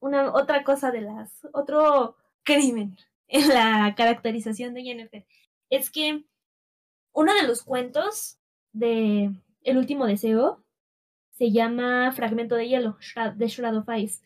una 0.00 0.32
otra 0.32 0.62
cosa 0.62 0.90
de 0.90 1.00
las, 1.00 1.46
otro 1.52 2.16
crimen 2.44 2.96
en 3.28 3.48
la 3.48 3.94
caracterización 3.96 4.74
de 4.74 4.82
Jennifer 4.82 5.26
es 5.70 5.90
que 5.90 6.24
uno 7.12 7.34
de 7.34 7.42
los 7.42 7.62
cuentos 7.62 8.38
de 8.72 9.30
El 9.64 9.78
último 9.78 10.06
deseo 10.06 10.61
se 11.32 11.50
llama 11.50 12.12
Fragmento 12.12 12.54
de 12.54 12.68
hielo, 12.68 12.98
de 13.36 13.48
Shroud 13.48 13.78
of 13.78 13.88
Ice. 13.96 14.22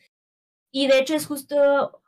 Y 0.71 0.89
de 0.89 0.99
hecho 0.99 1.15
es 1.15 1.27
justo, 1.27 2.03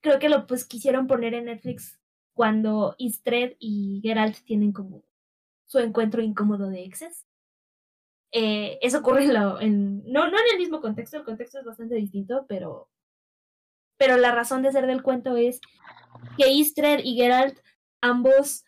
creo 0.00 0.18
que 0.18 0.28
lo 0.28 0.46
pues 0.46 0.64
quisieron 0.64 1.06
poner 1.06 1.34
en 1.34 1.46
Netflix 1.46 2.00
cuando 2.32 2.94
Istred 2.98 3.56
y 3.58 4.00
Geralt 4.02 4.36
tienen 4.44 4.72
como 4.72 5.02
su 5.66 5.78
encuentro 5.80 6.22
incómodo 6.22 6.68
de 6.68 6.84
exes. 6.84 7.26
Eh, 8.30 8.78
eso 8.82 8.98
ocurre 8.98 9.24
en, 9.24 10.04
no, 10.10 10.30
no 10.30 10.38
en 10.38 10.52
el 10.52 10.58
mismo 10.58 10.80
contexto, 10.80 11.16
el 11.16 11.24
contexto 11.24 11.58
es 11.58 11.64
bastante 11.64 11.94
distinto, 11.94 12.46
pero 12.48 12.88
pero 13.98 14.16
la 14.16 14.32
razón 14.32 14.62
de 14.62 14.72
ser 14.72 14.86
del 14.86 15.02
cuento 15.02 15.36
es 15.36 15.60
que 16.38 16.50
Istred 16.50 17.00
y 17.04 17.16
Geralt 17.16 17.58
ambos 18.00 18.64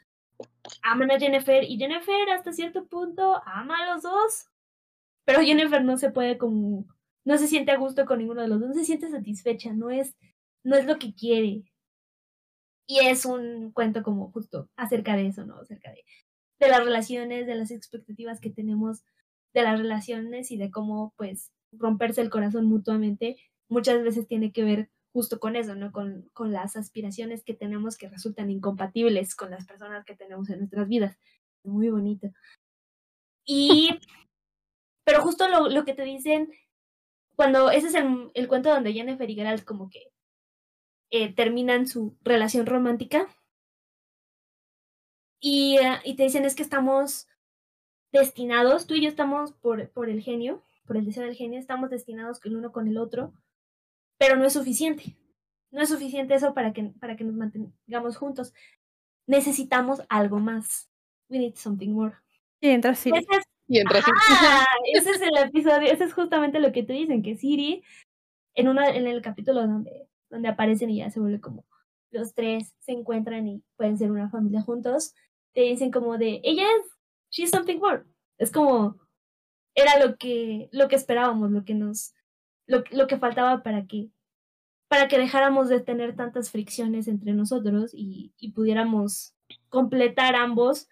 aman 0.83 1.13
a 1.13 1.19
Jennifer 1.19 1.65
y 1.65 1.79
Jennifer 1.79 2.31
hasta 2.31 2.53
cierto 2.53 2.85
punto 2.87 3.41
ama 3.47 3.79
a 3.83 3.95
los 3.95 4.03
dos, 4.03 4.50
pero 5.25 5.41
Jennifer 5.43 5.85
no 5.85 5.99
se 5.99 6.11
puede 6.11 6.39
como 6.39 6.87
no 7.25 7.39
se 7.39 7.49
siente 7.49 7.73
a 7.73 7.77
gusto 7.79 8.07
con 8.07 8.19
ninguno 8.19 8.43
de 8.43 8.49
los 8.49 8.61
dos, 8.61 8.71
no 8.71 8.75
se 8.75 8.85
siente 8.85 9.11
satisfecha, 9.11 9.73
no 9.73 9.91
es 9.91 10.17
no 10.65 10.77
es 10.77 10.87
lo 10.87 10.99
que 10.99 11.15
quiere. 11.15 11.65
Y 12.87 12.99
es 13.07 13.25
un 13.25 13.73
cuento 13.73 14.03
como 14.03 14.33
justo 14.33 14.69
acerca 14.77 15.17
de 15.17 15.29
eso, 15.29 15.47
¿no? 15.47 15.57
Acerca 15.61 15.91
de, 15.93 16.03
de 16.59 16.69
las 16.69 16.85
relaciones, 16.85 17.47
de 17.47 17.55
las 17.55 17.71
expectativas 17.71 18.41
que 18.41 18.51
tenemos 18.51 19.05
de 19.55 19.63
las 19.63 19.79
relaciones 19.79 20.51
y 20.51 20.57
de 20.57 20.71
cómo 20.71 21.15
pues 21.17 21.51
romperse 21.73 22.21
el 22.21 22.31
corazón 22.31 22.67
mutuamente 22.67 23.37
muchas 23.69 24.03
veces 24.03 24.27
tiene 24.27 24.53
que 24.53 24.65
ver 24.65 24.91
justo 25.13 25.41
con 25.41 25.57
eso, 25.57 25.75
¿no? 25.75 25.93
Con, 25.93 26.29
con 26.33 26.53
las 26.53 26.77
aspiraciones 26.77 27.43
que 27.43 27.55
tenemos 27.55 27.97
que 27.97 28.09
resultan 28.09 28.51
incompatibles 28.51 29.35
con 29.35 29.51
las 29.51 29.67
personas 29.67 30.05
que 30.05 30.17
tenemos 30.17 30.51
en 30.51 30.59
nuestras 30.59 30.89
vidas. 30.89 31.17
Muy 31.65 31.91
bonito. 31.91 32.29
Y, 33.45 33.91
pero 35.05 35.23
justo 35.23 35.49
lo, 35.49 35.69
lo 35.69 35.85
que 35.85 35.95
te 35.95 36.05
dicen, 36.05 36.53
cuando 37.37 37.71
ese 37.71 37.89
es 37.89 37.95
el, 37.95 38.31
el 38.35 38.49
cuento 38.49 38.71
donde 38.71 38.93
Jennifer 38.93 39.29
y 39.29 39.35
Geralt 39.35 39.65
como 39.65 39.89
que 39.89 40.13
eh, 41.11 41.33
terminan 41.35 41.87
su 41.87 42.17
relación 42.23 42.67
romántica 42.67 43.27
y, 45.41 45.79
eh, 45.79 46.01
y 46.05 46.17
te 46.17 46.25
dicen 46.25 46.45
es 46.45 46.55
que 46.55 46.63
estamos 46.63 47.29
destinados, 48.13 48.87
tú 48.87 48.95
y 48.95 49.03
yo 49.03 49.09
estamos 49.09 49.53
por, 49.53 49.91
por 49.91 50.09
el 50.09 50.23
genio, 50.23 50.63
por 50.87 50.97
el 50.97 51.07
deseo 51.07 51.25
del 51.25 51.35
genio, 51.35 51.59
estamos 51.59 51.91
destinados 51.91 52.41
el 52.45 52.57
uno 52.57 52.73
con 52.73 52.89
el 52.89 52.99
otro, 52.99 53.33
pero 54.19 54.37
no 54.37 54.45
es 54.45 54.53
suficiente. 54.53 55.17
No 55.71 55.81
es 55.83 55.89
suficiente 55.89 56.35
eso 56.35 56.53
para 56.53 56.73
que, 56.73 56.93
para 57.01 57.17
que 57.17 57.25
nos 57.25 57.35
mantengamos 57.35 58.17
juntos. 58.17 58.53
Necesitamos 59.27 60.03
algo 60.09 60.41
más. 60.41 60.91
We 61.29 61.39
need 61.39 61.55
something 61.55 61.91
more. 61.91 62.17
Y 62.61 62.71
entra 62.71 62.95
Siri. 62.95 63.19
Ese 63.19 63.39
es, 63.39 63.45
Y 63.71 63.79
entra 63.79 64.01
ese 64.01 65.11
es 65.11 65.23
el 65.23 65.37
episodio, 65.39 65.93
ese 65.93 66.03
es 66.03 66.13
justamente 66.13 66.59
lo 66.59 66.73
que 66.73 66.83
te 66.83 66.93
dicen, 66.93 67.23
que 67.23 67.37
Siri, 67.37 67.85
en, 68.55 68.67
una, 68.67 68.89
en 68.89 69.07
el 69.07 69.23
capítulo 69.23 69.61
donde, 69.61 70.09
donde 70.29 70.49
aparecen 70.49 70.91
y 70.91 70.97
ya 70.97 71.11
se 71.11 71.21
vuelve 71.21 71.41
como 71.41 71.65
los 72.11 72.35
tres 72.35 72.75
se 72.81 72.91
encuentran 72.91 73.47
y 73.47 73.63
pueden 73.77 73.97
ser 73.97 74.11
una 74.11 74.29
familia 74.29 74.63
juntos, 74.63 75.15
te 75.55 75.61
dicen 75.61 75.93
como 75.93 76.19
de, 76.19 76.41
ella 76.43 76.65
es, 76.65 76.99
she's 77.31 77.51
something 77.51 77.79
more. 77.79 78.03
Es 78.39 78.51
como, 78.51 78.99
era 79.77 80.05
lo 80.05 80.17
que, 80.17 80.69
lo 80.73 80.89
que 80.89 80.97
esperábamos, 80.97 81.53
lo 81.53 81.65
que 81.65 81.75
nos, 81.75 82.13
lo, 82.67 82.83
lo 82.91 83.07
que 83.07 83.19
faltaba 83.19 83.63
para 83.63 83.87
que, 83.87 84.11
para 84.89 85.07
que 85.07 85.17
dejáramos 85.17 85.69
de 85.69 85.79
tener 85.79 86.17
tantas 86.17 86.51
fricciones 86.51 87.07
entre 87.07 87.35
nosotros 87.35 87.93
y, 87.95 88.33
y 88.37 88.51
pudiéramos 88.51 89.37
completar 89.69 90.35
ambos 90.35 90.89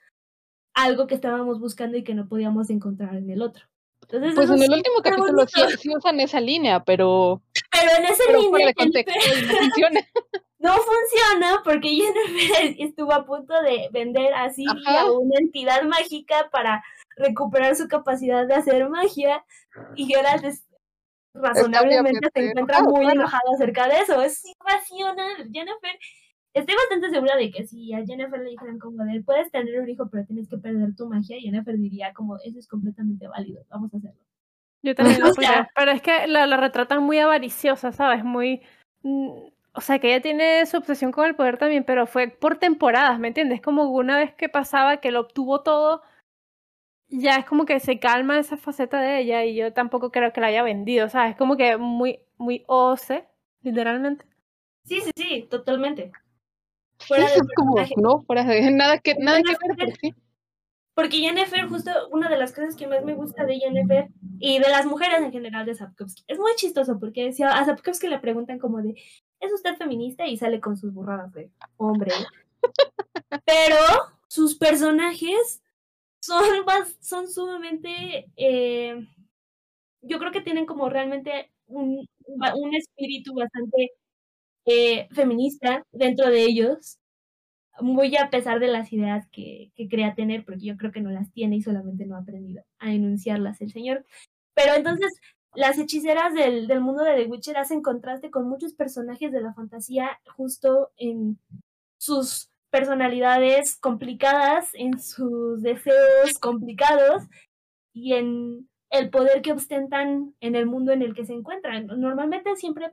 algo 0.84 1.06
que 1.06 1.14
estábamos 1.14 1.60
buscando 1.60 1.96
y 1.96 2.04
que 2.04 2.14
no 2.14 2.28
podíamos 2.28 2.70
encontrar 2.70 3.14
en 3.16 3.30
el 3.30 3.42
otro. 3.42 3.64
Entonces, 4.02 4.34
Pues 4.34 4.48
en 4.50 4.62
el 4.62 4.72
último 4.72 4.96
capítulo 5.02 5.46
sí, 5.46 5.60
sí 5.78 5.88
usan 5.94 6.18
esa 6.20 6.40
línea, 6.40 6.82
pero, 6.84 7.42
Pero 7.70 7.90
en 8.08 8.14
pero 8.26 8.40
línea 8.40 8.72
contexto 8.74 9.12
no 9.12 9.58
funciona. 9.58 10.00
no 10.58 10.72
funciona 10.72 11.60
porque 11.64 11.88
Jennifer 11.90 12.74
estuvo 12.78 13.12
a 13.12 13.26
punto 13.26 13.52
de 13.62 13.88
vender 13.92 14.32
a 14.34 14.50
Siri 14.50 14.82
Ajá. 14.86 15.00
a 15.02 15.12
una 15.12 15.38
entidad 15.38 15.82
mágica 15.82 16.48
para 16.50 16.82
recuperar 17.16 17.76
su 17.76 17.86
capacidad 17.88 18.46
de 18.46 18.54
hacer 18.54 18.88
magia 18.88 19.44
y 19.94 20.06
Geralt 20.06 20.44
es- 20.44 20.64
razonablemente 21.34 22.28
se 22.32 22.46
encuentra 22.48 22.82
muy 22.82 23.04
enojado 23.06 23.52
acerca 23.54 23.88
de 23.88 24.00
eso. 24.00 24.20
Es 24.22 24.42
irracional. 24.44 25.48
Jennifer, 25.52 25.98
estoy 26.54 26.74
bastante 26.74 27.10
segura 27.10 27.36
de 27.36 27.50
que 27.50 27.66
si 27.66 27.92
a 27.92 28.04
Jennifer 28.04 28.40
le 28.40 28.50
dijeran 28.50 28.78
como 28.78 29.04
de 29.04 29.20
puedes 29.22 29.50
tener 29.50 29.80
un 29.80 29.88
hijo 29.88 30.08
pero 30.10 30.24
tienes 30.26 30.48
que 30.48 30.58
perder 30.58 30.94
tu 30.96 31.06
magia, 31.08 31.38
Jennifer 31.40 31.76
diría 31.76 32.12
como 32.12 32.36
eso 32.36 32.58
es 32.58 32.68
completamente 32.68 33.28
válido, 33.28 33.64
vamos 33.68 33.92
a 33.94 33.98
hacerlo. 33.98 34.20
Yo 34.82 34.94
también 34.94 35.20
lo 35.20 35.32
sea-. 35.32 35.68
Pero 35.74 35.90
es 35.90 36.02
que 36.02 36.26
la, 36.26 36.46
la 36.46 36.56
retratan 36.56 37.02
muy 37.02 37.18
avariciosa, 37.18 37.92
¿sabes? 37.92 38.24
Muy. 38.24 38.62
mm, 39.02 39.30
O 39.72 39.80
sea, 39.80 39.98
que 39.98 40.08
ella 40.08 40.22
tiene 40.22 40.66
su 40.66 40.76
obsesión 40.78 41.12
con 41.12 41.26
el 41.26 41.36
poder 41.36 41.58
también, 41.58 41.84
pero 41.84 42.06
fue 42.06 42.28
por 42.28 42.58
temporadas, 42.58 43.18
¿me 43.18 43.28
entiendes? 43.28 43.60
Como 43.60 43.84
una 43.84 44.18
vez 44.18 44.34
que 44.34 44.48
pasaba 44.48 44.98
que 44.98 45.10
lo 45.12 45.20
obtuvo 45.20 45.62
todo, 45.62 46.02
ya 47.08 47.36
es 47.36 47.44
como 47.46 47.64
que 47.64 47.80
se 47.80 47.98
calma 47.98 48.38
esa 48.38 48.56
faceta 48.56 49.00
de 49.00 49.20
ella 49.20 49.44
y 49.44 49.54
yo 49.56 49.72
tampoco 49.72 50.10
creo 50.10 50.32
que 50.32 50.40
la 50.40 50.48
haya 50.48 50.62
vendido, 50.62 51.08
¿sabes? 51.08 51.32
Es 51.32 51.36
como 51.36 51.56
que 51.56 51.76
muy, 51.76 52.20
muy 52.36 52.64
OC, 52.66 53.24
literalmente. 53.62 54.26
Sí, 54.84 55.00
sí, 55.00 55.10
sí, 55.16 55.46
totalmente. 55.50 56.12
Fuera 57.06 57.26
es 57.26 57.34
del 57.34 57.46
como, 57.54 57.76
no, 57.96 58.22
fuera 58.22 58.44
de 58.44 58.70
nada 58.70 58.98
que, 58.98 59.14
nada 59.14 59.42
que 59.42 59.50
ver, 59.50 59.76
pero 59.76 59.92
sí. 60.00 60.14
Porque 60.94 61.18
Jennifer, 61.18 61.68
justo 61.68 61.92
una 62.10 62.28
de 62.28 62.36
las 62.36 62.52
cosas 62.52 62.74
que 62.74 62.88
más 62.88 63.04
me 63.04 63.14
gusta 63.14 63.46
de 63.46 63.56
Jennifer 63.60 64.08
y 64.40 64.58
de 64.58 64.68
las 64.68 64.84
mujeres 64.84 65.20
en 65.20 65.30
general 65.30 65.64
de 65.64 65.76
Sapkowski, 65.76 66.24
es 66.26 66.38
muy 66.40 66.50
chistoso 66.56 66.98
porque 66.98 67.32
si 67.32 67.44
a 67.44 67.64
Sapkowski 67.64 68.08
le 68.08 68.18
preguntan 68.18 68.58
como 68.58 68.82
de, 68.82 69.00
¿es 69.38 69.52
usted 69.52 69.76
feminista? 69.76 70.26
Y 70.26 70.36
sale 70.36 70.60
con 70.60 70.76
sus 70.76 70.92
burradas 70.92 71.32
de 71.32 71.52
hombre. 71.76 72.10
Pero 73.44 73.76
sus 74.26 74.56
personajes 74.56 75.62
son, 76.20 76.44
bas- 76.66 76.96
son 77.00 77.28
sumamente, 77.28 78.28
eh, 78.36 79.06
yo 80.02 80.18
creo 80.18 80.32
que 80.32 80.40
tienen 80.40 80.66
como 80.66 80.88
realmente 80.88 81.52
un, 81.68 82.08
un 82.26 82.74
espíritu 82.74 83.34
bastante 83.34 83.92
eh, 84.70 85.08
feminista 85.12 85.82
dentro 85.92 86.28
de 86.28 86.42
ellos 86.42 86.98
muy 87.80 88.16
a 88.16 88.28
pesar 88.28 88.60
de 88.60 88.68
las 88.68 88.92
ideas 88.92 89.26
que, 89.30 89.72
que 89.74 89.88
crea 89.88 90.14
tener, 90.14 90.44
porque 90.44 90.66
yo 90.66 90.76
creo 90.76 90.92
que 90.92 91.00
no 91.00 91.10
las 91.10 91.32
tiene 91.32 91.56
y 91.56 91.62
solamente 91.62 92.06
no 92.06 92.16
ha 92.16 92.20
aprendido 92.20 92.64
a 92.78 92.92
enunciarlas 92.92 93.60
el 93.60 93.72
señor. 93.72 94.04
Pero 94.54 94.74
entonces, 94.74 95.12
las 95.54 95.78
hechiceras 95.78 96.34
del, 96.34 96.66
del 96.66 96.80
mundo 96.80 97.02
de 97.02 97.14
The 97.14 97.30
Witcher 97.30 97.56
hacen 97.56 97.82
contraste 97.82 98.30
con 98.30 98.48
muchos 98.48 98.74
personajes 98.74 99.32
de 99.32 99.40
la 99.40 99.54
fantasía 99.54 100.20
justo 100.36 100.90
en 100.96 101.38
sus 101.98 102.50
personalidades 102.70 103.78
complicadas, 103.78 104.70
en 104.74 105.00
sus 105.00 105.62
deseos 105.62 106.38
complicados 106.40 107.22
y 107.94 108.14
en 108.14 108.68
el 108.90 109.08
poder 109.10 109.40
que 109.40 109.52
ostentan 109.52 110.34
en 110.40 110.56
el 110.56 110.66
mundo 110.66 110.92
en 110.92 111.02
el 111.02 111.14
que 111.14 111.24
se 111.24 111.32
encuentran. 111.32 111.86
Normalmente 111.86 112.56
siempre 112.56 112.92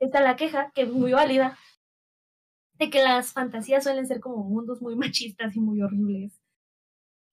está 0.00 0.20
la 0.20 0.36
queja, 0.36 0.70
que 0.74 0.82
es 0.82 0.92
muy 0.92 1.12
válida, 1.12 1.58
de 2.78 2.90
que 2.90 3.02
las 3.02 3.32
fantasías 3.32 3.84
suelen 3.84 4.06
ser 4.06 4.20
como 4.20 4.44
mundos 4.44 4.82
muy 4.82 4.96
machistas 4.96 5.56
y 5.56 5.60
muy 5.60 5.82
horribles. 5.82 6.40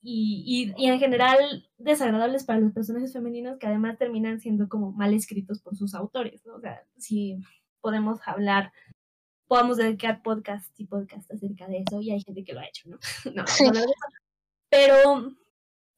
Y, 0.05 0.73
y, 0.77 0.87
en 0.87 0.99
general 0.99 1.69
desagradables 1.77 2.43
para 2.43 2.59
los 2.59 2.73
personajes 2.73 3.13
femeninos 3.13 3.57
que 3.57 3.67
además 3.67 3.97
terminan 3.97 4.41
siendo 4.41 4.67
como 4.67 4.91
mal 4.91 5.13
escritos 5.13 5.61
por 5.61 5.77
sus 5.77 5.95
autores, 5.95 6.45
¿no? 6.45 6.55
O 6.55 6.59
sea, 6.59 6.85
si 6.97 7.39
podemos 7.79 8.19
hablar, 8.25 8.73
podemos 9.47 9.77
dedicar 9.77 10.21
podcast 10.21 10.77
y 10.77 10.87
podcast 10.87 11.31
acerca 11.31 11.67
de 11.67 11.85
eso 11.87 12.01
y 12.01 12.11
hay 12.11 12.21
gente 12.21 12.43
que 12.43 12.51
lo 12.51 12.59
ha 12.59 12.65
hecho, 12.65 12.89
¿no? 12.89 12.97
no, 13.33 13.43
no. 13.43 13.81
Pero, 14.69 15.31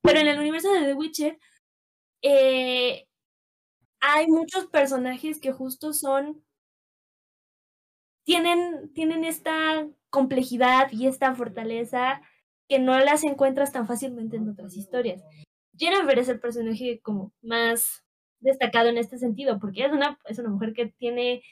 pero 0.04 0.20
en 0.20 0.28
el 0.28 0.38
universo 0.38 0.72
de 0.72 0.82
The 0.82 0.94
Witcher 0.94 1.40
eh, 2.22 3.08
hay 4.02 4.28
muchos 4.28 4.68
personajes 4.68 5.40
que 5.40 5.52
justo 5.52 5.94
son 5.94 6.45
tienen, 8.26 8.92
tienen 8.94 9.24
esta 9.24 9.88
complejidad 10.10 10.92
y 10.92 11.08
esta 11.08 11.34
fortaleza 11.36 12.22
que 12.68 12.80
no 12.80 13.00
las 13.00 13.24
encuentras 13.24 13.72
tan 13.72 13.88
fácilmente 13.88 14.38
en 14.38 14.50
otras 14.50 14.76
historias. 14.76 15.24
Jennifer 15.78 16.18
es 16.18 16.30
el 16.30 16.40
personaje 16.40 17.00
como 17.02 17.32
más 17.42 18.04
destacado 18.40 18.90
en 18.90 18.98
este 18.98 19.18
sentido, 19.18 19.60
porque 19.60 19.86
es 19.86 19.92
una, 19.92 20.20
es 20.26 20.40
una 20.40 20.50
mujer 20.50 20.74
que 20.74 20.88
tiene 20.88 21.44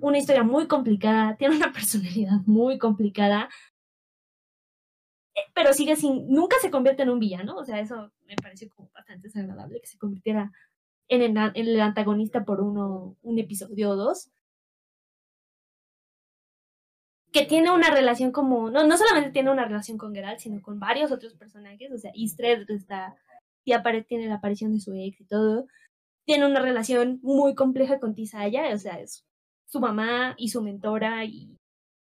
una 0.00 0.18
historia 0.18 0.42
muy 0.42 0.66
complicada, 0.66 1.36
tiene 1.38 1.56
una 1.56 1.72
personalidad 1.72 2.40
muy 2.46 2.78
complicada, 2.78 3.48
eh, 5.34 5.40
pero 5.54 5.72
sigue 5.72 5.94
sin, 5.96 6.28
nunca 6.28 6.56
se 6.60 6.70
convierte 6.70 7.04
en 7.04 7.10
un 7.10 7.20
villano, 7.20 7.56
o 7.56 7.64
sea, 7.64 7.78
eso 7.80 8.10
me 8.26 8.34
pareció 8.36 8.68
como 8.74 8.90
bastante 8.90 9.28
desagradable 9.28 9.80
que 9.80 9.86
se 9.86 9.98
convirtiera 9.98 10.50
en 11.08 11.22
el, 11.22 11.36
en 11.36 11.68
el 11.68 11.80
antagonista 11.80 12.44
por 12.44 12.60
uno, 12.60 13.16
un 13.22 13.38
episodio 13.38 13.90
o 13.90 13.96
dos 13.96 14.32
que 17.36 17.44
tiene 17.44 17.70
una 17.70 17.90
relación 17.90 18.32
como, 18.32 18.70
no, 18.70 18.86
no 18.86 18.96
solamente 18.96 19.30
tiene 19.30 19.50
una 19.50 19.66
relación 19.66 19.98
con 19.98 20.14
Geralt, 20.14 20.38
sino 20.38 20.62
con 20.62 20.80
varios 20.80 21.12
otros 21.12 21.34
personajes, 21.34 21.92
o 21.92 21.98
sea, 21.98 22.10
Istred 22.14 22.64
está, 22.70 23.14
tiene 23.62 24.26
la 24.26 24.36
aparición 24.36 24.72
de 24.72 24.80
su 24.80 24.94
ex 24.94 25.20
y 25.20 25.26
todo, 25.26 25.66
tiene 26.24 26.46
una 26.46 26.60
relación 26.60 27.20
muy 27.22 27.54
compleja 27.54 28.00
con 28.00 28.14
Tisaya, 28.14 28.74
o 28.74 28.78
sea, 28.78 29.00
es 29.00 29.26
su 29.66 29.80
mamá 29.80 30.34
y 30.38 30.48
su 30.48 30.62
mentora, 30.62 31.26
y 31.26 31.58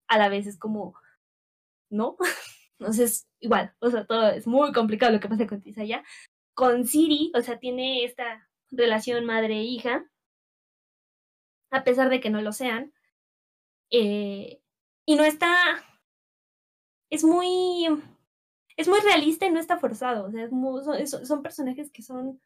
a 0.09 0.17
la 0.17 0.27
vez 0.27 0.47
es 0.47 0.59
como, 0.59 0.95
¿no? 1.89 2.17
Entonces, 2.79 3.25
igual, 3.39 3.73
o 3.79 3.89
sea, 3.89 4.05
todo 4.05 4.31
es 4.31 4.47
muy 4.47 4.73
complicado 4.73 5.13
lo 5.13 5.21
que 5.21 5.29
pasa 5.29 5.47
con 5.47 5.61
Tisaya. 5.61 6.03
Con 6.53 6.85
Siri, 6.85 7.31
o 7.35 7.41
sea, 7.41 7.57
tiene 7.57 8.03
esta 8.03 8.49
relación 8.69 9.23
madre-hija, 9.23 10.05
a 11.71 11.85
pesar 11.85 12.09
de 12.09 12.19
que 12.19 12.29
no 12.29 12.41
lo 12.41 12.51
sean. 12.51 12.91
Eh, 13.91 14.60
y 15.05 15.15
no 15.15 15.23
está 15.23 15.53
es 17.09 17.23
muy 17.23 17.87
es 18.77 18.87
muy 18.87 18.99
realista 19.01 19.45
y 19.45 19.51
no 19.51 19.59
está 19.59 19.77
forzado 19.77 20.27
o 20.27 20.31
sea 20.31 20.43
es 20.43 20.51
muy, 20.51 20.83
son, 20.83 21.25
son, 21.25 21.41
personajes 21.41 21.91
que 21.91 22.01
son 22.01 22.39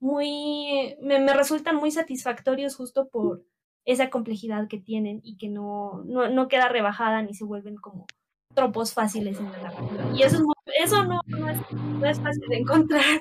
muy 0.00 0.96
me, 1.00 1.20
me, 1.20 1.32
resultan 1.34 1.76
muy 1.76 1.90
satisfactorios 1.90 2.76
justo 2.76 3.08
por 3.08 3.44
esa 3.84 4.10
complejidad 4.10 4.68
que 4.68 4.78
tienen 4.78 5.20
y 5.22 5.36
que 5.36 5.48
no, 5.48 6.02
no, 6.04 6.28
no 6.28 6.48
queda 6.48 6.68
rebajada 6.68 7.22
ni 7.22 7.34
se 7.34 7.44
vuelven 7.44 7.76
como 7.76 8.06
tropos 8.54 8.92
fáciles 8.92 9.38
en 9.38 9.50
la 9.50 9.58
narrativa 9.58 10.10
y 10.14 10.22
eso 10.22 10.36
es, 10.36 10.42
eso 10.84 11.04
no, 11.04 11.20
no, 11.26 11.48
es, 12.06 12.20
fácil 12.20 12.48
de 12.48 12.58
encontrar. 12.58 13.20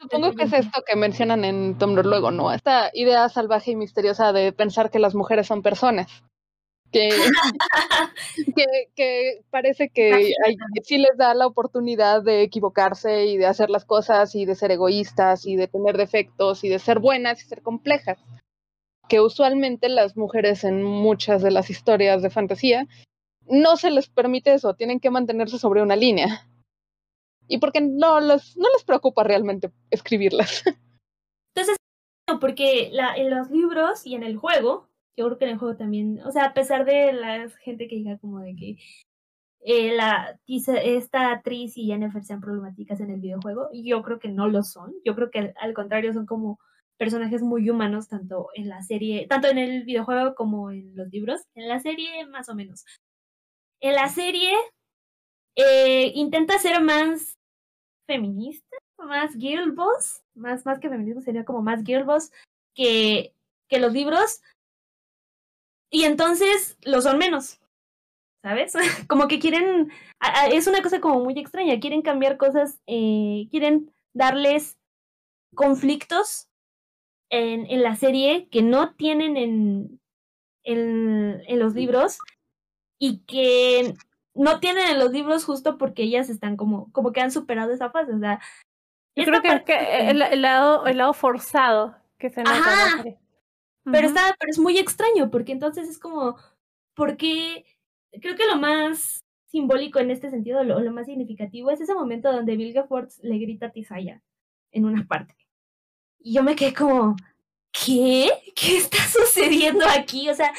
Supongo 0.00 0.32
que 0.34 0.44
es 0.44 0.52
esto 0.52 0.82
que 0.86 0.96
mencionan 0.96 1.44
en 1.44 1.76
Tumblr 1.78 2.06
luego, 2.06 2.30
¿no? 2.30 2.52
Esta 2.52 2.90
idea 2.92 3.28
salvaje 3.28 3.72
y 3.72 3.76
misteriosa 3.76 4.32
de 4.32 4.52
pensar 4.52 4.90
que 4.90 4.98
las 4.98 5.14
mujeres 5.14 5.46
son 5.46 5.62
personas. 5.62 6.22
Que, 6.92 7.08
que, 8.56 8.66
que, 8.94 9.40
parece 9.50 9.90
que 9.90 10.32
sí 10.82 10.98
les 10.98 11.16
da 11.16 11.34
la 11.34 11.46
oportunidad 11.46 12.22
de 12.22 12.42
equivocarse 12.42 13.26
y 13.26 13.36
de 13.36 13.46
hacer 13.46 13.70
las 13.70 13.84
cosas 13.84 14.34
y 14.34 14.44
de 14.44 14.54
ser 14.54 14.70
egoístas 14.70 15.46
y 15.46 15.56
de 15.56 15.68
tener 15.68 15.96
defectos 15.96 16.64
y 16.64 16.68
de 16.68 16.78
ser 16.78 16.98
buenas 16.98 17.42
y 17.42 17.46
ser 17.46 17.62
complejas. 17.62 18.18
Que 19.08 19.20
usualmente 19.20 19.88
las 19.88 20.16
mujeres 20.16 20.64
en 20.64 20.82
muchas 20.82 21.42
de 21.42 21.50
las 21.50 21.70
historias 21.70 22.22
de 22.22 22.30
fantasía 22.30 22.86
no 23.48 23.76
se 23.76 23.90
les 23.90 24.08
permite 24.08 24.52
eso, 24.52 24.74
tienen 24.74 25.00
que 25.00 25.10
mantenerse 25.10 25.58
sobre 25.58 25.82
una 25.82 25.96
línea. 25.96 26.46
Y 27.48 27.58
porque 27.58 27.80
no, 27.80 28.20
les, 28.20 28.56
no 28.56 28.68
les 28.74 28.84
preocupa 28.84 29.24
realmente 29.24 29.70
escribirlas. 29.90 30.62
Entonces, 31.54 31.76
porque 32.40 32.90
la, 32.92 33.16
en 33.16 33.30
los 33.30 33.50
libros 33.50 34.06
y 34.06 34.14
en 34.14 34.22
el 34.22 34.36
juego, 34.36 34.87
yo 35.18 35.26
creo 35.26 35.38
que 35.38 35.44
en 35.46 35.50
el 35.50 35.58
juego 35.58 35.76
también, 35.76 36.20
o 36.24 36.30
sea, 36.30 36.44
a 36.44 36.54
pesar 36.54 36.84
de 36.84 37.12
la 37.12 37.50
gente 37.64 37.88
que 37.88 37.96
diga 37.96 38.18
como 38.18 38.38
de 38.38 38.54
que 38.54 38.76
eh, 39.60 39.96
la, 39.96 40.38
esta 40.46 41.32
actriz 41.32 41.76
y 41.76 41.86
Jennifer 41.86 42.22
sean 42.22 42.40
problemáticas 42.40 43.00
en 43.00 43.10
el 43.10 43.20
videojuego, 43.20 43.68
yo 43.72 44.02
creo 44.02 44.20
que 44.20 44.28
no 44.28 44.46
lo 44.48 44.62
son. 44.62 44.94
Yo 45.04 45.16
creo 45.16 45.30
que 45.30 45.52
al 45.60 45.74
contrario 45.74 46.12
son 46.12 46.24
como 46.24 46.60
personajes 46.96 47.42
muy 47.42 47.68
humanos, 47.68 48.08
tanto 48.08 48.48
en 48.54 48.68
la 48.68 48.82
serie, 48.82 49.26
tanto 49.28 49.48
en 49.48 49.58
el 49.58 49.84
videojuego 49.84 50.36
como 50.36 50.70
en 50.70 50.94
los 50.94 51.08
libros. 51.08 51.40
En 51.56 51.68
la 51.68 51.80
serie, 51.80 52.24
más 52.26 52.48
o 52.48 52.54
menos. 52.54 52.84
En 53.80 53.96
la 53.96 54.08
serie 54.08 54.52
eh, 55.56 56.12
intenta 56.14 56.58
ser 56.58 56.80
más 56.80 57.36
feminista, 58.06 58.76
más 58.98 59.34
girl 59.34 59.72
boss, 59.72 60.22
más, 60.34 60.64
más 60.64 60.78
que 60.78 60.88
feminismo 60.88 61.22
sería 61.22 61.44
como 61.44 61.60
más 61.60 61.82
girl 61.84 62.04
boss 62.04 62.30
que, 62.74 63.34
que 63.68 63.80
los 63.80 63.92
libros. 63.92 64.40
Y 65.90 66.04
entonces 66.04 66.76
lo 66.82 67.00
son 67.00 67.18
menos, 67.18 67.60
¿sabes? 68.42 68.72
como 69.08 69.28
que 69.28 69.38
quieren, 69.38 69.90
es 70.50 70.66
una 70.66 70.82
cosa 70.82 71.00
como 71.00 71.20
muy 71.20 71.38
extraña, 71.38 71.80
quieren 71.80 72.02
cambiar 72.02 72.36
cosas, 72.36 72.80
eh, 72.86 73.48
quieren 73.50 73.92
darles 74.14 74.78
conflictos 75.54 76.48
en, 77.30 77.66
en 77.66 77.82
la 77.82 77.96
serie 77.96 78.48
que 78.50 78.62
no 78.62 78.94
tienen 78.94 79.36
en, 79.36 80.00
en, 80.64 81.42
en 81.46 81.58
los 81.58 81.74
libros 81.74 82.18
y 82.98 83.20
que 83.20 83.94
no 84.34 84.60
tienen 84.60 84.88
en 84.88 84.98
los 84.98 85.12
libros 85.12 85.44
justo 85.44 85.78
porque 85.78 86.02
ellas 86.04 86.28
están 86.30 86.56
como, 86.56 86.90
como 86.92 87.12
que 87.12 87.20
han 87.20 87.32
superado 87.32 87.72
esa 87.72 87.90
fase. 87.90 88.12
O 88.12 88.18
sea, 88.18 88.40
yo 89.16 89.24
creo 89.24 89.42
que 89.42 90.10
el, 90.10 90.42
lado, 90.42 90.86
el 90.86 90.98
lado 90.98 91.12
forzado 91.12 91.96
que 92.18 92.30
se 92.30 92.42
nota. 92.42 93.04
Pero 93.92 94.08
está, 94.08 94.34
pero 94.38 94.50
es 94.50 94.58
muy 94.58 94.78
extraño, 94.78 95.30
porque 95.30 95.52
entonces 95.52 95.88
es 95.88 95.98
como, 95.98 96.36
porque 96.94 97.64
creo 98.20 98.36
que 98.36 98.46
lo 98.46 98.56
más 98.56 99.20
simbólico 99.46 99.98
en 99.98 100.10
este 100.10 100.30
sentido, 100.30 100.62
lo, 100.64 100.80
lo 100.80 100.92
más 100.92 101.06
significativo, 101.06 101.70
es 101.70 101.80
ese 101.80 101.94
momento 101.94 102.32
donde 102.32 102.56
Vilgefortz 102.56 103.18
le 103.22 103.38
grita 103.38 103.66
a 103.66 103.72
Tisaya 103.72 104.22
en 104.72 104.84
una 104.84 105.06
parte. 105.06 105.34
Y 106.18 106.34
yo 106.34 106.42
me 106.42 106.56
quedé 106.56 106.74
como, 106.74 107.16
¿qué? 107.72 108.30
¿Qué 108.54 108.76
está 108.76 108.98
sucediendo 109.08 109.84
aquí? 109.86 110.28
O 110.28 110.34
sea, 110.34 110.52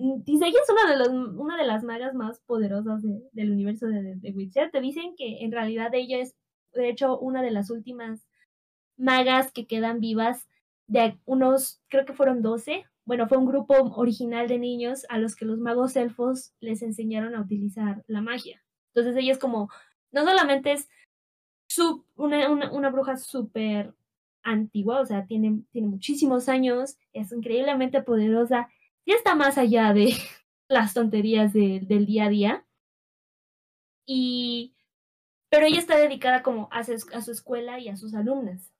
Mm, 0.00 0.22
Tisaya 0.22 0.58
es 0.62 0.70
una 0.70 0.90
de, 0.90 0.96
los, 0.98 1.08
una 1.36 1.56
de 1.56 1.66
las 1.66 1.84
magas 1.84 2.14
más 2.14 2.40
poderosas 2.40 3.02
del 3.32 3.50
universo 3.50 3.86
de, 3.86 4.16
de, 4.16 4.32
Witcher. 4.32 4.70
Te 4.70 4.80
dicen 4.80 5.14
que 5.16 5.44
en 5.44 5.52
realidad 5.52 5.94
ella 5.94 6.18
es, 6.18 6.34
de 6.72 6.88
hecho, 6.88 7.18
una 7.18 7.42
de 7.42 7.50
las 7.50 7.70
últimas 7.70 8.26
magas 8.96 9.52
que 9.52 9.66
quedan 9.66 10.00
vivas 10.00 10.48
de 10.90 11.18
unos, 11.24 11.82
creo 11.88 12.04
que 12.04 12.12
fueron 12.12 12.42
12. 12.42 12.84
Bueno, 13.04 13.28
fue 13.28 13.38
un 13.38 13.46
grupo 13.46 13.74
original 13.96 14.48
de 14.48 14.58
niños 14.58 15.06
a 15.08 15.18
los 15.18 15.34
que 15.36 15.44
los 15.44 15.58
magos 15.58 15.96
elfos 15.96 16.52
les 16.60 16.82
enseñaron 16.82 17.34
a 17.34 17.40
utilizar 17.40 18.04
la 18.06 18.20
magia. 18.20 18.62
Entonces 18.94 19.16
ella 19.16 19.32
es 19.32 19.38
como, 19.38 19.70
no 20.12 20.24
solamente 20.24 20.72
es 20.72 20.88
una, 22.16 22.50
una, 22.50 22.72
una 22.72 22.90
bruja 22.90 23.16
súper 23.16 23.94
antigua, 24.42 25.00
o 25.00 25.06
sea, 25.06 25.26
tiene, 25.26 25.62
tiene 25.70 25.88
muchísimos 25.88 26.48
años, 26.48 26.96
es 27.12 27.32
increíblemente 27.32 28.02
poderosa 28.02 28.68
ya 29.06 29.16
está 29.16 29.34
más 29.34 29.58
allá 29.58 29.92
de 29.92 30.14
las 30.68 30.94
tonterías 30.94 31.52
del 31.52 32.06
día 32.06 32.26
a 32.26 32.28
día. 32.28 32.66
Y, 34.06 34.74
pero 35.48 35.66
ella 35.66 35.78
está 35.78 35.96
dedicada 35.96 36.42
como 36.42 36.68
a 36.70 36.84
su 36.84 37.30
escuela 37.30 37.78
y 37.78 37.88
a 37.88 37.96
sus 37.96 38.14
alumnas. 38.14 38.72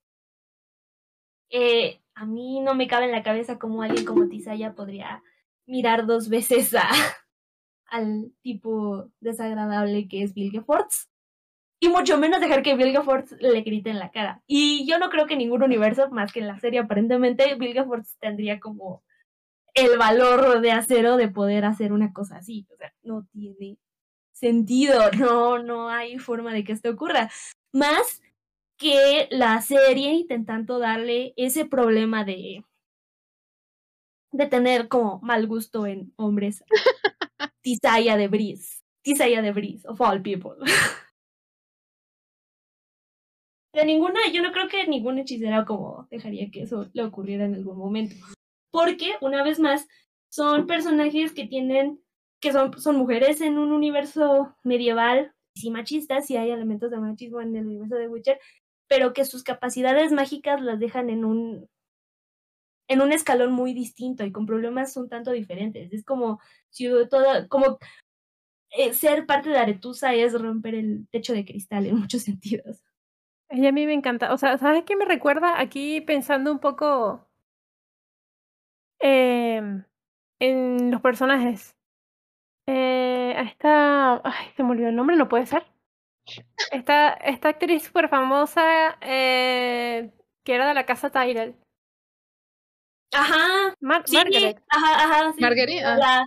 Eh, 1.50 2.00
a 2.14 2.26
mí 2.26 2.60
no 2.60 2.74
me 2.74 2.86
cabe 2.86 3.06
en 3.06 3.12
la 3.12 3.22
cabeza 3.22 3.58
cómo 3.58 3.82
alguien 3.82 4.04
como 4.04 4.28
Tisaya 4.28 4.74
podría 4.74 5.22
mirar 5.66 6.06
dos 6.06 6.28
veces 6.28 6.74
a, 6.74 6.88
al 7.86 8.32
tipo 8.42 9.10
desagradable 9.20 10.08
que 10.08 10.22
es 10.22 10.34
Vilgefortz. 10.34 11.08
Y 11.82 11.88
mucho 11.88 12.18
menos 12.18 12.40
dejar 12.40 12.62
que 12.62 12.76
Vilgefortz 12.76 13.32
le 13.40 13.62
grite 13.62 13.88
en 13.88 13.98
la 13.98 14.10
cara. 14.10 14.42
Y 14.46 14.86
yo 14.86 14.98
no 14.98 15.08
creo 15.08 15.26
que 15.26 15.36
ningún 15.36 15.62
universo, 15.62 16.10
más 16.10 16.30
que 16.30 16.40
en 16.40 16.46
la 16.46 16.60
serie 16.60 16.80
aparentemente, 16.80 17.54
Vilgefortz 17.54 18.18
tendría 18.18 18.60
como 18.60 19.02
el 19.72 19.96
valor 19.96 20.60
de 20.60 20.72
acero 20.72 21.16
de 21.16 21.28
poder 21.28 21.64
hacer 21.64 21.92
una 21.92 22.12
cosa 22.12 22.36
así. 22.36 22.66
O 22.70 22.76
sea, 22.76 22.92
no 23.02 23.26
tiene 23.32 23.78
sentido, 24.32 25.10
no, 25.18 25.58
no 25.58 25.88
hay 25.88 26.18
forma 26.18 26.52
de 26.52 26.64
que 26.64 26.72
esto 26.72 26.90
ocurra. 26.90 27.30
Más 27.72 28.20
que 28.80 29.28
la 29.30 29.60
serie 29.62 30.14
intentando 30.14 30.78
darle 30.80 31.34
ese 31.36 31.66
problema 31.66 32.24
de 32.24 32.64
de 34.32 34.46
tener 34.46 34.88
como 34.88 35.20
mal 35.22 35.46
gusto 35.46 35.86
en 35.86 36.12
hombres. 36.16 36.64
Tisaya 37.62 38.16
de 38.16 38.28
Breeze. 38.28 38.82
Tisaya 39.02 39.42
de 39.42 39.52
Breeze, 39.52 39.86
of 39.88 40.00
all 40.00 40.22
people. 40.22 40.56
De 43.72 43.84
ninguna, 43.84 44.18
yo 44.32 44.42
no 44.42 44.50
creo 44.50 44.66
que 44.68 44.88
ningún 44.88 45.18
hechicero 45.18 45.64
como 45.64 46.08
dejaría 46.10 46.50
que 46.50 46.62
eso 46.62 46.90
le 46.92 47.04
ocurriera 47.04 47.44
en 47.44 47.54
algún 47.54 47.78
momento 47.78 48.16
porque, 48.70 49.14
una 49.20 49.42
vez 49.42 49.58
más, 49.58 49.86
son 50.28 50.66
personajes 50.66 51.32
que 51.32 51.46
tienen, 51.46 52.00
que 52.40 52.52
son, 52.52 52.78
son 52.80 52.96
mujeres 52.96 53.40
en 53.40 53.58
un 53.58 53.72
universo 53.72 54.54
medieval, 54.62 55.32
sí 55.54 55.70
machistas, 55.70 56.30
y 56.30 56.36
hay 56.36 56.50
elementos 56.50 56.90
de 56.90 56.98
machismo 56.98 57.40
en 57.40 57.54
el 57.56 57.66
universo 57.66 57.96
de 57.96 58.08
Witcher, 58.08 58.40
pero 58.90 59.12
que 59.12 59.24
sus 59.24 59.44
capacidades 59.44 60.10
mágicas 60.10 60.60
las 60.60 60.80
dejan 60.80 61.10
en 61.10 61.24
un 61.24 61.70
en 62.88 63.00
un 63.00 63.12
escalón 63.12 63.52
muy 63.52 63.72
distinto 63.72 64.24
y 64.24 64.32
con 64.32 64.46
problemas 64.46 64.96
un 64.96 65.08
tanto 65.08 65.30
diferentes. 65.30 65.92
Es 65.92 66.04
como 66.04 66.40
si 66.70 66.88
toda, 67.08 67.46
como 67.46 67.78
eh, 68.70 68.92
ser 68.92 69.26
parte 69.26 69.48
de 69.50 69.58
Aretusa 69.58 70.12
es 70.14 70.32
romper 70.32 70.74
el 70.74 71.06
techo 71.12 71.32
de 71.32 71.44
cristal 71.44 71.86
en 71.86 72.00
muchos 72.00 72.22
sentidos. 72.24 72.82
Y 73.50 73.64
a 73.64 73.70
mí 73.70 73.86
me 73.86 73.94
encanta. 73.94 74.34
O 74.34 74.38
sea, 74.38 74.58
¿sabes 74.58 74.82
qué 74.84 74.96
me 74.96 75.04
recuerda? 75.04 75.60
Aquí 75.60 76.00
pensando 76.00 76.50
un 76.50 76.58
poco 76.58 77.28
eh, 78.98 79.62
en 80.40 80.90
los 80.90 81.00
personajes. 81.00 81.76
Eh, 82.66 83.36
esta. 83.38 84.20
Ay, 84.24 84.48
se 84.56 84.64
me 84.64 84.70
olvidó 84.70 84.88
el 84.88 84.96
nombre, 84.96 85.14
no 85.16 85.28
puede 85.28 85.46
ser. 85.46 85.69
Esta, 86.70 87.10
esta 87.12 87.48
actriz 87.48 87.84
súper 87.84 88.08
famosa 88.08 88.96
eh, 89.00 90.10
que 90.44 90.54
era 90.54 90.68
de 90.68 90.74
la 90.74 90.86
casa 90.86 91.10
Tyrell. 91.10 91.54
Ajá. 93.12 93.74
Margaret. 93.80 94.62
Ajá, 94.68 95.04
ajá. 95.04 95.32
Sí. 95.32 95.40
Marguerite. 95.40 95.82
La, 95.82 96.26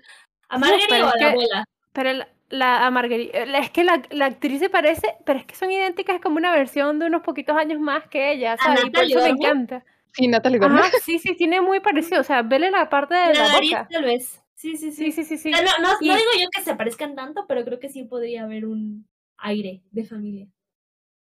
a 0.49 0.57
Marguerite 0.57 1.03
o 1.03 1.07
a 1.07 1.15
la 1.17 1.30
abuela. 1.30 1.65
Pero 1.93 2.13
la, 2.13 2.27
la, 2.49 2.85
a 2.85 2.91
Marguerite. 2.91 3.43
Es 3.57 3.69
que 3.71 3.84
la, 3.84 4.01
la 4.11 4.25
actriz 4.25 4.59
se 4.59 4.69
parece, 4.69 5.15
pero 5.25 5.39
es 5.39 5.45
que 5.45 5.55
son 5.55 5.71
idénticas, 5.71 6.15
es 6.15 6.21
como 6.21 6.38
una 6.38 6.51
versión 6.51 6.99
de 6.99 7.07
unos 7.07 7.21
poquitos 7.21 7.55
años 7.55 7.80
más 7.80 8.07
que 8.09 8.31
ella, 8.31 8.57
¿sabes? 8.57 8.85
Y 8.85 8.89
por 8.89 9.03
eso 9.03 9.19
me 9.19 9.30
encanta. 9.30 9.85
Sí, 10.11 10.27
Natalie 10.27 10.59
Dormer. 10.59 10.91
sí, 11.01 11.17
sí, 11.17 11.35
tiene 11.35 11.61
muy 11.61 11.80
parecido. 11.80 12.21
O 12.21 12.23
sea, 12.23 12.43
vele 12.43 12.69
la 12.69 12.89
parte 12.89 13.15
de 13.15 13.34
la, 13.34 13.47
la 13.47 13.59
boca. 13.59 13.88
tal 13.89 14.03
vez. 14.03 14.43
Sí, 14.55 14.77
sí, 14.77 14.91
sí. 14.91 15.11
sí, 15.11 15.23
sí, 15.23 15.38
sí, 15.38 15.51
No, 15.51 15.57
no, 15.61 15.93
no, 15.93 15.99
digo 15.99 16.15
yo 16.39 16.47
que 16.49 16.61
se 16.61 16.75
parezcan 16.75 17.15
tanto, 17.15 17.45
pero 17.47 17.65
creo 17.65 17.80
que 17.80 17.89
sí 17.89 18.03
podría 18.03 18.43
haber 18.43 18.65
un 18.65 19.05
aire 19.44 19.82
de 19.91 20.06
familia. 20.06 20.48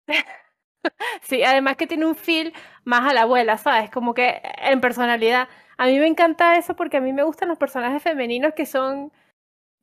sí, 1.22 1.44
además 1.44 1.77
que 1.77 1.88
tiene 1.88 2.06
un 2.06 2.15
feel 2.15 2.53
más 2.84 3.10
a 3.10 3.14
la 3.14 3.23
abuela, 3.23 3.57
¿sabes? 3.57 3.90
Como 3.90 4.14
que 4.14 4.41
en 4.60 4.82
personalidad. 4.82 5.49
A 5.77 5.88
mí 5.88 5.99
me 5.99 6.07
encanta 6.07 6.57
eso 6.57 6.76
porque 6.76 6.98
a 6.98 7.02
mí 7.02 7.11
me 7.11 7.23
gustan 7.23 7.49
los 7.49 7.57
personajes 7.57 8.02
femeninos 8.02 8.53
que 8.53 8.65
son, 8.65 9.11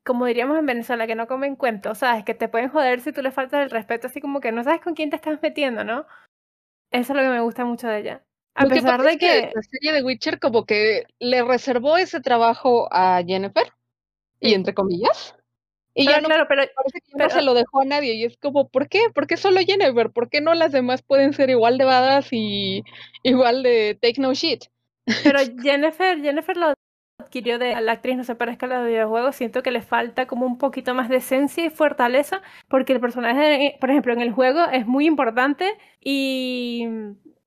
como 0.04 0.24
diríamos 0.26 0.58
en 0.58 0.66
Venezuela, 0.66 1.06
que 1.06 1.14
no 1.14 1.26
comen 1.26 1.56
cuentos, 1.56 1.98
¿sabes? 1.98 2.24
Que 2.24 2.34
te 2.34 2.48
pueden 2.48 2.70
joder 2.70 3.00
si 3.00 3.12
tú 3.12 3.20
le 3.22 3.30
faltas 3.30 3.62
el 3.62 3.70
respeto, 3.70 4.06
así 4.06 4.20
como 4.20 4.40
que 4.40 4.52
no 4.52 4.64
sabes 4.64 4.80
con 4.80 4.94
quién 4.94 5.10
te 5.10 5.16
estás 5.16 5.40
metiendo, 5.42 5.84
¿no? 5.84 6.06
Eso 6.90 7.12
es 7.12 7.16
lo 7.16 7.22
que 7.22 7.28
me 7.28 7.40
gusta 7.40 7.64
mucho 7.64 7.88
de 7.88 7.98
ella. 7.98 8.24
A 8.54 8.66
pesar 8.66 9.02
de 9.02 9.16
que... 9.16 9.50
La 9.54 9.62
serie 9.62 9.92
de 9.92 10.02
Witcher 10.02 10.38
como 10.38 10.66
que 10.66 11.06
le 11.18 11.42
reservó 11.42 11.96
ese 11.96 12.20
trabajo 12.20 12.88
a 12.92 13.22
Jennifer, 13.26 13.72
y 14.40 14.54
entre 14.54 14.74
comillas, 14.74 15.36
Y 15.94 16.06
Pero 16.06 16.16
ya 16.16 16.20
no, 16.22 16.28
claro, 16.28 16.46
pero 16.48 16.62
parece 16.74 17.00
que 17.00 17.10
ya 17.10 17.16
pero- 17.18 17.28
no 17.28 17.34
se 17.34 17.42
lo 17.42 17.54
dejó 17.54 17.82
a 17.82 17.84
nadie. 17.84 18.14
Y 18.14 18.24
es 18.24 18.36
como, 18.38 18.68
¿por 18.68 18.88
qué? 18.88 19.00
¿Por 19.14 19.26
qué 19.26 19.36
solo 19.36 19.60
Jennifer? 19.60 20.10
¿Por 20.10 20.30
qué 20.30 20.40
no 20.40 20.54
las 20.54 20.72
demás 20.72 21.02
pueden 21.02 21.32
ser 21.34 21.50
igual 21.50 21.78
de 21.78 21.84
badass 21.84 22.28
y 22.32 22.82
igual 23.22 23.62
de 23.62 23.98
take 24.00 24.20
no 24.20 24.32
shit? 24.34 24.64
Pero 25.24 25.38
Jennifer, 25.62 26.20
Jennifer 26.22 26.56
lo 26.56 26.74
adquirió 27.18 27.58
de 27.58 27.78
la 27.80 27.92
actriz, 27.92 28.16
no 28.16 28.24
se 28.24 28.34
parezca 28.34 28.66
a 28.66 28.68
la 28.70 28.82
de 28.82 28.90
videojuegos, 28.90 29.36
siento 29.36 29.62
que 29.62 29.70
le 29.70 29.82
falta 29.82 30.26
como 30.26 30.46
un 30.46 30.58
poquito 30.58 30.94
más 30.94 31.08
de 31.08 31.16
esencia 31.16 31.64
y 31.64 31.70
fortaleza, 31.70 32.42
porque 32.68 32.92
el 32.92 33.00
personaje, 33.00 33.66
eh, 33.66 33.78
por 33.80 33.90
ejemplo, 33.90 34.12
en 34.12 34.20
el 34.20 34.32
juego 34.32 34.64
es 34.72 34.86
muy 34.86 35.06
importante 35.06 35.72
y, 36.00 36.86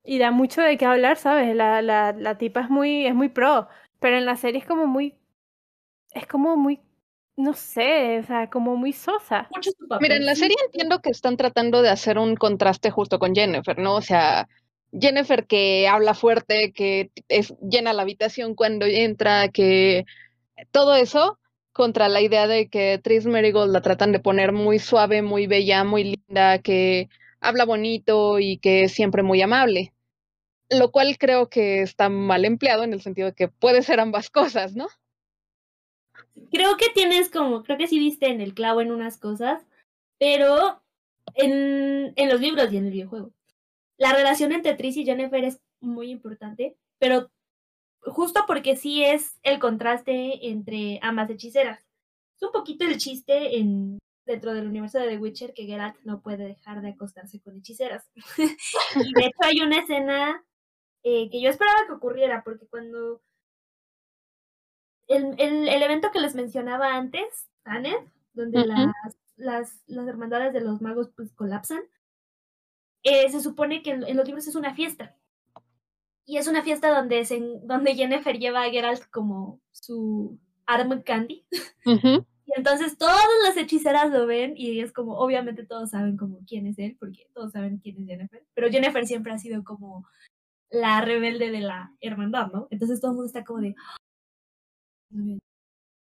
y 0.03 0.17
da 0.19 0.31
mucho 0.31 0.61
de 0.61 0.77
qué 0.77 0.85
hablar, 0.85 1.17
¿sabes? 1.17 1.55
La, 1.55 1.81
la, 1.81 2.13
la 2.13 2.37
tipa 2.37 2.61
es 2.61 2.69
muy, 2.69 3.05
es 3.07 3.13
muy 3.15 3.29
pro, 3.29 3.67
pero 3.99 4.17
en 4.17 4.25
la 4.25 4.37
serie 4.37 4.59
es 4.61 4.65
como 4.67 4.87
muy, 4.87 5.15
es 6.13 6.25
como 6.27 6.55
muy, 6.57 6.79
no 7.37 7.53
sé, 7.53 8.19
o 8.19 8.23
sea, 8.23 8.49
como 8.49 8.75
muy 8.75 8.93
sosa. 8.93 9.49
Mira, 9.99 10.15
en 10.15 10.25
la 10.25 10.35
serie 10.35 10.55
entiendo 10.65 11.01
que 11.01 11.09
están 11.09 11.37
tratando 11.37 11.81
de 11.81 11.89
hacer 11.89 12.17
un 12.17 12.35
contraste 12.35 12.91
justo 12.91 13.19
con 13.19 13.35
Jennifer, 13.35 13.77
¿no? 13.77 13.95
O 13.95 14.01
sea, 14.01 14.47
Jennifer 14.97 15.45
que 15.45 15.87
habla 15.87 16.13
fuerte, 16.13 16.71
que 16.71 17.11
es, 17.27 17.53
llena 17.61 17.93
la 17.93 18.03
habitación 18.03 18.55
cuando 18.55 18.85
entra, 18.85 19.49
que 19.49 20.05
todo 20.71 20.95
eso 20.95 21.39
contra 21.73 22.07
la 22.07 22.21
idea 22.21 22.47
de 22.47 22.69
que 22.69 23.01
Tris 23.03 23.25
Merigold 23.25 23.73
la 23.73 23.81
tratan 23.81 24.13
de 24.13 24.21
poner 24.21 24.53
muy 24.53 24.79
suave, 24.79 25.21
muy 25.21 25.45
bella, 25.45 25.83
muy 25.83 26.15
linda, 26.15 26.59
que 26.59 27.09
habla 27.41 27.65
bonito 27.65 28.39
y 28.39 28.59
que 28.59 28.83
es 28.83 28.93
siempre 28.93 29.23
muy 29.23 29.41
amable. 29.41 29.93
Lo 30.69 30.89
cual 30.91 31.17
creo 31.17 31.49
que 31.49 31.81
está 31.81 32.07
mal 32.07 32.45
empleado 32.45 32.83
en 32.83 32.93
el 32.93 33.01
sentido 33.01 33.27
de 33.27 33.35
que 33.35 33.49
puede 33.49 33.83
ser 33.83 33.99
ambas 33.99 34.29
cosas, 34.29 34.73
¿no? 34.73 34.87
Creo 36.55 36.77
que 36.77 36.89
tienes 36.93 37.29
como, 37.29 37.63
creo 37.63 37.77
que 37.77 37.87
sí 37.87 37.99
viste 37.99 38.27
en 38.29 38.39
el 38.39 38.53
clavo 38.53 38.79
en 38.79 38.91
unas 38.91 39.17
cosas, 39.17 39.67
pero 40.17 40.81
en, 41.33 42.13
en 42.15 42.29
los 42.29 42.39
libros 42.39 42.71
y 42.71 42.77
en 42.77 42.85
el 42.85 42.93
videojuego. 42.93 43.33
La 43.97 44.13
relación 44.13 44.53
entre 44.53 44.73
Tris 44.73 44.95
y 44.95 45.03
Jennifer 45.03 45.43
es 45.43 45.59
muy 45.81 46.11
importante, 46.11 46.77
pero 46.97 47.29
justo 47.99 48.45
porque 48.47 48.77
sí 48.77 49.03
es 49.03 49.37
el 49.43 49.59
contraste 49.59 50.47
entre 50.47 50.99
ambas 51.01 51.29
hechiceras. 51.29 51.85
Es 52.37 52.43
un 52.43 52.53
poquito 52.53 52.85
el 52.85 52.99
chiste 52.99 53.57
en 53.57 53.99
dentro 54.25 54.53
del 54.53 54.67
universo 54.67 54.97
de 54.97 55.09
The 55.09 55.17
Witcher 55.17 55.53
que 55.53 55.65
Geralt 55.65 55.97
no 56.05 56.21
puede 56.21 56.47
dejar 56.47 56.81
de 56.81 56.91
acostarse 56.91 57.41
con 57.41 57.57
hechiceras. 57.57 58.09
y 58.95 59.13
de 59.13 59.25
hecho 59.25 59.39
hay 59.41 59.59
una 59.59 59.79
escena 59.79 60.41
eh, 61.03 61.29
que 61.29 61.41
yo 61.41 61.49
esperaba 61.49 61.85
que 61.85 61.93
ocurriera, 61.93 62.43
porque 62.45 62.65
cuando 62.67 63.21
el, 65.07 65.35
el, 65.37 65.67
el 65.67 65.83
evento 65.83 66.11
que 66.11 66.19
les 66.19 66.35
mencionaba 66.35 66.95
antes, 66.95 67.49
Tanner, 67.63 67.97
donde 68.33 68.65
las, 68.65 68.93
las, 69.35 69.83
las 69.87 70.07
hermandades 70.07 70.53
de 70.53 70.61
los 70.61 70.81
magos 70.81 71.09
pues 71.15 71.31
colapsan, 71.33 71.81
eh, 73.03 73.29
se 73.29 73.39
supone 73.41 73.83
que 73.83 73.91
en, 73.91 74.03
en 74.03 74.17
los 74.17 74.25
libros 74.25 74.47
es 74.47 74.55
una 74.55 74.73
fiesta. 74.73 75.15
Y 76.27 76.37
es 76.37 76.47
una 76.47 76.63
fiesta 76.63 76.89
donde, 76.89 77.23
se, 77.23 77.39
donde 77.63 77.93
Jennifer 77.93 78.37
lleva 78.37 78.63
a 78.63 78.69
Geralt 78.71 79.03
como 79.11 79.61
su 79.71 80.39
arm 80.65 81.03
candy. 81.03 81.45
Y 82.47 82.51
entonces 82.57 82.97
todas 82.97 83.21
las 83.43 83.57
hechiceras 83.57 84.11
lo 84.11 84.25
ven 84.25 84.53
y 84.55 84.79
es 84.79 84.91
como, 84.91 85.17
obviamente 85.17 85.65
todos 85.65 85.91
saben 85.91 86.17
como 86.17 86.39
quién 86.47 86.67
es 86.67 86.79
él, 86.79 86.95
porque 86.99 87.27
todos 87.33 87.51
saben 87.51 87.77
quién 87.77 87.97
es 87.99 88.07
Jennifer. 88.07 88.43
Pero 88.53 88.69
Jennifer 88.69 89.05
siempre 89.05 89.33
ha 89.33 89.37
sido 89.37 89.63
como 89.63 90.07
la 90.69 91.01
rebelde 91.01 91.51
de 91.51 91.61
la 91.61 91.91
hermandad, 92.01 92.51
¿no? 92.51 92.67
Entonces 92.71 92.99
todo 92.99 93.11
el 93.11 93.15
mundo 93.17 93.27
está 93.27 93.43
como 93.43 93.61
de... 93.61 93.75
"Ah, 95.15 95.37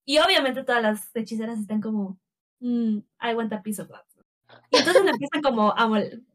Y 0.07 0.19
obviamente 0.19 0.65
todas 0.65 0.83
las 0.83 1.15
hechiceras 1.17 1.59
están 1.59 1.81
como, 1.81 2.19
"Mm, 2.61 2.99
I 3.23 3.35
want 3.35 3.53
a 3.53 3.63
piece 3.63 3.81
of 3.83 3.89
that. 3.89 4.05
Y 4.71 4.79
entonces 4.79 5.03
empiezan 5.07 5.43
como 5.43 5.71
a 5.77 5.89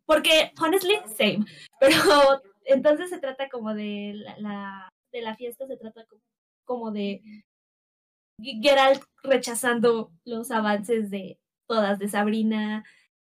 Porque, 0.06 0.52
honestly, 0.62 0.96
same. 1.18 1.46
Pero 1.80 1.92
entonces 2.66 3.10
se 3.10 3.20
trata 3.20 3.50
como 3.50 3.74
de 3.74 4.14
la, 4.16 4.38
la- 4.40 4.90
de 5.12 5.22
la 5.22 5.36
fiesta, 5.36 5.68
se 5.68 5.78
trata 5.78 6.06
como, 6.06 6.22
como 6.66 6.92
de 6.92 7.22
Geralt 8.42 9.02
rechazando 9.24 10.12
los 10.26 10.52
avances 10.52 11.10
de 11.10 11.40
todas, 11.68 12.00
de 12.00 12.10
Sabrina, 12.10 12.84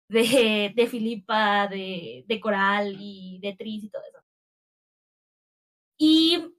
de, 0.09 0.73
de 0.75 0.87
Filipa, 0.87 1.67
de, 1.69 2.25
de 2.27 2.41
Coral 2.41 2.97
y 2.99 3.39
de 3.43 3.55
Tris 3.57 3.85
y 3.85 3.91
todo 3.91 4.03
eso. 4.09 4.19
Y, 5.99 6.55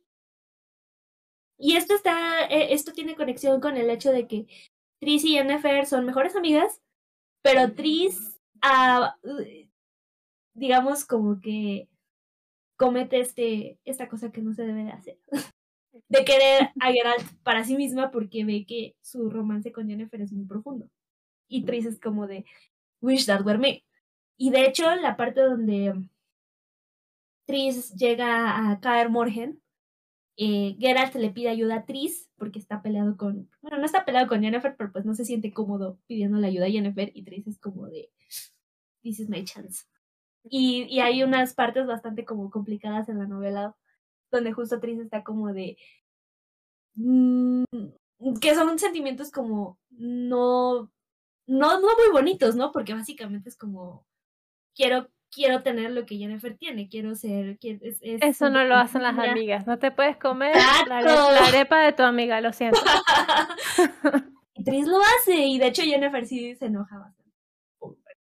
y 1.61 1.75
esto 1.75 1.93
está, 1.93 2.45
eh, 2.47 2.73
esto 2.73 2.91
tiene 2.91 3.15
conexión 3.15 3.61
con 3.61 3.77
el 3.77 3.89
hecho 3.89 4.11
de 4.11 4.27
que 4.27 4.47
Tris 4.99 5.23
y 5.23 5.33
Yennefer 5.33 5.85
son 5.85 6.05
mejores 6.05 6.35
amigas, 6.35 6.81
pero 7.43 7.73
Tris, 7.73 8.41
ah, 8.63 9.15
digamos 10.55 11.05
como 11.05 11.39
que 11.39 11.87
comete 12.77 13.19
este, 13.19 13.79
esta 13.85 14.09
cosa 14.09 14.31
que 14.31 14.41
no 14.41 14.53
se 14.53 14.65
debe 14.65 14.85
de 14.85 14.91
hacer. 14.91 15.19
de 16.09 16.25
querer 16.25 16.71
a 16.79 16.91
Geralt 16.91 17.31
para 17.43 17.63
sí 17.63 17.77
misma 17.77 18.09
porque 18.09 18.43
ve 18.43 18.65
que 18.65 18.95
su 19.01 19.29
romance 19.29 19.71
con 19.71 19.87
Jennifer 19.87 20.19
es 20.19 20.31
muy 20.33 20.45
profundo. 20.45 20.89
Y 21.47 21.63
Tris 21.63 21.85
es 21.85 21.99
como 21.99 22.25
de, 22.25 22.43
wish 23.01 23.27
that 23.27 23.45
were 23.45 23.59
me. 23.59 23.85
Y 24.35 24.49
de 24.49 24.65
hecho, 24.65 24.95
la 24.95 25.15
parte 25.15 25.41
donde 25.41 25.93
Tris 27.45 27.93
llega 27.93 28.71
a 28.71 28.79
caer 28.79 29.09
Morgen, 29.09 29.60
eh, 30.43 30.75
Geralt 30.79 31.13
le 31.13 31.29
pide 31.29 31.49
ayuda 31.49 31.75
a 31.75 31.85
Tris 31.85 32.27
porque 32.35 32.57
está 32.57 32.81
peleado 32.81 33.15
con, 33.15 33.47
bueno, 33.61 33.77
no 33.77 33.85
está 33.85 34.05
peleado 34.05 34.27
con 34.27 34.41
Jennifer, 34.41 34.75
pero 34.75 34.91
pues 34.91 35.05
no 35.05 35.13
se 35.13 35.23
siente 35.23 35.53
cómodo 35.53 35.99
pidiendo 36.07 36.39
la 36.39 36.47
ayuda 36.47 36.65
a 36.65 36.71
Jennifer 36.71 37.11
y 37.13 37.23
Tris 37.23 37.45
es 37.45 37.59
como 37.59 37.87
de, 37.87 38.09
this 39.03 39.19
is 39.19 39.29
my 39.29 39.43
chance. 39.43 39.85
Y, 40.43 40.87
y 40.89 40.99
hay 40.99 41.21
unas 41.21 41.53
partes 41.53 41.85
bastante 41.85 42.25
como 42.25 42.49
complicadas 42.49 43.07
en 43.07 43.19
la 43.19 43.27
novela 43.27 43.75
donde 44.31 44.51
justo 44.51 44.79
Tris 44.79 44.97
está 44.99 45.23
como 45.23 45.53
de 45.53 45.77
mm, 46.95 47.63
que 48.41 48.55
son 48.55 48.79
sentimientos 48.79 49.29
como 49.29 49.77
no 49.91 50.91
no 51.45 51.79
no 51.79 51.81
muy 51.81 52.11
bonitos, 52.11 52.55
¿no? 52.55 52.71
Porque 52.71 52.95
básicamente 52.95 53.47
es 53.49 53.55
como 53.55 54.07
quiero 54.73 55.07
quiero 55.31 55.63
tener 55.63 55.91
lo 55.91 56.05
que 56.05 56.17
Jennifer 56.17 56.55
tiene, 56.55 56.89
quiero 56.89 57.15
ser 57.15 57.57
quiero, 57.57 57.79
es, 57.81 57.97
es 58.01 58.21
Eso 58.21 58.49
no 58.49 58.63
lo 58.65 58.75
hacen 58.75 59.01
las 59.01 59.17
amigas. 59.17 59.65
No 59.65 59.79
te 59.79 59.91
puedes 59.91 60.17
comer 60.17 60.55
la, 60.87 61.01
la 61.01 61.45
arepa 61.47 61.79
de 61.79 61.93
tu 61.93 62.03
amiga, 62.03 62.41
lo 62.41 62.53
siento. 62.53 62.79
y 64.53 64.63
Tris 64.63 64.85
lo 64.85 64.99
hace 65.01 65.35
y 65.35 65.57
de 65.57 65.67
hecho 65.67 65.83
Jennifer 65.83 66.25
sí 66.27 66.55
se 66.55 66.65
enoja 66.65 66.97
bastante. 66.97 67.21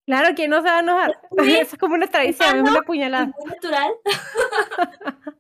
Claro, 0.06 0.36
¿quién 0.36 0.50
no 0.50 0.58
se 0.64 0.70
va 0.70 0.78
a 0.78 0.82
enojar? 0.82 1.20
Sí. 1.44 1.56
Eso 1.56 1.76
es 1.76 1.80
como 1.80 1.96
una 1.96 2.08
tradición, 2.08 2.58
es 2.58 2.70
una 2.70 2.82
puñalada. 2.82 3.26
Muy 3.26 3.46
natural. 3.46 3.92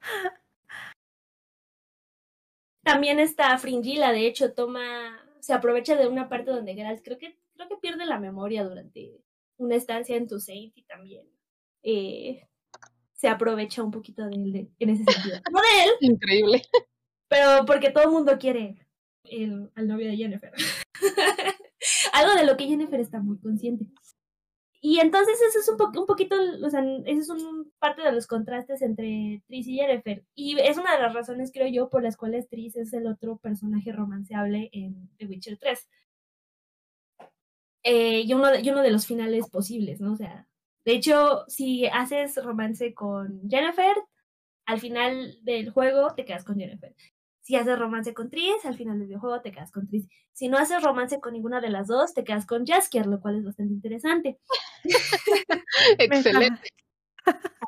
También 2.83 3.19
está 3.19 3.57
Fringilla, 3.57 4.11
de 4.11 4.27
hecho, 4.27 4.53
toma, 4.53 5.19
se 5.39 5.53
aprovecha 5.53 5.95
de 5.95 6.07
una 6.07 6.29
parte 6.29 6.51
donde 6.51 6.73
Geralt 6.75 7.03
creo 7.03 7.17
que, 7.17 7.37
creo 7.53 7.67
que 7.67 7.77
pierde 7.77 8.05
la 8.05 8.19
memoria 8.19 8.63
durante 8.63 9.21
una 9.57 9.75
estancia 9.75 10.15
en 10.15 10.27
Toussaint 10.27 10.77
y 10.77 10.83
también 10.83 11.27
eh, 11.83 12.47
se 13.13 13.27
aprovecha 13.27 13.83
un 13.83 13.91
poquito 13.91 14.25
de 14.25 14.35
él 14.35 14.53
de- 14.53 14.71
en 14.79 14.89
ese 14.89 15.03
sentido. 15.03 15.39
No 15.51 15.59
de 15.61 15.83
él, 15.83 15.91
Increíble. 16.11 16.61
pero 17.27 17.65
porque 17.65 17.91
todo 17.91 18.03
el 18.05 18.11
mundo 18.11 18.37
quiere 18.39 18.85
el, 19.23 19.71
al 19.75 19.87
novio 19.87 20.07
de 20.07 20.17
Jennifer. 20.17 20.51
Algo 22.13 22.33
de 22.35 22.45
lo 22.45 22.57
que 22.57 22.67
Jennifer 22.67 22.99
está 22.99 23.19
muy 23.21 23.39
consciente. 23.39 23.85
Y 24.81 24.99
entonces 24.99 25.37
eso 25.41 25.59
es 25.59 25.67
un, 25.67 25.75
po 25.77 25.91
un 25.99 26.05
poquito, 26.05 26.35
o 26.63 26.69
sea, 26.69 26.81
eso 27.05 27.21
es 27.21 27.29
un, 27.29 27.69
parte 27.79 28.01
de 28.01 28.13
los 28.13 28.27
contrastes 28.27 28.81
entre 28.81 29.43
Tris 29.47 29.67
y 29.67 29.75
Jennifer. 29.75 30.23
Y 30.35 30.57
es 30.59 30.77
una 30.77 30.95
de 30.95 31.01
las 31.01 31.13
razones, 31.13 31.51
creo 31.53 31.67
yo, 31.67 31.89
por 31.89 32.01
las 32.01 32.15
cuales 32.15 32.47
Tris 32.47 32.77
es 32.77 32.93
el 32.93 33.07
otro 33.07 33.37
personaje 33.37 33.91
romanceable 33.91 34.69
en 34.71 35.09
The 35.17 35.25
Witcher 35.25 35.57
3. 35.57 35.89
Eh, 37.83 38.21
y, 38.21 38.33
uno 38.33 38.47
de, 38.47 38.61
y 38.61 38.69
uno 38.69 38.81
de 38.81 38.91
los 38.91 39.05
finales 39.05 39.49
posibles, 39.49 39.99
¿no? 39.99 40.13
O 40.13 40.17
sea, 40.17 40.47
de 40.89 40.95
hecho, 40.95 41.45
si 41.47 41.85
haces 41.85 42.43
romance 42.43 42.95
con 42.95 43.47
Jennifer, 43.47 43.95
al 44.65 44.79
final 44.79 45.37
del 45.43 45.69
juego 45.69 46.15
te 46.15 46.25
quedas 46.25 46.43
con 46.43 46.57
Jennifer. 46.57 46.95
Si 47.41 47.55
haces 47.55 47.77
romance 47.77 48.15
con 48.15 48.31
Tris, 48.31 48.65
al 48.65 48.75
final 48.75 48.97
del 48.97 49.05
videojuego 49.05 49.39
te 49.41 49.51
quedas 49.51 49.71
con 49.71 49.87
Tris. 49.87 50.07
Si 50.33 50.47
no 50.47 50.57
haces 50.57 50.81
romance 50.81 51.19
con 51.19 51.33
ninguna 51.33 51.61
de 51.61 51.69
las 51.69 51.85
dos, 51.85 52.15
te 52.15 52.23
quedas 52.23 52.47
con 52.47 52.65
Jaskier, 52.65 53.05
lo 53.05 53.21
cual 53.21 53.37
es 53.37 53.45
bastante 53.45 53.71
interesante. 53.71 54.39
Excelente. 55.99 56.67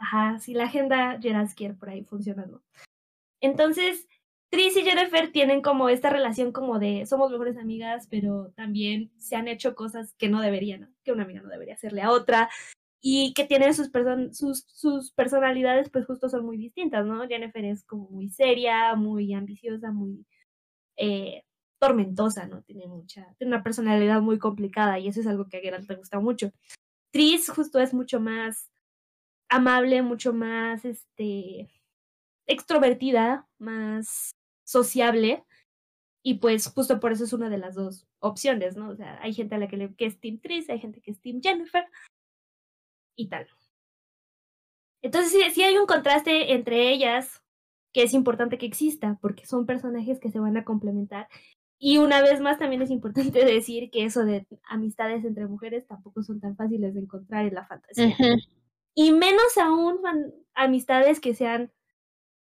Ajá, 0.02 0.40
si 0.40 0.56
la 0.56 0.64
agenda 0.64 1.20
Jeraskier 1.22 1.78
por 1.78 1.92
ahí 1.92 2.04
funcionando. 2.04 2.64
Entonces, 3.40 4.08
Tris 4.50 4.76
y 4.78 4.82
Jennifer 4.82 5.32
tienen 5.32 5.62
como 5.62 5.90
esta 5.90 6.10
relación 6.10 6.52
como 6.52 6.80
de 6.80 7.06
somos 7.06 7.30
mejores 7.30 7.58
amigas, 7.58 8.08
pero 8.10 8.52
también 8.56 9.12
se 9.20 9.36
han 9.36 9.48
hecho 9.48 9.76
cosas 9.76 10.16
que 10.16 10.28
no 10.28 10.42
deberían, 10.42 10.82
¿no? 10.82 10.88
que 11.04 11.12
una 11.12 11.22
amiga 11.22 11.44
no 11.44 11.50
debería 11.50 11.76
hacerle 11.76 12.02
a 12.02 12.10
otra, 12.10 12.50
y 13.02 13.34
que 13.34 13.46
tienen 13.46 13.74
sus, 13.74 13.90
person 13.90 14.34
sus, 14.34 14.64
sus 14.68 15.12
personalidades, 15.12 15.90
pues 15.90 16.06
justo 16.06 16.30
son 16.30 16.46
muy 16.46 16.58
distintas, 16.58 17.06
¿no? 17.06 17.28
Jennifer 17.28 17.66
es 17.66 17.84
como 17.84 18.10
muy 18.10 18.30
seria, 18.30 18.96
muy 18.96 19.34
ambiciosa, 19.34 19.92
muy... 19.92 20.26
Eh, 20.98 21.44
tormentosa, 21.82 22.46
¿no? 22.46 22.62
Tiene 22.62 22.86
mucha, 22.88 23.34
tiene 23.40 23.56
una 23.56 23.64
personalidad 23.64 24.22
muy 24.22 24.38
complicada 24.38 25.00
y 25.00 25.08
eso 25.08 25.20
es 25.20 25.26
algo 25.26 25.50
que 25.50 25.58
a 25.58 25.62
Geralt 25.62 25.90
le 25.90 25.96
gusta 25.96 26.20
mucho. 26.20 26.52
Tris 27.12 27.50
justo 27.50 27.80
es 27.80 27.92
mucho 27.92 28.20
más 28.20 28.70
amable, 29.50 30.04
mucho 30.04 30.32
más, 30.32 30.86
este, 30.86 31.72
extrovertida, 32.48 33.48
más 33.58 34.32
sociable 34.64 35.44
y 36.24 36.36
pues 36.36 36.68
justo 36.68 37.00
por 37.00 37.12
eso 37.12 37.24
es 37.24 37.34
una 37.34 37.50
de 37.50 37.58
las 37.58 37.74
dos 37.74 38.08
opciones, 38.20 38.78
¿no? 38.78 38.90
O 38.90 38.96
sea, 38.96 39.20
hay 39.22 39.34
gente 39.34 39.56
a 39.56 39.58
la 39.58 39.68
que 39.68 39.78
le 39.78 39.96
que 39.96 40.06
es 40.06 40.20
Team 40.20 40.40
Tris, 40.40 40.70
hay 40.70 40.80
gente 40.80 41.02
que 41.02 41.12
es 41.12 41.20
Team 41.20 41.42
Jennifer 41.42 41.86
y 43.22 43.28
tal. 43.28 43.48
Entonces 45.02 45.32
sí, 45.32 45.40
sí 45.52 45.64
hay 45.64 45.78
un 45.78 45.88
contraste 45.88 46.54
entre 46.54 46.92
ellas 46.92 47.42
que 47.94 48.04
es 48.04 48.14
importante 48.14 48.58
que 48.58 48.66
exista, 48.66 49.18
porque 49.22 49.46
son 49.46 49.66
personajes 49.66 50.20
que 50.20 50.32
se 50.32 50.40
van 50.40 50.58
a 50.58 50.64
complementar. 50.64 51.28
Y 51.78 51.98
una 51.98 52.22
vez 52.22 52.40
más 52.40 52.60
también 52.60 52.82
es 52.82 52.92
importante 52.92 53.44
decir 53.46 53.90
que 53.92 54.06
eso 54.06 54.24
de 54.24 54.48
amistades 54.70 55.26
entre 55.26 55.48
mujeres 55.48 55.88
tampoco 55.88 56.24
son 56.24 56.40
tan 56.40 56.56
fáciles 56.56 56.94
de 56.94 57.02
encontrar 57.02 57.46
en 57.46 57.56
la 57.56 57.66
fantasía. 57.66 58.16
Y 58.94 59.12
menos 59.12 59.58
aún 59.58 60.00
amistades 60.54 61.20
que 61.20 61.34
sean 61.34 61.72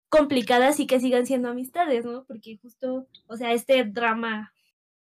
complicadas 0.10 0.80
y 0.80 0.88
que 0.88 1.00
sigan 1.00 1.26
siendo 1.26 1.50
amistades, 1.50 2.06
¿no? 2.06 2.26
Porque 2.26 2.58
justo, 2.62 3.08
o 3.28 3.38
sea, 3.38 3.54
este 3.54 3.84
drama 3.84 4.52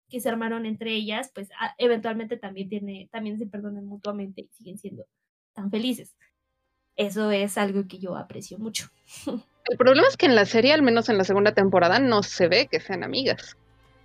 que 0.08 0.20
se 0.20 0.28
armaron 0.28 0.66
entre 0.66 0.94
ellas, 0.94 1.30
pues 1.34 1.50
eventualmente 1.78 2.36
también 2.36 2.68
tiene, 2.68 3.08
también 3.12 3.38
se 3.38 3.46
perdonan 3.46 3.84
mutuamente 3.84 4.42
y 4.42 4.48
siguen 4.48 4.78
siendo 4.78 5.06
tan 5.56 5.70
felices. 5.70 6.14
Eso 6.94 7.30
es 7.32 7.58
algo 7.58 7.88
que 7.88 7.98
yo 7.98 8.16
aprecio 8.16 8.58
mucho. 8.58 8.88
El 9.68 9.76
problema 9.76 10.06
es 10.06 10.16
que 10.16 10.26
en 10.26 10.36
la 10.36 10.44
serie, 10.44 10.72
al 10.72 10.82
menos 10.82 11.08
en 11.08 11.18
la 11.18 11.24
segunda 11.24 11.52
temporada, 11.52 11.98
no 11.98 12.22
se 12.22 12.46
ve 12.46 12.68
que 12.70 12.78
sean 12.78 13.02
amigas. 13.02 13.56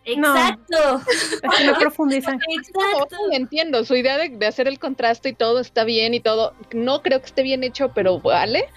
Exacto. 0.03 1.01
Es 1.43 1.57
que 1.57 1.65
no 1.65 1.77
profundizan. 1.77 2.39
Exacto. 2.49 3.15
No, 3.27 3.35
entiendo, 3.35 3.85
su 3.85 3.95
idea 3.95 4.17
de, 4.17 4.29
de, 4.29 4.47
hacer 4.47 4.67
el 4.67 4.79
contraste 4.79 5.29
y 5.29 5.33
todo 5.33 5.59
está 5.59 5.83
bien 5.83 6.15
y 6.15 6.19
todo. 6.19 6.55
No 6.73 7.03
creo 7.03 7.19
que 7.19 7.27
esté 7.27 7.43
bien 7.43 7.63
hecho, 7.63 7.91
pero 7.93 8.19
vale. 8.19 8.67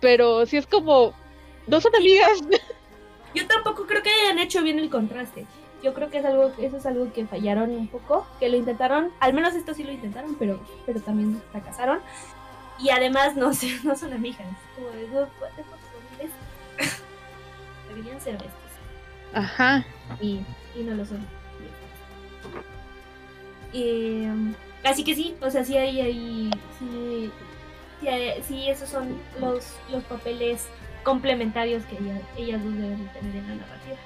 Pero 0.00 0.44
sí 0.44 0.58
es 0.58 0.66
como, 0.66 1.14
no 1.66 1.80
son 1.80 1.96
amigas. 1.96 2.40
Yo 3.34 3.46
tampoco 3.46 3.86
creo 3.86 4.02
que 4.02 4.10
hayan 4.10 4.38
hecho 4.38 4.62
bien 4.62 4.78
el 4.78 4.90
contraste. 4.90 5.46
Yo 5.84 5.92
creo 5.92 6.08
que 6.08 6.16
es 6.16 6.24
algo, 6.24 6.50
eso 6.56 6.78
es 6.78 6.86
algo 6.86 7.12
que 7.12 7.26
fallaron 7.26 7.68
un 7.68 7.88
poco, 7.88 8.26
que 8.40 8.48
lo 8.48 8.56
intentaron, 8.56 9.10
al 9.20 9.34
menos 9.34 9.54
esto 9.54 9.74
sí 9.74 9.84
lo 9.84 9.92
intentaron, 9.92 10.34
pero, 10.36 10.58
pero 10.86 10.98
también 10.98 11.42
fracasaron. 11.52 12.00
Y 12.78 12.88
además 12.88 13.36
no, 13.36 13.50
no 13.84 13.94
son 13.94 14.14
amigas. 14.14 14.46
Como 14.74 14.88
de 14.88 15.06
dos, 15.08 15.28
Deberían 17.88 18.18
ser 18.18 18.32
bestias. 18.32 18.54
Ajá. 19.34 19.84
Y, 20.22 20.40
y 20.74 20.84
no 20.84 20.94
lo 20.94 21.04
son. 21.04 21.22
Y, 23.74 24.24
así 24.84 25.04
que 25.04 25.14
sí, 25.14 25.36
o 25.42 25.50
sea, 25.50 25.64
sí 25.64 25.76
hay 25.76 26.00
ahí, 26.00 26.50
sí, 26.78 27.30
sí, 28.00 28.08
sí, 28.42 28.70
esos 28.70 28.88
son 28.88 29.20
los, 29.38 29.76
los 29.90 30.02
papeles 30.04 30.66
complementarios 31.02 31.84
que 31.84 31.98
ella, 31.98 32.18
ellas 32.38 32.64
dos 32.64 32.72
deben 32.72 33.06
tener 33.08 33.36
en 33.36 33.48
la 33.48 33.54
narrativa. 33.56 33.98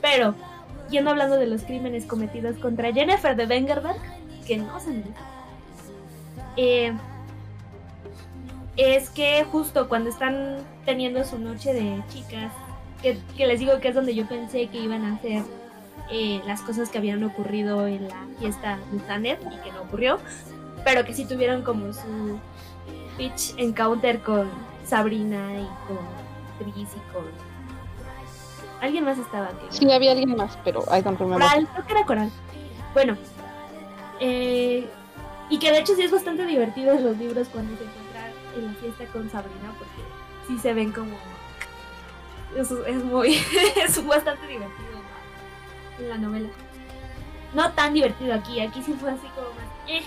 Pero, 0.00 0.34
yendo 0.90 1.10
hablando 1.10 1.36
de 1.36 1.46
los 1.46 1.62
crímenes 1.62 2.06
cometidos 2.06 2.56
contra 2.56 2.92
Jennifer 2.92 3.36
de 3.36 3.46
Wengerberg, 3.46 4.00
que 4.46 4.56
no 4.56 4.80
se 4.80 4.90
me 4.90 5.02
eh, 6.56 6.92
es 8.76 9.10
que 9.10 9.44
justo 9.44 9.88
cuando 9.88 10.10
están 10.10 10.58
teniendo 10.84 11.24
su 11.24 11.38
noche 11.38 11.72
de 11.72 12.02
chicas, 12.08 12.52
que, 13.02 13.46
les 13.46 13.60
digo 13.60 13.78
que 13.80 13.88
es 13.88 13.94
donde 13.94 14.14
yo 14.14 14.26
pensé 14.26 14.66
que 14.68 14.78
iban 14.78 15.04
a 15.04 15.14
hacer 15.14 15.42
eh, 16.12 16.42
las 16.46 16.60
cosas 16.62 16.88
que 16.88 16.98
habían 16.98 17.22
ocurrido 17.22 17.86
en 17.86 18.08
la 18.08 18.26
fiesta 18.38 18.78
de 18.90 18.98
Tanner 19.00 19.38
y 19.40 19.56
que 19.62 19.72
no 19.72 19.82
ocurrió, 19.82 20.18
pero 20.84 21.04
que 21.04 21.14
sí 21.14 21.24
tuvieron 21.24 21.62
como 21.62 21.92
su 21.92 22.38
pitch 23.16 23.54
encounter 23.58 24.20
con 24.20 24.50
Sabrina 24.84 25.52
y 25.60 25.66
con 25.86 25.98
Tris 26.58 26.88
y 26.96 27.12
con 27.12 27.24
alguien 28.80 29.04
más 29.04 29.18
estaba 29.18 29.46
aquí. 29.46 29.66
Sí, 29.70 29.90
había 29.90 30.12
alguien 30.12 30.36
más, 30.36 30.58
pero 30.64 30.80
I 30.86 31.00
don't 31.00 31.18
remember. 31.18 31.46
Coral, 31.46 31.68
creo 31.68 31.86
que 31.86 31.92
era 31.92 32.04
Coral. 32.04 32.30
Bueno, 32.92 33.16
eh, 34.18 34.88
y 35.48 35.58
que 35.58 35.70
de 35.70 35.78
hecho 35.78 35.94
sí 35.94 36.02
es 36.02 36.10
bastante 36.10 36.44
divertido 36.44 36.92
en 36.94 37.04
los 37.04 37.16
libros 37.18 37.48
cuando 37.48 37.76
se 37.76 37.84
encuentran 37.84 38.32
en 38.56 38.66
la 38.66 38.72
fiesta 38.74 39.04
con 39.12 39.30
Sabrina, 39.30 39.74
porque 39.78 40.02
sí 40.48 40.58
se 40.58 40.74
ven 40.74 40.90
como. 40.92 41.16
Eso 42.56 42.84
es 42.84 42.96
muy. 43.04 43.34
es 43.84 44.06
bastante 44.06 44.46
divertido 44.48 44.89
en 46.00 46.08
la 46.08 46.18
novela. 46.18 46.48
No 47.54 47.70
tan 47.72 47.94
divertido 47.94 48.34
aquí, 48.34 48.60
aquí 48.60 48.82
sí 48.82 48.94
fue 48.94 49.10
así 49.10 49.26
como 49.34 49.48
más. 49.48 49.66
Eh. 49.88 50.02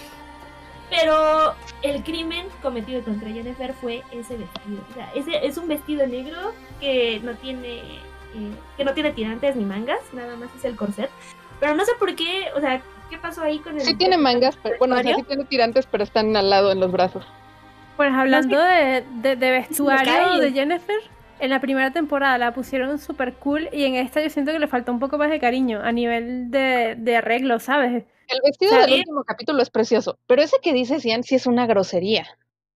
Pero 0.89 1.55
el 1.81 2.03
crimen 2.03 2.47
cometido 2.61 3.01
contra 3.03 3.29
Jennifer 3.29 3.73
fue 3.73 4.03
ese 4.11 4.37
vestido. 4.37 4.83
O 4.91 4.93
sea, 4.93 5.11
ese 5.15 5.45
es 5.45 5.57
un 5.57 5.67
vestido 5.67 6.05
negro 6.05 6.53
que 6.79 7.19
no 7.23 7.33
tiene. 7.35 7.79
Eh, 8.35 8.51
que 8.77 8.83
no 8.83 8.93
tiene 8.93 9.11
tirantes 9.11 9.55
ni 9.55 9.65
mangas, 9.65 9.99
nada 10.13 10.35
más 10.35 10.49
es 10.57 10.65
el 10.65 10.75
corset. 10.75 11.09
Pero 11.59 11.75
no 11.75 11.85
sé 11.85 11.91
por 11.99 12.15
qué, 12.15 12.47
o 12.55 12.59
sea, 12.59 12.81
¿Qué 13.13 13.19
pasó 13.19 13.43
ahí 13.43 13.59
con 13.59 13.75
el.? 13.75 13.81
Sí 13.81 13.93
tiene 13.93 14.17
mangas, 14.17 14.57
pero, 14.63 14.75
bueno, 14.79 14.97
sí 14.97 15.23
tiene 15.27 15.45
tirantes, 15.45 15.85
pero 15.85 16.03
están 16.03 16.35
al 16.35 16.49
lado 16.49 16.71
en 16.71 16.79
los 16.79 16.91
brazos. 16.91 17.23
Pues 17.95 18.11
hablando 18.11 18.57
de, 18.57 19.03
de, 19.21 19.35
vestuario 19.35 20.39
de 20.39 20.51
Jennifer, 20.51 20.97
en 21.43 21.49
la 21.49 21.59
primera 21.59 21.91
temporada 21.91 22.37
la 22.37 22.53
pusieron 22.53 22.97
súper 22.99 23.33
cool 23.33 23.67
y 23.73 23.83
en 23.83 23.95
esta 23.95 24.21
yo 24.21 24.29
siento 24.29 24.53
que 24.53 24.59
le 24.59 24.67
falta 24.67 24.93
un 24.93 24.99
poco 24.99 25.17
más 25.17 25.29
de 25.29 25.41
cariño 25.41 25.81
a 25.83 25.91
nivel 25.91 26.49
de, 26.49 26.95
de 26.97 27.17
arreglo, 27.17 27.59
¿sabes? 27.59 28.05
El 28.29 28.39
vestido 28.45 28.77
del 28.77 28.93
último 28.93 29.25
capítulo 29.25 29.61
es 29.61 29.69
precioso, 29.69 30.17
pero 30.25 30.41
ese 30.41 30.55
que 30.61 30.71
dice 30.71 31.01
Cian 31.01 31.23
sí 31.23 31.35
es 31.35 31.45
una 31.45 31.67
grosería. 31.67 32.25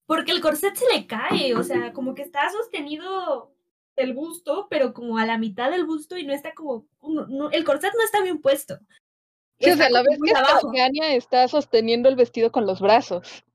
Porque 0.06 0.34
el 0.34 0.42
corset 0.42 0.76
se 0.76 0.86
le 0.94 1.08
cae, 1.08 1.56
o 1.56 1.64
sea, 1.64 1.94
como 1.94 2.14
que 2.14 2.24
está 2.24 2.50
sostenido 2.50 3.54
el 3.96 4.14
busto, 4.14 4.68
pero 4.70 4.94
como 4.94 5.18
a 5.18 5.26
la 5.26 5.38
mitad 5.38 5.72
del 5.72 5.86
busto 5.86 6.18
y 6.18 6.26
no 6.26 6.34
está 6.34 6.54
como... 6.54 6.86
el 7.54 7.64
corset 7.64 7.94
no 7.94 8.04
está 8.04 8.22
bien 8.22 8.42
puesto. 8.42 8.78
Sí, 9.62 9.72
o 9.72 9.78
sea, 9.78 9.90
la 9.90 10.04
vez 10.04 10.20
que 10.22 10.78
Gania 10.78 11.16
está 11.16 11.48
sosteniendo 11.48 12.10
el 12.10 12.18
vestido 12.18 12.52
con 12.52 12.66
los 12.66 12.82
brazos. 12.82 13.46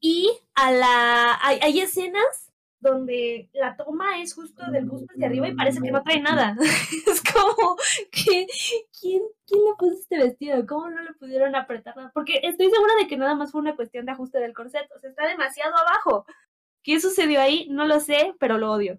Y 0.00 0.30
a 0.54 0.70
la 0.70 1.38
hay, 1.42 1.58
hay, 1.62 1.80
escenas 1.80 2.51
donde 2.82 3.48
la 3.54 3.76
toma 3.76 4.20
es 4.20 4.34
justo 4.34 4.68
del 4.70 4.86
busto 4.86 5.06
hacia 5.14 5.26
arriba 5.26 5.48
y 5.48 5.54
parece 5.54 5.80
que 5.80 5.92
no 5.92 6.02
trae 6.02 6.20
nada. 6.20 6.56
es 7.06 7.22
como, 7.22 7.76
¿quién, 8.10 8.46
¿quién 9.00 9.22
le 9.50 9.74
puso 9.78 9.98
este 10.00 10.18
vestido? 10.18 10.66
¿Cómo 10.66 10.90
no 10.90 11.00
le 11.02 11.12
pudieron 11.14 11.54
apretar 11.54 11.96
nada? 11.96 12.10
Porque 12.12 12.40
estoy 12.42 12.70
segura 12.70 12.94
de 13.00 13.06
que 13.06 13.16
nada 13.16 13.36
más 13.36 13.52
fue 13.52 13.60
una 13.60 13.76
cuestión 13.76 14.04
de 14.04 14.12
ajuste 14.12 14.38
del 14.40 14.52
corset. 14.52 14.90
O 14.96 14.98
sea, 14.98 15.10
está 15.10 15.28
demasiado 15.28 15.74
abajo. 15.76 16.26
¿Qué 16.82 17.00
sucedió 17.00 17.40
ahí? 17.40 17.68
No 17.70 17.86
lo 17.86 18.00
sé, 18.00 18.34
pero 18.40 18.58
lo 18.58 18.72
odio. 18.72 18.98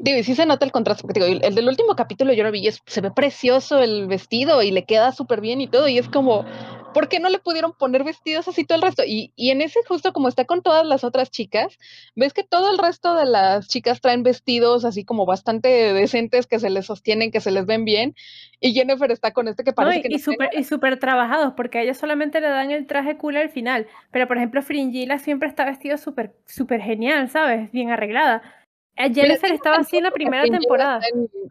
Digo, 0.00 0.18
y 0.18 0.22
sí 0.22 0.36
se 0.36 0.46
nota 0.46 0.64
el 0.64 0.70
contraste, 0.70 1.02
porque 1.02 1.24
digo, 1.24 1.40
el 1.42 1.54
del 1.56 1.66
último 1.66 1.96
capítulo 1.96 2.32
yo 2.32 2.44
lo 2.44 2.52
vi, 2.52 2.70
se 2.70 3.00
ve 3.00 3.10
precioso 3.10 3.80
el 3.80 4.06
vestido 4.06 4.62
y 4.62 4.70
le 4.70 4.84
queda 4.84 5.10
súper 5.10 5.40
bien 5.40 5.60
y 5.60 5.66
todo, 5.66 5.88
y 5.88 5.98
es 5.98 6.08
como, 6.08 6.44
¿por 6.92 7.08
qué 7.08 7.20
no 7.20 7.28
le 7.28 7.38
pudieron 7.38 7.72
poner 7.72 8.04
vestidos 8.04 8.48
así 8.48 8.64
todo 8.64 8.76
el 8.76 8.82
resto? 8.82 9.02
Y, 9.06 9.32
y 9.36 9.50
en 9.50 9.60
ese 9.60 9.80
justo 9.86 10.12
como 10.12 10.28
está 10.28 10.44
con 10.44 10.62
todas 10.62 10.86
las 10.86 11.04
otras 11.04 11.30
chicas, 11.30 11.78
ves 12.14 12.32
que 12.32 12.44
todo 12.44 12.70
el 12.70 12.78
resto 12.78 13.14
de 13.14 13.26
las 13.26 13.68
chicas 13.68 14.00
traen 14.00 14.22
vestidos 14.22 14.84
así 14.84 15.04
como 15.04 15.26
bastante 15.26 15.68
decentes 15.92 16.46
que 16.46 16.58
se 16.58 16.70
les 16.70 16.86
sostienen, 16.86 17.30
que 17.30 17.40
se 17.40 17.50
les 17.50 17.66
ven 17.66 17.84
bien, 17.84 18.14
y 18.60 18.72
Jennifer 18.72 19.10
está 19.10 19.32
con 19.32 19.48
este 19.48 19.64
que 19.64 19.72
parece 19.72 20.02
que... 20.02 20.14
Y 20.14 20.18
súper 20.18 20.50
y 20.52 20.64
super 20.64 20.98
trabajados, 20.98 21.54
porque 21.56 21.78
a 21.78 21.82
ella 21.82 21.94
solamente 21.94 22.40
le 22.40 22.48
dan 22.48 22.70
el 22.70 22.86
traje 22.86 23.16
cool 23.16 23.36
al 23.36 23.50
final, 23.50 23.86
pero 24.10 24.26
por 24.26 24.36
ejemplo 24.36 24.62
Fringilla 24.62 25.18
siempre 25.18 25.48
está 25.48 25.64
vestido 25.64 25.96
súper 25.98 26.34
súper 26.46 26.80
genial, 26.80 27.28
¿sabes? 27.28 27.70
Bien 27.72 27.90
arreglada. 27.90 28.42
Jennifer 28.98 29.52
estaba 29.52 29.76
así 29.76 29.96
en 29.96 30.04
la 30.04 30.10
primera 30.10 30.42
temporada. 30.42 31.00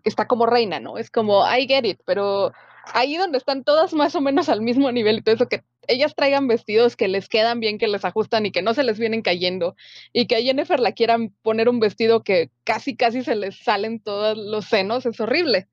Está, 0.04 0.28
como 0.28 0.46
reina, 0.46 0.80
¿no? 0.80 0.98
Es 0.98 1.10
como, 1.10 1.46
I 1.50 1.66
get 1.66 1.86
it, 1.86 2.00
pero 2.06 2.52
ahí 2.94 3.18
donde 3.18 3.38
están 3.38 3.64
todas 3.64 3.94
más 3.94 4.16
o 4.16 4.22
menos 4.22 4.50
al 4.50 4.62
mismo 4.62 4.92
nivel 4.92 5.18
y 5.18 5.22
todo 5.22 5.36
eso, 5.36 5.48
que 5.48 5.64
ellas 5.88 6.16
traigan 6.16 6.48
vestidos 6.48 6.96
que 6.96 7.08
les 7.08 7.30
quedan 7.30 7.60
bien, 7.60 7.78
que 7.78 7.88
les 7.88 8.04
ajustan 8.06 8.46
y 8.46 8.52
que 8.52 8.62
no 8.62 8.74
se 8.74 8.84
les 8.84 9.00
vienen 9.00 9.22
cayendo, 9.22 9.76
y 10.14 10.28
que 10.28 10.36
a 10.36 10.42
Jennifer 10.42 10.80
la 10.80 10.92
quieran 10.92 11.34
poner 11.42 11.70
un 11.70 11.80
vestido 11.80 12.24
que 12.24 12.50
casi, 12.64 12.96
casi 12.96 13.24
se 13.24 13.36
les 13.36 13.58
salen 13.58 14.00
todos 14.00 14.38
los 14.38 14.66
senos, 14.66 15.06
es 15.06 15.20
horrible. 15.20 15.68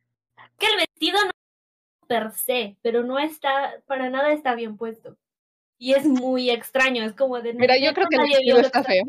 Que 0.59 0.67
el 0.67 0.77
vestido 0.77 1.19
no 1.25 1.31
per 2.07 2.33
se, 2.33 2.77
pero 2.83 3.03
no 3.03 3.19
está, 3.19 3.75
para 3.87 4.11
nada 4.11 4.33
está 4.33 4.55
bien 4.55 4.77
puesto. 4.77 5.17
Y 5.79 5.95
es 5.95 6.07
muy 6.07 6.51
extraño, 6.51 7.05
es 7.05 7.15
como 7.15 7.41
de... 7.41 7.53
Mira, 7.55 7.77
yo 7.79 7.93
creo 7.93 8.09
que 8.09 8.17
el 8.17 8.23
vestido 8.23 8.61
está 8.61 8.85
feo. 8.85 9.05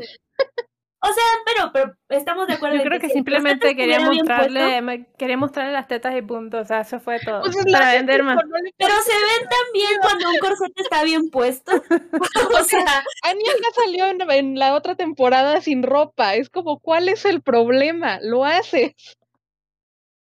O 1.07 1.13
sea, 1.13 1.23
pero, 1.45 1.71
pero 1.71 1.93
estamos 2.09 2.47
de 2.47 2.53
acuerdo. 2.53 2.77
Yo 2.77 2.81
en 2.81 2.87
creo 2.87 2.99
que, 2.99 3.09
simplemente 3.09 3.75
quería 3.75 3.99
mostrarle, 3.99 5.05
quería 5.19 5.37
mostrarle 5.37 5.71
las 5.71 5.87
tetas 5.87 6.15
y 6.17 6.23
punto. 6.23 6.57
O 6.57 6.65
sea, 6.65 6.81
eso 6.81 6.99
fue 6.99 7.19
todo. 7.19 7.41
Pues 7.41 7.55
es 7.55 7.71
para 7.71 7.93
vender 7.93 8.23
más. 8.23 8.37
Pero 8.77 8.93
se 9.01 9.13
ven 9.13 9.47
tan 9.47 9.71
bien 9.73 9.91
cuando 10.01 10.29
un 10.29 10.37
corsete 10.39 10.81
está 10.81 11.03
bien 11.03 11.29
puesto. 11.29 11.71
o 12.59 12.63
sea, 12.63 13.03
Anya 13.23 13.51
ya 13.61 13.83
salió 13.83 14.07
en, 14.07 14.19
en 14.31 14.57
la 14.57 14.73
otra 14.73 14.95
temporada 14.95 15.61
sin 15.61 15.83
ropa. 15.83 16.35
Es 16.35 16.49
como, 16.49 16.79
¿cuál 16.79 17.07
es 17.07 17.25
el 17.25 17.43
problema? 17.43 18.19
Lo 18.21 18.43
haces. 18.43 18.93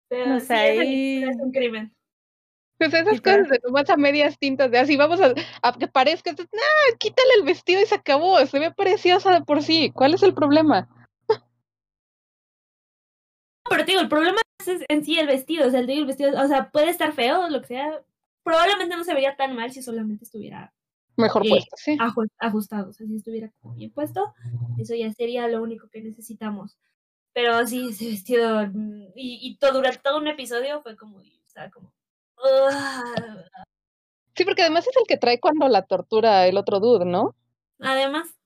pero 0.08 0.28
No 0.28 0.40
sí, 0.40 0.46
sé, 0.46 0.74
esa 0.74 0.82
ahí- 0.82 1.24
es 1.24 1.38
un 1.38 1.52
crimen. 1.52 1.96
Pues 2.80 2.94
esas 2.94 3.16
Sí, 3.18 3.22
cosas 3.22 3.50
de 3.50 3.60
nomás 3.64 3.90
a 3.90 3.98
medias 3.98 4.40
tintas, 4.40 4.72
de 4.72 4.80
así 4.80 4.96
vamos 4.96 5.20
a, 5.22 5.34
a 5.62 5.74
que 5.74 5.88
parezca, 5.88 6.32
nah, 6.32 6.98
quítale 6.98 7.30
el 7.38 7.44
vestido 7.44 7.82
y 7.82 7.86
se 7.86 7.96
acabó, 7.96 8.44
se 8.46 8.58
ve 8.58 8.72
preciosa 8.72 9.32
de 9.32 9.42
por 9.42 9.62
sí. 9.62 9.92
¿Cuál 9.94 10.14
es 10.14 10.24
el 10.24 10.34
problema? 10.34 10.88
Pero 13.70 13.86
te 13.86 13.92
digo, 13.92 14.02
el 14.02 14.10
problema 14.10 14.42
es 14.66 14.82
en 14.88 15.06
sí 15.06 15.20
el 15.20 15.28
vestido. 15.28 15.68
O 15.68 15.70
sea, 15.70 15.82
el, 15.82 15.90
el 15.90 16.06
vestido, 16.06 16.32
o 16.42 16.48
sea, 16.48 16.70
puede 16.72 16.90
estar 16.90 17.14
feo, 17.14 17.50
lo 17.50 17.62
que 17.62 17.68
sea. 17.68 18.02
Probablemente 18.44 18.96
no 18.96 19.04
se 19.04 19.14
vería 19.14 19.36
tan 19.36 19.56
mal 19.56 19.72
si 19.72 19.84
solamente 19.84 20.24
estuviera 20.24 20.74
Mejor 21.18 21.46
Eh, 21.46 21.50
puesto, 21.50 21.76
sí. 21.78 21.98
ajustado. 22.40 22.90
O 22.90 22.94
sea, 22.94 23.06
si 23.06 23.18
estuviera 23.18 23.52
bien 23.76 23.92
puesto, 23.92 24.34
eso 24.80 24.96
ya 24.96 25.12
sería 25.12 25.48
lo 25.50 25.62
único 25.62 25.90
que 25.90 26.02
necesitamos. 26.02 26.78
Pero 27.34 27.68
sí, 27.68 27.90
ese 27.90 28.06
vestido. 28.08 28.64
Y, 29.16 29.40
y 29.42 29.58
todo, 29.58 29.74
durante 29.74 30.00
todo 30.00 30.18
un 30.18 30.28
episodio 30.28 30.82
fue 30.82 30.96
como. 30.96 31.22
Estaba 31.22 31.70
como. 31.70 31.92
Sí, 34.36 34.46
porque 34.46 34.62
además 34.62 34.88
es 34.88 34.96
el 34.96 35.08
que 35.08 35.18
trae 35.18 35.40
cuando 35.40 35.68
la 35.68 35.86
tortura 35.86 36.48
el 36.48 36.58
otro 36.58 36.80
dude, 36.80 37.06
¿no? 37.06 37.36
Además, 37.80 38.40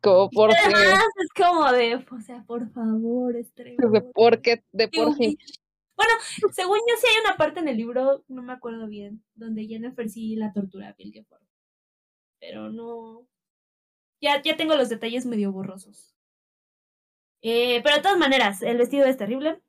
como 0.00 0.30
porque, 0.34 0.56
además 0.64 1.04
es 1.22 1.28
como 1.34 1.72
de. 1.72 1.94
O 1.96 2.20
sea, 2.20 2.44
por 2.46 2.70
favor, 2.72 3.34
de 3.34 3.40
Estrella. 3.40 3.78
porque, 4.14 4.64
de 4.72 4.88
por 4.88 5.14
sí. 5.14 5.38
Bueno, 5.94 6.14
según 6.52 6.78
yo 6.78 6.96
sí 6.98 7.06
hay 7.06 7.20
una 7.24 7.36
parte 7.36 7.60
en 7.60 7.68
el 7.68 7.76
libro, 7.76 8.24
no 8.26 8.42
me 8.42 8.54
acuerdo 8.54 8.88
bien, 8.88 9.22
donde 9.34 9.66
Jennifer 9.66 10.08
sí 10.08 10.34
la 10.34 10.52
tortura 10.52 10.88
a 10.88 10.92
Bill. 10.94 11.24
Pero 12.40 12.70
no. 12.70 13.28
Ya, 14.20 14.42
ya 14.42 14.56
tengo 14.56 14.74
los 14.74 14.88
detalles 14.88 15.26
medio 15.26 15.52
borrosos. 15.52 16.16
Eh, 17.42 17.82
pero 17.84 17.96
de 17.96 18.02
todas 18.02 18.18
maneras, 18.18 18.62
el 18.62 18.78
vestido 18.78 19.06
es 19.06 19.16
terrible. 19.16 19.60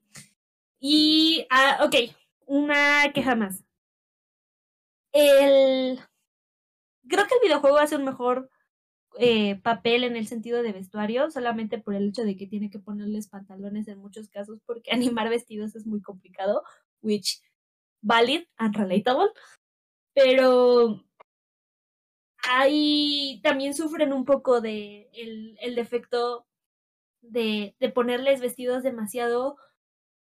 Y, 0.80 1.46
ah, 1.52 1.82
ok, 1.86 2.16
una 2.48 3.12
queja 3.14 3.36
más. 3.36 3.64
El. 5.12 6.00
Creo 7.08 7.28
que 7.28 7.36
el 7.36 7.42
videojuego 7.44 7.78
hace 7.78 7.96
un 7.96 8.06
mejor 8.06 8.50
eh, 9.20 9.62
papel 9.62 10.04
en 10.04 10.16
el 10.16 10.28
sentido 10.28 10.64
de 10.64 10.72
vestuario, 10.72 11.30
solamente 11.30 11.78
por 11.78 11.96
el 11.96 12.10
hecho 12.10 12.24
de 12.24 12.36
que 12.36 12.48
tiene 12.48 12.70
que 12.70 12.80
ponerles 12.80 13.28
pantalones 13.30 13.88
en 13.88 14.00
muchos 14.00 14.30
casos, 14.30 14.60
porque 14.66 14.92
animar 14.92 15.30
vestidos 15.30 15.76
es 15.76 15.86
muy 15.86 16.02
complicado, 16.02 16.64
which 17.02 17.42
valid 18.02 18.46
and 18.58 18.76
relatable. 18.76 19.30
Pero 20.14 21.04
ahí 22.50 23.40
también 23.44 23.74
sufren 23.74 24.14
un 24.14 24.26
poco 24.26 24.62
de 24.62 25.10
el, 25.14 25.58
el 25.62 25.76
defecto 25.76 26.46
de, 27.22 27.76
de 27.80 27.90
ponerles 27.90 28.42
vestidos 28.42 28.84
demasiado 28.84 29.58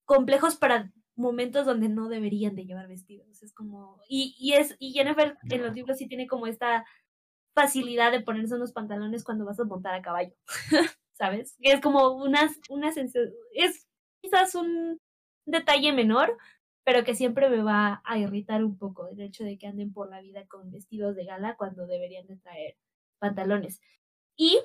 complejos 0.06 0.56
para 0.56 0.91
momentos 1.15 1.65
donde 1.65 1.89
no 1.89 2.09
deberían 2.09 2.55
de 2.55 2.65
llevar 2.65 2.87
vestidos. 2.87 3.41
Es 3.43 3.53
como. 3.53 3.99
Y, 4.09 4.35
y 4.39 4.53
es, 4.53 4.75
y 4.79 4.91
Jennifer 4.93 5.37
en 5.49 5.61
los 5.63 5.73
libros 5.75 5.97
sí 5.97 6.07
tiene 6.07 6.27
como 6.27 6.47
esta 6.47 6.85
facilidad 7.53 8.11
de 8.11 8.21
ponerse 8.21 8.55
unos 8.55 8.73
pantalones 8.73 9.23
cuando 9.23 9.45
vas 9.45 9.59
a 9.59 9.63
montar 9.65 9.93
a 9.95 10.01
caballo. 10.01 10.33
¿Sabes? 11.13 11.55
Que 11.61 11.71
es 11.73 11.81
como 11.81 12.09
unas, 12.11 12.59
una 12.69 12.91
sensa- 12.91 13.19
es 13.53 13.87
quizás 14.21 14.55
un 14.55 14.99
detalle 15.45 15.93
menor, 15.93 16.37
pero 16.83 17.03
que 17.05 17.15
siempre 17.15 17.49
me 17.49 17.63
va 17.63 18.01
a 18.05 18.17
irritar 18.17 18.63
un 18.63 18.77
poco 18.77 19.07
el 19.07 19.21
hecho 19.21 19.43
de 19.45 19.57
que 19.57 19.67
anden 19.67 19.93
por 19.93 20.09
la 20.09 20.21
vida 20.21 20.45
con 20.47 20.71
vestidos 20.71 21.15
de 21.15 21.25
gala 21.25 21.55
cuando 21.55 21.87
deberían 21.87 22.27
de 22.27 22.35
traer 22.37 22.75
pantalones. 23.19 23.79
Y 24.35 24.59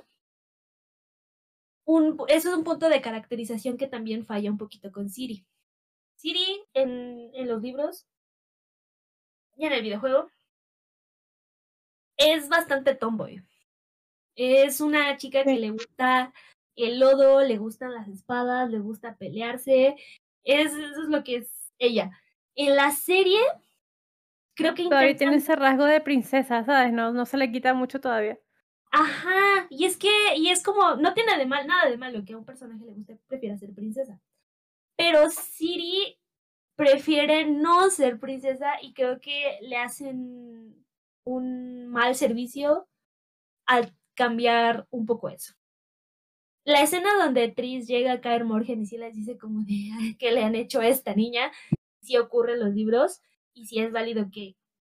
un, 1.84 2.18
eso 2.28 2.50
es 2.50 2.56
un 2.56 2.64
punto 2.64 2.88
de 2.88 3.00
caracterización 3.00 3.76
que 3.76 3.86
también 3.88 4.24
falla 4.26 4.50
un 4.50 4.58
poquito 4.58 4.92
con 4.92 5.08
Siri. 5.08 5.46
Siri 6.20 6.62
en, 6.74 7.30
en 7.32 7.48
los 7.48 7.62
libros 7.62 8.06
y 9.56 9.64
en 9.64 9.72
el 9.72 9.82
videojuego 9.82 10.30
es 12.18 12.48
bastante 12.50 12.94
tomboy. 12.94 13.42
Es 14.36 14.82
una 14.82 15.16
chica 15.16 15.44
que 15.44 15.58
le 15.58 15.70
gusta 15.70 16.32
el 16.76 17.00
lodo, 17.00 17.40
le 17.40 17.56
gustan 17.56 17.94
las 17.94 18.06
espadas, 18.08 18.70
le 18.70 18.80
gusta 18.80 19.16
pelearse. 19.16 19.96
Es, 20.44 20.72
eso 20.74 21.02
es 21.02 21.08
lo 21.08 21.24
que 21.24 21.36
es 21.36 21.72
ella. 21.78 22.10
En 22.54 22.76
la 22.76 22.90
serie, 22.90 23.40
creo 24.54 24.74
que 24.74 24.84
Todavía 24.84 25.12
intentan- 25.12 25.18
tiene 25.18 25.36
ese 25.36 25.56
rasgo 25.56 25.84
de 25.84 26.02
princesa, 26.02 26.64
¿sabes? 26.64 26.92
No, 26.92 27.12
no 27.12 27.24
se 27.24 27.38
le 27.38 27.50
quita 27.50 27.72
mucho 27.72 27.98
todavía. 28.00 28.38
Ajá, 28.92 29.66
y 29.70 29.86
es 29.86 29.96
que, 29.96 30.10
y 30.36 30.48
es 30.50 30.62
como, 30.62 30.96
no 30.96 31.14
tiene 31.14 31.38
de 31.38 31.46
mal, 31.46 31.66
nada 31.66 31.88
de 31.88 31.96
malo 31.96 32.22
que 32.26 32.34
a 32.34 32.36
un 32.38 32.44
personaje 32.44 32.84
le 32.84 32.92
guste, 32.92 33.18
prefiera 33.26 33.56
ser 33.56 33.72
princesa. 33.72 34.20
Pero 35.00 35.30
Siri 35.30 36.18
prefiere 36.76 37.50
no 37.50 37.88
ser 37.88 38.20
princesa 38.20 38.72
y 38.82 38.92
creo 38.92 39.18
que 39.18 39.58
le 39.62 39.76
hacen 39.76 40.84
un 41.24 41.86
mal 41.88 42.14
servicio 42.14 42.86
al 43.64 43.96
cambiar 44.14 44.86
un 44.90 45.06
poco 45.06 45.30
eso. 45.30 45.54
La 46.64 46.82
escena 46.82 47.08
donde 47.16 47.48
Tris 47.48 47.86
llega 47.88 48.12
a 48.12 48.20
caer 48.20 48.44
Morgan 48.44 48.82
y 48.82 48.86
sí 48.86 48.98
les 48.98 49.16
dice 49.16 49.38
como 49.38 49.62
de 49.64 49.90
"Ay, 49.98 50.16
¿qué 50.18 50.32
le 50.32 50.44
han 50.44 50.54
hecho 50.54 50.80
a 50.80 50.86
esta 50.86 51.14
niña? 51.14 51.50
Si 52.02 52.18
ocurre 52.18 52.52
en 52.52 52.60
los 52.60 52.74
libros 52.74 53.22
y 53.54 53.66
si 53.68 53.78
es 53.80 53.92
válido 53.92 54.28
que 54.30 54.54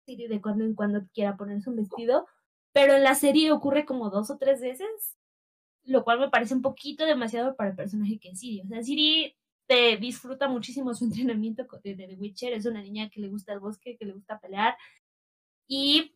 Siri 0.07 0.27
de 0.27 0.41
cuando 0.41 0.63
en 0.63 0.73
cuando 0.73 1.05
quiera 1.13 1.37
ponerse 1.37 1.69
un 1.69 1.75
vestido, 1.75 2.25
pero 2.71 2.95
en 2.95 3.03
la 3.03 3.13
serie 3.13 3.51
ocurre 3.51 3.85
como 3.85 4.09
dos 4.09 4.31
o 4.31 4.39
tres 4.39 4.61
veces, 4.61 5.15
lo 5.83 6.03
cual 6.03 6.19
me 6.19 6.29
parece 6.31 6.55
un 6.55 6.63
poquito 6.63 7.05
demasiado 7.05 7.55
para 7.55 7.69
el 7.69 7.75
personaje 7.75 8.17
que 8.17 8.29
es 8.29 8.39
Siri. 8.39 8.61
O 8.61 8.67
sea, 8.67 8.81
Siri 8.81 9.35
disfruta 9.97 10.47
muchísimo 10.47 10.93
su 10.93 11.05
entrenamiento 11.05 11.65
de, 11.83 11.95
de 11.95 12.07
The 12.07 12.15
Witcher, 12.15 12.53
es 12.53 12.65
una 12.65 12.81
niña 12.81 13.09
que 13.09 13.21
le 13.21 13.29
gusta 13.29 13.53
el 13.53 13.59
bosque, 13.59 13.97
que 13.97 14.05
le 14.05 14.13
gusta 14.13 14.39
pelear 14.39 14.75
y 15.67 16.15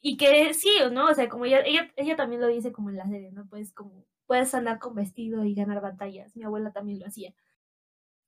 y 0.00 0.16
que 0.16 0.54
sí, 0.54 0.70
¿no? 0.92 1.06
O 1.08 1.14
sea, 1.14 1.28
como 1.28 1.44
ella, 1.44 1.60
ella, 1.66 1.90
ella 1.96 2.16
también 2.16 2.40
lo 2.40 2.46
dice 2.46 2.72
como 2.72 2.90
en 2.90 2.96
la 2.96 3.08
serie, 3.08 3.32
¿no? 3.32 3.46
Pues 3.48 3.72
como 3.72 4.06
puedes 4.26 4.54
andar 4.54 4.78
con 4.78 4.94
vestido 4.94 5.44
y 5.44 5.54
ganar 5.54 5.80
batallas. 5.80 6.36
Mi 6.36 6.44
abuela 6.44 6.70
también 6.70 7.00
lo 7.00 7.06
hacía. 7.06 7.34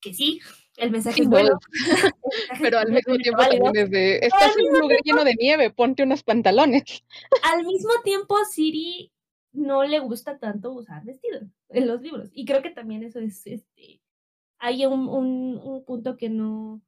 Que 0.00 0.14
sí, 0.14 0.40
el 0.78 0.90
mensaje 0.90 1.22
es 1.22 1.28
no, 1.28 1.30
bueno. 1.30 1.58
Pero 2.60 2.78
al 2.78 2.90
mismo 2.90 3.16
tiempo 3.16 3.42
también 3.42 3.76
es 3.76 3.90
de, 3.90 4.16
estás 4.16 4.56
en 4.56 4.74
un 4.74 4.80
lugar 4.80 4.98
lleno 5.04 5.24
de 5.24 5.34
nieve, 5.38 5.70
ponte 5.70 6.02
unos 6.02 6.22
pantalones. 6.22 7.04
al 7.44 7.64
mismo 7.64 7.92
tiempo 8.02 8.36
Siri 8.50 9.12
no 9.52 9.84
le 9.84 9.98
gusta 9.98 10.38
tanto 10.38 10.72
usar 10.72 11.04
vestido 11.04 11.40
en 11.68 11.86
los 11.86 12.00
libros 12.00 12.30
y 12.32 12.44
creo 12.44 12.62
que 12.62 12.70
también 12.70 13.02
eso 13.02 13.18
es 13.18 13.44
este 13.46 13.99
hay 14.60 14.86
un, 14.86 15.08
un, 15.08 15.60
un 15.62 15.84
punto 15.84 16.16
que 16.16 16.28
no 16.30 16.82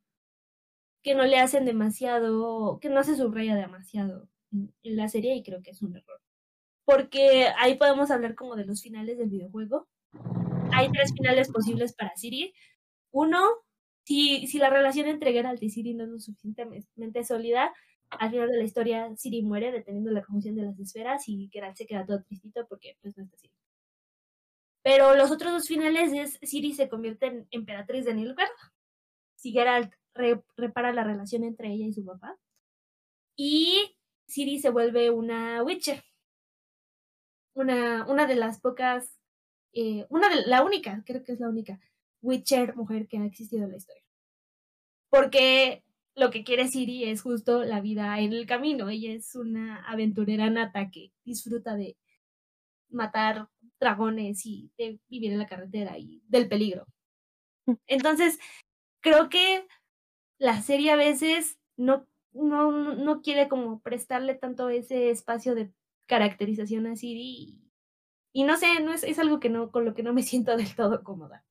que 1.03 1.15
no 1.16 1.24
le 1.24 1.39
hacen 1.39 1.65
demasiado 1.65 2.78
que 2.81 2.89
no 2.89 3.03
se 3.03 3.16
subraya 3.16 3.57
demasiado 3.57 4.28
en, 4.53 4.97
la 4.97 5.09
serie 5.09 5.35
y 5.35 5.43
creo 5.43 5.62
que 5.62 5.73
es 5.73 5.82
un 5.82 5.97
error. 5.97 6.20
Porque 6.85 7.49
ahí 7.59 7.77
podemos 7.77 8.11
hablar 8.11 8.35
como 8.35 8.57
de 8.57 8.66
los 8.66 8.82
finales 8.82 9.19
del 9.19 9.31
videojuego. 9.31 9.89
Hay 10.73 10.90
tres 10.93 11.12
finales 11.16 11.51
posibles 11.51 11.94
para 11.94 12.15
Siri. 12.16 12.55
Uno 13.11 13.40
si, 14.05 14.47
si 14.47 14.59
la 14.59 14.70
relación 14.70 15.07
entre 15.07 15.32
Geralt 15.32 15.62
y 15.62 15.70
Siri 15.70 15.94
no 15.94 16.05
es 16.05 16.11
lo 16.11 16.20
suficientemente 16.20 17.24
sólida 17.24 17.73
al 18.11 18.31
final 18.31 18.51
de 18.51 18.59
la 18.59 18.65
historia 18.65 19.16
Siri 19.16 19.43
muere 19.43 19.73
deteniendo 19.73 20.11
la 20.11 20.23
conjunción 20.23 20.55
de 20.55 20.62
las 20.62 20.78
esferas 20.78 21.28
y 21.28 21.49
Geralt 21.53 21.77
se 21.77 21.86
queda 21.86 22.05
todo 22.05 22.23
tristito 22.23 22.66
porque 22.69 22.97
pues 23.01 23.16
no 23.16 23.24
está 23.24 23.36
Siri. 23.39 23.51
Pero 24.82 25.14
los 25.14 25.30
otros 25.30 25.52
dos 25.52 25.68
finales 25.68 26.12
es 26.12 26.38
Siri 26.48 26.74
se 26.74 26.88
convierte 26.88 27.26
en 27.26 27.46
emperatriz 27.50 28.04
de 28.04 28.14
Nilfgaard, 28.14 28.50
si 29.36 29.52
Geralt 29.52 29.92
re- 30.14 30.42
repara 30.56 30.92
la 30.92 31.04
relación 31.04 31.44
entre 31.44 31.72
ella 31.72 31.86
y 31.86 31.92
su 31.92 32.04
papá, 32.04 32.38
y 33.36 33.96
Siri 34.26 34.60
se 34.60 34.70
vuelve 34.70 35.10
una 35.10 35.62
Witcher. 35.62 36.02
Una, 37.54 38.06
una 38.06 38.26
de 38.26 38.34
las 38.34 38.60
pocas, 38.60 39.18
eh, 39.74 40.06
una 40.09 40.30
de 40.30 40.46
la 40.46 40.64
única, 40.64 41.02
creo 41.04 41.22
que 41.22 41.32
es 41.32 41.40
la 41.40 41.50
única 41.50 41.78
Witcher 42.22 42.74
mujer 42.76 43.09
que 43.09 43.18
ha 43.18 43.26
existido 43.26 43.64
en 43.64 43.72
la 43.72 43.76
historia. 43.76 44.02
Porque 45.10 45.84
lo 46.14 46.30
que 46.30 46.44
quiere 46.44 46.68
Siri 46.68 47.04
es 47.04 47.20
justo 47.20 47.62
la 47.64 47.82
vida 47.82 48.18
en 48.20 48.32
el 48.32 48.46
camino. 48.46 48.88
Ella 48.88 49.12
es 49.12 49.34
una 49.34 49.84
aventurera 49.84 50.48
nata 50.48 50.90
que 50.90 51.12
disfruta 51.24 51.74
de 51.74 51.98
matar 52.88 53.48
dragones 53.82 54.46
y 54.46 54.70
de 54.78 54.98
vivir 55.09 55.32
en 55.32 55.38
la 55.40 55.46
carretera 55.46 55.98
y 55.98 56.22
del 56.28 56.48
peligro. 56.48 56.86
Entonces, 57.86 58.38
creo 59.00 59.28
que 59.28 59.66
la 60.38 60.62
serie 60.62 60.92
a 60.92 60.96
veces 60.96 61.59
no, 61.76 62.06
no, 62.32 62.94
no 62.94 63.20
quiere 63.20 63.48
como 63.48 63.80
prestarle 63.80 64.34
tanto 64.34 64.68
ese 64.70 65.10
espacio 65.10 65.54
de 65.54 65.72
caracterización 66.06 66.86
a 66.86 66.96
Siri 66.96 67.20
y, 67.20 67.62
Y 68.32 68.44
no 68.44 68.56
sé, 68.56 68.80
no 68.80 68.92
es, 68.92 69.04
es 69.04 69.18
algo 69.18 69.40
que 69.40 69.50
no, 69.50 69.70
con 69.70 69.84
lo 69.84 69.94
que 69.94 70.02
no 70.02 70.12
me 70.12 70.22
siento 70.22 70.56
del 70.56 70.74
todo 70.74 71.02
cómoda. 71.04 71.44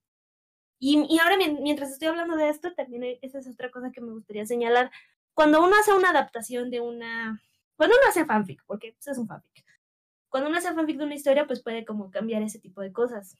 Y, 0.79 1.05
y 1.09 1.19
ahora, 1.19 1.37
mientras 1.37 1.91
estoy 1.91 2.07
hablando 2.07 2.35
de 2.35 2.49
esto, 2.49 2.73
también 2.73 3.19
esa 3.21 3.37
es 3.37 3.47
otra 3.47 3.69
cosa 3.69 3.91
que 3.91 4.01
me 4.01 4.13
gustaría 4.13 4.45
señalar. 4.45 4.89
Cuando 5.35 5.63
uno 5.63 5.75
hace 5.79 5.93
una 5.93 6.09
adaptación 6.09 6.71
de 6.71 6.81
una... 6.81 7.41
Cuando 7.75 7.95
uno 7.95 8.09
hace 8.09 8.25
fanfic, 8.25 8.63
porque 8.65 8.87
eso 8.89 8.97
pues, 8.97 9.07
es 9.09 9.17
un 9.19 9.27
fanfic. 9.27 9.65
Cuando 10.31 10.49
uno 10.49 10.57
hace 10.57 10.73
fanfic 10.73 10.97
de 10.97 11.03
una 11.03 11.15
historia, 11.15 11.45
pues 11.45 11.61
puede 11.61 11.83
como 11.85 12.09
cambiar 12.09 12.41
ese 12.41 12.57
tipo 12.57 12.79
de 12.81 12.93
cosas. 12.93 13.37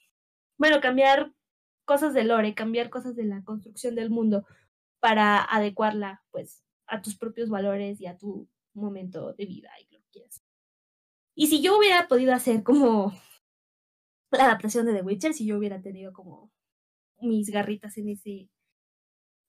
Bueno, 0.58 0.82
cambiar 0.82 1.32
cosas 1.86 2.14
de 2.14 2.26
lore, 2.26 2.54
cambiar 2.54 2.90
cosas 2.90 3.16
de 3.16 3.24
la 3.24 3.44
construcción 3.44 3.96
del 3.96 4.10
mundo 4.10 4.46
para 5.00 5.42
adecuarla, 5.42 6.22
pues, 6.32 6.64
a 6.88 7.02
tus 7.02 7.18
propios 7.18 7.50
valores 7.50 8.02
y 8.02 8.08
a 8.08 8.18
tu 8.18 8.50
momento 8.74 9.34
de 9.34 9.46
vida 9.46 9.70
y 9.80 9.94
lo 9.94 10.02
que 10.02 10.10
quieras. 10.12 10.44
Y 11.34 11.48
si 11.48 11.62
yo 11.62 11.78
hubiera 11.78 12.10
podido 12.10 12.34
hacer 12.34 12.62
como 12.62 13.14
la 14.32 14.46
adaptación 14.46 14.86
de 14.86 14.94
The 14.94 15.02
Witcher, 15.02 15.34
si 15.34 15.46
yo 15.46 15.58
hubiera 15.58 15.82
tenido 15.82 16.12
como 16.12 16.52
mis 17.22 17.50
garritas 17.50 17.98
en 17.98 18.10
ese 18.10 18.50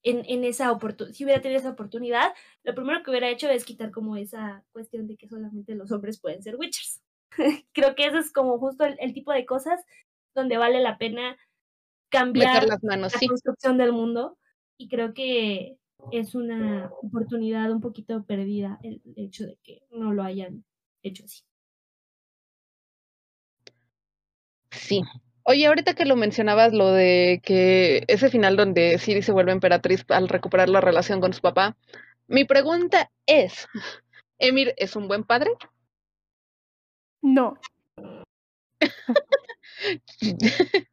en, 0.03 0.43
esa 0.43 0.71
oportunidad, 0.71 1.15
si 1.15 1.23
hubiera 1.23 1.41
tenido 1.41 1.59
esa 1.59 1.69
oportunidad, 1.69 2.33
lo 2.63 2.75
primero 2.75 3.01
que 3.03 3.09
hubiera 3.09 3.29
hecho 3.29 3.49
es 3.49 3.63
quitar 3.63 3.91
como 3.91 4.17
esa 4.17 4.65
cuestión 4.71 5.07
de 5.07 5.15
que 5.15 5.27
solamente 5.29 5.75
los 5.75 5.91
hombres 5.91 6.19
pueden 6.19 6.43
ser 6.43 6.57
witchers. 6.57 6.92
Creo 7.73 7.95
que 7.95 8.07
eso 8.07 8.17
es 8.17 8.31
como 8.31 8.57
justo 8.59 8.85
el, 8.85 9.13
tipo 9.13 9.31
de 9.31 9.45
cosas 9.45 9.83
donde 10.35 10.57
vale 10.57 10.79
la 10.81 10.97
pena 10.97 11.37
cambiar 12.09 12.67
las 12.67 12.83
manos, 12.83 13.13
la 13.13 13.27
construcción 13.27 13.77
del 13.77 13.91
mundo 13.91 14.37
y 14.77 14.87
creo 14.87 15.13
que 15.13 15.77
es 16.11 16.35
una 16.35 16.91
oportunidad 17.01 17.71
un 17.71 17.81
poquito 17.81 18.23
perdida 18.23 18.79
el 18.83 19.01
hecho 19.15 19.45
de 19.45 19.57
que 19.63 19.83
no 19.91 20.13
lo 20.13 20.23
hayan 20.23 20.65
hecho 21.01 21.23
así. 21.25 21.43
Sí, 24.71 25.01
Oye, 25.45 25.67
ahorita 25.67 25.93
que 25.93 26.05
lo 26.05 26.15
mencionabas, 26.15 26.71
lo 26.71 26.91
de 26.91 27.41
que 27.43 28.05
ese 28.07 28.29
final 28.29 28.55
donde 28.55 28.97
Siri 28.97 29.21
se 29.21 29.33
vuelve 29.33 29.51
emperatriz 29.51 30.05
al 30.07 30.29
recuperar 30.29 30.69
la 30.69 30.79
relación 30.79 31.19
con 31.19 31.33
su 31.33 31.41
papá, 31.41 31.75
mi 32.27 32.45
pregunta 32.45 33.11
es, 33.25 33.67
¿Emir 34.39 34.73
es 34.77 34.95
un 34.95 35.07
buen 35.09 35.23
padre? 35.23 35.51
No. 37.23 37.57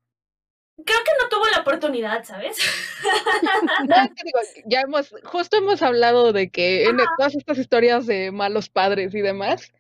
Creo 0.82 0.98
que 1.04 1.12
no 1.20 1.28
tuvo 1.28 1.44
la 1.52 1.60
oportunidad, 1.60 2.24
¿sabes? 2.24 2.56
ya 4.64 4.80
hemos, 4.80 5.14
justo 5.24 5.58
hemos 5.58 5.82
hablado 5.82 6.32
de 6.32 6.50
que 6.50 6.84
en 6.84 6.96
todas 7.18 7.34
estas 7.34 7.58
historias 7.58 8.06
de 8.06 8.32
malos 8.32 8.70
padres 8.70 9.14
y 9.14 9.20
demás, 9.20 9.74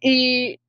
y 0.00 0.60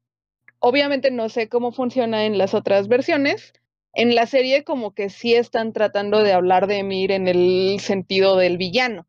Obviamente 0.67 1.11
no 1.11 1.29
sé 1.29 1.47
cómo 1.47 1.71
funciona 1.71 2.25
en 2.25 2.39
las 2.39 2.55
otras 2.55 2.87
versiones. 2.87 3.53
En 3.93 4.15
la 4.15 4.25
serie 4.25 4.63
como 4.63 4.95
que 4.95 5.11
sí 5.11 5.35
están 5.35 5.73
tratando 5.73 6.23
de 6.23 6.33
hablar 6.33 6.65
de 6.65 6.79
Emir 6.79 7.11
en 7.11 7.27
el 7.27 7.77
sentido 7.79 8.35
del 8.35 8.57
villano. 8.57 9.05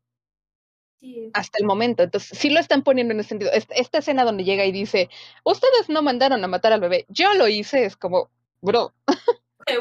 Hasta 1.33 1.57
el 1.59 1.65
momento. 1.65 2.03
Entonces, 2.03 2.37
sí 2.37 2.49
lo 2.49 2.59
están 2.59 2.83
poniendo 2.83 3.13
en 3.13 3.19
ese 3.19 3.29
sentido. 3.29 3.51
Esta 3.51 3.97
escena 3.99 4.23
donde 4.23 4.43
llega 4.43 4.65
y 4.65 4.71
dice, 4.71 5.09
ustedes 5.43 5.89
no 5.89 6.01
mandaron 6.01 6.43
a 6.43 6.47
matar 6.47 6.73
al 6.73 6.81
bebé, 6.81 7.05
yo 7.09 7.33
lo 7.33 7.47
hice, 7.47 7.85
es 7.85 7.95
como, 7.95 8.29
bro. 8.61 8.93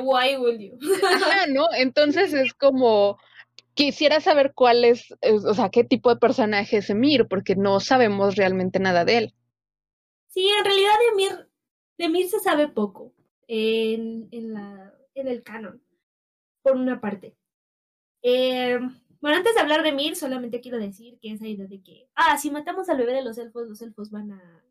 Why 0.01 0.36
would 0.36 0.59
you? 0.59 0.78
¿no? 1.52 1.66
Entonces 1.76 2.34
es 2.34 2.52
como, 2.55 3.18
quisiera 3.74 4.20
saber 4.20 4.52
cuál 4.55 4.84
es, 4.84 5.14
o 5.22 5.55
sea, 5.55 5.70
qué 5.70 5.84
tipo 5.84 6.10
de 6.10 6.18
personaje 6.18 6.78
es 6.78 6.90
Emir, 6.90 7.26
porque 7.28 7.55
no 7.56 7.78
sabemos 7.80 8.36
realmente 8.36 8.78
nada 8.80 9.05
de 9.05 9.18
él. 9.18 9.34
Sí, 10.28 10.48
en 10.59 10.64
realidad 10.64 10.94
Emir 11.12 11.48
de 11.98 12.09
Mir 12.09 12.28
se 12.28 12.40
sabe 12.40 12.68
poco 12.68 13.14
en, 13.47 14.28
en, 14.32 14.55
la, 14.55 14.94
en 15.14 15.28
el 15.28 15.43
canon, 15.43 15.82
por 16.62 16.76
una 16.76 17.01
parte. 17.01 17.36
Eh, 18.22 18.78
bueno, 19.26 19.38
antes 19.38 19.54
de 19.54 19.60
hablar 19.60 19.82
de 19.82 19.92
Mir, 19.92 20.16
solamente 20.16 20.60
quiero 20.60 20.78
decir 20.78 21.18
que 21.20 21.32
esa 21.32 21.46
idea 21.46 21.66
de 21.66 21.82
que, 21.82 22.08
ah, 22.14 22.38
si 22.38 22.50
matamos 22.50 22.88
al 22.88 22.98
bebé 22.98 23.12
de 23.12 23.22
los 23.22 23.38
elfos, 23.38 23.68
los 23.68 23.82
elfos 23.82 24.10
van 24.10 24.32
a 24.32 24.64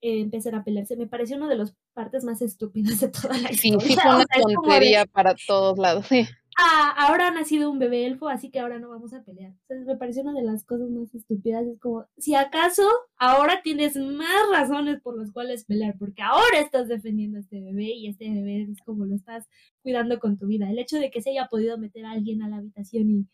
eh, 0.00 0.20
empezar 0.20 0.54
a 0.54 0.64
pelearse, 0.64 0.96
me 0.96 1.06
pareció 1.06 1.36
una 1.36 1.48
de 1.48 1.56
las 1.56 1.74
partes 1.92 2.24
más 2.24 2.42
estúpidas 2.42 3.00
de 3.00 3.08
toda 3.08 3.38
la 3.38 3.52
historia. 3.52 3.80
Sí, 3.80 3.88
sí, 3.88 4.00
fue 4.00 4.14
una 4.16 4.26
tontería 4.54 5.06
para 5.06 5.34
todos 5.46 5.78
lados, 5.78 6.06
sí 6.06 6.26
ah, 6.56 6.94
ahora 6.96 7.28
ha 7.28 7.30
nacido 7.30 7.70
un 7.70 7.78
bebé 7.78 8.06
elfo, 8.06 8.28
así 8.28 8.50
que 8.50 8.60
ahora 8.60 8.78
no 8.78 8.88
vamos 8.88 9.12
a 9.12 9.22
pelear. 9.22 9.52
Entonces 9.62 9.86
me 9.86 9.96
pareció 9.96 10.22
una 10.22 10.32
de 10.32 10.42
las 10.42 10.64
cosas 10.64 10.90
más 10.90 11.14
estúpidas. 11.14 11.66
Es 11.66 11.78
como, 11.80 12.06
si 12.18 12.34
acaso 12.34 12.88
ahora 13.16 13.62
tienes 13.62 13.96
más 13.96 14.48
razones 14.50 15.00
por 15.00 15.18
las 15.18 15.32
cuales 15.32 15.64
pelear, 15.64 15.96
porque 15.98 16.22
ahora 16.22 16.60
estás 16.60 16.88
defendiendo 16.88 17.38
a 17.38 17.40
este 17.40 17.60
bebé 17.60 17.94
y 17.94 18.08
este 18.08 18.30
bebé 18.30 18.62
es 18.70 18.80
como 18.82 19.04
lo 19.04 19.14
estás 19.14 19.48
cuidando 19.82 20.18
con 20.18 20.38
tu 20.38 20.46
vida. 20.46 20.70
El 20.70 20.78
hecho 20.78 20.98
de 20.98 21.10
que 21.10 21.22
se 21.22 21.30
haya 21.30 21.46
podido 21.48 21.78
meter 21.78 22.06
a 22.06 22.12
alguien 22.12 22.42
a 22.42 22.48
la 22.48 22.56
habitación 22.58 23.10
y 23.10 23.26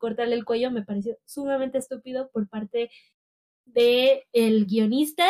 cortarle 0.00 0.34
el 0.34 0.44
cuello 0.44 0.72
me 0.72 0.82
pareció 0.82 1.16
sumamente 1.24 1.78
estúpido 1.78 2.30
por 2.32 2.48
parte 2.48 2.90
de 3.66 4.26
el 4.32 4.66
guionista, 4.66 5.26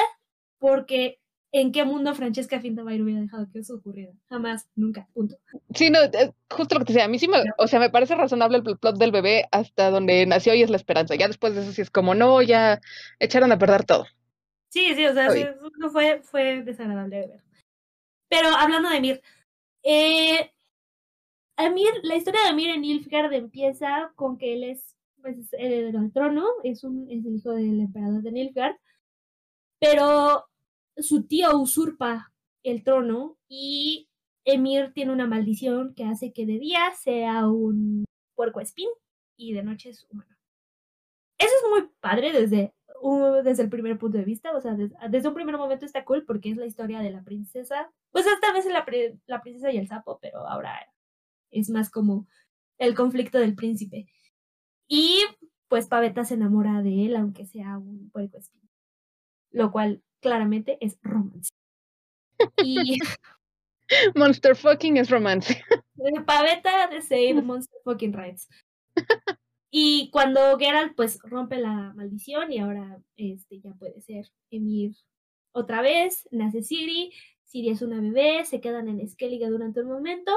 porque 0.59 1.19
¿en 1.53 1.73
qué 1.73 1.85
mundo 1.85 2.15
Francesca 2.15 2.61
Fintabair 2.61 3.03
hubiera 3.03 3.21
dejado 3.21 3.49
que 3.53 3.59
eso 3.59 3.75
ocurriera? 3.75 4.13
Jamás, 4.31 4.71
nunca, 4.77 5.09
punto. 5.13 5.37
Sí, 5.75 5.91
no, 5.91 5.99
justo 6.49 6.75
lo 6.75 6.81
que 6.81 6.87
te 6.87 6.93
decía, 6.93 7.05
a 7.05 7.09
mí 7.09 7.19
sí 7.19 7.29
me, 7.29 7.39
o 7.59 7.67
sea, 7.67 7.81
me 7.81 7.91
parece 7.91 8.15
razonable 8.15 8.59
el 8.59 8.79
plot 8.79 8.97
del 8.97 9.13
bebé 9.13 9.47
hasta 9.51 9.91
donde 9.91 10.25
nació 10.25 10.55
y 10.55 10.63
es 10.63 10.71
la 10.71 10.77
esperanza. 10.77 11.17
Ya 11.17 11.27
después 11.27 11.55
de 11.55 11.63
eso 11.63 11.73
sí 11.73 11.83
es 11.83 11.91
como, 11.91 12.15
no, 12.15 12.41
ya 12.41 12.81
echaron 13.19 13.53
a 13.53 13.59
perder 13.59 13.85
todo. 13.85 14.07
Sí, 14.71 14.95
sí, 14.95 15.05
o 15.05 15.13
sea, 15.13 15.29
no 15.79 15.91
fue, 15.91 16.23
fue 16.23 16.63
desagradable 16.63 17.17
de 17.17 17.27
ver. 17.27 17.45
Pero 18.29 18.49
hablando 18.51 18.89
de 18.89 19.01
Mir, 19.01 19.23
eh, 19.83 20.53
Amir, 21.67 21.91
la 22.03 22.17
historia 22.17 22.43
de 22.43 22.49
Amir 22.49 22.71
en 22.71 22.83
Nilfgaard 22.83 23.33
empieza 23.33 24.13
con 24.17 24.39
que 24.39 24.55
él 24.55 24.65
es 24.65 24.97
pues, 25.21 25.53
heredero 25.53 25.99
al 25.99 26.13
trono, 26.13 26.47
es, 26.65 26.85
un, 26.85 27.09
el 27.11 27.27
hijo 27.35 27.53
del 27.53 27.81
emperador 27.81 28.23
de 28.23 28.33
Nilfgaard, 28.33 28.77
pero 29.79 30.47
su 30.97 31.27
tío 31.27 31.59
usurpa 31.59 32.33
el 32.63 32.83
trono 32.85 33.39
y 33.49 34.09
Emir 34.45 34.93
tiene 34.93 35.13
una 35.13 35.27
maldición 35.27 35.95
que 35.95 36.05
hace 36.05 36.33
que 36.33 36.47
de 36.47 36.59
día 36.59 36.93
sea 36.95 37.49
un 37.49 38.05
puerco 38.35 38.61
espín 38.61 38.89
y 39.37 39.53
de 39.53 39.63
noche 39.63 39.91
es 39.91 40.07
humano. 40.11 40.37
Eso 41.39 41.53
es 41.63 41.71
muy 41.71 41.91
padre 42.01 42.33
desde, 42.33 42.75
desde 43.45 43.63
el 43.63 43.71
primer 43.71 43.99
punto 43.99 44.19
de 44.19 44.25
vista, 44.25 44.53
o 44.55 44.61
sea, 44.61 44.75
desde, 44.75 45.29
un 45.29 45.35
primer 45.35 45.57
momento 45.57 45.87
está 45.87 46.05
cool 46.05 46.25
porque 46.27 46.51
es 46.51 46.57
la 46.57 46.67
historia 46.67 47.01
de 47.01 47.11
la 47.11 47.23
princesa, 47.23 47.91
pues 48.11 48.27
esta 48.27 48.53
vez 48.53 48.67
es 48.67 48.73
la, 48.73 48.85
la 49.27 49.41
princesa 49.41 49.73
y 49.73 49.79
el 49.79 49.89
sapo, 49.89 50.19
pero 50.21 50.47
ahora 50.47 50.87
es 51.51 51.71
más 51.71 51.91
como 51.91 52.27
el 52.79 52.95
conflicto 52.95 53.39
del 53.39 53.55
príncipe. 53.55 54.07
Y 54.89 55.23
pues 55.69 55.87
Paveta 55.87 56.25
se 56.25 56.35
enamora 56.35 56.83
de 56.83 57.07
él, 57.07 57.17
aunque 57.17 57.47
sea 57.47 57.79
un 57.79 58.11
puerco. 58.11 58.39
Lo 59.53 59.71
cual 59.71 60.03
claramente 60.21 60.79
es 60.81 60.99
romance. 61.03 61.51
Y 62.63 62.99
Monster 64.15 64.57
fucking 64.57 64.97
es 64.97 65.11
romance. 65.11 65.63
Paveta 66.27 66.89
de 66.89 67.03
Save 67.03 67.35
Monster 67.43 67.79
fucking 67.85 68.13
Rights. 68.13 68.49
Y 69.71 70.11
cuando 70.11 70.59
Geralt 70.59 70.97
pues 70.97 71.21
rompe 71.23 71.59
la 71.59 71.93
maldición 71.95 72.53
y 72.53 72.59
ahora 72.59 73.01
este 73.17 73.61
ya 73.61 73.73
puede 73.75 74.01
ser 74.01 74.27
Emir 74.51 74.97
otra 75.53 75.83
vez, 75.83 76.29
nace 76.31 76.63
Siri, 76.63 77.13
Siri 77.45 77.71
es 77.71 77.83
una 77.83 78.01
bebé, 78.01 78.45
se 78.45 78.61
quedan 78.61 78.89
en 78.89 79.09
Skellige 79.09 79.47
durante 79.47 79.81
un 79.81 79.89
momento. 79.89 80.33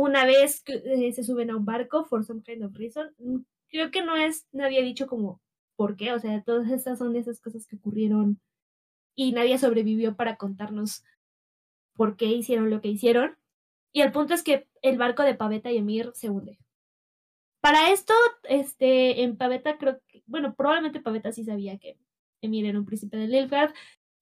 Una 0.00 0.24
vez 0.24 0.62
que 0.62 0.74
eh, 0.74 1.12
se 1.12 1.24
suben 1.24 1.50
a 1.50 1.56
un 1.56 1.64
barco 1.64 2.04
for 2.04 2.24
some 2.24 2.40
kind 2.44 2.62
of 2.62 2.72
reason, 2.76 3.12
mm, 3.18 3.38
creo 3.66 3.90
que 3.90 4.04
no 4.04 4.14
es, 4.14 4.46
no 4.52 4.64
había 4.64 4.80
dicho 4.80 5.08
como 5.08 5.40
por 5.74 5.96
qué, 5.96 6.12
o 6.12 6.20
sea, 6.20 6.40
todas 6.44 6.70
estas 6.70 7.00
son 7.00 7.16
esas 7.16 7.40
cosas 7.40 7.66
que 7.66 7.74
ocurrieron 7.74 8.40
y 9.16 9.32
nadie 9.32 9.58
sobrevivió 9.58 10.14
para 10.14 10.36
contarnos 10.36 11.02
por 11.94 12.16
qué 12.16 12.26
hicieron 12.26 12.70
lo 12.70 12.80
que 12.80 12.86
hicieron. 12.86 13.38
Y 13.92 14.02
el 14.02 14.12
punto 14.12 14.34
es 14.34 14.44
que 14.44 14.68
el 14.82 14.98
barco 14.98 15.24
de 15.24 15.34
Paveta 15.34 15.72
y 15.72 15.78
Emir 15.78 16.12
se 16.14 16.30
hunde. 16.30 16.60
Para 17.60 17.90
esto, 17.90 18.14
este, 18.44 19.24
en 19.24 19.36
Paveta 19.36 19.78
creo 19.78 20.00
que, 20.06 20.22
bueno, 20.26 20.54
probablemente 20.54 21.00
Paveta 21.00 21.32
sí 21.32 21.42
sabía 21.42 21.76
que 21.76 21.98
Emir 22.40 22.66
era 22.66 22.78
un 22.78 22.86
príncipe 22.86 23.16
de 23.16 23.26
Nilfgaard, 23.26 23.74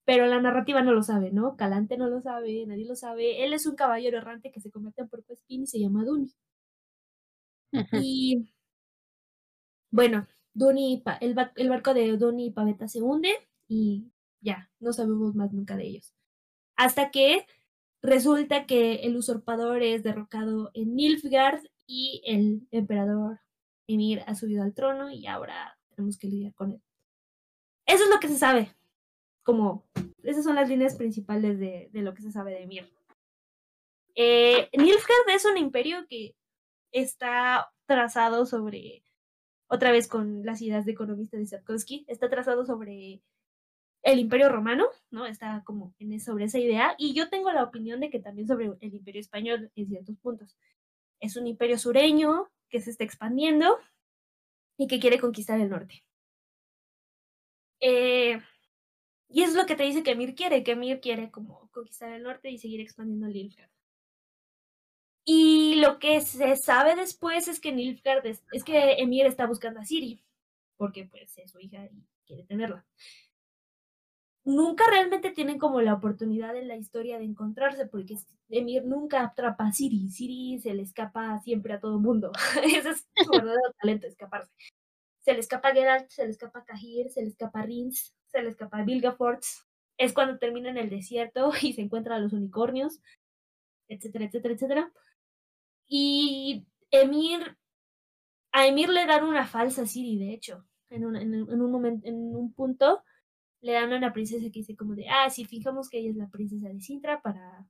pero 0.06 0.26
la 0.26 0.40
narrativa 0.40 0.82
no 0.82 0.92
lo 0.94 1.02
sabe, 1.02 1.32
¿no? 1.32 1.56
Calante 1.56 1.98
no 1.98 2.08
lo 2.08 2.22
sabe, 2.22 2.64
nadie 2.66 2.86
lo 2.86 2.96
sabe. 2.96 3.44
Él 3.44 3.52
es 3.52 3.66
un 3.66 3.76
caballero 3.76 4.18
errante 4.18 4.52
que 4.52 4.60
se 4.60 4.70
convierte 4.70 5.02
en 5.02 5.08
puerco 5.10 5.34
espín 5.34 5.64
y 5.64 5.66
se 5.66 5.80
llama 5.80 6.04
Duni. 6.04 6.32
Y 7.92 8.48
bueno, 9.90 10.26
Duni, 10.54 11.02
el, 11.20 11.36
el 11.56 11.68
barco 11.68 11.94
de 11.94 12.16
Duni 12.16 12.46
y 12.46 12.50
Paveta 12.50 12.88
se 12.88 13.02
hunde 13.02 13.30
y 13.68 14.12
ya, 14.40 14.70
no 14.80 14.92
sabemos 14.92 15.34
más 15.34 15.52
nunca 15.52 15.76
de 15.76 15.86
ellos. 15.86 16.14
Hasta 16.76 17.10
que 17.10 17.46
resulta 18.02 18.66
que 18.66 18.96
el 19.06 19.16
usurpador 19.16 19.82
es 19.82 20.02
derrocado 20.02 20.70
en 20.74 20.94
Nilfgaard 20.94 21.62
y 21.86 22.22
el 22.26 22.68
emperador 22.70 23.40
Emir 23.88 24.22
ha 24.26 24.34
subido 24.34 24.62
al 24.62 24.74
trono 24.74 25.10
y 25.10 25.26
ahora 25.26 25.78
tenemos 25.90 26.18
que 26.18 26.28
lidiar 26.28 26.54
con 26.54 26.72
él. 26.72 26.82
Eso 27.86 28.04
es 28.04 28.10
lo 28.10 28.20
que 28.20 28.28
se 28.28 28.38
sabe. 28.38 28.74
Como, 29.46 29.86
esas 30.24 30.42
son 30.42 30.56
las 30.56 30.68
líneas 30.68 30.96
principales 30.96 31.60
de, 31.60 31.88
de 31.92 32.02
lo 32.02 32.12
que 32.14 32.22
se 32.22 32.32
sabe 32.32 32.52
de 32.52 32.66
Mir. 32.66 32.92
Eh, 34.16 34.68
Nilfgaard 34.76 35.28
es 35.28 35.44
un 35.44 35.56
imperio 35.56 36.04
que 36.08 36.34
está 36.90 37.70
trazado 37.86 38.44
sobre, 38.44 39.04
otra 39.68 39.92
vez 39.92 40.08
con 40.08 40.44
las 40.44 40.60
ideas 40.62 40.84
de 40.84 40.92
economista 40.92 41.36
de 41.36 41.46
Sapkowski, 41.46 42.04
está 42.08 42.28
trazado 42.28 42.66
sobre 42.66 43.22
el 44.02 44.18
imperio 44.18 44.48
romano, 44.48 44.88
¿no? 45.12 45.26
Está 45.26 45.62
como 45.64 45.94
sobre 46.18 46.46
esa 46.46 46.58
idea, 46.58 46.96
y 46.98 47.14
yo 47.14 47.28
tengo 47.28 47.52
la 47.52 47.62
opinión 47.62 48.00
de 48.00 48.10
que 48.10 48.18
también 48.18 48.48
sobre 48.48 48.72
el 48.80 48.94
imperio 48.94 49.20
español 49.20 49.70
en 49.76 49.86
ciertos 49.86 50.16
puntos. 50.18 50.56
Es 51.20 51.36
un 51.36 51.46
imperio 51.46 51.78
sureño 51.78 52.48
que 52.68 52.80
se 52.80 52.90
está 52.90 53.04
expandiendo 53.04 53.78
y 54.76 54.88
que 54.88 54.98
quiere 54.98 55.20
conquistar 55.20 55.60
el 55.60 55.70
norte. 55.70 56.04
Eh, 57.80 58.40
y 59.36 59.42
eso 59.42 59.50
es 59.50 59.56
lo 59.58 59.66
que 59.66 59.76
te 59.76 59.82
dice 59.82 60.02
que 60.02 60.12
Emir 60.12 60.34
quiere, 60.34 60.64
que 60.64 60.72
Emir 60.72 60.98
quiere 60.98 61.30
como 61.30 61.68
conquistar 61.70 62.10
el 62.10 62.22
norte 62.22 62.48
y 62.48 62.56
seguir 62.56 62.80
expandiendo 62.80 63.26
Nilfgaard. 63.26 63.70
Y 65.26 65.74
lo 65.74 65.98
que 65.98 66.22
se 66.22 66.56
sabe 66.56 66.96
después 66.96 67.46
es 67.46 67.60
que 67.60 67.70
Nilfgaard 67.70 68.24
es, 68.24 68.64
que 68.64 68.94
Emir 68.94 69.26
está 69.26 69.46
buscando 69.46 69.80
a 69.80 69.84
Siri, 69.84 70.24
porque 70.78 71.04
pues 71.04 71.36
es 71.36 71.50
su 71.50 71.60
hija 71.60 71.84
y 71.84 72.02
quiere 72.24 72.44
tenerla. 72.44 72.86
Nunca 74.42 74.84
realmente 74.90 75.30
tienen 75.32 75.58
como 75.58 75.82
la 75.82 75.92
oportunidad 75.92 76.56
en 76.56 76.68
la 76.68 76.76
historia 76.76 77.18
de 77.18 77.24
encontrarse, 77.24 77.84
porque 77.84 78.16
Emir 78.48 78.86
nunca 78.86 79.22
atrapa 79.22 79.66
a 79.66 79.72
Siri. 79.72 80.08
Siri 80.08 80.60
se 80.60 80.72
le 80.72 80.80
escapa 80.80 81.38
siempre 81.40 81.74
a 81.74 81.80
todo 81.80 82.00
mundo. 82.00 82.32
Ese 82.64 82.88
es 82.88 83.06
su 83.22 83.32
verdadero 83.32 83.74
talento, 83.82 84.06
escaparse. 84.06 84.50
Se 85.18 85.34
le 85.34 85.40
escapa 85.40 85.68
a 85.68 85.74
Geralt, 85.74 86.08
se 86.08 86.24
le 86.24 86.30
escapa 86.30 86.60
a 86.60 86.64
Cahir, 86.64 87.10
se 87.10 87.20
le 87.20 87.28
escapa 87.28 87.60
a 87.60 87.66
Rins, 87.66 88.15
se 88.30 88.42
le 88.42 88.50
escapa 88.50 88.78
a 88.78 88.84
Vilgafort. 88.84 89.42
Es 89.98 90.12
cuando 90.12 90.38
termina 90.38 90.70
en 90.70 90.76
el 90.76 90.90
desierto 90.90 91.50
y 91.62 91.72
se 91.72 91.82
encuentra 91.82 92.16
a 92.16 92.18
los 92.18 92.32
unicornios, 92.32 93.00
etcétera, 93.88 94.26
etcétera, 94.26 94.54
etcétera. 94.54 94.92
Y 95.88 96.66
Emir, 96.90 97.56
a 98.52 98.66
Emir 98.66 98.88
le 98.88 99.06
dan 99.06 99.24
una 99.24 99.46
falsa 99.46 99.86
Siri, 99.86 100.18
de 100.18 100.34
hecho, 100.34 100.66
en 100.90 101.04
un, 101.04 101.16
en, 101.16 101.60
un 101.60 101.70
momento, 101.70 102.06
en 102.06 102.34
un 102.34 102.52
punto 102.52 103.02
le 103.60 103.72
dan 103.72 103.92
a 103.92 103.96
una 103.96 104.12
princesa 104.12 104.44
que 104.44 104.60
dice 104.60 104.76
como 104.76 104.94
de, 104.94 105.08
ah, 105.08 105.30
sí, 105.30 105.44
fijamos 105.44 105.88
que 105.88 105.98
ella 105.98 106.10
es 106.10 106.16
la 106.16 106.28
princesa 106.28 106.68
de 106.68 106.80
Sintra 106.80 107.20
para 107.20 107.66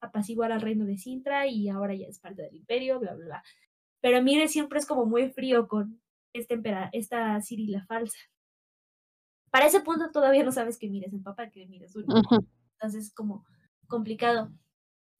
apaciguar 0.00 0.52
al 0.52 0.60
reino 0.60 0.86
de 0.86 0.98
Sintra 0.98 1.46
y 1.46 1.68
ahora 1.68 1.94
ya 1.94 2.06
es 2.06 2.18
parte 2.18 2.42
del 2.42 2.56
imperio, 2.56 2.98
bla, 2.98 3.14
bla, 3.14 3.24
bla. 3.24 3.44
Pero 4.00 4.18
Emir 4.18 4.48
siempre 4.48 4.78
es 4.78 4.86
como 4.86 5.06
muy 5.06 5.30
frío 5.30 5.68
con 5.68 6.00
este 6.32 6.60
esta 6.92 7.40
Siri 7.40 7.68
la 7.68 7.84
falsa. 7.86 8.18
Para 9.50 9.66
ese 9.66 9.80
punto 9.80 10.10
todavía 10.10 10.44
no 10.44 10.52
sabes 10.52 10.78
que 10.78 10.88
mires 10.88 11.12
el 11.12 11.22
papá, 11.22 11.50
que 11.50 11.66
mires 11.66 11.94
uno. 11.96 12.22
Entonces 12.74 13.06
es 13.06 13.14
como 13.14 13.44
complicado. 13.86 14.50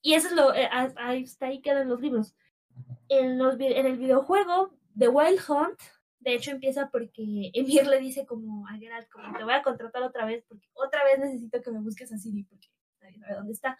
Y 0.03 0.15
eso 0.15 0.29
es 0.29 0.35
lo, 0.35 0.55
eh, 0.55 0.69
hasta 0.71 1.47
ahí 1.47 1.61
quedan 1.61 1.89
los 1.89 2.01
libros. 2.01 2.35
En, 3.09 3.39
los, 3.39 3.55
en 3.59 3.87
el 3.87 3.97
videojuego, 3.97 4.75
The 4.97 5.09
Wild 5.09 5.41
Hunt, 5.49 5.81
de 6.21 6.35
hecho 6.35 6.51
empieza 6.51 6.91
porque 6.91 7.51
Emir 7.55 7.87
le 7.87 8.01
dice 8.01 8.27
como 8.27 8.67
a 8.69 8.77
Geralt, 8.77 9.09
como 9.09 9.37
te 9.37 9.45
voy 9.45 9.55
a 9.55 9.63
contratar 9.63 10.03
otra 10.03 10.27
vez, 10.27 10.45
porque 10.49 10.69
otra 10.75 11.05
vez 11.05 11.19
necesito 11.19 11.63
que 11.63 11.71
me 11.71 11.81
busques 11.81 12.13
a 12.13 12.19
Siri, 12.19 12.45
porque 12.45 12.69
nadie 13.01 13.19
sabe 13.19 13.35
dónde 13.35 13.53
está. 13.53 13.79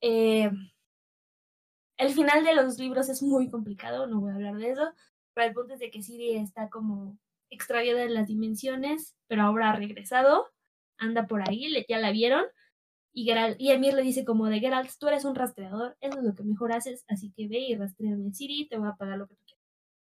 Eh, 0.00 0.50
el 1.96 2.12
final 2.12 2.44
de 2.44 2.54
los 2.54 2.78
libros 2.78 3.08
es 3.08 3.22
muy 3.22 3.48
complicado, 3.50 4.06
no 4.06 4.20
voy 4.20 4.32
a 4.32 4.34
hablar 4.34 4.56
de 4.56 4.70
eso, 4.70 4.92
pero 5.34 5.46
el 5.48 5.54
punto 5.54 5.74
es 5.74 5.80
de 5.80 5.90
que 5.90 6.02
Siri 6.02 6.36
está 6.36 6.68
como 6.68 7.18
extraviada 7.52 8.02
en 8.02 8.14
las 8.14 8.26
dimensiones, 8.28 9.14
pero 9.28 9.42
ahora 9.42 9.70
ha 9.70 9.76
regresado, 9.76 10.48
anda 10.98 11.26
por 11.26 11.48
ahí, 11.48 11.84
ya 11.88 11.98
la 11.98 12.10
vieron, 12.10 12.44
y, 13.12 13.24
Geralt, 13.24 13.60
y 13.60 13.70
Emir 13.70 13.92
le 13.94 14.02
dice 14.02 14.24
como 14.24 14.46
de 14.46 14.58
Geralt, 14.58 14.90
tú 14.98 15.08
eres 15.08 15.24
un 15.24 15.34
rastreador, 15.34 15.96
eso 16.00 16.18
es 16.18 16.24
lo 16.24 16.34
que 16.34 16.42
mejor 16.44 16.72
haces, 16.72 17.04
así 17.08 17.30
que 17.36 17.46
ve 17.46 17.58
y 17.58 17.76
rastreame 17.76 18.32
Siri, 18.32 18.68
te 18.68 18.78
voy 18.78 18.88
a 18.88 18.96
pagar 18.96 19.18
lo 19.18 19.28
que 19.28 19.34
tú 19.34 19.44
quieras. 19.44 19.62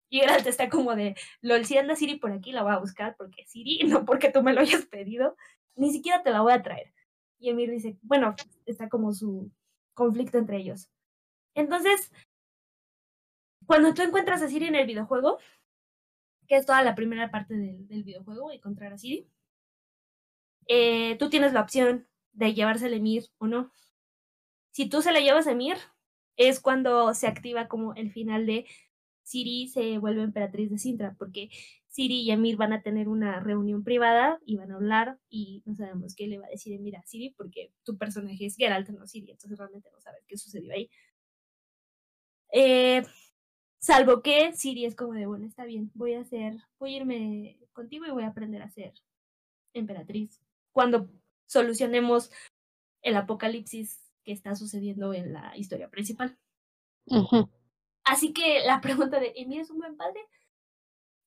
Y 0.10 0.20
Geralt 0.20 0.48
está 0.48 0.70
como 0.70 0.96
de, 0.96 1.16
lol, 1.42 1.66
si 1.66 1.78
anda 1.78 1.96
Siri 1.96 2.18
por 2.18 2.32
aquí, 2.32 2.52
la 2.52 2.64
voy 2.64 2.74
a 2.74 2.80
buscar 2.80 3.16
porque 3.16 3.46
Siri, 3.46 3.80
no 3.88 4.06
porque 4.06 4.32
tú 4.32 4.42
me 4.42 4.54
lo 4.54 4.62
hayas 4.62 4.86
pedido, 4.88 5.36
ni 5.76 5.92
siquiera 5.92 6.24
te 6.24 6.32
la 6.32 6.42
voy 6.42 6.54
a 6.54 6.64
traer. 6.64 6.94
Y 7.38 7.50
Emir 7.50 7.70
dice, 7.70 7.98
bueno, 8.02 8.36
está 8.66 8.90
como 8.90 9.14
su 9.14 9.52
conflicto 9.94 10.40
entre 10.40 10.58
ellos. 10.58 10.90
Entonces, 11.54 12.12
cuando 13.68 13.94
tú 13.94 14.02
encuentras 14.02 14.42
a 14.42 14.48
Siri 14.48 14.66
en 14.66 14.76
el 14.76 14.88
videojuego, 14.88 15.38
que 16.48 16.58
es 16.58 16.66
toda 16.66 16.84
la 16.84 16.96
primera 16.96 17.32
parte 17.32 17.56
del, 17.56 17.88
del 17.88 18.04
videojuego, 18.04 18.52
encontrar 18.52 18.94
a 18.94 18.98
Siri, 18.98 19.28
eh, 20.68 21.16
tú 21.18 21.30
tienes 21.30 21.54
la 21.54 21.62
opción 21.62 22.08
de 22.34 22.54
llevarse 22.54 22.88
el 22.88 22.94
Emir 22.94 23.26
o 23.38 23.48
no. 23.48 23.72
Si 24.72 24.90
tú 24.90 25.02
se 25.02 25.12
la 25.12 25.20
llevas 25.20 25.48
a 25.48 25.52
Emir, 25.52 25.78
es 26.38 26.60
cuando 26.60 27.14
se 27.14 27.28
activa 27.28 27.68
como 27.68 27.94
el 27.96 28.12
final 28.12 28.46
de 28.46 28.66
Siri 29.24 29.68
se 29.70 29.98
vuelve 29.98 30.22
emperatriz 30.24 30.70
de 30.70 30.78
Sintra, 30.78 31.16
porque 31.18 31.50
Siri 31.88 32.22
y 32.22 32.32
Emir 32.32 32.58
van 32.58 32.74
a 32.74 32.82
tener 32.82 33.08
una 33.08 33.40
reunión 33.40 33.84
privada 33.84 34.40
y 34.46 34.58
van 34.58 34.72
a 34.72 34.76
hablar 34.76 35.18
y 35.30 35.64
no 35.66 35.76
sabemos 35.76 36.14
qué 36.16 36.28
le 36.28 36.38
va 36.40 36.46
a 36.46 36.50
decir 36.50 36.74
Emir 36.74 36.98
a 36.98 37.06
Siri 37.06 37.32
porque 37.32 37.72
tu 37.84 37.98
personaje 37.98 38.46
es 38.46 38.56
Geralt, 38.56 38.90
no 38.90 39.08
Siri, 39.08 39.32
entonces 39.32 39.58
realmente 39.58 39.90
no 39.92 40.00
sabes 40.02 40.24
qué 40.28 40.38
sucedió 40.38 40.74
ahí. 40.74 40.90
Eh, 42.52 43.04
salvo 43.86 44.24
que 44.24 44.52
Siri 44.53 44.86
es 44.86 44.95
como 44.95 45.14
de, 45.14 45.28
bueno, 45.28 45.45
está 45.45 45.64
bien, 45.64 45.91
voy 45.94 46.16
a 46.16 46.22
hacer, 46.22 46.56
voy 46.80 46.95
a 46.95 46.98
irme 46.98 47.60
contigo 47.72 48.06
y 48.07 48.12
voy 48.12 48.24
a 48.24 48.30
aprender 48.30 48.64
a 48.64 48.70
ser 48.70 48.94
emperatriz. 49.74 50.41
Cuando 50.72 51.07
solucionemos 51.45 52.32
el 53.03 53.16
apocalipsis 53.16 54.02
que 54.24 54.32
está 54.32 54.56
sucediendo 54.56 55.14
en 55.14 55.34
la 55.34 55.56
historia 55.56 55.88
principal. 55.90 56.36
Así 58.03 58.34
que 58.34 58.62
la 58.66 58.82
pregunta 58.82 59.20
de, 59.20 59.34
¿Emir 59.36 59.62
es 59.62 59.70
un 59.70 59.78
buen 59.78 59.95
padre? 59.95 60.20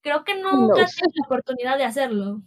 Creo 0.02 0.24
que 0.24 0.34
nunca 0.34 0.74
tiene 0.74 1.12
la 1.14 1.26
oportunidad 1.26 1.78
de 1.78 1.84
hacerlo. 1.84 2.42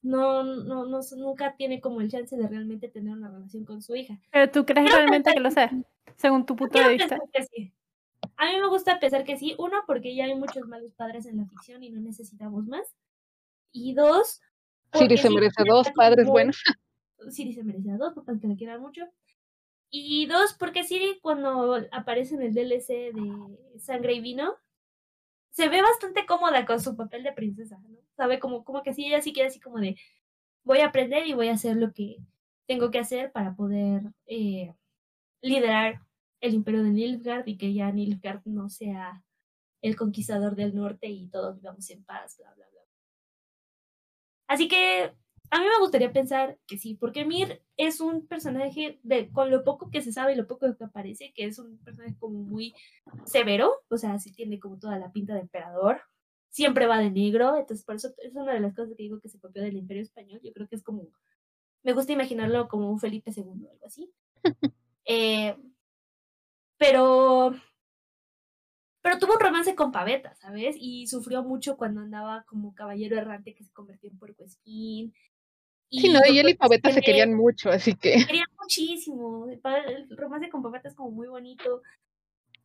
No, 0.00 0.42
no, 0.42 0.86
no, 0.86 1.00
nunca 1.16 1.54
tiene 1.56 1.80
como 1.82 2.00
el 2.00 2.10
chance 2.10 2.36
de 2.36 2.48
realmente 2.48 2.88
tener 2.88 3.12
una 3.12 3.30
relación 3.30 3.64
con 3.64 3.82
su 3.82 3.94
hija. 3.94 4.18
Pero 4.30 4.50
tú 4.50 4.64
crees 4.64 4.90
realmente 4.90 5.32
que, 5.32 5.40
lo 5.40 5.50
sé, 5.50 5.70
según 6.16 6.46
tu 6.46 6.56
punto 6.56 6.78
de 6.78 6.96
vista. 6.96 7.18
A 8.36 8.46
mí 8.46 8.60
me 8.60 8.68
gusta 8.68 8.98
pensar 8.98 9.24
que 9.24 9.36
sí. 9.36 9.54
Uno, 9.58 9.82
porque 9.86 10.14
ya 10.14 10.24
hay 10.24 10.34
muchos 10.34 10.66
malos 10.66 10.92
padres 10.94 11.26
en 11.26 11.38
la 11.38 11.46
ficción 11.46 11.82
y 11.82 11.90
no 11.90 12.00
necesitamos 12.00 12.66
más. 12.66 12.86
Y 13.72 13.94
dos, 13.94 14.40
Siri 14.94 15.16
se 15.18 15.30
merece 15.30 15.62
dos 15.66 15.90
padres 15.90 16.26
buenos. 16.26 16.62
Siri 17.30 17.52
se 17.52 17.64
merece 17.64 17.90
a 17.90 17.96
dos 17.96 18.14
papás 18.14 18.38
que 18.40 18.46
la 18.46 18.56
quieran 18.56 18.80
mucho. 18.80 19.02
Y 19.90 20.26
dos, 20.26 20.54
porque 20.58 20.84
Siri 20.84 21.18
cuando 21.20 21.78
aparece 21.92 22.34
en 22.34 22.42
el 22.42 22.54
DLC 22.54 23.12
de 23.12 23.78
Sangre 23.78 24.14
y 24.14 24.20
Vino, 24.20 24.56
se 25.50 25.68
ve 25.68 25.82
bastante 25.82 26.26
cómoda 26.26 26.66
con 26.66 26.80
su 26.80 26.96
papel 26.96 27.22
de 27.22 27.32
princesa, 27.32 27.78
¿no? 27.78 27.96
Sabe 28.16 28.40
como, 28.40 28.64
como 28.64 28.82
que 28.82 28.92
sí, 28.92 29.06
ella 29.06 29.22
sí 29.22 29.32
quiere 29.32 29.48
así 29.48 29.60
como 29.60 29.78
de, 29.78 29.96
voy 30.64 30.80
a 30.80 30.86
aprender 30.86 31.26
y 31.26 31.34
voy 31.34 31.48
a 31.48 31.54
hacer 31.54 31.76
lo 31.76 31.92
que 31.92 32.16
tengo 32.66 32.90
que 32.90 32.98
hacer 32.98 33.30
para 33.30 33.54
poder 33.54 34.02
eh, 34.26 34.74
liderar 35.42 36.00
el 36.44 36.54
imperio 36.54 36.82
de 36.82 36.90
Nilfgaard 36.90 37.48
y 37.48 37.56
que 37.56 37.72
ya 37.72 37.90
Nilfgaard 37.90 38.42
no 38.44 38.68
sea 38.68 39.24
el 39.80 39.96
conquistador 39.96 40.54
del 40.56 40.74
norte 40.74 41.08
y 41.08 41.28
todos 41.28 41.56
vivamos 41.56 41.88
en 41.88 42.04
paz, 42.04 42.36
bla, 42.38 42.52
bla, 42.54 42.66
bla. 42.70 42.80
Así 44.46 44.68
que 44.68 45.14
a 45.50 45.58
mí 45.58 45.64
me 45.64 45.80
gustaría 45.80 46.12
pensar 46.12 46.58
que 46.66 46.76
sí, 46.76 46.94
porque 46.94 47.24
Mir 47.24 47.62
es 47.78 48.00
un 48.00 48.26
personaje 48.26 49.00
de, 49.02 49.30
con 49.30 49.50
lo 49.50 49.64
poco 49.64 49.90
que 49.90 50.02
se 50.02 50.12
sabe 50.12 50.34
y 50.34 50.36
lo 50.36 50.46
poco 50.46 50.66
que 50.76 50.84
aparece, 50.84 51.32
que 51.34 51.46
es 51.46 51.58
un 51.58 51.78
personaje 51.78 52.14
como 52.18 52.42
muy 52.42 52.74
severo, 53.24 53.72
o 53.88 53.96
sea, 53.96 54.18
sí 54.18 54.32
tiene 54.32 54.60
como 54.60 54.78
toda 54.78 54.98
la 54.98 55.12
pinta 55.12 55.32
de 55.34 55.40
emperador, 55.40 56.02
siempre 56.50 56.86
va 56.86 56.98
de 56.98 57.10
negro, 57.10 57.56
entonces 57.56 57.86
por 57.86 57.94
eso 57.94 58.08
es 58.18 58.34
una 58.34 58.52
de 58.52 58.60
las 58.60 58.74
cosas 58.74 58.94
que 58.96 59.02
digo 59.02 59.20
que 59.20 59.30
se 59.30 59.40
copió 59.40 59.62
del 59.62 59.76
Imperio 59.76 60.02
Español, 60.02 60.40
yo 60.42 60.52
creo 60.52 60.68
que 60.68 60.76
es 60.76 60.82
como, 60.82 61.08
me 61.82 61.94
gusta 61.94 62.12
imaginarlo 62.12 62.68
como 62.68 62.90
un 62.90 63.00
Felipe 63.00 63.32
II 63.34 63.66
o 63.66 63.70
algo 63.70 63.86
así. 63.86 64.12
eh, 65.06 65.56
pero 66.86 67.54
pero 69.02 69.18
tuvo 69.18 69.34
un 69.34 69.40
romance 69.40 69.74
con 69.74 69.92
Paveta, 69.92 70.34
¿sabes? 70.36 70.76
Y 70.78 71.06
sufrió 71.06 71.42
mucho 71.42 71.76
cuando 71.76 72.00
andaba 72.00 72.44
como 72.44 72.74
caballero 72.74 73.18
errante 73.18 73.54
que 73.54 73.64
se 73.64 73.72
convirtió 73.72 74.10
en 74.10 74.18
puercoespín 74.18 75.14
sí, 76.00 76.12
no, 76.12 76.20
y 76.28 76.38
él 76.38 76.48
y 76.48 76.54
Paveta 76.54 76.90
se 76.90 77.00
querían 77.00 77.34
mucho, 77.34 77.70
así 77.70 77.94
que. 77.94 78.18
Se 78.20 78.26
querían 78.26 78.48
muchísimo. 78.60 79.46
El 79.48 80.16
romance 80.16 80.48
con 80.48 80.62
Paveta 80.62 80.88
es 80.88 80.94
como 80.94 81.10
muy 81.10 81.28
bonito. 81.28 81.82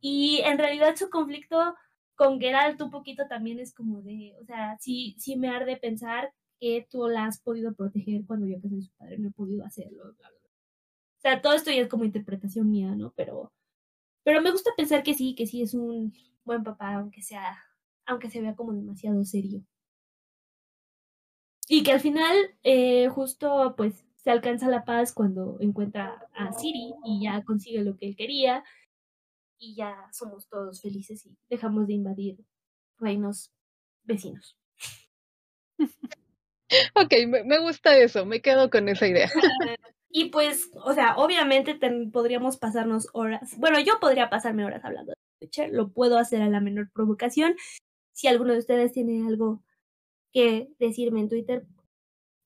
Y 0.00 0.40
en 0.44 0.58
realidad 0.58 0.96
su 0.96 1.10
conflicto 1.10 1.74
con 2.14 2.40
Geralt 2.40 2.80
un 2.80 2.90
poquito 2.90 3.26
también 3.28 3.58
es 3.58 3.74
como 3.74 4.02
de, 4.02 4.34
o 4.40 4.44
sea, 4.44 4.76
sí, 4.78 5.14
sí 5.18 5.36
me 5.36 5.48
arde 5.48 5.76
pensar 5.76 6.32
que 6.58 6.86
tú 6.90 7.08
la 7.08 7.26
has 7.26 7.40
podido 7.40 7.74
proteger 7.74 8.22
cuando 8.26 8.46
yo 8.46 8.60
que 8.60 8.68
soy 8.68 8.82
su 8.82 8.92
padre 8.92 9.18
no 9.18 9.28
he 9.28 9.32
podido 9.32 9.64
hacerlo. 9.64 10.04
O 10.10 11.20
sea, 11.20 11.40
todo 11.40 11.54
esto 11.54 11.70
ya 11.70 11.82
es 11.82 11.88
como 11.88 12.04
interpretación 12.04 12.70
mía, 12.70 12.94
¿no? 12.94 13.12
Pero, 13.16 13.52
pero 14.22 14.40
me 14.40 14.50
gusta 14.50 14.70
pensar 14.76 15.02
que 15.02 15.14
sí, 15.14 15.34
que 15.34 15.46
sí 15.46 15.62
es 15.62 15.74
un 15.74 16.12
buen 16.44 16.62
papá, 16.64 16.94
aunque 16.94 17.22
sea, 17.22 17.58
aunque 18.06 18.30
se 18.30 18.40
vea 18.40 18.54
como 18.54 18.72
demasiado 18.72 19.24
serio. 19.24 19.62
Y 21.68 21.82
que 21.82 21.92
al 21.92 22.00
final, 22.00 22.36
eh, 22.62 23.08
justo 23.08 23.74
pues 23.76 24.04
se 24.16 24.30
alcanza 24.30 24.68
la 24.68 24.84
paz 24.84 25.12
cuando 25.12 25.56
encuentra 25.60 26.26
a 26.34 26.52
Siri 26.52 26.92
y 27.04 27.22
ya 27.22 27.42
consigue 27.44 27.82
lo 27.82 27.96
que 27.96 28.08
él 28.08 28.16
quería 28.16 28.64
y 29.58 29.74
ya 29.74 29.96
somos 30.12 30.48
todos 30.48 30.82
felices 30.82 31.24
y 31.26 31.36
dejamos 31.48 31.86
de 31.86 31.94
invadir 31.94 32.44
reinos 32.98 33.52
vecinos. 34.02 34.58
Ok, 36.94 37.12
me, 37.26 37.58
gusta 37.58 37.96
eso, 37.96 38.24
me 38.24 38.40
quedo 38.40 38.70
con 38.70 38.88
esa 38.88 39.08
idea. 39.08 39.28
y 40.12 40.30
pues, 40.30 40.70
o 40.74 40.92
sea, 40.92 41.14
obviamente 41.16 41.78
podríamos 42.12 42.56
pasarnos 42.56 43.08
horas, 43.12 43.56
bueno, 43.58 43.78
yo 43.78 44.00
podría 44.00 44.28
pasarme 44.28 44.64
horas 44.64 44.84
hablando 44.84 45.12
de 45.12 45.46
Witcher, 45.46 45.70
lo 45.72 45.92
puedo 45.92 46.18
hacer 46.18 46.42
a 46.42 46.48
la 46.48 46.60
menor 46.60 46.90
provocación. 46.92 47.54
Si 48.12 48.26
alguno 48.26 48.52
de 48.52 48.58
ustedes 48.58 48.92
tiene 48.92 49.26
algo 49.26 49.62
que 50.32 50.68
decirme 50.78 51.20
en 51.20 51.28
Twitter, 51.28 51.64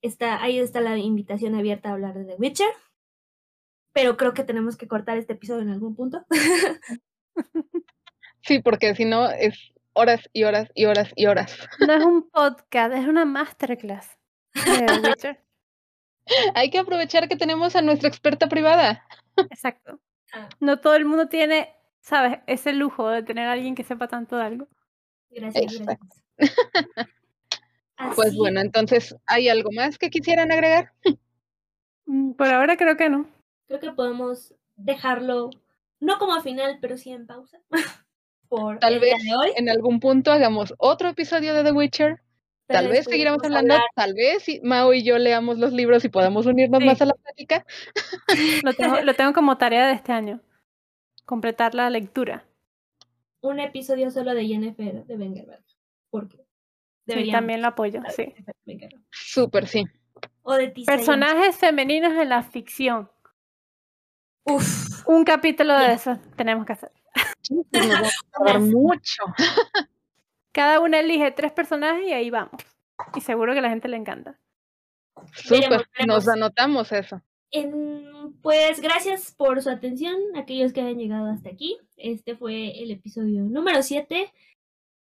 está, 0.02 0.42
ahí 0.42 0.58
está 0.58 0.80
la 0.80 0.98
invitación 0.98 1.54
abierta 1.54 1.88
a 1.88 1.92
hablar 1.92 2.14
de 2.14 2.24
The 2.26 2.36
Witcher. 2.36 2.70
Pero 3.92 4.16
creo 4.16 4.34
que 4.34 4.44
tenemos 4.44 4.76
que 4.76 4.88
cortar 4.88 5.16
este 5.16 5.32
episodio 5.32 5.62
en 5.62 5.70
algún 5.70 5.96
punto. 5.96 6.24
sí, 8.42 8.60
porque 8.60 8.94
si 8.94 9.06
no 9.06 9.30
es 9.30 9.72
horas 9.94 10.28
y 10.32 10.44
horas 10.44 10.68
y 10.74 10.84
horas 10.84 11.12
y 11.16 11.26
horas. 11.26 11.56
No 11.78 11.94
es 11.94 12.04
un 12.04 12.28
podcast, 12.28 12.94
es 12.94 13.06
una 13.06 13.24
masterclass 13.24 14.18
Hay 16.54 16.70
que 16.70 16.78
aprovechar 16.78 17.28
que 17.28 17.36
tenemos 17.36 17.76
a 17.76 17.82
nuestra 17.82 18.08
experta 18.08 18.48
privada. 18.48 19.04
Exacto. 19.36 20.00
Ah. 20.32 20.48
No 20.60 20.80
todo 20.80 20.94
el 20.96 21.04
mundo 21.04 21.28
tiene, 21.28 21.74
¿sabes? 22.00 22.40
Ese 22.46 22.72
lujo 22.72 23.08
de 23.08 23.22
tener 23.22 23.46
a 23.46 23.52
alguien 23.52 23.74
que 23.74 23.84
sepa 23.84 24.08
tanto 24.08 24.36
de 24.36 24.44
algo. 24.44 24.68
Gracias, 25.30 25.82
Pues 28.16 28.36
bueno, 28.36 28.60
entonces, 28.60 29.14
¿hay 29.26 29.48
algo 29.48 29.70
más 29.72 29.98
que 29.98 30.10
quisieran 30.10 30.50
agregar? 30.50 30.92
Mm, 32.06 32.32
por 32.32 32.48
ahora 32.48 32.76
creo 32.76 32.96
que 32.96 33.08
no. 33.08 33.28
Creo 33.66 33.80
que 33.80 33.92
podemos 33.92 34.52
dejarlo, 34.74 35.50
no 36.00 36.18
como 36.18 36.40
final, 36.42 36.78
pero 36.80 36.96
sí 36.96 37.10
en 37.10 37.26
pausa. 37.26 37.60
Tal 38.80 39.00
vez 39.00 39.14
en 39.56 39.68
algún 39.68 40.00
punto 40.00 40.30
hagamos 40.30 40.74
otro 40.78 41.08
episodio 41.08 41.54
de 41.54 41.64
The 41.64 41.72
Witcher. 41.72 42.20
Tal, 42.66 42.88
vez, 42.88 43.04
seguiremos 43.04 43.42
hablando, 43.44 43.76
tal 43.94 44.14
vez 44.14 44.46
Mao 44.62 44.94
y 44.94 45.04
yo 45.04 45.18
leamos 45.18 45.58
los 45.58 45.72
libros 45.72 46.04
y 46.04 46.08
podamos 46.08 46.46
unirnos 46.46 46.82
más 46.82 47.00
a 47.02 47.06
la 47.06 47.14
plática. 47.14 47.66
Lo 48.64 48.72
tengo, 48.72 49.00
lo 49.02 49.14
tengo 49.14 49.32
como 49.34 49.58
tarea 49.58 49.86
de 49.86 49.92
este 49.92 50.12
año. 50.12 50.40
Completar 51.26 51.74
la 51.74 51.90
lectura. 51.90 52.44
Un 53.40 53.60
episodio 53.60 54.10
solo 54.10 54.34
de 54.34 54.46
Jennifer 54.46 55.04
de 55.04 55.16
Wengerberg. 55.16 55.64
Porque 56.10 56.38
sí, 57.06 57.30
también 57.30 57.60
lo 57.60 57.68
apoyo, 57.68 58.00
sí. 58.14 58.34
Súper, 59.10 59.66
sí. 59.66 59.84
O 60.42 60.54
de 60.54 60.68
Personajes 60.86 61.56
femeninos 61.56 62.12
en 62.14 62.28
la 62.30 62.42
ficción. 62.42 63.10
Uf. 64.44 65.06
Un 65.06 65.24
capítulo 65.24 65.78
de 65.78 65.92
eso 65.92 66.18
tenemos 66.36 66.64
que 66.66 66.72
hacer. 66.72 66.92
mucho. 68.60 69.24
Cada 70.54 70.78
una 70.78 71.00
elige 71.00 71.32
tres 71.32 71.50
personajes 71.50 72.06
y 72.06 72.12
ahí 72.12 72.30
vamos. 72.30 72.62
Y 73.16 73.20
seguro 73.20 73.52
que 73.52 73.58
a 73.58 73.62
la 73.62 73.70
gente 73.70 73.88
le 73.88 73.96
encanta. 73.96 74.38
Súper, 75.32 75.84
nos 76.06 76.28
anotamos 76.28 76.92
eso. 76.92 77.20
pues 78.40 78.80
gracias 78.80 79.34
por 79.36 79.60
su 79.62 79.68
atención, 79.68 80.14
aquellos 80.36 80.72
que 80.72 80.80
hayan 80.80 80.98
llegado 80.98 81.28
hasta 81.28 81.50
aquí. 81.50 81.76
Este 81.96 82.36
fue 82.36 82.80
el 82.80 82.92
episodio 82.92 83.42
número 83.42 83.82
7 83.82 84.32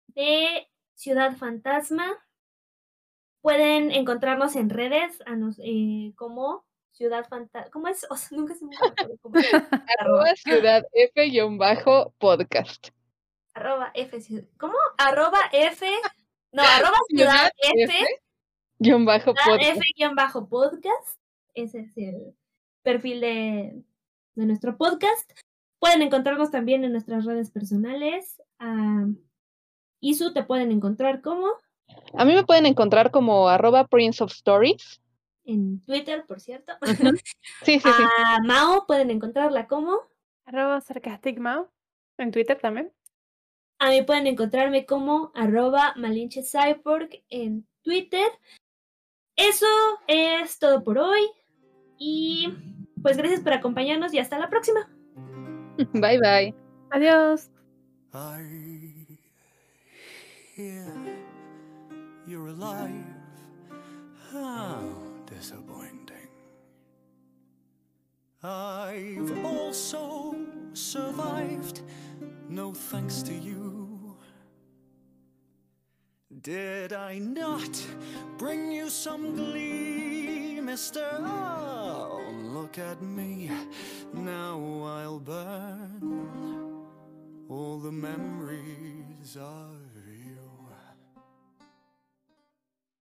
de 0.09 0.69
Ciudad 0.97 1.37
Fantasma. 1.37 2.13
Pueden 3.41 3.93
encontrarnos 3.93 4.57
en 4.57 4.69
redes 4.69 5.23
a 5.27 5.37
nos, 5.37 5.61
eh, 5.63 6.13
como 6.17 6.65
Ciudad 6.91 7.25
Fantasma. 7.29 7.71
¿Cómo 7.71 7.87
es? 7.87 8.05
nunca 8.33 8.57
se 8.57 8.65
me 8.65 8.75
acuerdo 8.75 9.17
cómo 9.23 9.37
Arroba 10.01 10.35
Ciudad 10.35 10.85
F-podcast. 10.93 12.89
Arroba 13.57 13.91
F. 13.95 14.47
¿Cómo? 14.59 14.75
Arroba 14.99 15.39
F. 15.51 15.87
No, 16.53 16.63
arroba 16.63 16.99
Ciudad, 17.09 17.51
F. 17.57 18.07
Guión 18.79 19.07
bajo 19.07 19.33
podcast. 19.33 19.63
F 19.63 19.81
guion 19.97 20.15
bajo 20.15 20.47
podcast. 20.47 21.19
Ese 21.55 21.81
es 21.81 21.97
el 21.97 22.35
perfil 22.83 23.23
de, 23.23 23.83
de 24.35 24.47
nuestro 24.47 24.77
podcast. 24.77 25.31
Pueden 25.79 26.03
encontrarnos 26.03 26.51
también 26.51 26.85
en 26.85 26.93
nuestras 26.93 27.25
redes 27.25 27.51
personales. 27.51 28.43
Isu 30.01 30.35
te 30.35 30.43
pueden 30.43 30.71
encontrar 30.71 31.23
como. 31.23 31.49
A 32.13 32.27
mí 32.27 32.35
me 32.35 32.45
pueden 32.45 32.67
encontrar 32.67 33.11
como 33.11 33.49
arroba 33.49 33.87
Prince 33.87 34.23
of 34.23 34.33
Stories 34.33 35.01
en 35.47 35.81
Twitter, 35.87 36.27
por 36.27 36.41
cierto. 36.41 36.75
Sí, 36.83 37.81
sí, 37.81 37.81
sí. 37.81 37.89
A 37.89 38.39
Mao 38.45 38.85
pueden 38.87 39.11
encontrarla 39.11 39.67
como. 39.67 40.01
Arroba 40.45 40.79
Sarcastic 40.83 41.39
Mao. 41.39 41.73
En 42.19 42.33
Twitter 42.33 42.59
también. 42.61 42.93
A 43.79 43.91
mí 43.91 44.03
pueden 44.03 44.27
encontrarme 44.27 44.87
como 44.87 45.31
arroba 45.35 45.95
Malinche 45.97 46.43
Cyborg 46.43 47.11
en 47.29 47.67
Twitter. 47.83 48.27
Eso 49.37 49.67
es 50.09 50.59
todo 50.59 50.83
por 50.83 50.99
hoy. 50.99 51.21
Y 51.99 52.55
pues 53.03 53.17
gracias 53.17 53.41
por 53.41 53.53
acompañarnos 53.53 54.15
y 54.15 54.19
hasta 54.19 54.39
la 54.39 54.49
próxima. 54.49 54.89
Bye 55.93 56.19
bye. 56.19 56.55
Adiós. 56.91 57.51
disappointing. 65.37 66.29
I've 68.43 69.45
also 69.45 70.35
survived, 70.73 71.83
no 72.49 72.73
thanks 72.73 73.23
to 73.23 73.33
you. 73.33 74.17
Did 76.43 76.93
I 76.93 77.19
not 77.19 77.85
bring 78.39 78.71
you 78.71 78.89
some 78.89 79.35
glee, 79.35 80.61
mister? 80.61 81.07
Oh, 81.21 82.23
look 82.43 82.79
at 82.79 83.01
me, 83.03 83.51
now 84.13 84.61
I'll 84.85 85.19
burn 85.21 86.85
all 87.49 87.79
the 87.79 87.93
memories 87.93 89.37
I 89.41 89.86